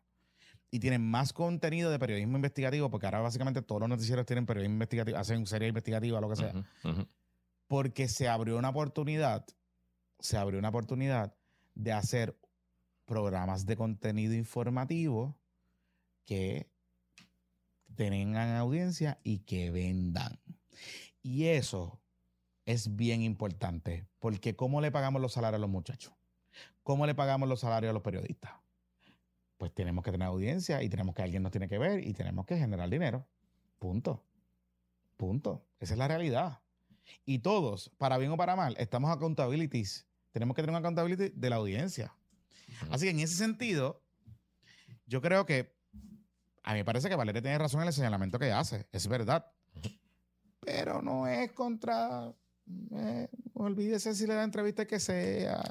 Y 0.74 0.80
tienen 0.80 1.08
más 1.08 1.32
contenido 1.32 1.88
de 1.92 2.00
periodismo 2.00 2.34
investigativo, 2.34 2.90
porque 2.90 3.06
ahora 3.06 3.20
básicamente 3.20 3.62
todos 3.62 3.82
los 3.82 3.88
noticieros 3.88 4.26
tienen 4.26 4.44
periodismo 4.44 4.72
investigativo, 4.72 5.16
hacen 5.16 5.46
serie 5.46 5.68
investigativa, 5.68 6.20
lo 6.20 6.28
que 6.28 6.34
sea. 6.34 6.52
Porque 7.68 8.08
se 8.08 8.26
abrió 8.26 8.58
una 8.58 8.70
oportunidad, 8.70 9.46
se 10.18 10.36
abrió 10.36 10.58
una 10.58 10.70
oportunidad 10.70 11.32
de 11.76 11.92
hacer 11.92 12.36
programas 13.04 13.66
de 13.66 13.76
contenido 13.76 14.34
informativo 14.34 15.38
que 16.24 16.68
tengan 17.94 18.56
audiencia 18.56 19.20
y 19.22 19.44
que 19.44 19.70
vendan. 19.70 20.40
Y 21.22 21.44
eso 21.44 22.00
es 22.66 22.96
bien 22.96 23.22
importante, 23.22 24.08
porque 24.18 24.56
¿cómo 24.56 24.80
le 24.80 24.90
pagamos 24.90 25.22
los 25.22 25.34
salarios 25.34 25.58
a 25.58 25.60
los 25.60 25.70
muchachos? 25.70 26.12
¿Cómo 26.82 27.06
le 27.06 27.14
pagamos 27.14 27.48
los 27.48 27.60
salarios 27.60 27.90
a 27.90 27.94
los 27.94 28.02
periodistas? 28.02 28.63
Pues 29.64 29.72
tenemos 29.72 30.04
que 30.04 30.12
tener 30.12 30.28
audiencia 30.28 30.82
y 30.82 30.90
tenemos 30.90 31.14
que 31.14 31.22
alguien 31.22 31.42
nos 31.42 31.50
tiene 31.50 31.68
que 31.68 31.78
ver 31.78 32.06
y 32.06 32.12
tenemos 32.12 32.44
que 32.44 32.58
generar 32.58 32.90
dinero. 32.90 33.26
Punto. 33.78 34.22
Punto. 35.16 35.64
Esa 35.80 35.94
es 35.94 35.98
la 35.98 36.06
realidad. 36.06 36.60
Y 37.24 37.38
todos, 37.38 37.88
para 37.96 38.18
bien 38.18 38.30
o 38.30 38.36
para 38.36 38.56
mal, 38.56 38.76
estamos 38.78 39.10
accountabilities. 39.10 40.06
Tenemos 40.32 40.54
que 40.54 40.60
tener 40.60 40.72
una 40.72 40.80
accountability 40.80 41.30
de 41.34 41.48
la 41.48 41.56
audiencia. 41.56 42.14
Así 42.90 43.06
que 43.06 43.12
en 43.12 43.20
ese 43.20 43.36
sentido, 43.36 44.02
yo 45.06 45.22
creo 45.22 45.46
que 45.46 45.74
a 46.62 46.72
mí 46.72 46.80
me 46.80 46.84
parece 46.84 47.08
que 47.08 47.16
Valeria 47.16 47.40
tiene 47.40 47.56
razón 47.56 47.80
en 47.80 47.86
el 47.86 47.94
señalamiento 47.94 48.38
que 48.38 48.52
hace. 48.52 48.86
Es 48.92 49.08
verdad. 49.08 49.50
Pero 50.60 51.00
no 51.00 51.26
es 51.26 51.50
contra 51.52 52.34
eh, 52.92 53.28
olvídese 53.54 54.14
si 54.14 54.26
le 54.26 54.34
da 54.34 54.44
entrevista 54.44 54.86
que 54.86 54.98
sea. 54.98 55.62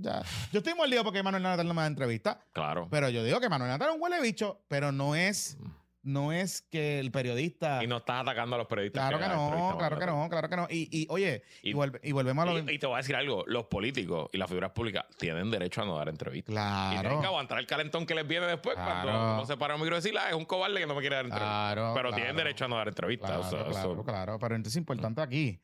ya. 0.00 0.22
Yo 0.52 0.58
estoy 0.58 0.74
molido 0.74 1.04
porque 1.04 1.22
Manuel 1.22 1.42
Natal 1.42 1.66
no 1.66 1.74
me 1.74 1.82
da 1.82 1.86
entrevista. 1.86 2.40
Claro. 2.52 2.88
Pero 2.90 3.08
yo 3.08 3.24
digo 3.24 3.40
que 3.40 3.48
Manuel 3.48 3.70
Natal 3.70 3.90
es 3.90 3.94
un 3.94 4.02
huele 4.02 4.20
bicho, 4.20 4.60
pero 4.68 4.92
no 4.92 5.14
es. 5.14 5.56
Mm 5.60 5.78
no 6.08 6.32
es 6.32 6.62
que 6.62 6.98
el 6.98 7.10
periodista. 7.10 7.82
Y 7.82 7.86
no 7.86 7.98
estás 7.98 8.22
atacando 8.22 8.56
a 8.56 8.58
los 8.58 8.66
periodistas. 8.66 9.08
Claro 9.08 9.22
que, 9.22 9.28
no, 9.28 9.76
claro 9.78 9.98
que 9.98 10.06
no, 10.06 10.28
claro 10.28 10.48
que 10.48 10.56
no. 10.56 10.66
Y, 10.70 10.88
y 10.90 11.06
oye, 11.10 11.42
y, 11.62 11.72
volvemos 11.74 12.42
a 12.42 12.46
lo 12.46 12.58
y, 12.58 12.74
y, 12.74 12.78
te 12.78 12.86
voy 12.86 12.94
a 12.94 12.98
decir 12.98 13.14
algo: 13.14 13.44
los 13.46 13.66
políticos 13.66 14.30
y 14.32 14.38
las 14.38 14.48
figuras 14.48 14.70
públicas 14.70 15.04
tienen 15.18 15.50
derecho 15.50 15.82
a 15.82 15.84
no 15.84 15.96
dar 15.96 16.08
entrevistas. 16.08 16.52
Claro. 16.52 16.96
Y 16.96 17.00
tienen 17.00 17.20
que 17.20 17.26
aguantar 17.26 17.58
el 17.58 17.66
calentón 17.66 18.06
que 18.06 18.14
les 18.14 18.26
viene 18.26 18.46
después 18.46 18.76
cuando 18.76 19.36
no 19.36 19.46
se 19.46 19.56
para 19.56 19.74
un 19.74 19.80
micro 19.80 19.96
y 19.96 20.00
decir, 20.00 20.16
ah, 20.18 20.30
es 20.30 20.34
un 20.34 20.44
cobarde 20.44 20.80
que 20.80 20.86
no 20.86 20.94
me 20.94 21.00
quiere 21.00 21.16
dar 21.16 21.24
entrevistas. 21.26 21.74
Claro. 21.74 21.92
Pero 21.94 22.12
tienen 22.12 22.36
derecho 22.36 22.64
a 22.64 22.68
no 22.68 22.76
dar 22.76 22.88
entrevistas. 22.88 23.48
Claro, 23.50 24.04
claro, 24.04 24.38
Pero 24.38 24.54
entonces 24.56 24.76
es 24.76 24.78
importante 24.78 25.20
aquí. 25.20 25.60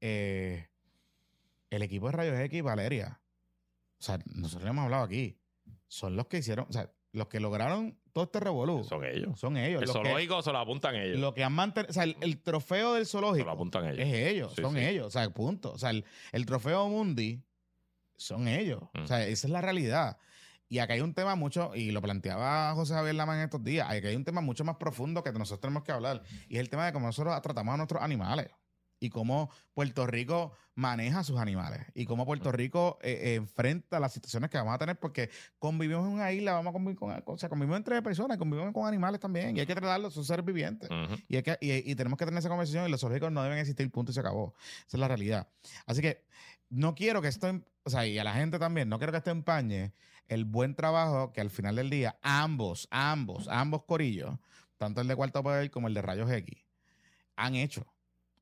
Eh, 0.00 0.68
el 1.70 1.82
equipo 1.82 2.06
de 2.06 2.12
Rayos 2.12 2.38
X, 2.40 2.62
Valeria. 2.62 3.20
O 3.98 4.02
sea, 4.02 4.18
nosotros 4.26 4.68
hemos 4.68 4.84
hablado 4.84 5.04
aquí. 5.04 5.38
Son 5.88 6.16
los 6.16 6.26
que 6.26 6.38
hicieron. 6.38 6.66
O 6.68 6.72
sea, 6.72 6.90
los 7.12 7.28
que 7.28 7.40
lograron 7.40 7.98
todo 8.12 8.24
este 8.24 8.40
revolú. 8.40 8.84
Son 8.84 9.04
ellos. 9.04 9.38
Son 9.38 9.56
ellos. 9.56 9.82
El 9.82 9.88
zoológico 9.88 10.42
se 10.42 10.52
lo 10.52 10.58
apuntan 10.58 10.96
ellos. 10.96 11.18
Lo 11.18 11.34
que 11.34 11.44
han 11.44 11.52
mantenido. 11.52 11.90
O 11.90 11.92
sea, 11.92 12.04
el, 12.04 12.38
trofeo 12.42 12.94
del 12.94 13.06
zoológico. 13.06 13.44
Se 13.44 13.46
lo 13.46 13.52
apuntan 13.52 13.86
ellos. 13.86 14.06
Es 14.06 14.14
ellos. 14.14 14.54
son 14.54 14.76
ellos. 14.76 15.06
O 15.06 15.10
sea, 15.10 15.28
punto. 15.30 15.72
O 15.72 15.78
sea, 15.78 15.90
el, 15.90 16.46
trofeo 16.46 16.88
Mundi 16.88 17.42
son 18.16 18.48
ellos. 18.48 18.82
O 18.94 19.06
sea, 19.06 19.26
esa 19.26 19.46
es 19.46 19.52
la 19.52 19.60
realidad. 19.60 20.18
Y 20.68 20.78
acá 20.78 20.94
hay 20.94 21.00
un 21.00 21.14
tema 21.14 21.34
mucho, 21.34 21.74
y 21.74 21.90
lo 21.90 22.00
planteaba 22.00 22.72
José 22.74 22.94
Javier 22.94 23.16
Lama 23.16 23.34
en 23.34 23.42
estos 23.42 23.64
días, 23.64 23.90
aquí 23.90 24.06
hay 24.06 24.14
un 24.14 24.24
tema 24.24 24.40
mucho 24.40 24.64
más 24.64 24.76
profundo 24.76 25.24
que 25.24 25.32
nosotros 25.32 25.58
tenemos 25.60 25.82
que 25.82 25.90
hablar. 25.90 26.22
Y 26.48 26.54
es 26.54 26.60
el 26.60 26.70
tema 26.70 26.86
de 26.86 26.92
cómo 26.92 27.06
nosotros 27.06 27.42
tratamos 27.42 27.74
a 27.74 27.76
nuestros 27.76 28.00
animales 28.00 28.50
y 29.00 29.08
cómo 29.10 29.50
Puerto 29.74 30.06
Rico 30.06 30.52
maneja 30.74 31.24
sus 31.24 31.38
animales 31.38 31.84
y 31.94 32.04
cómo 32.04 32.24
Puerto 32.24 32.52
Rico 32.52 32.98
eh, 33.02 33.34
enfrenta 33.34 33.98
las 33.98 34.12
situaciones 34.12 34.50
que 34.50 34.58
vamos 34.58 34.74
a 34.74 34.78
tener 34.78 34.98
porque 34.98 35.30
convivimos 35.58 36.06
en 36.06 36.14
una 36.14 36.32
isla, 36.32 36.52
vamos 36.52 36.70
a 36.70 36.72
convivir 36.72 36.98
con, 36.98 37.22
o 37.24 37.38
sea, 37.38 37.48
convivimos 37.48 37.78
entre 37.78 38.00
personas, 38.02 38.38
convivimos 38.38 38.72
con 38.72 38.86
animales 38.86 39.20
también 39.20 39.56
y 39.56 39.60
hay 39.60 39.66
que 39.66 39.74
tratarlos, 39.74 40.14
son 40.14 40.24
seres 40.24 40.44
vivientes 40.44 40.88
y, 41.28 41.36
hay 41.36 41.42
que, 41.42 41.58
y, 41.60 41.94
tenemos 41.94 42.18
que 42.18 42.24
tener 42.24 42.38
esa 42.38 42.48
conversación 42.48 42.86
y 42.86 42.90
los 42.90 43.00
zoológicos 43.00 43.32
no 43.32 43.42
deben 43.42 43.58
existir, 43.58 43.90
punto 43.90 44.12
y 44.12 44.14
se 44.14 44.20
acabó. 44.20 44.54
Esa 44.86 44.96
es 44.96 45.00
la 45.00 45.08
realidad. 45.08 45.48
Así 45.86 46.00
que 46.00 46.24
no 46.68 46.94
quiero 46.94 47.20
que 47.20 47.28
esto, 47.28 47.60
o 47.82 47.90
sea, 47.90 48.06
y 48.06 48.18
a 48.18 48.24
la 48.24 48.34
gente 48.34 48.58
también, 48.58 48.88
no 48.88 48.98
quiero 48.98 49.12
que 49.12 49.18
esto 49.18 49.30
empañe 49.30 49.92
el 50.28 50.44
buen 50.44 50.74
trabajo 50.74 51.32
que 51.32 51.40
al 51.40 51.50
final 51.50 51.76
del 51.76 51.90
día 51.90 52.18
ambos, 52.22 52.86
ambos, 52.90 53.48
ambos 53.48 53.82
corillos, 53.84 54.38
tanto 54.76 55.00
el 55.00 55.08
de 55.08 55.16
Cuarto 55.16 55.42
Poder 55.42 55.70
como 55.70 55.88
el 55.88 55.94
de 55.94 56.02
Rayos 56.02 56.30
X, 56.30 56.64
han 57.36 57.56
hecho 57.56 57.86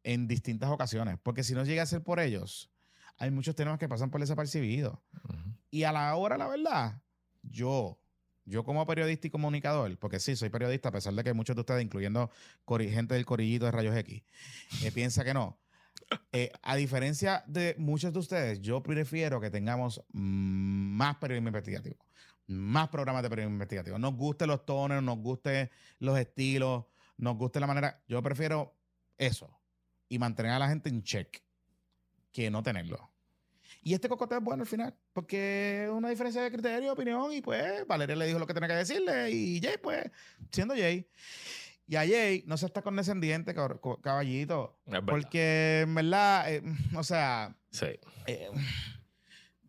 en 0.04 0.28
distintas 0.28 0.70
ocasiones. 0.70 1.18
Porque 1.22 1.44
si 1.44 1.54
no 1.54 1.64
llega 1.64 1.82
a 1.82 1.86
ser 1.86 2.02
por 2.02 2.20
ellos, 2.20 2.70
hay 3.18 3.30
muchos 3.30 3.54
temas 3.54 3.78
que 3.78 3.88
pasan 3.88 4.10
por 4.10 4.20
desapercibido. 4.20 5.02
Y 5.70 5.82
a 5.82 5.92
la 5.92 6.14
hora, 6.14 6.38
la 6.38 6.46
verdad, 6.46 7.02
yo, 7.42 7.98
yo 8.44 8.64
como 8.64 8.86
periodista 8.86 9.26
y 9.26 9.30
comunicador, 9.30 9.98
porque 9.98 10.20
sí, 10.20 10.36
soy 10.36 10.48
periodista, 10.48 10.88
a 10.88 10.92
pesar 10.92 11.14
de 11.14 11.24
que 11.24 11.32
muchos 11.32 11.56
de 11.56 11.60
ustedes, 11.60 11.82
incluyendo 11.82 12.30
gente 12.66 13.14
del 13.14 13.26
corillito 13.26 13.66
de 13.66 13.72
Rayos 13.72 13.96
X, 13.96 14.22
eh, 14.82 14.92
piensa 14.92 15.24
que 15.24 15.34
no. 15.34 15.58
Eh, 16.32 16.52
a 16.62 16.76
diferencia 16.76 17.44
de 17.46 17.74
muchos 17.76 18.12
de 18.12 18.18
ustedes, 18.18 18.60
yo 18.62 18.82
prefiero 18.82 19.40
que 19.40 19.50
tengamos 19.50 20.02
más 20.12 21.16
periodismo 21.16 21.48
investigativo, 21.48 21.96
más 22.46 22.88
programas 22.88 23.22
de 23.22 23.28
periodismo 23.28 23.56
investigativo. 23.56 23.98
Nos 23.98 24.14
gusten 24.14 24.48
los 24.48 24.64
tonos, 24.64 25.02
nos 25.02 25.18
gusten 25.18 25.68
los 25.98 26.18
estilos, 26.18 26.84
nos 27.18 27.36
guste 27.36 27.60
la 27.60 27.66
manera. 27.66 28.00
Yo 28.08 28.22
prefiero 28.22 28.74
eso 29.18 29.57
y 30.08 30.18
mantener 30.18 30.52
a 30.52 30.58
la 30.58 30.68
gente 30.68 30.88
en 30.88 31.02
check 31.02 31.42
que 32.32 32.50
no 32.50 32.62
tenerlo. 32.62 33.10
Y 33.82 33.94
este 33.94 34.08
cocoteo 34.08 34.38
es 34.38 34.44
bueno 34.44 34.62
al 34.62 34.68
final, 34.68 34.94
porque 35.12 35.84
es 35.84 35.90
una 35.90 36.10
diferencia 36.10 36.42
de 36.42 36.50
criterio, 36.50 36.92
opinión, 36.92 37.32
y 37.32 37.40
pues 37.40 37.86
Valeria 37.86 38.16
le 38.16 38.26
dijo 38.26 38.38
lo 38.38 38.46
que 38.46 38.54
tenía 38.54 38.68
que 38.68 38.74
decirle, 38.74 39.30
y 39.30 39.60
Jay, 39.60 39.76
pues, 39.82 40.10
siendo 40.50 40.74
Jay. 40.74 41.08
Y 41.86 41.96
a 41.96 42.06
Jay 42.06 42.44
no 42.46 42.56
se 42.58 42.66
está 42.66 42.82
condescendiente, 42.82 43.54
caballito. 44.02 44.78
porque 45.06 45.80
en 45.82 45.94
verdad, 45.94 46.52
eh, 46.52 46.62
o 46.94 47.02
sea. 47.02 47.56
Sí. 47.70 47.98
Eh, 48.26 48.50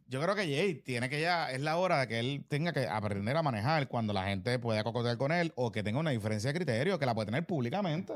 yo 0.08 0.20
creo 0.22 0.36
que 0.36 0.42
Jay 0.42 0.76
tiene 0.76 1.08
que 1.08 1.22
ya, 1.22 1.52
es 1.52 1.62
la 1.62 1.78
hora 1.78 2.02
de 2.02 2.08
que 2.08 2.20
él 2.20 2.44
tenga 2.48 2.74
que 2.74 2.88
aprender 2.88 3.38
a 3.38 3.44
manejar 3.44 3.88
cuando 3.88 4.12
la 4.12 4.26
gente 4.26 4.58
pueda 4.60 4.84
cocotear 4.84 5.18
con 5.18 5.32
él 5.32 5.54
o 5.56 5.72
que 5.72 5.84
tenga 5.84 6.00
una 6.00 6.10
diferencia 6.10 6.52
de 6.52 6.58
criterio, 6.58 7.00
que 7.00 7.06
la 7.06 7.14
puede 7.14 7.28
tener 7.28 7.46
públicamente. 7.46 8.14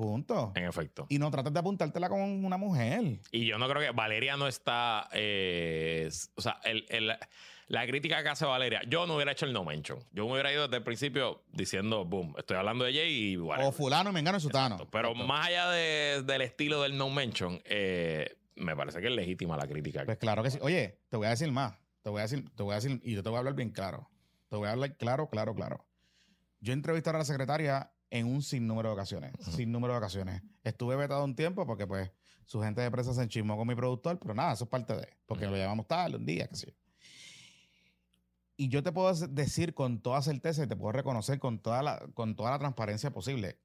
Punto. 0.00 0.52
En 0.54 0.64
efecto. 0.64 1.04
Y 1.10 1.18
no 1.18 1.30
trates 1.30 1.52
de 1.52 1.58
apuntártela 1.58 2.08
con 2.08 2.22
una 2.22 2.56
mujer. 2.56 3.20
Y 3.32 3.44
yo 3.44 3.58
no 3.58 3.68
creo 3.68 3.82
que 3.82 3.90
Valeria 3.90 4.34
no 4.34 4.46
está. 4.48 5.10
Eh, 5.12 6.08
o 6.36 6.40
sea, 6.40 6.58
la 7.66 7.86
crítica 7.86 8.22
que 8.22 8.30
hace 8.30 8.46
Valeria, 8.46 8.80
yo 8.88 9.06
no 9.06 9.16
hubiera 9.16 9.32
hecho 9.32 9.44
el 9.44 9.52
no 9.52 9.62
mention. 9.62 9.98
Yo 10.12 10.24
me 10.24 10.32
hubiera 10.32 10.50
ido 10.54 10.62
desde 10.62 10.78
el 10.78 10.84
principio 10.84 11.42
diciendo, 11.52 12.06
boom, 12.06 12.34
estoy 12.38 12.56
hablando 12.56 12.86
de 12.86 12.94
Jay 12.94 13.12
y 13.12 13.36
bueno. 13.36 13.68
O 13.68 13.72
fulano, 13.72 14.10
me 14.10 14.20
engano 14.20 14.40
sutano. 14.40 14.88
Pero 14.90 15.14
más 15.14 15.48
allá 15.48 15.68
del 15.68 16.40
estilo 16.40 16.80
del 16.80 16.96
no 16.96 17.10
mention, 17.10 17.60
eh, 17.66 18.38
me 18.56 18.74
parece 18.74 19.02
que 19.02 19.08
es 19.08 19.12
legítima 19.12 19.58
la 19.58 19.68
crítica. 19.68 20.06
Pues 20.06 20.16
claro 20.16 20.42
que 20.42 20.50
sí. 20.50 20.58
Oye, 20.62 20.98
te 21.10 21.18
voy 21.18 21.26
a 21.26 21.30
decir 21.30 21.52
más. 21.52 21.74
Te 22.00 22.08
voy 22.08 22.20
a 22.20 22.22
decir, 22.22 22.48
te 22.56 22.62
voy 22.62 22.72
a 22.72 22.76
decir, 22.76 23.02
y 23.04 23.16
yo 23.16 23.22
te 23.22 23.28
voy 23.28 23.36
a 23.36 23.40
hablar 23.40 23.54
bien 23.54 23.68
claro. 23.68 24.08
Te 24.48 24.56
voy 24.56 24.66
a 24.66 24.72
hablar 24.72 24.96
claro, 24.96 25.28
claro, 25.28 25.54
claro. 25.54 25.84
Yo 26.60 26.72
entrevisté 26.72 27.10
a 27.10 27.12
la 27.12 27.24
secretaria 27.26 27.92
en 28.10 28.26
un 28.26 28.42
sinnúmero 28.42 28.90
de 28.90 28.94
ocasiones. 28.94 29.32
Sin 29.40 29.72
número 29.72 29.94
de 29.94 29.98
ocasiones. 29.98 30.42
Estuve 30.64 30.96
vetado 30.96 31.24
un 31.24 31.34
tiempo 31.34 31.66
porque, 31.66 31.86
pues, 31.86 32.10
su 32.44 32.60
gente 32.60 32.80
de 32.80 32.90
prensa 32.90 33.14
se 33.14 33.22
enchismó 33.22 33.56
con 33.56 33.68
mi 33.68 33.74
productor, 33.74 34.18
pero 34.18 34.34
nada, 34.34 34.52
eso 34.52 34.64
es 34.64 34.70
parte 34.70 34.96
de. 34.96 35.08
Porque 35.26 35.46
lo 35.46 35.56
llamamos 35.56 35.86
tal, 35.86 36.16
un 36.16 36.26
día, 36.26 36.48
qué 36.48 36.56
sé 36.56 36.74
Y 38.56 38.68
yo 38.68 38.82
te 38.82 38.90
puedo 38.90 39.14
decir 39.28 39.72
con 39.72 40.00
toda 40.00 40.20
certeza 40.22 40.64
y 40.64 40.66
te 40.66 40.74
puedo 40.74 40.92
reconocer 40.92 41.38
con 41.38 41.60
toda 41.60 41.82
la, 41.82 42.08
con 42.14 42.34
toda 42.34 42.50
la 42.50 42.58
transparencia 42.58 43.12
posible 43.12 43.60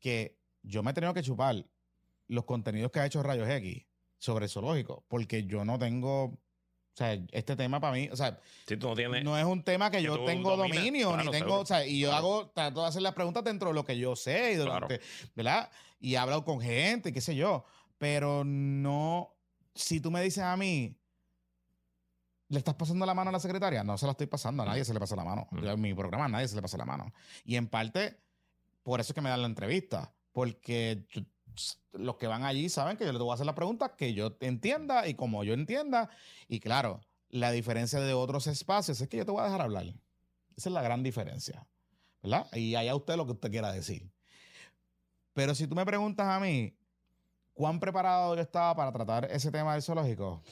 que 0.00 0.36
yo 0.62 0.82
me 0.82 0.90
he 0.90 0.94
tenido 0.94 1.14
que 1.14 1.22
chupar 1.22 1.64
los 2.26 2.44
contenidos 2.44 2.90
que 2.90 3.00
ha 3.00 3.06
hecho 3.06 3.22
Rayos 3.22 3.48
X 3.48 3.86
sobre 4.18 4.46
el 4.46 4.50
zoológico, 4.50 5.04
porque 5.08 5.44
yo 5.44 5.64
no 5.64 5.78
tengo 5.78 6.38
o 6.92 6.96
sea, 6.96 7.18
este 7.32 7.56
tema 7.56 7.80
para 7.80 7.94
mí, 7.94 8.08
o 8.10 8.16
sea, 8.16 8.38
no, 9.22 9.38
es 9.38 9.44
un 9.44 9.62
tema 9.62 9.90
que, 9.90 10.02
yo 10.02 10.24
tengo 10.24 10.56
dominio, 10.56 11.16
ni 11.16 11.30
tengo, 11.30 11.60
o 11.60 11.66
sea, 11.66 11.86
y 11.86 12.00
yo 12.00 12.12
hago, 12.12 12.50
trato 12.50 12.82
de 12.82 12.88
hacer 12.88 13.02
las 13.02 13.14
preguntas 13.14 13.44
dentro 13.44 13.68
de 13.68 13.74
lo 13.74 13.84
que 13.84 13.96
yo 13.96 14.16
sé, 14.16 14.52
y 14.52 14.56
durante, 14.56 15.00
¿verdad? 15.34 15.70
Y 16.00 16.14
he 16.14 16.18
hablado 16.18 16.44
con 16.44 16.60
gente, 16.60 17.12
qué 17.12 17.20
sé 17.20 17.36
yo, 17.36 17.64
pero 17.96 18.44
no, 18.44 19.34
si 19.74 20.00
tú 20.00 20.10
me 20.10 20.22
dices 20.22 20.42
a 20.42 20.56
mí, 20.56 20.96
¿le 22.48 22.58
estás 22.58 22.74
pasando 22.74 23.06
la 23.06 23.14
mano 23.14 23.30
a 23.30 23.32
la 23.32 23.40
secretaria? 23.40 23.84
No 23.84 23.96
se 23.96 24.06
la 24.06 24.12
estoy 24.12 24.26
pasando, 24.26 24.62
a 24.62 24.66
nadie 24.66 24.84
se 24.84 24.92
le 24.92 25.00
pasa 25.00 25.16
la 25.16 25.24
mano. 25.24 25.48
En 25.52 25.80
mi 25.80 25.94
programa 25.94 26.24
a 26.24 26.28
nadie 26.28 26.48
se 26.48 26.56
le 26.56 26.62
pasa 26.62 26.76
la 26.76 26.84
mano. 26.84 27.12
Y 27.44 27.56
en 27.56 27.68
parte, 27.68 28.18
por 28.82 29.00
eso 29.00 29.12
es 29.12 29.14
que 29.14 29.20
me 29.20 29.30
dan 29.30 29.42
la 29.42 29.46
entrevista, 29.46 30.12
porque 30.32 31.06
los 31.92 32.16
que 32.16 32.26
van 32.26 32.44
allí 32.44 32.68
saben 32.68 32.96
que 32.96 33.04
yo 33.04 33.12
les 33.12 33.20
voy 33.20 33.30
a 33.30 33.34
hacer 33.34 33.46
las 33.46 33.54
preguntas 33.54 33.92
que 33.96 34.14
yo 34.14 34.36
entienda 34.40 35.06
y 35.08 35.14
como 35.14 35.44
yo 35.44 35.54
entienda. 35.54 36.10
Y 36.48 36.60
claro, 36.60 37.00
la 37.28 37.50
diferencia 37.50 38.00
de 38.00 38.14
otros 38.14 38.46
espacios 38.46 39.00
es 39.00 39.08
que 39.08 39.16
yo 39.16 39.24
te 39.24 39.30
voy 39.30 39.40
a 39.40 39.44
dejar 39.44 39.62
hablar. 39.62 39.84
Esa 40.56 40.68
es 40.68 40.72
la 40.72 40.82
gran 40.82 41.02
diferencia. 41.02 41.66
¿Verdad? 42.22 42.46
Y 42.52 42.74
allá 42.74 42.94
usted 42.94 43.16
lo 43.16 43.24
que 43.24 43.32
usted 43.32 43.50
quiera 43.50 43.72
decir. 43.72 44.10
Pero 45.32 45.54
si 45.54 45.66
tú 45.66 45.74
me 45.74 45.86
preguntas 45.86 46.26
a 46.26 46.38
mí, 46.38 46.76
¿cuán 47.54 47.80
preparado 47.80 48.34
yo 48.34 48.42
estaba 48.42 48.74
para 48.74 48.92
tratar 48.92 49.30
ese 49.30 49.50
tema 49.50 49.72
del 49.72 49.82
zoológico? 49.82 50.42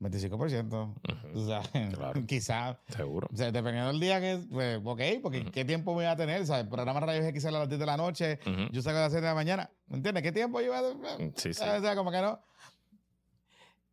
25%. 0.00 0.94
O 1.34 1.46
sea, 1.46 1.62
quizás. 2.26 2.76
Seguro. 2.88 3.28
O 3.32 3.36
sea, 3.36 3.50
dependiendo 3.50 3.88
del 3.88 4.00
día 4.00 4.20
que. 4.20 4.40
Pues, 4.50 4.80
ok, 4.84 5.00
porque 5.22 5.44
¿qué 5.46 5.64
tiempo 5.64 5.92
me 5.92 5.96
voy 5.96 6.04
a 6.06 6.16
tener? 6.16 6.42
O 6.42 6.46
sea, 6.46 6.60
el 6.60 6.68
programa 6.68 7.00
Rayos 7.00 7.26
X 7.26 7.42
sale 7.42 7.56
a 7.56 7.60
las 7.60 7.68
10 7.68 7.80
de 7.80 7.86
la 7.86 7.96
noche, 7.96 8.38
yo 8.70 8.82
salgo 8.82 8.98
a 8.98 9.02
las 9.02 9.12
7 9.12 9.22
de 9.22 9.30
la 9.30 9.34
mañana. 9.34 9.70
¿Me 9.88 9.96
entiendes? 9.96 10.22
¿Qué 10.22 10.32
tiempo 10.32 10.60
yo 10.60 10.66
iba 10.66 10.78
a.? 10.78 10.82
Sí, 11.34 11.52
sí. 11.52 11.62
O 11.62 11.80
sea, 11.80 11.96
como 11.96 12.10
que 12.10 12.20
no. 12.20 12.40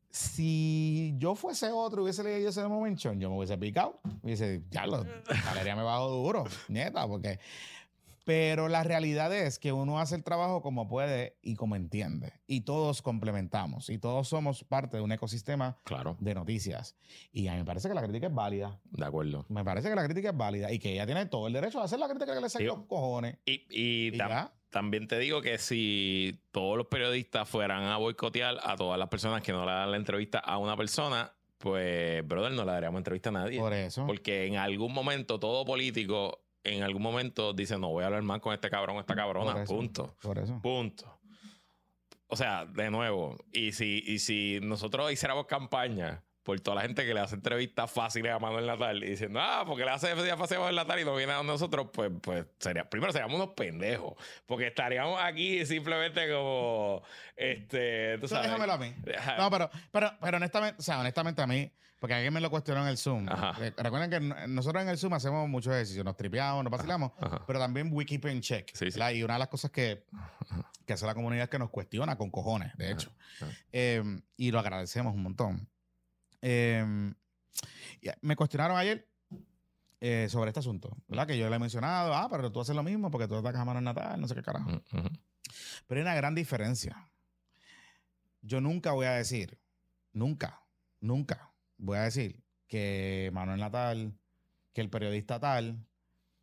Si 0.10 1.14
yo 1.18 1.36
fuese 1.36 1.72
otro 1.72 2.00
y 2.00 2.04
hubiese 2.04 2.24
leído 2.24 2.50
ese 2.50 2.66
momento, 2.66 3.12
yo 3.14 3.30
me 3.30 3.36
hubiese 3.36 3.58
picado. 3.58 4.00
Hubiese, 4.22 4.64
ya 4.72 4.88
lo, 4.88 5.06
Valeria 5.46 5.76
me 5.76 5.84
bajo 5.84 6.10
duro, 6.10 6.46
nieta, 6.70 7.06
porque 7.06 7.38
pero 8.26 8.70
la 8.70 8.84
realidad 8.84 9.34
es 9.34 9.60
que 9.60 9.72
uno 9.72 10.00
hace 10.00 10.16
el 10.16 10.24
trabajo 10.24 10.64
como 10.64 10.88
puede 10.88 11.38
y 11.44 11.56
como 11.56 11.76
entiende. 11.76 12.34
Y 12.48 12.62
todos 12.62 13.04
complementamos. 13.04 13.90
Y 13.92 14.00
todos 14.00 14.28
somos 14.28 14.64
parte 14.64 14.98
de 14.98 15.04
un 15.04 15.12
ecosistema 15.12 15.78
de 16.20 16.34
noticias. 16.34 16.96
Y 17.32 17.48
a 17.48 17.54
mí 17.54 17.60
me 17.60 17.66
parece 17.66 17.88
que 17.88 17.94
la 17.94 18.02
crítica 18.02 18.28
es 18.28 18.34
válida. 18.34 18.80
De 18.86 19.06
acuerdo. 19.06 19.46
Me 19.48 19.64
parece 19.64 19.90
que 19.90 19.96
la 19.96 20.04
crítica 20.04 20.32
es 20.32 20.38
válida 20.38 20.72
y 20.72 20.80
que 20.80 20.94
ella 20.94 21.06
tiene 21.06 21.28
todo 21.28 21.46
el 21.46 21.54
derecho 21.54 21.80
a 21.80 21.84
hacer 21.84 22.00
la 22.00 22.10
crítica 22.10 22.34
que 22.34 22.42
le 22.42 22.50
saquen 22.50 22.68
los 22.68 22.86
cojones. 22.88 23.38
Y, 23.46 24.12
también 24.72 25.08
te 25.08 25.18
digo 25.20 25.42
que 25.42 25.58
si 25.58 26.42
todos 26.52 26.78
los 26.78 26.88
periodistas 26.88 27.48
fueran 27.48 27.84
a 27.84 27.96
boicotear 27.98 28.58
a 28.62 28.76
todas 28.76 29.00
las 29.00 29.08
personas 29.08 29.42
que 29.42 29.54
no 29.54 29.66
le 29.66 29.72
dan 29.72 29.92
la 29.92 29.98
entrevista 29.98 30.40
a 30.40 30.58
una 30.58 30.76
persona, 30.76 31.32
pues, 31.60 32.28
brother, 32.28 32.52
no 32.52 32.66
le 32.66 32.72
daríamos 32.72 33.00
entrevista 33.00 33.30
a 33.30 33.34
nadie. 33.34 33.60
Por 33.60 33.72
eso. 33.72 34.06
Porque 34.06 34.48
en 34.48 34.58
algún 34.58 34.94
momento 34.94 35.40
todo 35.40 35.64
político 35.64 36.45
en 36.66 36.84
algún 36.84 37.02
momento 37.02 37.54
dice, 37.54 37.78
no 37.78 37.90
voy 37.90 38.04
a 38.04 38.08
hablar 38.08 38.24
más 38.24 38.42
con 38.42 38.54
este 38.54 38.70
cabrón, 38.70 38.98
esta 38.98 39.16
cabrona, 39.16 39.64
punto. 39.64 40.16
Por 40.22 40.40
eso. 40.40 40.60
Punto. 40.62 41.20
O 42.28 42.36
sea, 42.36 42.66
de 42.66 42.90
nuevo, 42.90 43.38
y 43.52 43.72
si, 43.72 44.04
y 44.06 44.20
si 44.20 44.60
nosotros 44.62 45.12
hiciéramos 45.12 45.46
campaña 45.46 46.24
por 46.46 46.60
toda 46.60 46.76
la 46.76 46.82
gente 46.84 47.06
que 47.06 47.14
le 47.14 47.20
hace 47.20 47.36
entrevistas 47.36 47.90
fáciles 47.90 48.32
a 48.32 48.38
Manuel 48.38 48.68
Natal 48.68 49.04
y 49.04 49.10
diciendo, 49.10 49.40
ah, 49.42 49.64
porque 49.66 49.84
le 49.84 49.92
hace 49.92 50.10
entrevistas 50.10 50.38
fáciles 50.38 50.58
a 50.58 50.62
Manuel 50.62 50.76
Natal 50.76 51.00
y 51.00 51.06
no 51.06 51.16
viene 51.16 51.34
a 51.34 51.42
nosotros, 51.42 51.88
pues, 51.92 52.12
pues 52.22 52.46
sería, 52.60 52.88
primero 52.88 53.12
seríamos 53.12 53.36
unos 53.36 53.56
pendejos, 53.56 54.14
porque 54.46 54.68
estaríamos 54.68 55.20
aquí 55.22 55.66
simplemente 55.66 56.32
como, 56.32 57.02
este, 57.36 58.20
tú 58.20 58.28
sabes. 58.28 58.46
Déjamelo 58.46 58.74
a 58.74 58.78
mí. 58.78 58.94
No, 59.38 59.50
pero, 59.50 59.70
pero, 59.92 60.12
pero 60.22 60.38
honestamente, 60.38 60.76
o 60.80 60.84
sea, 60.84 61.00
honestamente 61.00 61.42
a 61.42 61.48
mí, 61.48 61.72
porque 62.00 62.14
alguien 62.14 62.34
me 62.34 62.42
lo 62.42 62.50
cuestionó 62.50 62.82
en 62.82 62.88
el 62.88 62.98
Zoom. 62.98 63.28
Eh, 63.62 63.74
recuerden 63.78 64.10
que 64.10 64.48
nosotros 64.48 64.84
en 64.84 64.90
el 64.90 64.98
Zoom 64.98 65.14
hacemos 65.14 65.48
muchos 65.48 65.74
ejercicios, 65.74 66.04
nos 66.04 66.18
tripeamos, 66.18 66.64
nos 66.64 66.72
vacilamos, 66.72 67.12
pero 67.48 67.60
también 67.60 67.90
we 67.92 68.06
keep 68.06 68.26
in 68.26 68.42
check. 68.42 68.72
Y 69.14 69.24
una 69.24 69.34
de 69.34 69.40
las 69.40 69.48
cosas 69.48 69.72
que, 69.72 70.06
que 70.86 70.94
hace 70.94 71.06
la 71.06 71.16
comunidad 71.16 71.46
es 71.46 71.50
que 71.50 71.60
nos 71.60 71.70
cuestiona 71.70 72.18
con 72.18 72.30
cojones, 72.30 72.76
de 72.78 72.92
hecho. 72.92 73.12
Em, 73.72 74.22
y 74.38 74.52
lo 74.52 74.60
agradecemos 74.60 75.14
un 75.14 75.24
montón. 75.24 75.70
Em, 76.42 77.14
me 78.22 78.36
cuestionaron 78.36 78.78
ayer 78.78 79.08
eh, 80.02 80.28
sobre 80.30 80.50
este 80.50 80.60
asunto, 80.60 80.96
¿verdad? 81.08 81.26
Que 81.26 81.38
yo 81.38 81.50
le 81.50 81.56
he 81.56 81.60
mencionado, 81.60 82.14
ah, 82.14 82.28
pero 82.30 82.52
tú 82.52 82.60
haces 82.60 82.76
lo 82.76 82.84
mismo 82.84 83.10
porque 83.10 83.28
tú 83.28 83.36
atacas 83.36 83.62
a 83.62 83.66
mano 83.66 83.82
natal, 83.82 84.20
no 84.20 84.28
sé 84.28 84.36
qué 84.36 84.44
carajo. 84.44 84.70
Pero 85.88 86.00
hay 86.00 86.02
una 86.02 86.16
gran 86.16 86.36
diferencia. 86.36 87.10
Yo 88.42 88.62
nunca 88.62 88.92
voy 88.92 89.08
a 89.08 89.14
decir, 89.14 89.60
nunca, 90.12 90.62
nunca 91.00 91.55
voy 91.78 91.98
a 91.98 92.04
decir 92.04 92.44
que 92.68 93.30
Manuel 93.34 93.60
Natal, 93.60 94.14
que 94.74 94.82
el 94.82 94.90
periodista 94.90 95.40
tal, 95.40 95.86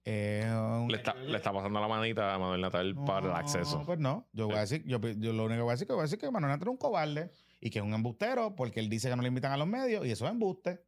le, 0.05 0.97
está, 0.97 1.53
pasando 1.53 1.81
la 1.81 1.87
manita 1.87 2.35
a 2.35 2.39
Manuel 2.39 2.61
Natal 2.61 2.95
para 3.07 3.27
el 3.29 3.37
acceso. 3.37 3.85
Pues 3.87 3.99
no, 3.99 4.29
yo 4.33 4.47
voy 4.47 4.57
a 4.57 4.61
decir, 4.61 4.85
yo, 4.85 4.99
lo 4.99 5.45
único 5.45 5.59
que 5.59 5.63
voy 5.63 5.71
a 5.71 5.73
decir 5.73 5.87
que 5.87 5.93
voy 5.93 6.01
a 6.01 6.05
decir 6.05 6.19
que 6.19 6.31
Manuel 6.31 6.53
Natal 6.53 6.69
es 6.69 6.73
un 6.73 6.77
cobarde 6.77 7.31
y 7.61 7.71
que 7.71 7.79
es 7.79 7.85
un 7.85 7.95
embustero 7.95 8.57
porque 8.57 8.81
él 8.81 8.89
dice 8.89 9.09
que 9.09 9.17
no 9.17 9.23
le 9.23 9.29
invitan 9.29 9.53
a 9.53 9.57
los 9.57 9.69
medios 9.69 10.05
y 10.07 10.11
eso 10.11 10.27
es 10.27 10.33
embuste. 10.33 10.85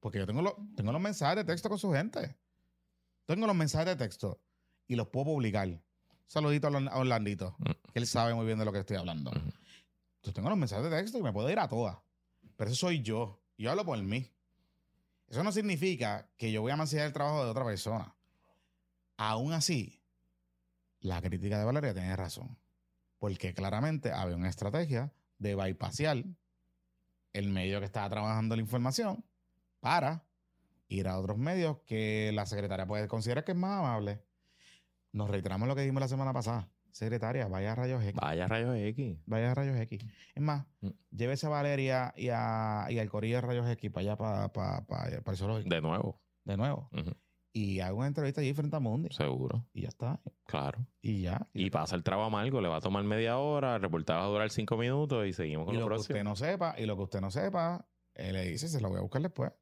Porque 0.00 0.18
yo 0.18 0.26
tengo, 0.26 0.42
tengo 0.76 0.92
los 0.92 1.00
mensajes 1.00 1.36
de 1.36 1.44
texto 1.44 1.68
con 1.68 1.78
su 1.78 1.92
gente. 1.92 2.36
Tengo 3.24 3.46
los 3.46 3.56
mensajes 3.56 3.86
de 3.86 3.96
texto 3.96 4.40
y 4.86 4.96
los 4.96 5.08
puedo 5.08 5.26
publicar. 5.26 5.80
Saludito 6.26 6.68
a 6.68 6.98
Orlandito, 6.98 7.56
mm. 7.58 7.92
que 7.92 7.98
él 8.00 8.06
sabe 8.06 8.34
muy 8.34 8.44
bien 8.44 8.58
de 8.58 8.64
lo 8.64 8.72
que 8.72 8.80
estoy 8.80 8.96
hablando. 8.96 9.30
Yo 10.22 10.32
tengo 10.32 10.48
los 10.48 10.58
mensajes 10.58 10.90
de 10.90 10.96
texto 10.96 11.18
y 11.18 11.22
me 11.22 11.32
puedo 11.32 11.50
ir 11.50 11.58
a 11.58 11.68
todas. 11.68 11.98
Pero 12.56 12.70
eso 12.70 12.86
soy 12.86 13.02
yo. 13.02 13.41
Yo 13.62 13.70
hablo 13.70 13.84
por 13.84 14.02
mí. 14.02 14.28
Eso 15.28 15.44
no 15.44 15.52
significa 15.52 16.28
que 16.36 16.50
yo 16.50 16.62
voy 16.62 16.72
a 16.72 16.76
mancillar 16.76 17.06
el 17.06 17.12
trabajo 17.12 17.44
de 17.44 17.50
otra 17.52 17.64
persona. 17.64 18.12
Aún 19.16 19.52
así, 19.52 20.02
la 20.98 21.22
crítica 21.22 21.60
de 21.60 21.64
Valeria 21.64 21.94
tiene 21.94 22.16
razón. 22.16 22.58
Porque 23.20 23.54
claramente 23.54 24.10
había 24.10 24.34
una 24.34 24.48
estrategia 24.48 25.12
de 25.38 25.54
bypassar 25.54 26.24
el 27.34 27.48
medio 27.50 27.78
que 27.78 27.86
estaba 27.86 28.10
trabajando 28.10 28.56
la 28.56 28.62
información 28.62 29.24
para 29.78 30.24
ir 30.88 31.06
a 31.06 31.16
otros 31.16 31.38
medios 31.38 31.78
que 31.86 32.32
la 32.34 32.46
secretaria 32.46 32.84
puede 32.84 33.06
considerar 33.06 33.44
que 33.44 33.52
es 33.52 33.58
más 33.58 33.78
amable. 33.78 34.24
Nos 35.12 35.30
reiteramos 35.30 35.68
lo 35.68 35.76
que 35.76 35.82
dijimos 35.82 36.00
la 36.00 36.08
semana 36.08 36.32
pasada. 36.32 36.68
Secretaria, 36.92 37.48
vaya 37.48 37.72
a 37.72 37.74
Rayos 37.74 38.04
X. 38.04 38.14
Vaya 38.20 38.44
a 38.44 38.48
Rayos 38.48 38.76
X. 38.76 39.18
Vaya 39.26 39.50
a 39.50 39.54
Rayos 39.54 39.78
X. 39.78 40.04
Es 40.34 40.42
más, 40.42 40.66
mm. 40.82 40.90
llévese 41.10 41.46
a 41.46 41.48
Valeria 41.48 42.12
y, 42.16 42.28
a, 42.28 42.86
y 42.90 42.98
al 42.98 43.08
Corillo 43.08 43.36
de 43.36 43.40
Rayos 43.40 43.68
X 43.70 43.90
para 43.90 44.02
allá, 44.02 44.16
para, 44.16 44.52
para, 44.52 44.86
para, 44.86 45.08
el 45.16 45.36
zoológico. 45.36 45.70
De 45.70 45.80
nuevo. 45.80 46.20
De 46.44 46.56
nuevo. 46.56 46.90
Y 47.54 47.80
hago 47.80 47.98
una 47.98 48.06
entrevista 48.08 48.40
allí 48.40 48.52
frente 48.52 48.76
a 48.76 48.80
Mundi. 48.80 49.08
Seguro. 49.10 49.66
Y 49.72 49.82
ya 49.82 49.88
está. 49.88 50.20
Claro. 50.46 50.86
Y 51.00 51.22
ya. 51.22 51.48
Y, 51.54 51.70
pasa 51.70 51.96
el 51.96 52.02
trabajo 52.02 52.28
amargo, 52.28 52.60
le 52.60 52.68
va 52.68 52.76
a 52.76 52.80
tomar 52.80 53.04
media 53.04 53.38
hora, 53.38 53.76
el 53.76 53.82
reportaje 53.82 54.18
va 54.18 54.24
a 54.26 54.28
durar 54.28 54.50
cinco 54.50 54.76
minutos 54.76 55.26
y 55.26 55.32
seguimos 55.32 55.66
con 55.66 55.74
y 55.74 55.78
lo, 55.78 55.88
que 55.88 55.94
usted 55.94 56.24
no 56.24 56.36
sepa, 56.36 56.74
y 56.78 56.86
lo 56.86 56.96
que 56.96 57.02
usted 57.02 57.20
no 57.20 57.30
sepa, 57.30 57.86
él 58.14 58.34
le 58.34 58.44
dice, 58.46 58.68
se 58.68 58.80
lo 58.80 58.88
voy 58.88 58.98
a 58.98 59.02
buscar 59.02 59.22
después. 59.22 59.52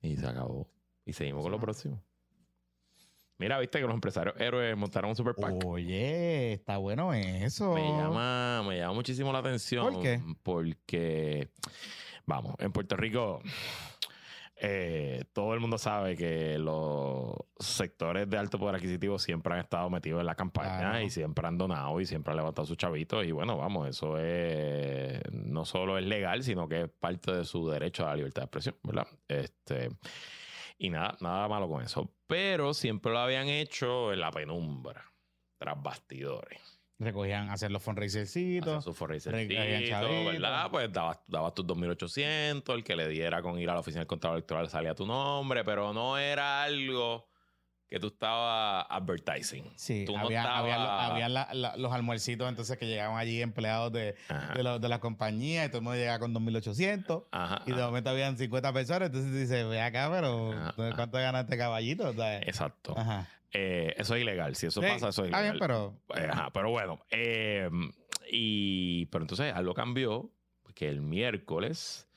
Y 0.00 0.16
se 0.16 0.26
acabó. 0.26 0.70
Y 1.04 1.12
seguimos 1.12 1.42
con 1.42 1.52
lo 1.52 1.60
próximo. 1.60 2.02
Mira, 3.38 3.58
viste 3.58 3.78
que 3.78 3.86
los 3.86 3.94
empresarios 3.94 4.34
héroes 4.40 4.76
montaron 4.76 5.10
un 5.10 5.16
super 5.16 5.34
Oye, 5.64 6.54
está 6.54 6.76
bueno 6.76 7.14
eso. 7.14 7.74
Me 7.74 7.82
llama, 7.82 8.64
me 8.66 8.78
llama 8.78 8.94
muchísimo 8.94 9.32
la 9.32 9.38
atención. 9.38 9.94
¿Por 9.94 10.02
qué? 10.02 10.20
Porque, 10.42 11.48
vamos, 12.26 12.56
en 12.58 12.72
Puerto 12.72 12.96
Rico 12.96 13.40
eh, 14.60 15.22
todo 15.32 15.54
el 15.54 15.60
mundo 15.60 15.78
sabe 15.78 16.16
que 16.16 16.58
los 16.58 17.32
sectores 17.60 18.28
de 18.28 18.38
alto 18.38 18.58
poder 18.58 18.74
adquisitivo 18.74 19.16
siempre 19.20 19.54
han 19.54 19.60
estado 19.60 19.88
metidos 19.88 20.18
en 20.18 20.26
la 20.26 20.34
campaña 20.34 21.00
y 21.00 21.10
siempre 21.10 21.46
han 21.46 21.56
donado 21.56 22.00
y 22.00 22.06
siempre 22.06 22.32
han 22.32 22.38
levantado 22.38 22.66
sus 22.66 22.76
chavitos. 22.76 23.24
Y 23.24 23.30
bueno, 23.30 23.56
vamos, 23.56 23.88
eso 23.88 24.18
es 24.18 25.20
no 25.30 25.64
solo 25.64 25.96
es 25.96 26.04
legal, 26.04 26.42
sino 26.42 26.68
que 26.68 26.82
es 26.82 26.88
parte 26.88 27.32
de 27.32 27.44
su 27.44 27.68
derecho 27.68 28.04
a 28.04 28.10
la 28.10 28.16
libertad 28.16 28.42
de 28.42 28.46
expresión, 28.46 28.76
¿verdad? 28.82 29.06
Este. 29.28 29.90
Y 30.78 30.90
nada, 30.90 31.16
nada 31.20 31.48
malo 31.48 31.68
con 31.68 31.82
eso. 31.82 32.10
Pero 32.26 32.72
siempre 32.72 33.12
lo 33.12 33.18
habían 33.18 33.48
hecho 33.48 34.12
en 34.12 34.20
la 34.20 34.30
penumbra, 34.30 35.04
tras 35.58 35.82
bastidores. 35.82 36.78
Recogían 37.00 37.50
hacer 37.50 37.70
los 37.70 37.82
fundraisercitos. 37.82 38.82
sus 38.82 38.98
¿verdad? 38.98 40.70
Pues 40.70 40.92
dabas, 40.92 41.20
dabas 41.26 41.54
tus 41.54 41.64
2.800, 41.66 42.74
el 42.74 42.82
que 42.82 42.96
le 42.96 43.08
diera 43.08 43.40
con 43.42 43.58
ir 43.58 43.70
a 43.70 43.74
la 43.74 43.80
oficina 43.80 44.00
del 44.00 44.08
contador 44.08 44.36
electoral 44.36 44.68
salía 44.68 44.94
tu 44.94 45.06
nombre, 45.06 45.64
pero 45.64 45.92
no 45.92 46.18
era 46.18 46.62
algo 46.64 47.28
que 47.88 47.98
tú 47.98 48.08
estabas 48.08 48.86
advertising. 48.90 49.64
Sí, 49.76 50.04
había, 50.16 51.28
los 51.76 51.92
almuercitos 51.92 52.48
entonces 52.48 52.76
que 52.76 52.86
llegaban 52.86 53.16
allí 53.16 53.40
empleados 53.40 53.92
de, 53.92 54.14
de, 54.54 54.88
la 54.88 55.00
compañía 55.00 55.64
y 55.64 55.68
todo 55.68 55.78
el 55.78 55.84
mundo 55.84 55.98
llegaba 55.98 56.18
con 56.18 56.34
2.800 56.34 57.64
y 57.66 57.72
de 57.72 57.82
momento 57.82 58.10
habían 58.10 58.36
50 58.36 58.72
personas, 58.72 59.06
entonces 59.06 59.32
dices, 59.32 59.66
ve 59.68 59.80
acá, 59.80 60.10
pero 60.10 60.54
¿cuánto 60.94 61.18
gana 61.18 61.40
este 61.40 61.56
caballito? 61.56 62.10
Exacto. 62.42 62.94
Eh, 63.52 63.94
eso 63.96 64.14
es 64.14 64.20
ilegal. 64.20 64.54
Si 64.56 64.66
eso 64.66 64.82
pasa, 64.82 65.08
eso 65.08 65.22
es 65.22 65.28
ilegal. 65.30 65.42
Bien, 65.42 65.58
pero... 65.58 65.98
Eh, 66.14 66.28
ajá, 66.30 66.50
pero 66.52 66.70
bueno. 66.70 67.00
Eh, 67.10 67.70
y, 68.30 69.06
pero 69.06 69.24
entonces 69.24 69.54
algo 69.54 69.72
cambió, 69.72 70.30
que 70.74 70.88
el 70.88 71.00
miércoles 71.00 72.08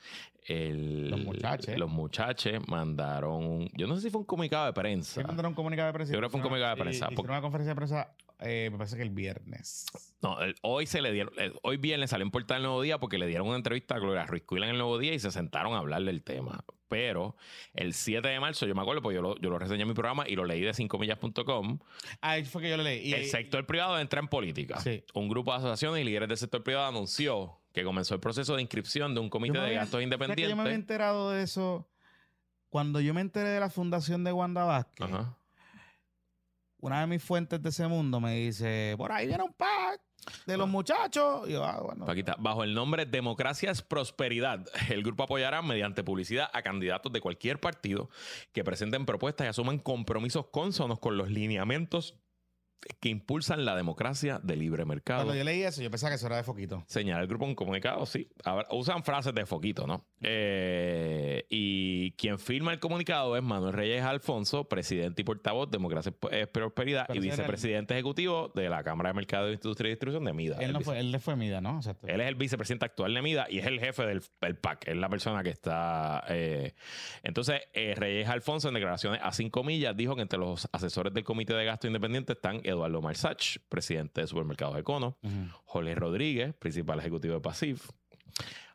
los 0.47 1.23
muchachos. 1.23 1.77
Los 1.77 1.89
muchachos 1.89 2.67
mandaron. 2.67 3.69
Yo 3.73 3.87
no 3.87 3.95
sé 3.95 4.01
si 4.01 4.09
fue 4.09 4.21
un 4.21 4.25
comunicado 4.25 4.65
de 4.65 4.73
prensa. 4.73 5.21
¿Sí 5.21 5.27
mandaron 5.27 5.51
un 5.51 5.55
comunicado 5.55 5.87
de 5.87 5.93
prensa? 5.93 6.13
Yo 6.13 6.19
creo 6.19 6.29
que 6.29 6.31
fue 6.31 6.39
un 6.39 6.43
comunicado 6.43 6.75
de 6.75 6.81
prensa. 6.81 7.09
Por 7.09 7.25
una 7.25 7.41
conferencia 7.41 7.71
de 7.71 7.75
prensa, 7.75 8.13
eh, 8.39 8.69
me 8.71 8.77
parece 8.77 8.97
que 8.97 9.03
el 9.03 9.11
viernes. 9.11 9.85
No, 10.21 10.37
hoy 10.63 10.87
se 10.87 11.01
le 11.01 11.11
dieron. 11.11 11.33
hoy 11.61 11.77
viernes 11.77 12.09
salió 12.09 12.25
en 12.25 12.31
Portal 12.31 12.57
El 12.57 12.63
Nuevo 12.63 12.81
Día 12.81 12.99
porque 12.99 13.17
le 13.17 13.27
dieron 13.27 13.47
una 13.47 13.57
entrevista 13.57 13.95
a 13.95 13.99
Gloria 13.99 14.25
Ruiz 14.25 14.43
en 14.51 14.63
el 14.63 14.77
Nuevo 14.77 14.97
Día 14.97 15.13
y 15.13 15.19
se 15.19 15.31
sentaron 15.31 15.73
a 15.73 15.77
hablar 15.77 16.03
del 16.03 16.23
tema. 16.23 16.63
Pero 16.87 17.37
el 17.73 17.93
7 17.93 18.27
de 18.27 18.39
marzo, 18.39 18.65
yo 18.65 18.75
me 18.75 18.81
acuerdo, 18.81 19.01
porque 19.01 19.15
yo 19.15 19.21
lo, 19.21 19.37
yo 19.39 19.49
lo 19.49 19.57
reseñé 19.57 19.83
en 19.83 19.87
mi 19.87 19.93
programa 19.93 20.27
y 20.27 20.35
lo 20.35 20.43
leí 20.43 20.61
de 20.61 20.71
5millas.com. 20.71 21.79
Ahí 22.19 22.43
fue 22.43 22.63
que 22.63 22.69
yo 22.69 22.77
lo 22.77 22.83
leí. 22.83 23.13
el 23.13 23.27
sector 23.27 23.65
privado 23.65 23.97
entra 23.99 24.19
en 24.19 24.27
política. 24.27 24.79
Un 25.13 25.29
grupo 25.29 25.51
de 25.51 25.57
asociaciones 25.57 26.01
y 26.01 26.05
líderes 26.05 26.27
del 26.27 26.37
sector 26.37 26.63
privado 26.63 26.87
anunció 26.87 27.60
que 27.73 27.83
comenzó 27.83 28.15
el 28.15 28.19
proceso 28.19 28.55
de 28.55 28.61
inscripción 28.61 29.13
de 29.13 29.21
un 29.21 29.29
comité 29.29 29.59
de 29.59 29.75
gastos 29.75 30.01
independientes. 30.01 30.49
yo 30.49 30.55
me 30.55 30.63
había 30.63 30.75
enterado 30.75 31.31
de 31.31 31.43
eso 31.43 31.87
cuando 32.69 33.01
yo 33.01 33.13
me 33.13 33.21
enteré 33.21 33.49
de 33.49 33.59
la 33.59 33.69
fundación 33.69 34.23
de 34.23 34.31
Wanda 34.31 34.63
Vázquez. 34.63 35.07
una 36.79 37.01
de 37.01 37.07
mis 37.07 37.23
fuentes 37.23 37.61
de 37.61 37.69
ese 37.69 37.87
mundo 37.87 38.19
me 38.19 38.35
dice, 38.35 38.95
por 38.97 39.11
ahí 39.11 39.27
viene 39.27 39.43
un 39.43 39.53
pack 39.53 40.01
de 40.45 40.57
los 40.57 40.69
muchachos. 40.69 41.49
Y 41.49 41.55
ah, 41.55 41.81
bajo 42.39 42.63
el 42.63 42.73
nombre 42.73 43.05
Democracias 43.05 43.81
Prosperidad, 43.81 44.65
el 44.89 45.03
grupo 45.03 45.23
apoyará 45.23 45.61
mediante 45.61 46.03
publicidad 46.03 46.49
a 46.53 46.61
candidatos 46.61 47.11
de 47.11 47.21
cualquier 47.21 47.59
partido 47.59 48.09
que 48.51 48.63
presenten 48.63 49.05
propuestas 49.05 49.45
y 49.45 49.49
asuman 49.49 49.79
compromisos 49.79 50.47
consonos 50.47 50.99
con 50.99 51.17
los 51.17 51.29
lineamientos 51.29 52.20
que 52.99 53.09
impulsan 53.09 53.65
la 53.65 53.75
democracia 53.75 54.39
de 54.43 54.55
libre 54.55 54.85
mercado. 54.85 55.23
Cuando 55.23 55.35
yo 55.35 55.43
leí 55.43 55.63
eso, 55.63 55.81
yo 55.81 55.89
pensaba 55.89 56.11
que 56.11 56.15
eso 56.15 56.27
era 56.27 56.37
de 56.37 56.43
Foquito. 56.43 56.83
Señala 56.87 57.21
el 57.21 57.27
grupo 57.27 57.45
un 57.45 57.55
comunicado, 57.55 58.05
sí. 58.05 58.29
usan 58.71 59.03
frases 59.03 59.33
de 59.33 59.45
Foquito, 59.45 59.87
¿no? 59.87 60.05
Eh, 60.21 61.45
y 61.49 62.11
quien 62.11 62.39
firma 62.39 62.73
el 62.73 62.79
comunicado 62.79 63.35
es 63.37 63.43
Manuel 63.43 63.73
Reyes 63.73 64.03
Alfonso, 64.03 64.65
presidente 64.65 65.21
y 65.21 65.25
portavoz 65.25 65.69
de 65.69 65.77
Democracia 65.77 66.11
y 66.11 66.45
Prosperidad 66.45 67.07
y 67.13 67.19
vicepresidente 67.19 67.93
ejecutivo 67.93 68.51
de 68.53 68.69
la 68.69 68.83
Cámara 68.83 69.09
de 69.09 69.13
Mercado, 69.15 69.47
de 69.47 69.53
Industria 69.53 69.89
y 69.89 69.91
Distribución 69.91 70.25
de 70.25 70.33
MIDA. 70.33 70.57
Él, 70.59 70.73
no 70.73 70.81
fue, 70.81 70.99
él 70.99 71.19
fue 71.19 71.35
MIDA, 71.35 71.61
¿no? 71.61 71.79
Él 72.03 72.21
es 72.21 72.27
el 72.27 72.35
vicepresidente 72.35 72.85
actual 72.85 73.13
de 73.13 73.21
MIDA 73.21 73.47
y 73.49 73.59
es 73.59 73.65
el 73.65 73.79
jefe 73.79 74.03
del, 74.05 74.21
PAC. 74.55 74.87
Es 74.87 74.95
la 74.95 75.09
persona 75.09 75.43
que 75.43 75.49
está. 75.49 76.23
Eh, 76.29 76.73
entonces, 77.23 77.61
eh, 77.73 77.93
Reyes 77.95 78.27
Alfonso, 78.27 78.67
en 78.67 78.73
declaraciones 78.73 79.19
a 79.23 79.31
cinco 79.31 79.63
millas, 79.63 79.95
dijo 79.95 80.15
que 80.15 80.21
entre 80.21 80.39
los 80.39 80.67
asesores 80.71 81.13
del 81.13 81.23
Comité 81.23 81.53
de 81.53 81.65
Gasto 81.65 81.87
Independiente 81.87 82.33
están 82.33 82.61
Eduardo 82.71 83.01
Marsach, 83.01 83.57
presidente 83.69 84.21
de 84.21 84.27
Supermercados 84.27 84.77
Econo, 84.77 85.17
Jorge 85.65 85.95
Rodríguez, 85.95 86.53
principal 86.55 86.99
ejecutivo 86.99 87.35
de 87.35 87.41
Pasif, 87.41 87.89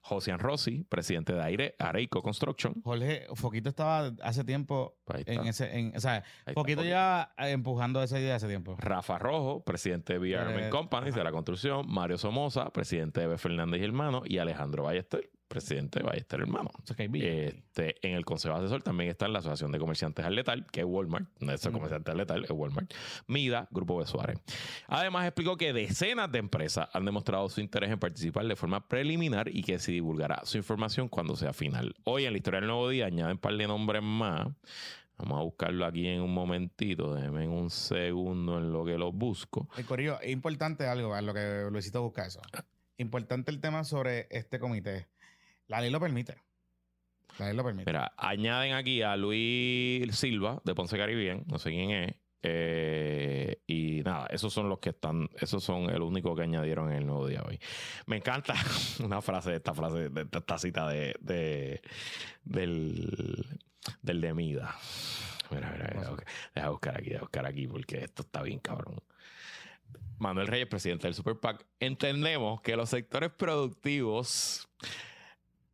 Josian 0.02 0.38
Rossi, 0.38 0.84
presidente 0.84 1.32
de 1.32 1.42
Aire, 1.42 1.74
Areico 1.80 2.22
Construction. 2.22 2.80
Jorge, 2.84 3.26
Foquito 3.34 3.68
estaba 3.68 4.12
hace 4.22 4.44
tiempo 4.44 4.94
en 5.08 5.48
ese, 5.48 5.92
o 5.96 6.00
sea, 6.00 6.22
Foquito 6.54 6.84
ya 6.84 7.32
empujando 7.38 8.00
esa 8.00 8.20
idea 8.20 8.36
hace 8.36 8.46
tiempo. 8.46 8.76
Rafa 8.78 9.18
Rojo, 9.18 9.64
presidente 9.64 10.12
de 10.12 10.18
VR 10.20 10.70
Companies 10.70 11.14
de 11.14 11.24
la 11.24 11.32
construcción, 11.32 11.86
Mario 11.88 12.18
Somoza, 12.18 12.70
presidente 12.70 13.20
de 13.20 13.26
B. 13.26 13.38
Fernández 13.38 13.80
y 13.80 13.84
Hermano, 13.84 14.22
y 14.24 14.38
Alejandro 14.38 14.84
Ballester, 14.84 15.28
presidente 15.48 16.00
de 16.00 16.04
Ballester 16.04 16.40
Hermano. 16.40 16.70
este, 16.88 18.06
en 18.06 18.16
el 18.16 18.24
Consejo 18.24 18.54
Asesor 18.54 18.82
también 18.82 19.10
está 19.10 19.28
la 19.28 19.38
Asociación 19.38 19.72
de 19.72 19.78
Comerciantes 19.78 20.24
al 20.24 20.34
Letal, 20.34 20.66
que 20.70 20.80
es 20.80 20.86
Walmart, 20.86 21.28
no 21.40 21.52
es 21.52 21.64
el 21.64 21.72
comerciante 21.72 22.10
al 22.10 22.18
Letal, 22.18 22.44
es 22.44 22.50
Walmart. 22.50 22.92
MIDA, 23.26 23.68
Grupo 23.70 24.00
de 24.00 24.06
Suárez. 24.06 24.38
Además, 24.88 25.26
explicó 25.26 25.56
que 25.56 25.72
decenas 25.72 26.30
de 26.30 26.38
empresas 26.38 26.88
han 26.92 27.04
demostrado 27.04 27.48
su 27.48 27.60
interés 27.60 27.90
en 27.90 27.98
participar 27.98 28.46
de 28.46 28.56
forma 28.56 28.88
preliminar 28.88 29.48
y 29.48 29.62
que 29.62 29.78
se 29.78 29.92
divulgará 29.92 30.42
su 30.44 30.56
información 30.56 31.08
cuando 31.08 31.36
sea 31.36 31.52
final. 31.52 31.94
Hoy 32.04 32.24
en 32.24 32.32
la 32.32 32.38
historia 32.38 32.60
del 32.60 32.68
nuevo 32.68 32.88
día 32.88 33.06
añaden 33.06 33.32
un 33.32 33.38
par 33.38 33.56
de 33.56 33.66
nombres 33.66 34.02
más. 34.02 34.48
Vamos 35.18 35.38
a 35.38 35.42
buscarlo 35.42 35.86
aquí 35.86 36.06
en 36.06 36.20
un 36.20 36.34
momentito. 36.34 37.14
Déjenme 37.14 37.48
un 37.48 37.70
segundo 37.70 38.58
en 38.58 38.70
lo 38.70 38.84
que 38.84 38.98
lo 38.98 39.12
busco. 39.12 39.68
El 39.76 39.86
Corillo, 39.86 40.20
es 40.20 40.30
importante 40.30 40.86
algo, 40.86 41.14
a 41.14 41.22
lo 41.22 41.32
que 41.32 41.68
Luisito 41.70 42.02
busca 42.02 42.26
eso. 42.26 42.40
Importante 42.98 43.50
el 43.50 43.60
tema 43.60 43.84
sobre 43.84 44.26
este 44.30 44.58
comité. 44.58 45.08
La 45.68 45.80
ley 45.80 45.90
lo 45.90 46.00
permite. 46.00 46.36
La 47.38 47.46
ley 47.46 47.56
lo 47.56 47.64
permite. 47.64 47.90
Mira, 47.90 48.12
añaden 48.16 48.74
aquí 48.74 49.02
a 49.02 49.16
Luis 49.16 50.14
Silva 50.16 50.60
de 50.64 50.74
Ponce 50.74 50.96
Caribbean, 50.96 51.44
no 51.46 51.58
sé 51.58 51.70
quién 51.70 51.90
es. 51.90 52.14
Eh, 52.42 53.62
y 53.66 54.02
nada, 54.04 54.28
esos 54.30 54.52
son 54.52 54.68
los 54.68 54.78
que 54.78 54.90
están, 54.90 55.28
esos 55.40 55.64
son 55.64 55.90
el 55.90 56.02
único 56.02 56.36
que 56.36 56.42
añadieron 56.42 56.90
en 56.90 56.98
el 56.98 57.06
nuevo 57.06 57.26
día 57.26 57.42
hoy. 57.44 57.58
Me 58.06 58.16
encanta 58.16 58.54
una 59.04 59.20
frase, 59.20 59.56
esta 59.56 59.74
frase, 59.74 60.10
de, 60.10 60.26
esta 60.30 60.58
cita 60.58 60.88
de, 60.88 61.16
de 61.20 61.82
del, 62.44 63.46
del 64.02 64.20
de 64.20 64.34
Mida. 64.34 64.76
Mira, 65.50 65.72
mira, 65.72 66.16
deja 66.54 66.70
buscar 66.70 66.96
aquí, 66.98 67.10
deja 67.10 67.22
buscar 67.22 67.46
aquí, 67.46 67.66
porque 67.66 68.04
esto 68.04 68.22
está 68.22 68.42
bien 68.42 68.60
cabrón. 68.60 69.00
Manuel 70.18 70.46
Reyes, 70.46 70.68
presidente 70.68 71.06
del 71.06 71.14
Super 71.14 71.38
PAC, 71.38 71.66
entendemos 71.80 72.60
que 72.62 72.76
los 72.76 72.88
sectores 72.90 73.30
productivos 73.30 74.68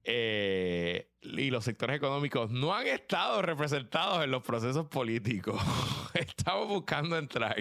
eh, 0.04 1.08
y 1.22 1.50
los 1.50 1.64
sectores 1.64 1.96
económicos 1.96 2.50
no 2.50 2.74
han 2.74 2.86
estado 2.88 3.40
representados 3.42 4.24
en 4.24 4.30
los 4.30 4.42
procesos 4.42 4.86
políticos. 4.88 5.60
Estamos 6.14 6.68
buscando 6.68 7.16
entrar 7.16 7.56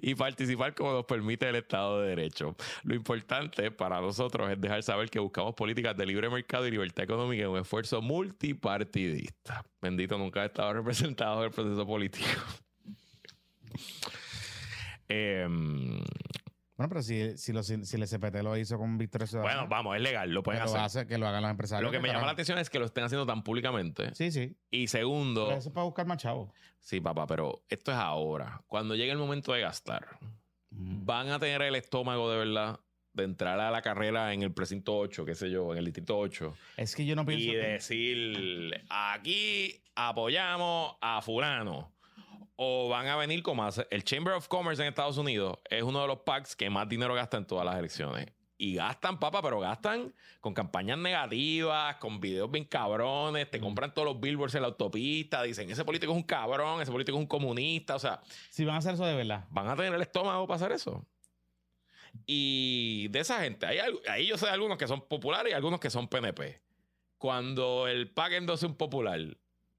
y 0.00 0.14
participar 0.14 0.74
como 0.74 0.92
nos 0.92 1.04
permite 1.04 1.48
el 1.48 1.56
Estado 1.56 2.00
de 2.00 2.08
Derecho. 2.08 2.56
Lo 2.84 2.94
importante 2.94 3.70
para 3.70 4.00
nosotros 4.00 4.50
es 4.50 4.60
dejar 4.60 4.82
saber 4.82 5.10
que 5.10 5.18
buscamos 5.18 5.54
políticas 5.54 5.96
de 5.96 6.06
libre 6.06 6.30
mercado 6.30 6.66
y 6.66 6.70
libertad 6.70 7.04
económica 7.04 7.42
en 7.42 7.50
un 7.50 7.58
esfuerzo 7.58 8.00
multipartidista. 8.00 9.64
Bendito, 9.82 10.16
nunca 10.16 10.42
ha 10.42 10.46
estado 10.46 10.72
representado 10.74 11.40
en 11.40 11.44
el 11.44 11.50
proceso 11.50 11.86
político. 11.86 12.26
eh, 15.08 15.46
bueno, 16.78 16.90
pero 16.90 17.02
si, 17.02 17.36
si, 17.36 17.52
lo, 17.52 17.64
si, 17.64 17.74
el 17.74 18.06
SPT 18.06 18.36
lo 18.36 18.56
hizo 18.56 18.78
con 18.78 18.98
Victoria 18.98 19.26
Ciudadana. 19.26 19.52
Bueno, 19.52 19.68
vamos, 19.68 19.96
es 19.96 20.02
legal, 20.02 20.30
lo 20.30 20.44
pueden 20.44 20.62
hacer. 20.62 21.08
que 21.08 21.18
lo 21.18 21.26
hagan 21.26 21.42
los 21.42 21.50
empresarios. 21.50 21.82
Lo 21.82 21.90
que, 21.90 21.98
me 22.00 22.06
llama 22.06 22.26
la 22.26 22.32
atención 22.32 22.56
es 22.56 22.70
que 22.70 22.78
lo 22.78 22.84
estén 22.84 23.02
haciendo 23.02 23.26
tan 23.26 23.42
públicamente. 23.42 24.14
Sí, 24.14 24.30
sí. 24.30 24.56
Y 24.70 24.86
segundo. 24.86 25.46
Pero 25.46 25.58
eso 25.58 25.70
es 25.70 25.74
para 25.74 25.86
buscar 25.86 26.06
más 26.06 26.18
chavos. 26.18 26.52
Sí, 26.78 27.00
papá, 27.00 27.26
pero 27.26 27.64
esto 27.68 27.90
es 27.90 27.98
ahora. 27.98 28.62
Cuando 28.68 28.94
llegue 28.94 29.10
el 29.10 29.18
momento 29.18 29.52
de 29.54 29.60
gastar, 29.60 30.06
mm. 30.70 31.04
van 31.04 31.30
a 31.30 31.40
tener 31.40 31.62
el 31.62 31.74
estómago 31.74 32.30
de 32.30 32.38
verdad 32.38 32.78
de 33.12 33.24
entrar 33.24 33.58
a 33.58 33.72
la 33.72 33.82
carrera 33.82 34.32
en 34.32 34.42
el 34.42 34.52
precinto 34.52 34.96
8, 34.98 35.24
qué 35.24 35.34
sé 35.34 35.50
yo, 35.50 35.72
en 35.72 35.78
el 35.78 35.84
distrito 35.84 36.16
8. 36.16 36.54
Es 36.76 36.94
que 36.94 37.04
yo 37.04 37.16
no 37.16 37.26
pienso. 37.26 37.44
Y 37.44 37.56
decir, 37.56 38.84
aquí 38.88 39.82
apoyamos 39.96 40.94
a 41.00 41.20
Fulano 41.22 41.97
o 42.60 42.88
van 42.88 43.06
a 43.06 43.14
venir 43.14 43.40
como 43.44 43.64
hace, 43.64 43.86
el 43.88 44.02
Chamber 44.02 44.34
of 44.34 44.48
Commerce 44.48 44.82
en 44.82 44.88
Estados 44.88 45.16
Unidos 45.16 45.58
es 45.70 45.84
uno 45.84 46.00
de 46.02 46.08
los 46.08 46.18
packs 46.18 46.56
que 46.56 46.68
más 46.68 46.88
dinero 46.88 47.14
gasta 47.14 47.36
en 47.36 47.46
todas 47.46 47.64
las 47.64 47.78
elecciones. 47.78 48.26
Y 48.60 48.74
gastan, 48.74 49.20
papa, 49.20 49.40
pero 49.40 49.60
gastan 49.60 50.12
con 50.40 50.54
campañas 50.54 50.98
negativas, 50.98 51.94
con 51.98 52.18
videos 52.18 52.50
bien 52.50 52.64
cabrones, 52.64 53.48
te 53.48 53.60
compran 53.60 53.94
todos 53.94 54.06
los 54.06 54.20
billboards 54.20 54.56
en 54.56 54.62
la 54.62 54.68
autopista, 54.68 55.44
dicen, 55.44 55.70
ese 55.70 55.84
político 55.84 56.10
es 56.10 56.16
un 56.16 56.24
cabrón, 56.24 56.82
ese 56.82 56.90
político 56.90 57.16
es 57.16 57.22
un 57.22 57.28
comunista, 57.28 57.94
o 57.94 58.00
sea... 58.00 58.20
Si 58.50 58.64
van 58.64 58.74
a 58.74 58.78
hacer 58.78 58.94
eso 58.94 59.06
de 59.06 59.14
verdad. 59.14 59.44
Van 59.50 59.68
a 59.68 59.76
tener 59.76 59.94
el 59.94 60.02
estómago 60.02 60.48
para 60.48 60.56
hacer 60.56 60.72
eso. 60.72 61.06
Y 62.26 63.06
de 63.10 63.20
esa 63.20 63.40
gente, 63.40 63.66
hay, 63.66 63.78
ahí 64.08 64.26
yo 64.26 64.36
sé 64.36 64.48
algunos 64.48 64.78
que 64.78 64.88
son 64.88 65.06
populares 65.06 65.52
y 65.52 65.54
algunos 65.54 65.78
que 65.78 65.90
son 65.90 66.08
PNP. 66.08 66.60
Cuando 67.18 67.86
el 67.86 68.10
PAC 68.10 68.32
endose 68.32 68.66
un 68.66 68.74
popular, 68.74 69.20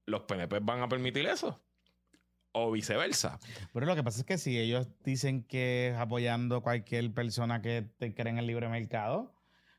¿los 0.06 0.22
PNP 0.22 0.60
van 0.60 0.80
a 0.80 0.88
permitir 0.88 1.26
eso? 1.26 1.60
O 2.52 2.70
viceversa. 2.70 3.38
Pero 3.72 3.86
lo 3.86 3.94
que 3.94 4.02
pasa 4.02 4.20
es 4.20 4.26
que 4.26 4.38
si 4.38 4.58
ellos 4.58 4.88
dicen 5.04 5.44
que 5.44 5.88
es 5.88 5.96
apoyando 5.96 6.62
cualquier 6.62 7.12
persona 7.12 7.62
que 7.62 7.82
te 7.98 8.14
cree 8.14 8.30
en 8.30 8.38
el 8.38 8.46
libre 8.46 8.68
mercado, 8.68 9.34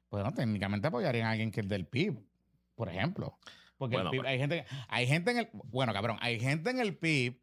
pues 0.10 0.24
no, 0.24 0.34
técnicamente 0.34 0.88
apoyarían 0.88 1.28
a 1.28 1.32
alguien 1.32 1.52
que 1.52 1.62
es 1.62 1.68
del 1.68 1.86
PIB, 1.86 2.20
por 2.76 2.90
ejemplo. 2.90 3.38
Porque 3.78 3.96
el 3.96 4.10
PIB, 4.10 4.26
hay 4.26 4.38
gente, 4.38 4.66
hay 4.90 5.08
gente 5.08 5.32
en 5.32 5.38
el, 5.40 5.50
bueno, 5.54 5.94
cabrón, 5.94 6.18
hay 6.22 6.40
gente 6.40 6.70
en 6.70 6.80
el 6.80 6.98
PIB 6.98 7.42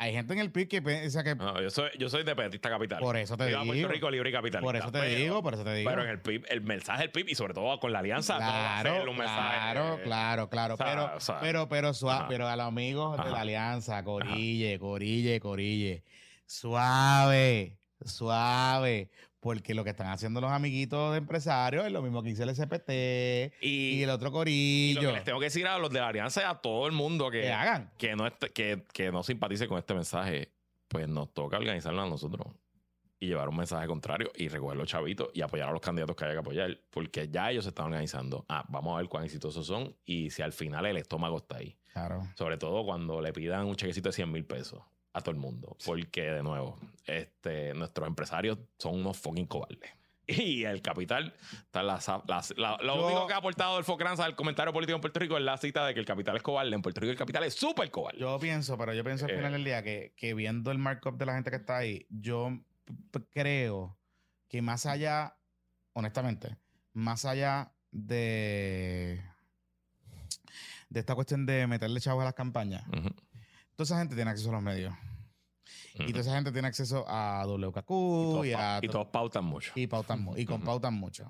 hay 0.00 0.12
gente 0.12 0.32
en 0.32 0.38
el 0.38 0.52
PIB 0.52 0.68
que 0.68 0.80
piensa 0.80 1.24
que. 1.24 1.34
No, 1.34 1.60
yo 1.60 1.70
soy, 1.70 1.90
yo 1.98 2.08
soy 2.08 2.20
independentista 2.20 2.70
capital. 2.70 3.00
Por 3.00 3.16
eso 3.16 3.36
te 3.36 3.46
digo. 3.46 3.64
Puerto 3.64 3.88
Rico 3.88 4.10
libre 4.10 4.30
y 4.30 4.32
capital. 4.32 4.62
Por 4.62 4.76
eso 4.76 4.92
te 4.92 5.04
digo, 5.06 5.42
por 5.42 5.54
eso 5.54 5.64
te 5.64 5.74
digo. 5.74 5.90
Pero 5.90 6.04
en 6.04 6.10
el 6.10 6.20
PIB, 6.20 6.46
el 6.48 6.60
mensaje 6.60 7.02
del 7.02 7.10
PIB 7.10 7.30
y 7.30 7.34
sobre 7.34 7.52
todo 7.52 7.80
con 7.80 7.92
la 7.92 7.98
alianza. 7.98 8.36
Claro, 8.36 9.04
claro, 9.14 9.98
claro, 10.04 10.48
claro. 10.48 10.76
pero, 10.78 11.18
pero, 11.40 11.68
pero, 11.68 11.94
suave, 11.94 12.26
pero 12.28 12.46
a 12.46 12.54
los 12.54 12.66
amigos 12.66 13.22
de 13.24 13.30
la 13.30 13.40
alianza, 13.40 14.04
Corille, 14.04 14.78
Corille, 14.78 15.40
Corille. 15.40 16.04
Suave, 16.46 17.76
suave 18.04 19.10
porque 19.40 19.74
lo 19.74 19.84
que 19.84 19.90
están 19.90 20.08
haciendo 20.08 20.40
los 20.40 20.50
amiguitos 20.50 21.12
de 21.12 21.18
empresarios 21.18 21.86
es 21.86 21.92
lo 21.92 22.02
mismo 22.02 22.22
que 22.22 22.30
hizo 22.30 22.42
el 22.42 22.54
SPT 22.54 23.62
y, 23.62 24.02
el 24.02 24.10
otro 24.10 24.32
corillo. 24.32 25.00
Y 25.00 25.04
lo 25.04 25.10
que 25.10 25.16
les 25.16 25.24
tengo 25.24 25.38
que 25.38 25.46
decir 25.46 25.66
a 25.66 25.78
los 25.78 25.90
de 25.90 26.00
la 26.00 26.08
alianza 26.08 26.42
y 26.42 26.44
a 26.44 26.54
todo 26.54 26.86
el 26.86 26.92
mundo 26.92 27.30
que, 27.30 27.52
hagan. 27.52 27.90
Que 27.98 28.16
no, 28.16 28.24
que, 28.54 28.84
que 28.92 29.12
no 29.12 29.22
simpatice 29.22 29.68
con 29.68 29.78
este 29.78 29.94
mensaje, 29.94 30.52
pues 30.88 31.08
nos 31.08 31.32
toca 31.32 31.58
organizarlo 31.58 32.02
a 32.02 32.08
nosotros 32.08 32.48
y 33.20 33.26
llevar 33.26 33.48
un 33.48 33.56
mensaje 33.56 33.86
contrario 33.86 34.30
y 34.36 34.48
recoger 34.48 34.76
los 34.76 34.88
chavitos 34.88 35.28
y 35.34 35.42
apoyar 35.42 35.68
a 35.68 35.72
los 35.72 35.80
candidatos 35.80 36.14
que 36.16 36.24
haya 36.24 36.34
que 36.34 36.40
apoyar, 36.40 36.78
porque 36.90 37.28
ya 37.28 37.50
ellos 37.50 37.64
se 37.64 37.70
están 37.70 37.86
organizando. 37.86 38.44
Ah, 38.48 38.64
vamos 38.68 38.94
a 38.94 38.98
ver 38.98 39.08
cuán 39.08 39.24
exitosos 39.24 39.66
son 39.66 39.96
y 40.04 40.30
si 40.30 40.42
al 40.42 40.52
final 40.52 40.86
el 40.86 40.96
estómago 40.96 41.38
está 41.38 41.56
ahí. 41.56 41.76
Claro. 41.92 42.28
Sobre 42.36 42.58
todo 42.58 42.84
cuando 42.84 43.20
le 43.20 43.32
pidan 43.32 43.66
un 43.66 43.74
chequecito 43.74 44.08
de 44.10 44.12
100 44.12 44.30
mil 44.30 44.44
pesos 44.44 44.82
a 45.18 45.20
todo 45.20 45.32
el 45.32 45.40
mundo. 45.40 45.76
Porque, 45.84 46.22
de 46.30 46.42
nuevo, 46.42 46.78
este, 47.06 47.74
nuestros 47.74 48.06
empresarios 48.06 48.58
son 48.78 48.96
unos 48.96 49.18
fucking 49.18 49.46
cobardes. 49.46 49.90
Y 50.28 50.64
el 50.64 50.82
capital, 50.82 51.34
está 51.62 51.82
la, 51.82 52.78
lo 52.82 53.06
único 53.06 53.26
que 53.26 53.32
ha 53.32 53.38
aportado 53.38 53.78
el 53.78 53.84
Focranza 53.84 54.26
al 54.26 54.36
comentario 54.36 54.74
político 54.74 54.96
en 54.96 55.00
Puerto 55.00 55.20
Rico 55.20 55.38
es 55.38 55.42
la 55.42 55.56
cita 55.56 55.86
de 55.86 55.94
que 55.94 56.00
el 56.00 56.06
capital 56.06 56.36
es 56.36 56.42
cobarde. 56.42 56.74
En 56.74 56.82
Puerto 56.82 57.00
Rico 57.00 57.12
el 57.12 57.16
capital 57.16 57.44
es 57.44 57.54
súper 57.54 57.90
cobarde. 57.90 58.20
Yo 58.20 58.38
pienso, 58.38 58.76
pero 58.76 58.92
yo 58.92 59.02
pienso 59.02 59.24
al 59.24 59.30
final 59.30 59.52
eh. 59.52 59.56
del 59.56 59.64
día 59.64 59.82
que, 59.82 60.12
que 60.16 60.34
viendo 60.34 60.70
el 60.70 60.76
markup 60.76 61.16
de 61.16 61.24
la 61.24 61.32
gente 61.32 61.48
que 61.48 61.56
está 61.56 61.78
ahí, 61.78 62.06
yo 62.10 62.60
creo 63.30 63.96
que 64.48 64.60
más 64.60 64.84
allá, 64.84 65.38
honestamente, 65.94 66.58
más 66.92 67.24
allá 67.24 67.72
de, 67.90 69.22
de 70.88 71.00
esta 71.00 71.14
cuestión 71.14 71.46
de 71.46 71.66
meterle 71.66 72.00
chavos 72.00 72.22
a 72.22 72.26
las 72.26 72.34
campañas, 72.34 72.84
Toda 73.76 73.84
esa 73.84 73.98
gente 74.00 74.16
tiene 74.16 74.32
acceso 74.32 74.48
a 74.48 74.54
los 74.54 74.62
medios. 74.62 74.92
Y 75.94 76.08
toda 76.12 76.20
esa 76.20 76.34
gente 76.34 76.52
tiene 76.52 76.68
acceso 76.68 77.04
a 77.08 77.44
WKQ 77.46 77.78
y, 77.78 77.82
todos, 77.82 78.46
y, 78.82 78.88
todos 78.88 79.06
pautan 79.08 79.44
mucho. 79.44 79.72
Y 79.74 79.86
pautan 79.86 80.28
y 80.36 80.44
compautan 80.44 80.94
mucho. 80.94 81.26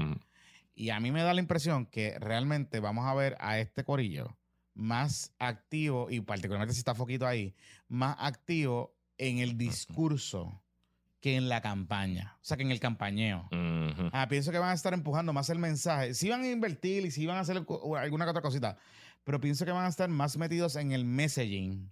Y 0.74 0.90
a 0.90 1.01
mí 1.01 1.10
me 1.10 1.22
da 1.22 1.35
la 1.35 1.40
impresión 1.40 1.86
que 1.86 2.18
realmente 2.18 2.80
vamos 2.80 3.06
a 3.06 3.14
ver 3.14 3.36
a 3.40 3.59
este 3.59 3.85
corillo 3.85 4.36
más 4.74 5.35
activo, 5.40 6.09
y 6.09 6.20
particularmente 6.20 6.72
si 6.72 6.78
está 6.78 6.94
Foquito 6.94 7.26
ahí, 7.26 7.55
más 7.89 8.16
activo 8.20 8.94
en 9.18 9.39
el 9.39 9.59
discurso 9.59 10.62
que 11.20 11.35
en 11.35 11.48
la 11.48 11.60
campaña, 11.60 12.36
o 12.40 12.44
sea, 12.44 12.56
que 12.56 12.62
en 12.62 12.70
el 12.70 12.78
campañeo. 12.78 13.48
ah, 14.12 14.28
pienso 14.28 14.52
que 14.52 14.59
van 14.59 14.70
a 14.70 14.74
estar 14.74 14.94
empujando 14.94 15.32
más 15.32 15.51
el 15.51 15.59
mensaje. 15.59 16.14
Sí 16.14 16.28
van 16.28 16.43
a 16.43 16.51
invertir 16.51 17.05
y 17.05 17.10
sí 17.10 17.26
van 17.26 17.39
a 17.39 17.40
hacer 17.40 17.56
alguna 17.97 18.30
otra 18.30 18.40
cosita, 18.40 18.78
pero 19.24 19.40
pienso 19.40 19.64
que 19.64 19.72
van 19.72 19.85
a 19.85 19.89
estar 19.89 20.09
más 20.09 20.36
metidos 20.36 20.76
en 20.76 20.93
el 20.93 21.05
messaging. 21.05 21.90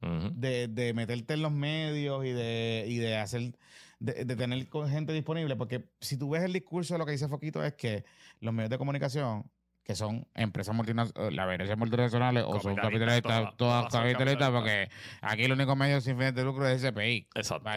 De, 0.00 0.68
de, 0.68 0.94
meterte 0.94 1.34
en 1.34 1.42
los 1.42 1.52
medios 1.52 2.24
y 2.24 2.30
de, 2.30 2.84
y 2.86 2.98
de 2.98 3.16
hacer, 3.16 3.54
de, 3.98 4.24
de, 4.24 4.36
tener 4.36 4.66
gente 4.88 5.12
disponible, 5.12 5.56
porque 5.56 5.84
si 6.00 6.16
tú 6.16 6.30
ves 6.30 6.42
el 6.42 6.52
discurso 6.52 6.96
lo 6.98 7.06
que 7.06 7.12
dice 7.12 7.28
Foquito 7.28 7.64
es 7.64 7.74
que 7.74 8.04
los 8.40 8.54
medios 8.54 8.70
de 8.70 8.78
comunicación 8.78 9.50
que 9.88 9.94
son 9.94 10.28
empresas 10.34 10.74
multinacionales, 10.74 11.34
las 11.34 11.50
empresas 11.50 11.78
multinacionales 11.78 12.44
o 12.46 12.60
son 12.60 12.76
capitalistas, 12.76 13.56
todas, 13.56 13.90
capitalistas, 13.90 14.50
porque 14.50 14.90
aquí 15.22 15.44
el 15.44 15.52
único 15.52 15.74
medio 15.76 15.98
sin 16.02 16.18
fin 16.18 16.34
de 16.34 16.44
lucro 16.44 16.68
es 16.68 16.82
SPI. 16.82 17.26
Exacto. 17.34 17.70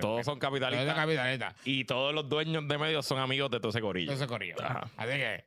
todos 0.00 0.24
son 0.24 0.38
capitalistas. 0.38 1.54
Y 1.66 1.84
todos 1.84 2.14
los 2.14 2.30
dueños 2.30 2.66
de 2.66 2.78
medios 2.78 3.04
son 3.04 3.18
amigos 3.18 3.50
de 3.50 3.60
todo 3.60 3.68
ese 3.68 3.82
corillo. 3.82 4.06
Todo 4.06 4.16
ese 4.16 4.26
corillo. 4.26 4.54
Así 4.96 5.10
que. 5.10 5.44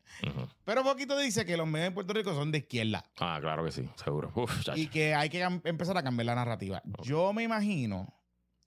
Pero 0.66 0.84
poquito 0.84 1.18
dice 1.18 1.48
que 1.48 1.58
los 1.58 1.66
medios 1.66 1.88
en 1.88 1.94
Puerto 1.96 2.14
Rico 2.14 2.32
son 2.36 2.52
de 2.52 2.60
izquierda. 2.60 3.04
Ah, 3.20 3.40
claro 3.42 3.66
que 3.66 3.72
sí, 3.72 3.90
seguro. 3.96 4.32
y 4.76 4.90
que 4.90 5.16
hay 5.16 5.30
que 5.32 5.42
empezar 5.64 5.98
a 5.98 6.04
cambiar 6.04 6.28
la 6.28 6.36
narrativa. 6.36 6.80
Yo 7.02 7.34
me 7.34 7.42
imagino 7.42 8.14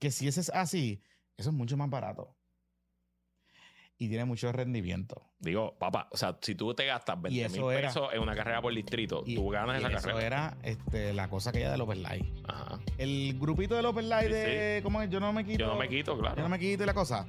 que 0.01 0.11
si 0.11 0.27
ese 0.27 0.41
es 0.41 0.51
así, 0.51 1.01
eso 1.37 1.51
es 1.51 1.55
mucho 1.55 1.77
más 1.77 1.89
barato 1.89 2.40
y 4.01 4.09
tiene 4.09 4.25
mucho 4.25 4.51
rendimiento. 4.51 5.23
Digo, 5.39 5.77
papá, 5.79 6.09
o 6.11 6.17
sea, 6.17 6.39
si 6.41 6.55
tú 6.55 6.73
te 6.73 6.87
gastas 6.87 7.21
20 7.21 7.51
mil 7.51 7.67
pesos 7.69 8.09
en 8.15 8.23
una 8.23 8.35
carrera 8.35 8.63
por 8.63 8.75
distrito, 8.75 9.23
tú 9.23 9.51
ganas 9.51 9.79
esa 9.79 9.91
carrera. 9.91 10.19
Eso 10.19 10.27
era 10.27 10.57
este, 10.63 11.13
la 11.13 11.29
cosa 11.29 11.53
que 11.53 11.61
ya 11.61 11.71
del 11.71 11.83
Open 11.83 12.03
Light. 12.03 12.25
Ajá. 12.49 12.81
El 12.97 13.39
grupito 13.39 13.77
del 13.77 13.85
Open 13.85 14.09
Light 14.09 14.31
de. 14.31 14.81
¿Cómo 14.83 15.03
es? 15.03 15.11
Yo 15.11 15.21
no 15.21 15.35
me 15.35 15.45
quito. 15.45 15.59
Yo 15.59 15.67
no 15.67 15.77
me 15.77 15.87
quito, 15.87 16.19
claro. 16.19 16.35
Yo 16.35 16.43
no 16.43 16.49
me 16.49 16.59
quito 16.59 16.83
y 16.83 16.87
la 16.87 16.95
cosa. 16.95 17.27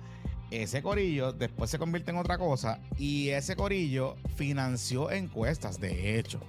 Ese 0.49 0.81
corillo 0.81 1.34
después 1.34 1.69
se 1.69 1.77
convierte 1.77 2.11
en 2.11 2.18
otra 2.18 2.38
cosa 2.38 2.80
y 2.98 3.30
ese 3.30 3.57
corillo 3.57 4.15
financió 4.35 5.11
encuestas, 5.11 5.77
de 5.77 6.18
hecho. 6.18 6.39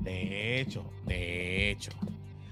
De 0.00 0.60
hecho, 0.60 0.84
de 1.06 1.70
hecho. 1.70 1.92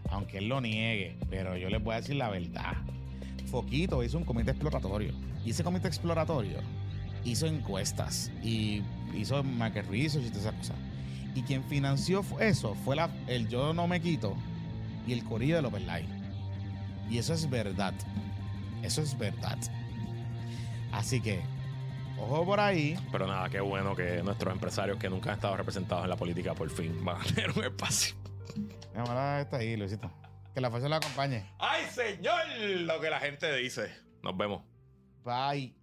Aunque 0.09 0.39
él 0.39 0.49
lo 0.49 0.61
niegue, 0.61 1.17
pero 1.29 1.57
yo 1.57 1.69
les 1.69 1.83
voy 1.83 1.95
a 1.95 1.97
decir 1.97 2.15
la 2.15 2.31
verdad. 2.31 2.77
Foquito 3.51 4.05
hizo 4.05 4.19
un 4.19 4.25
comité 4.25 4.53
exploratorio. 4.53 5.13
Y 5.45 5.51
ese 5.51 5.65
comité 5.65 5.89
exploratorio 5.89 6.59
hizo 7.25 7.47
encuestas 7.47 8.31
y 8.43 8.83
hizo 9.15 9.43
market 9.43 9.89
research 9.89 10.27
y 10.27 10.29
todas 10.29 10.47
esas 10.47 10.55
cosas. 10.55 10.77
Y 11.35 11.43
quien 11.43 11.63
financió 11.65 12.25
eso 12.41 12.75
fue 12.75 12.97
la, 12.97 13.11
el 13.27 13.49
Yo 13.49 13.73
No 13.73 13.87
Me 13.87 14.01
Quito 14.01 14.37
y 15.07 15.13
el 15.13 15.25
Corillo 15.25 15.57
del 15.57 15.67
Open 15.67 15.87
Life. 15.87 16.09
Y 17.11 17.19
eso 17.19 17.33
es 17.33 17.49
verdad. 17.49 17.95
Eso 18.83 19.03
es 19.03 19.17
verdad. 19.17 19.59
Así 20.93 21.21
que, 21.21 21.41
ojo 22.19 22.45
por 22.45 22.61
ahí. 22.61 22.99
Pero 23.13 23.27
nada, 23.27 23.49
qué 23.49 23.61
bueno 23.61 23.95
que 23.95 24.23
nuestros 24.23 24.53
empresarios 24.53 24.99
que 24.99 25.09
nunca 25.09 25.31
han 25.31 25.37
estado 25.37 25.57
representados 25.57 26.05
en 26.05 26.11
la 26.11 26.17
política 26.17 26.55
por 26.55 26.71
fin 26.71 27.05
van 27.05 27.21
a 27.21 27.25
tener 27.35 27.51
un 27.57 27.65
espacio. 27.65 28.15
Cámara 28.93 29.41
está 29.41 29.59
ahí, 29.59 29.77
Luisito. 29.77 30.11
Que 30.55 30.61
la 30.61 30.71
fuerza 30.71 30.89
la 30.89 30.97
acompañe. 30.97 31.45
¡Ay, 31.59 31.85
señor! 31.91 32.41
Lo 32.59 33.01
que 33.01 33.11
la 33.11 33.21
gente 33.21 33.55
dice. 33.57 33.95
Nos 34.23 34.37
vemos. 34.37 34.63
Bye. 35.25 35.78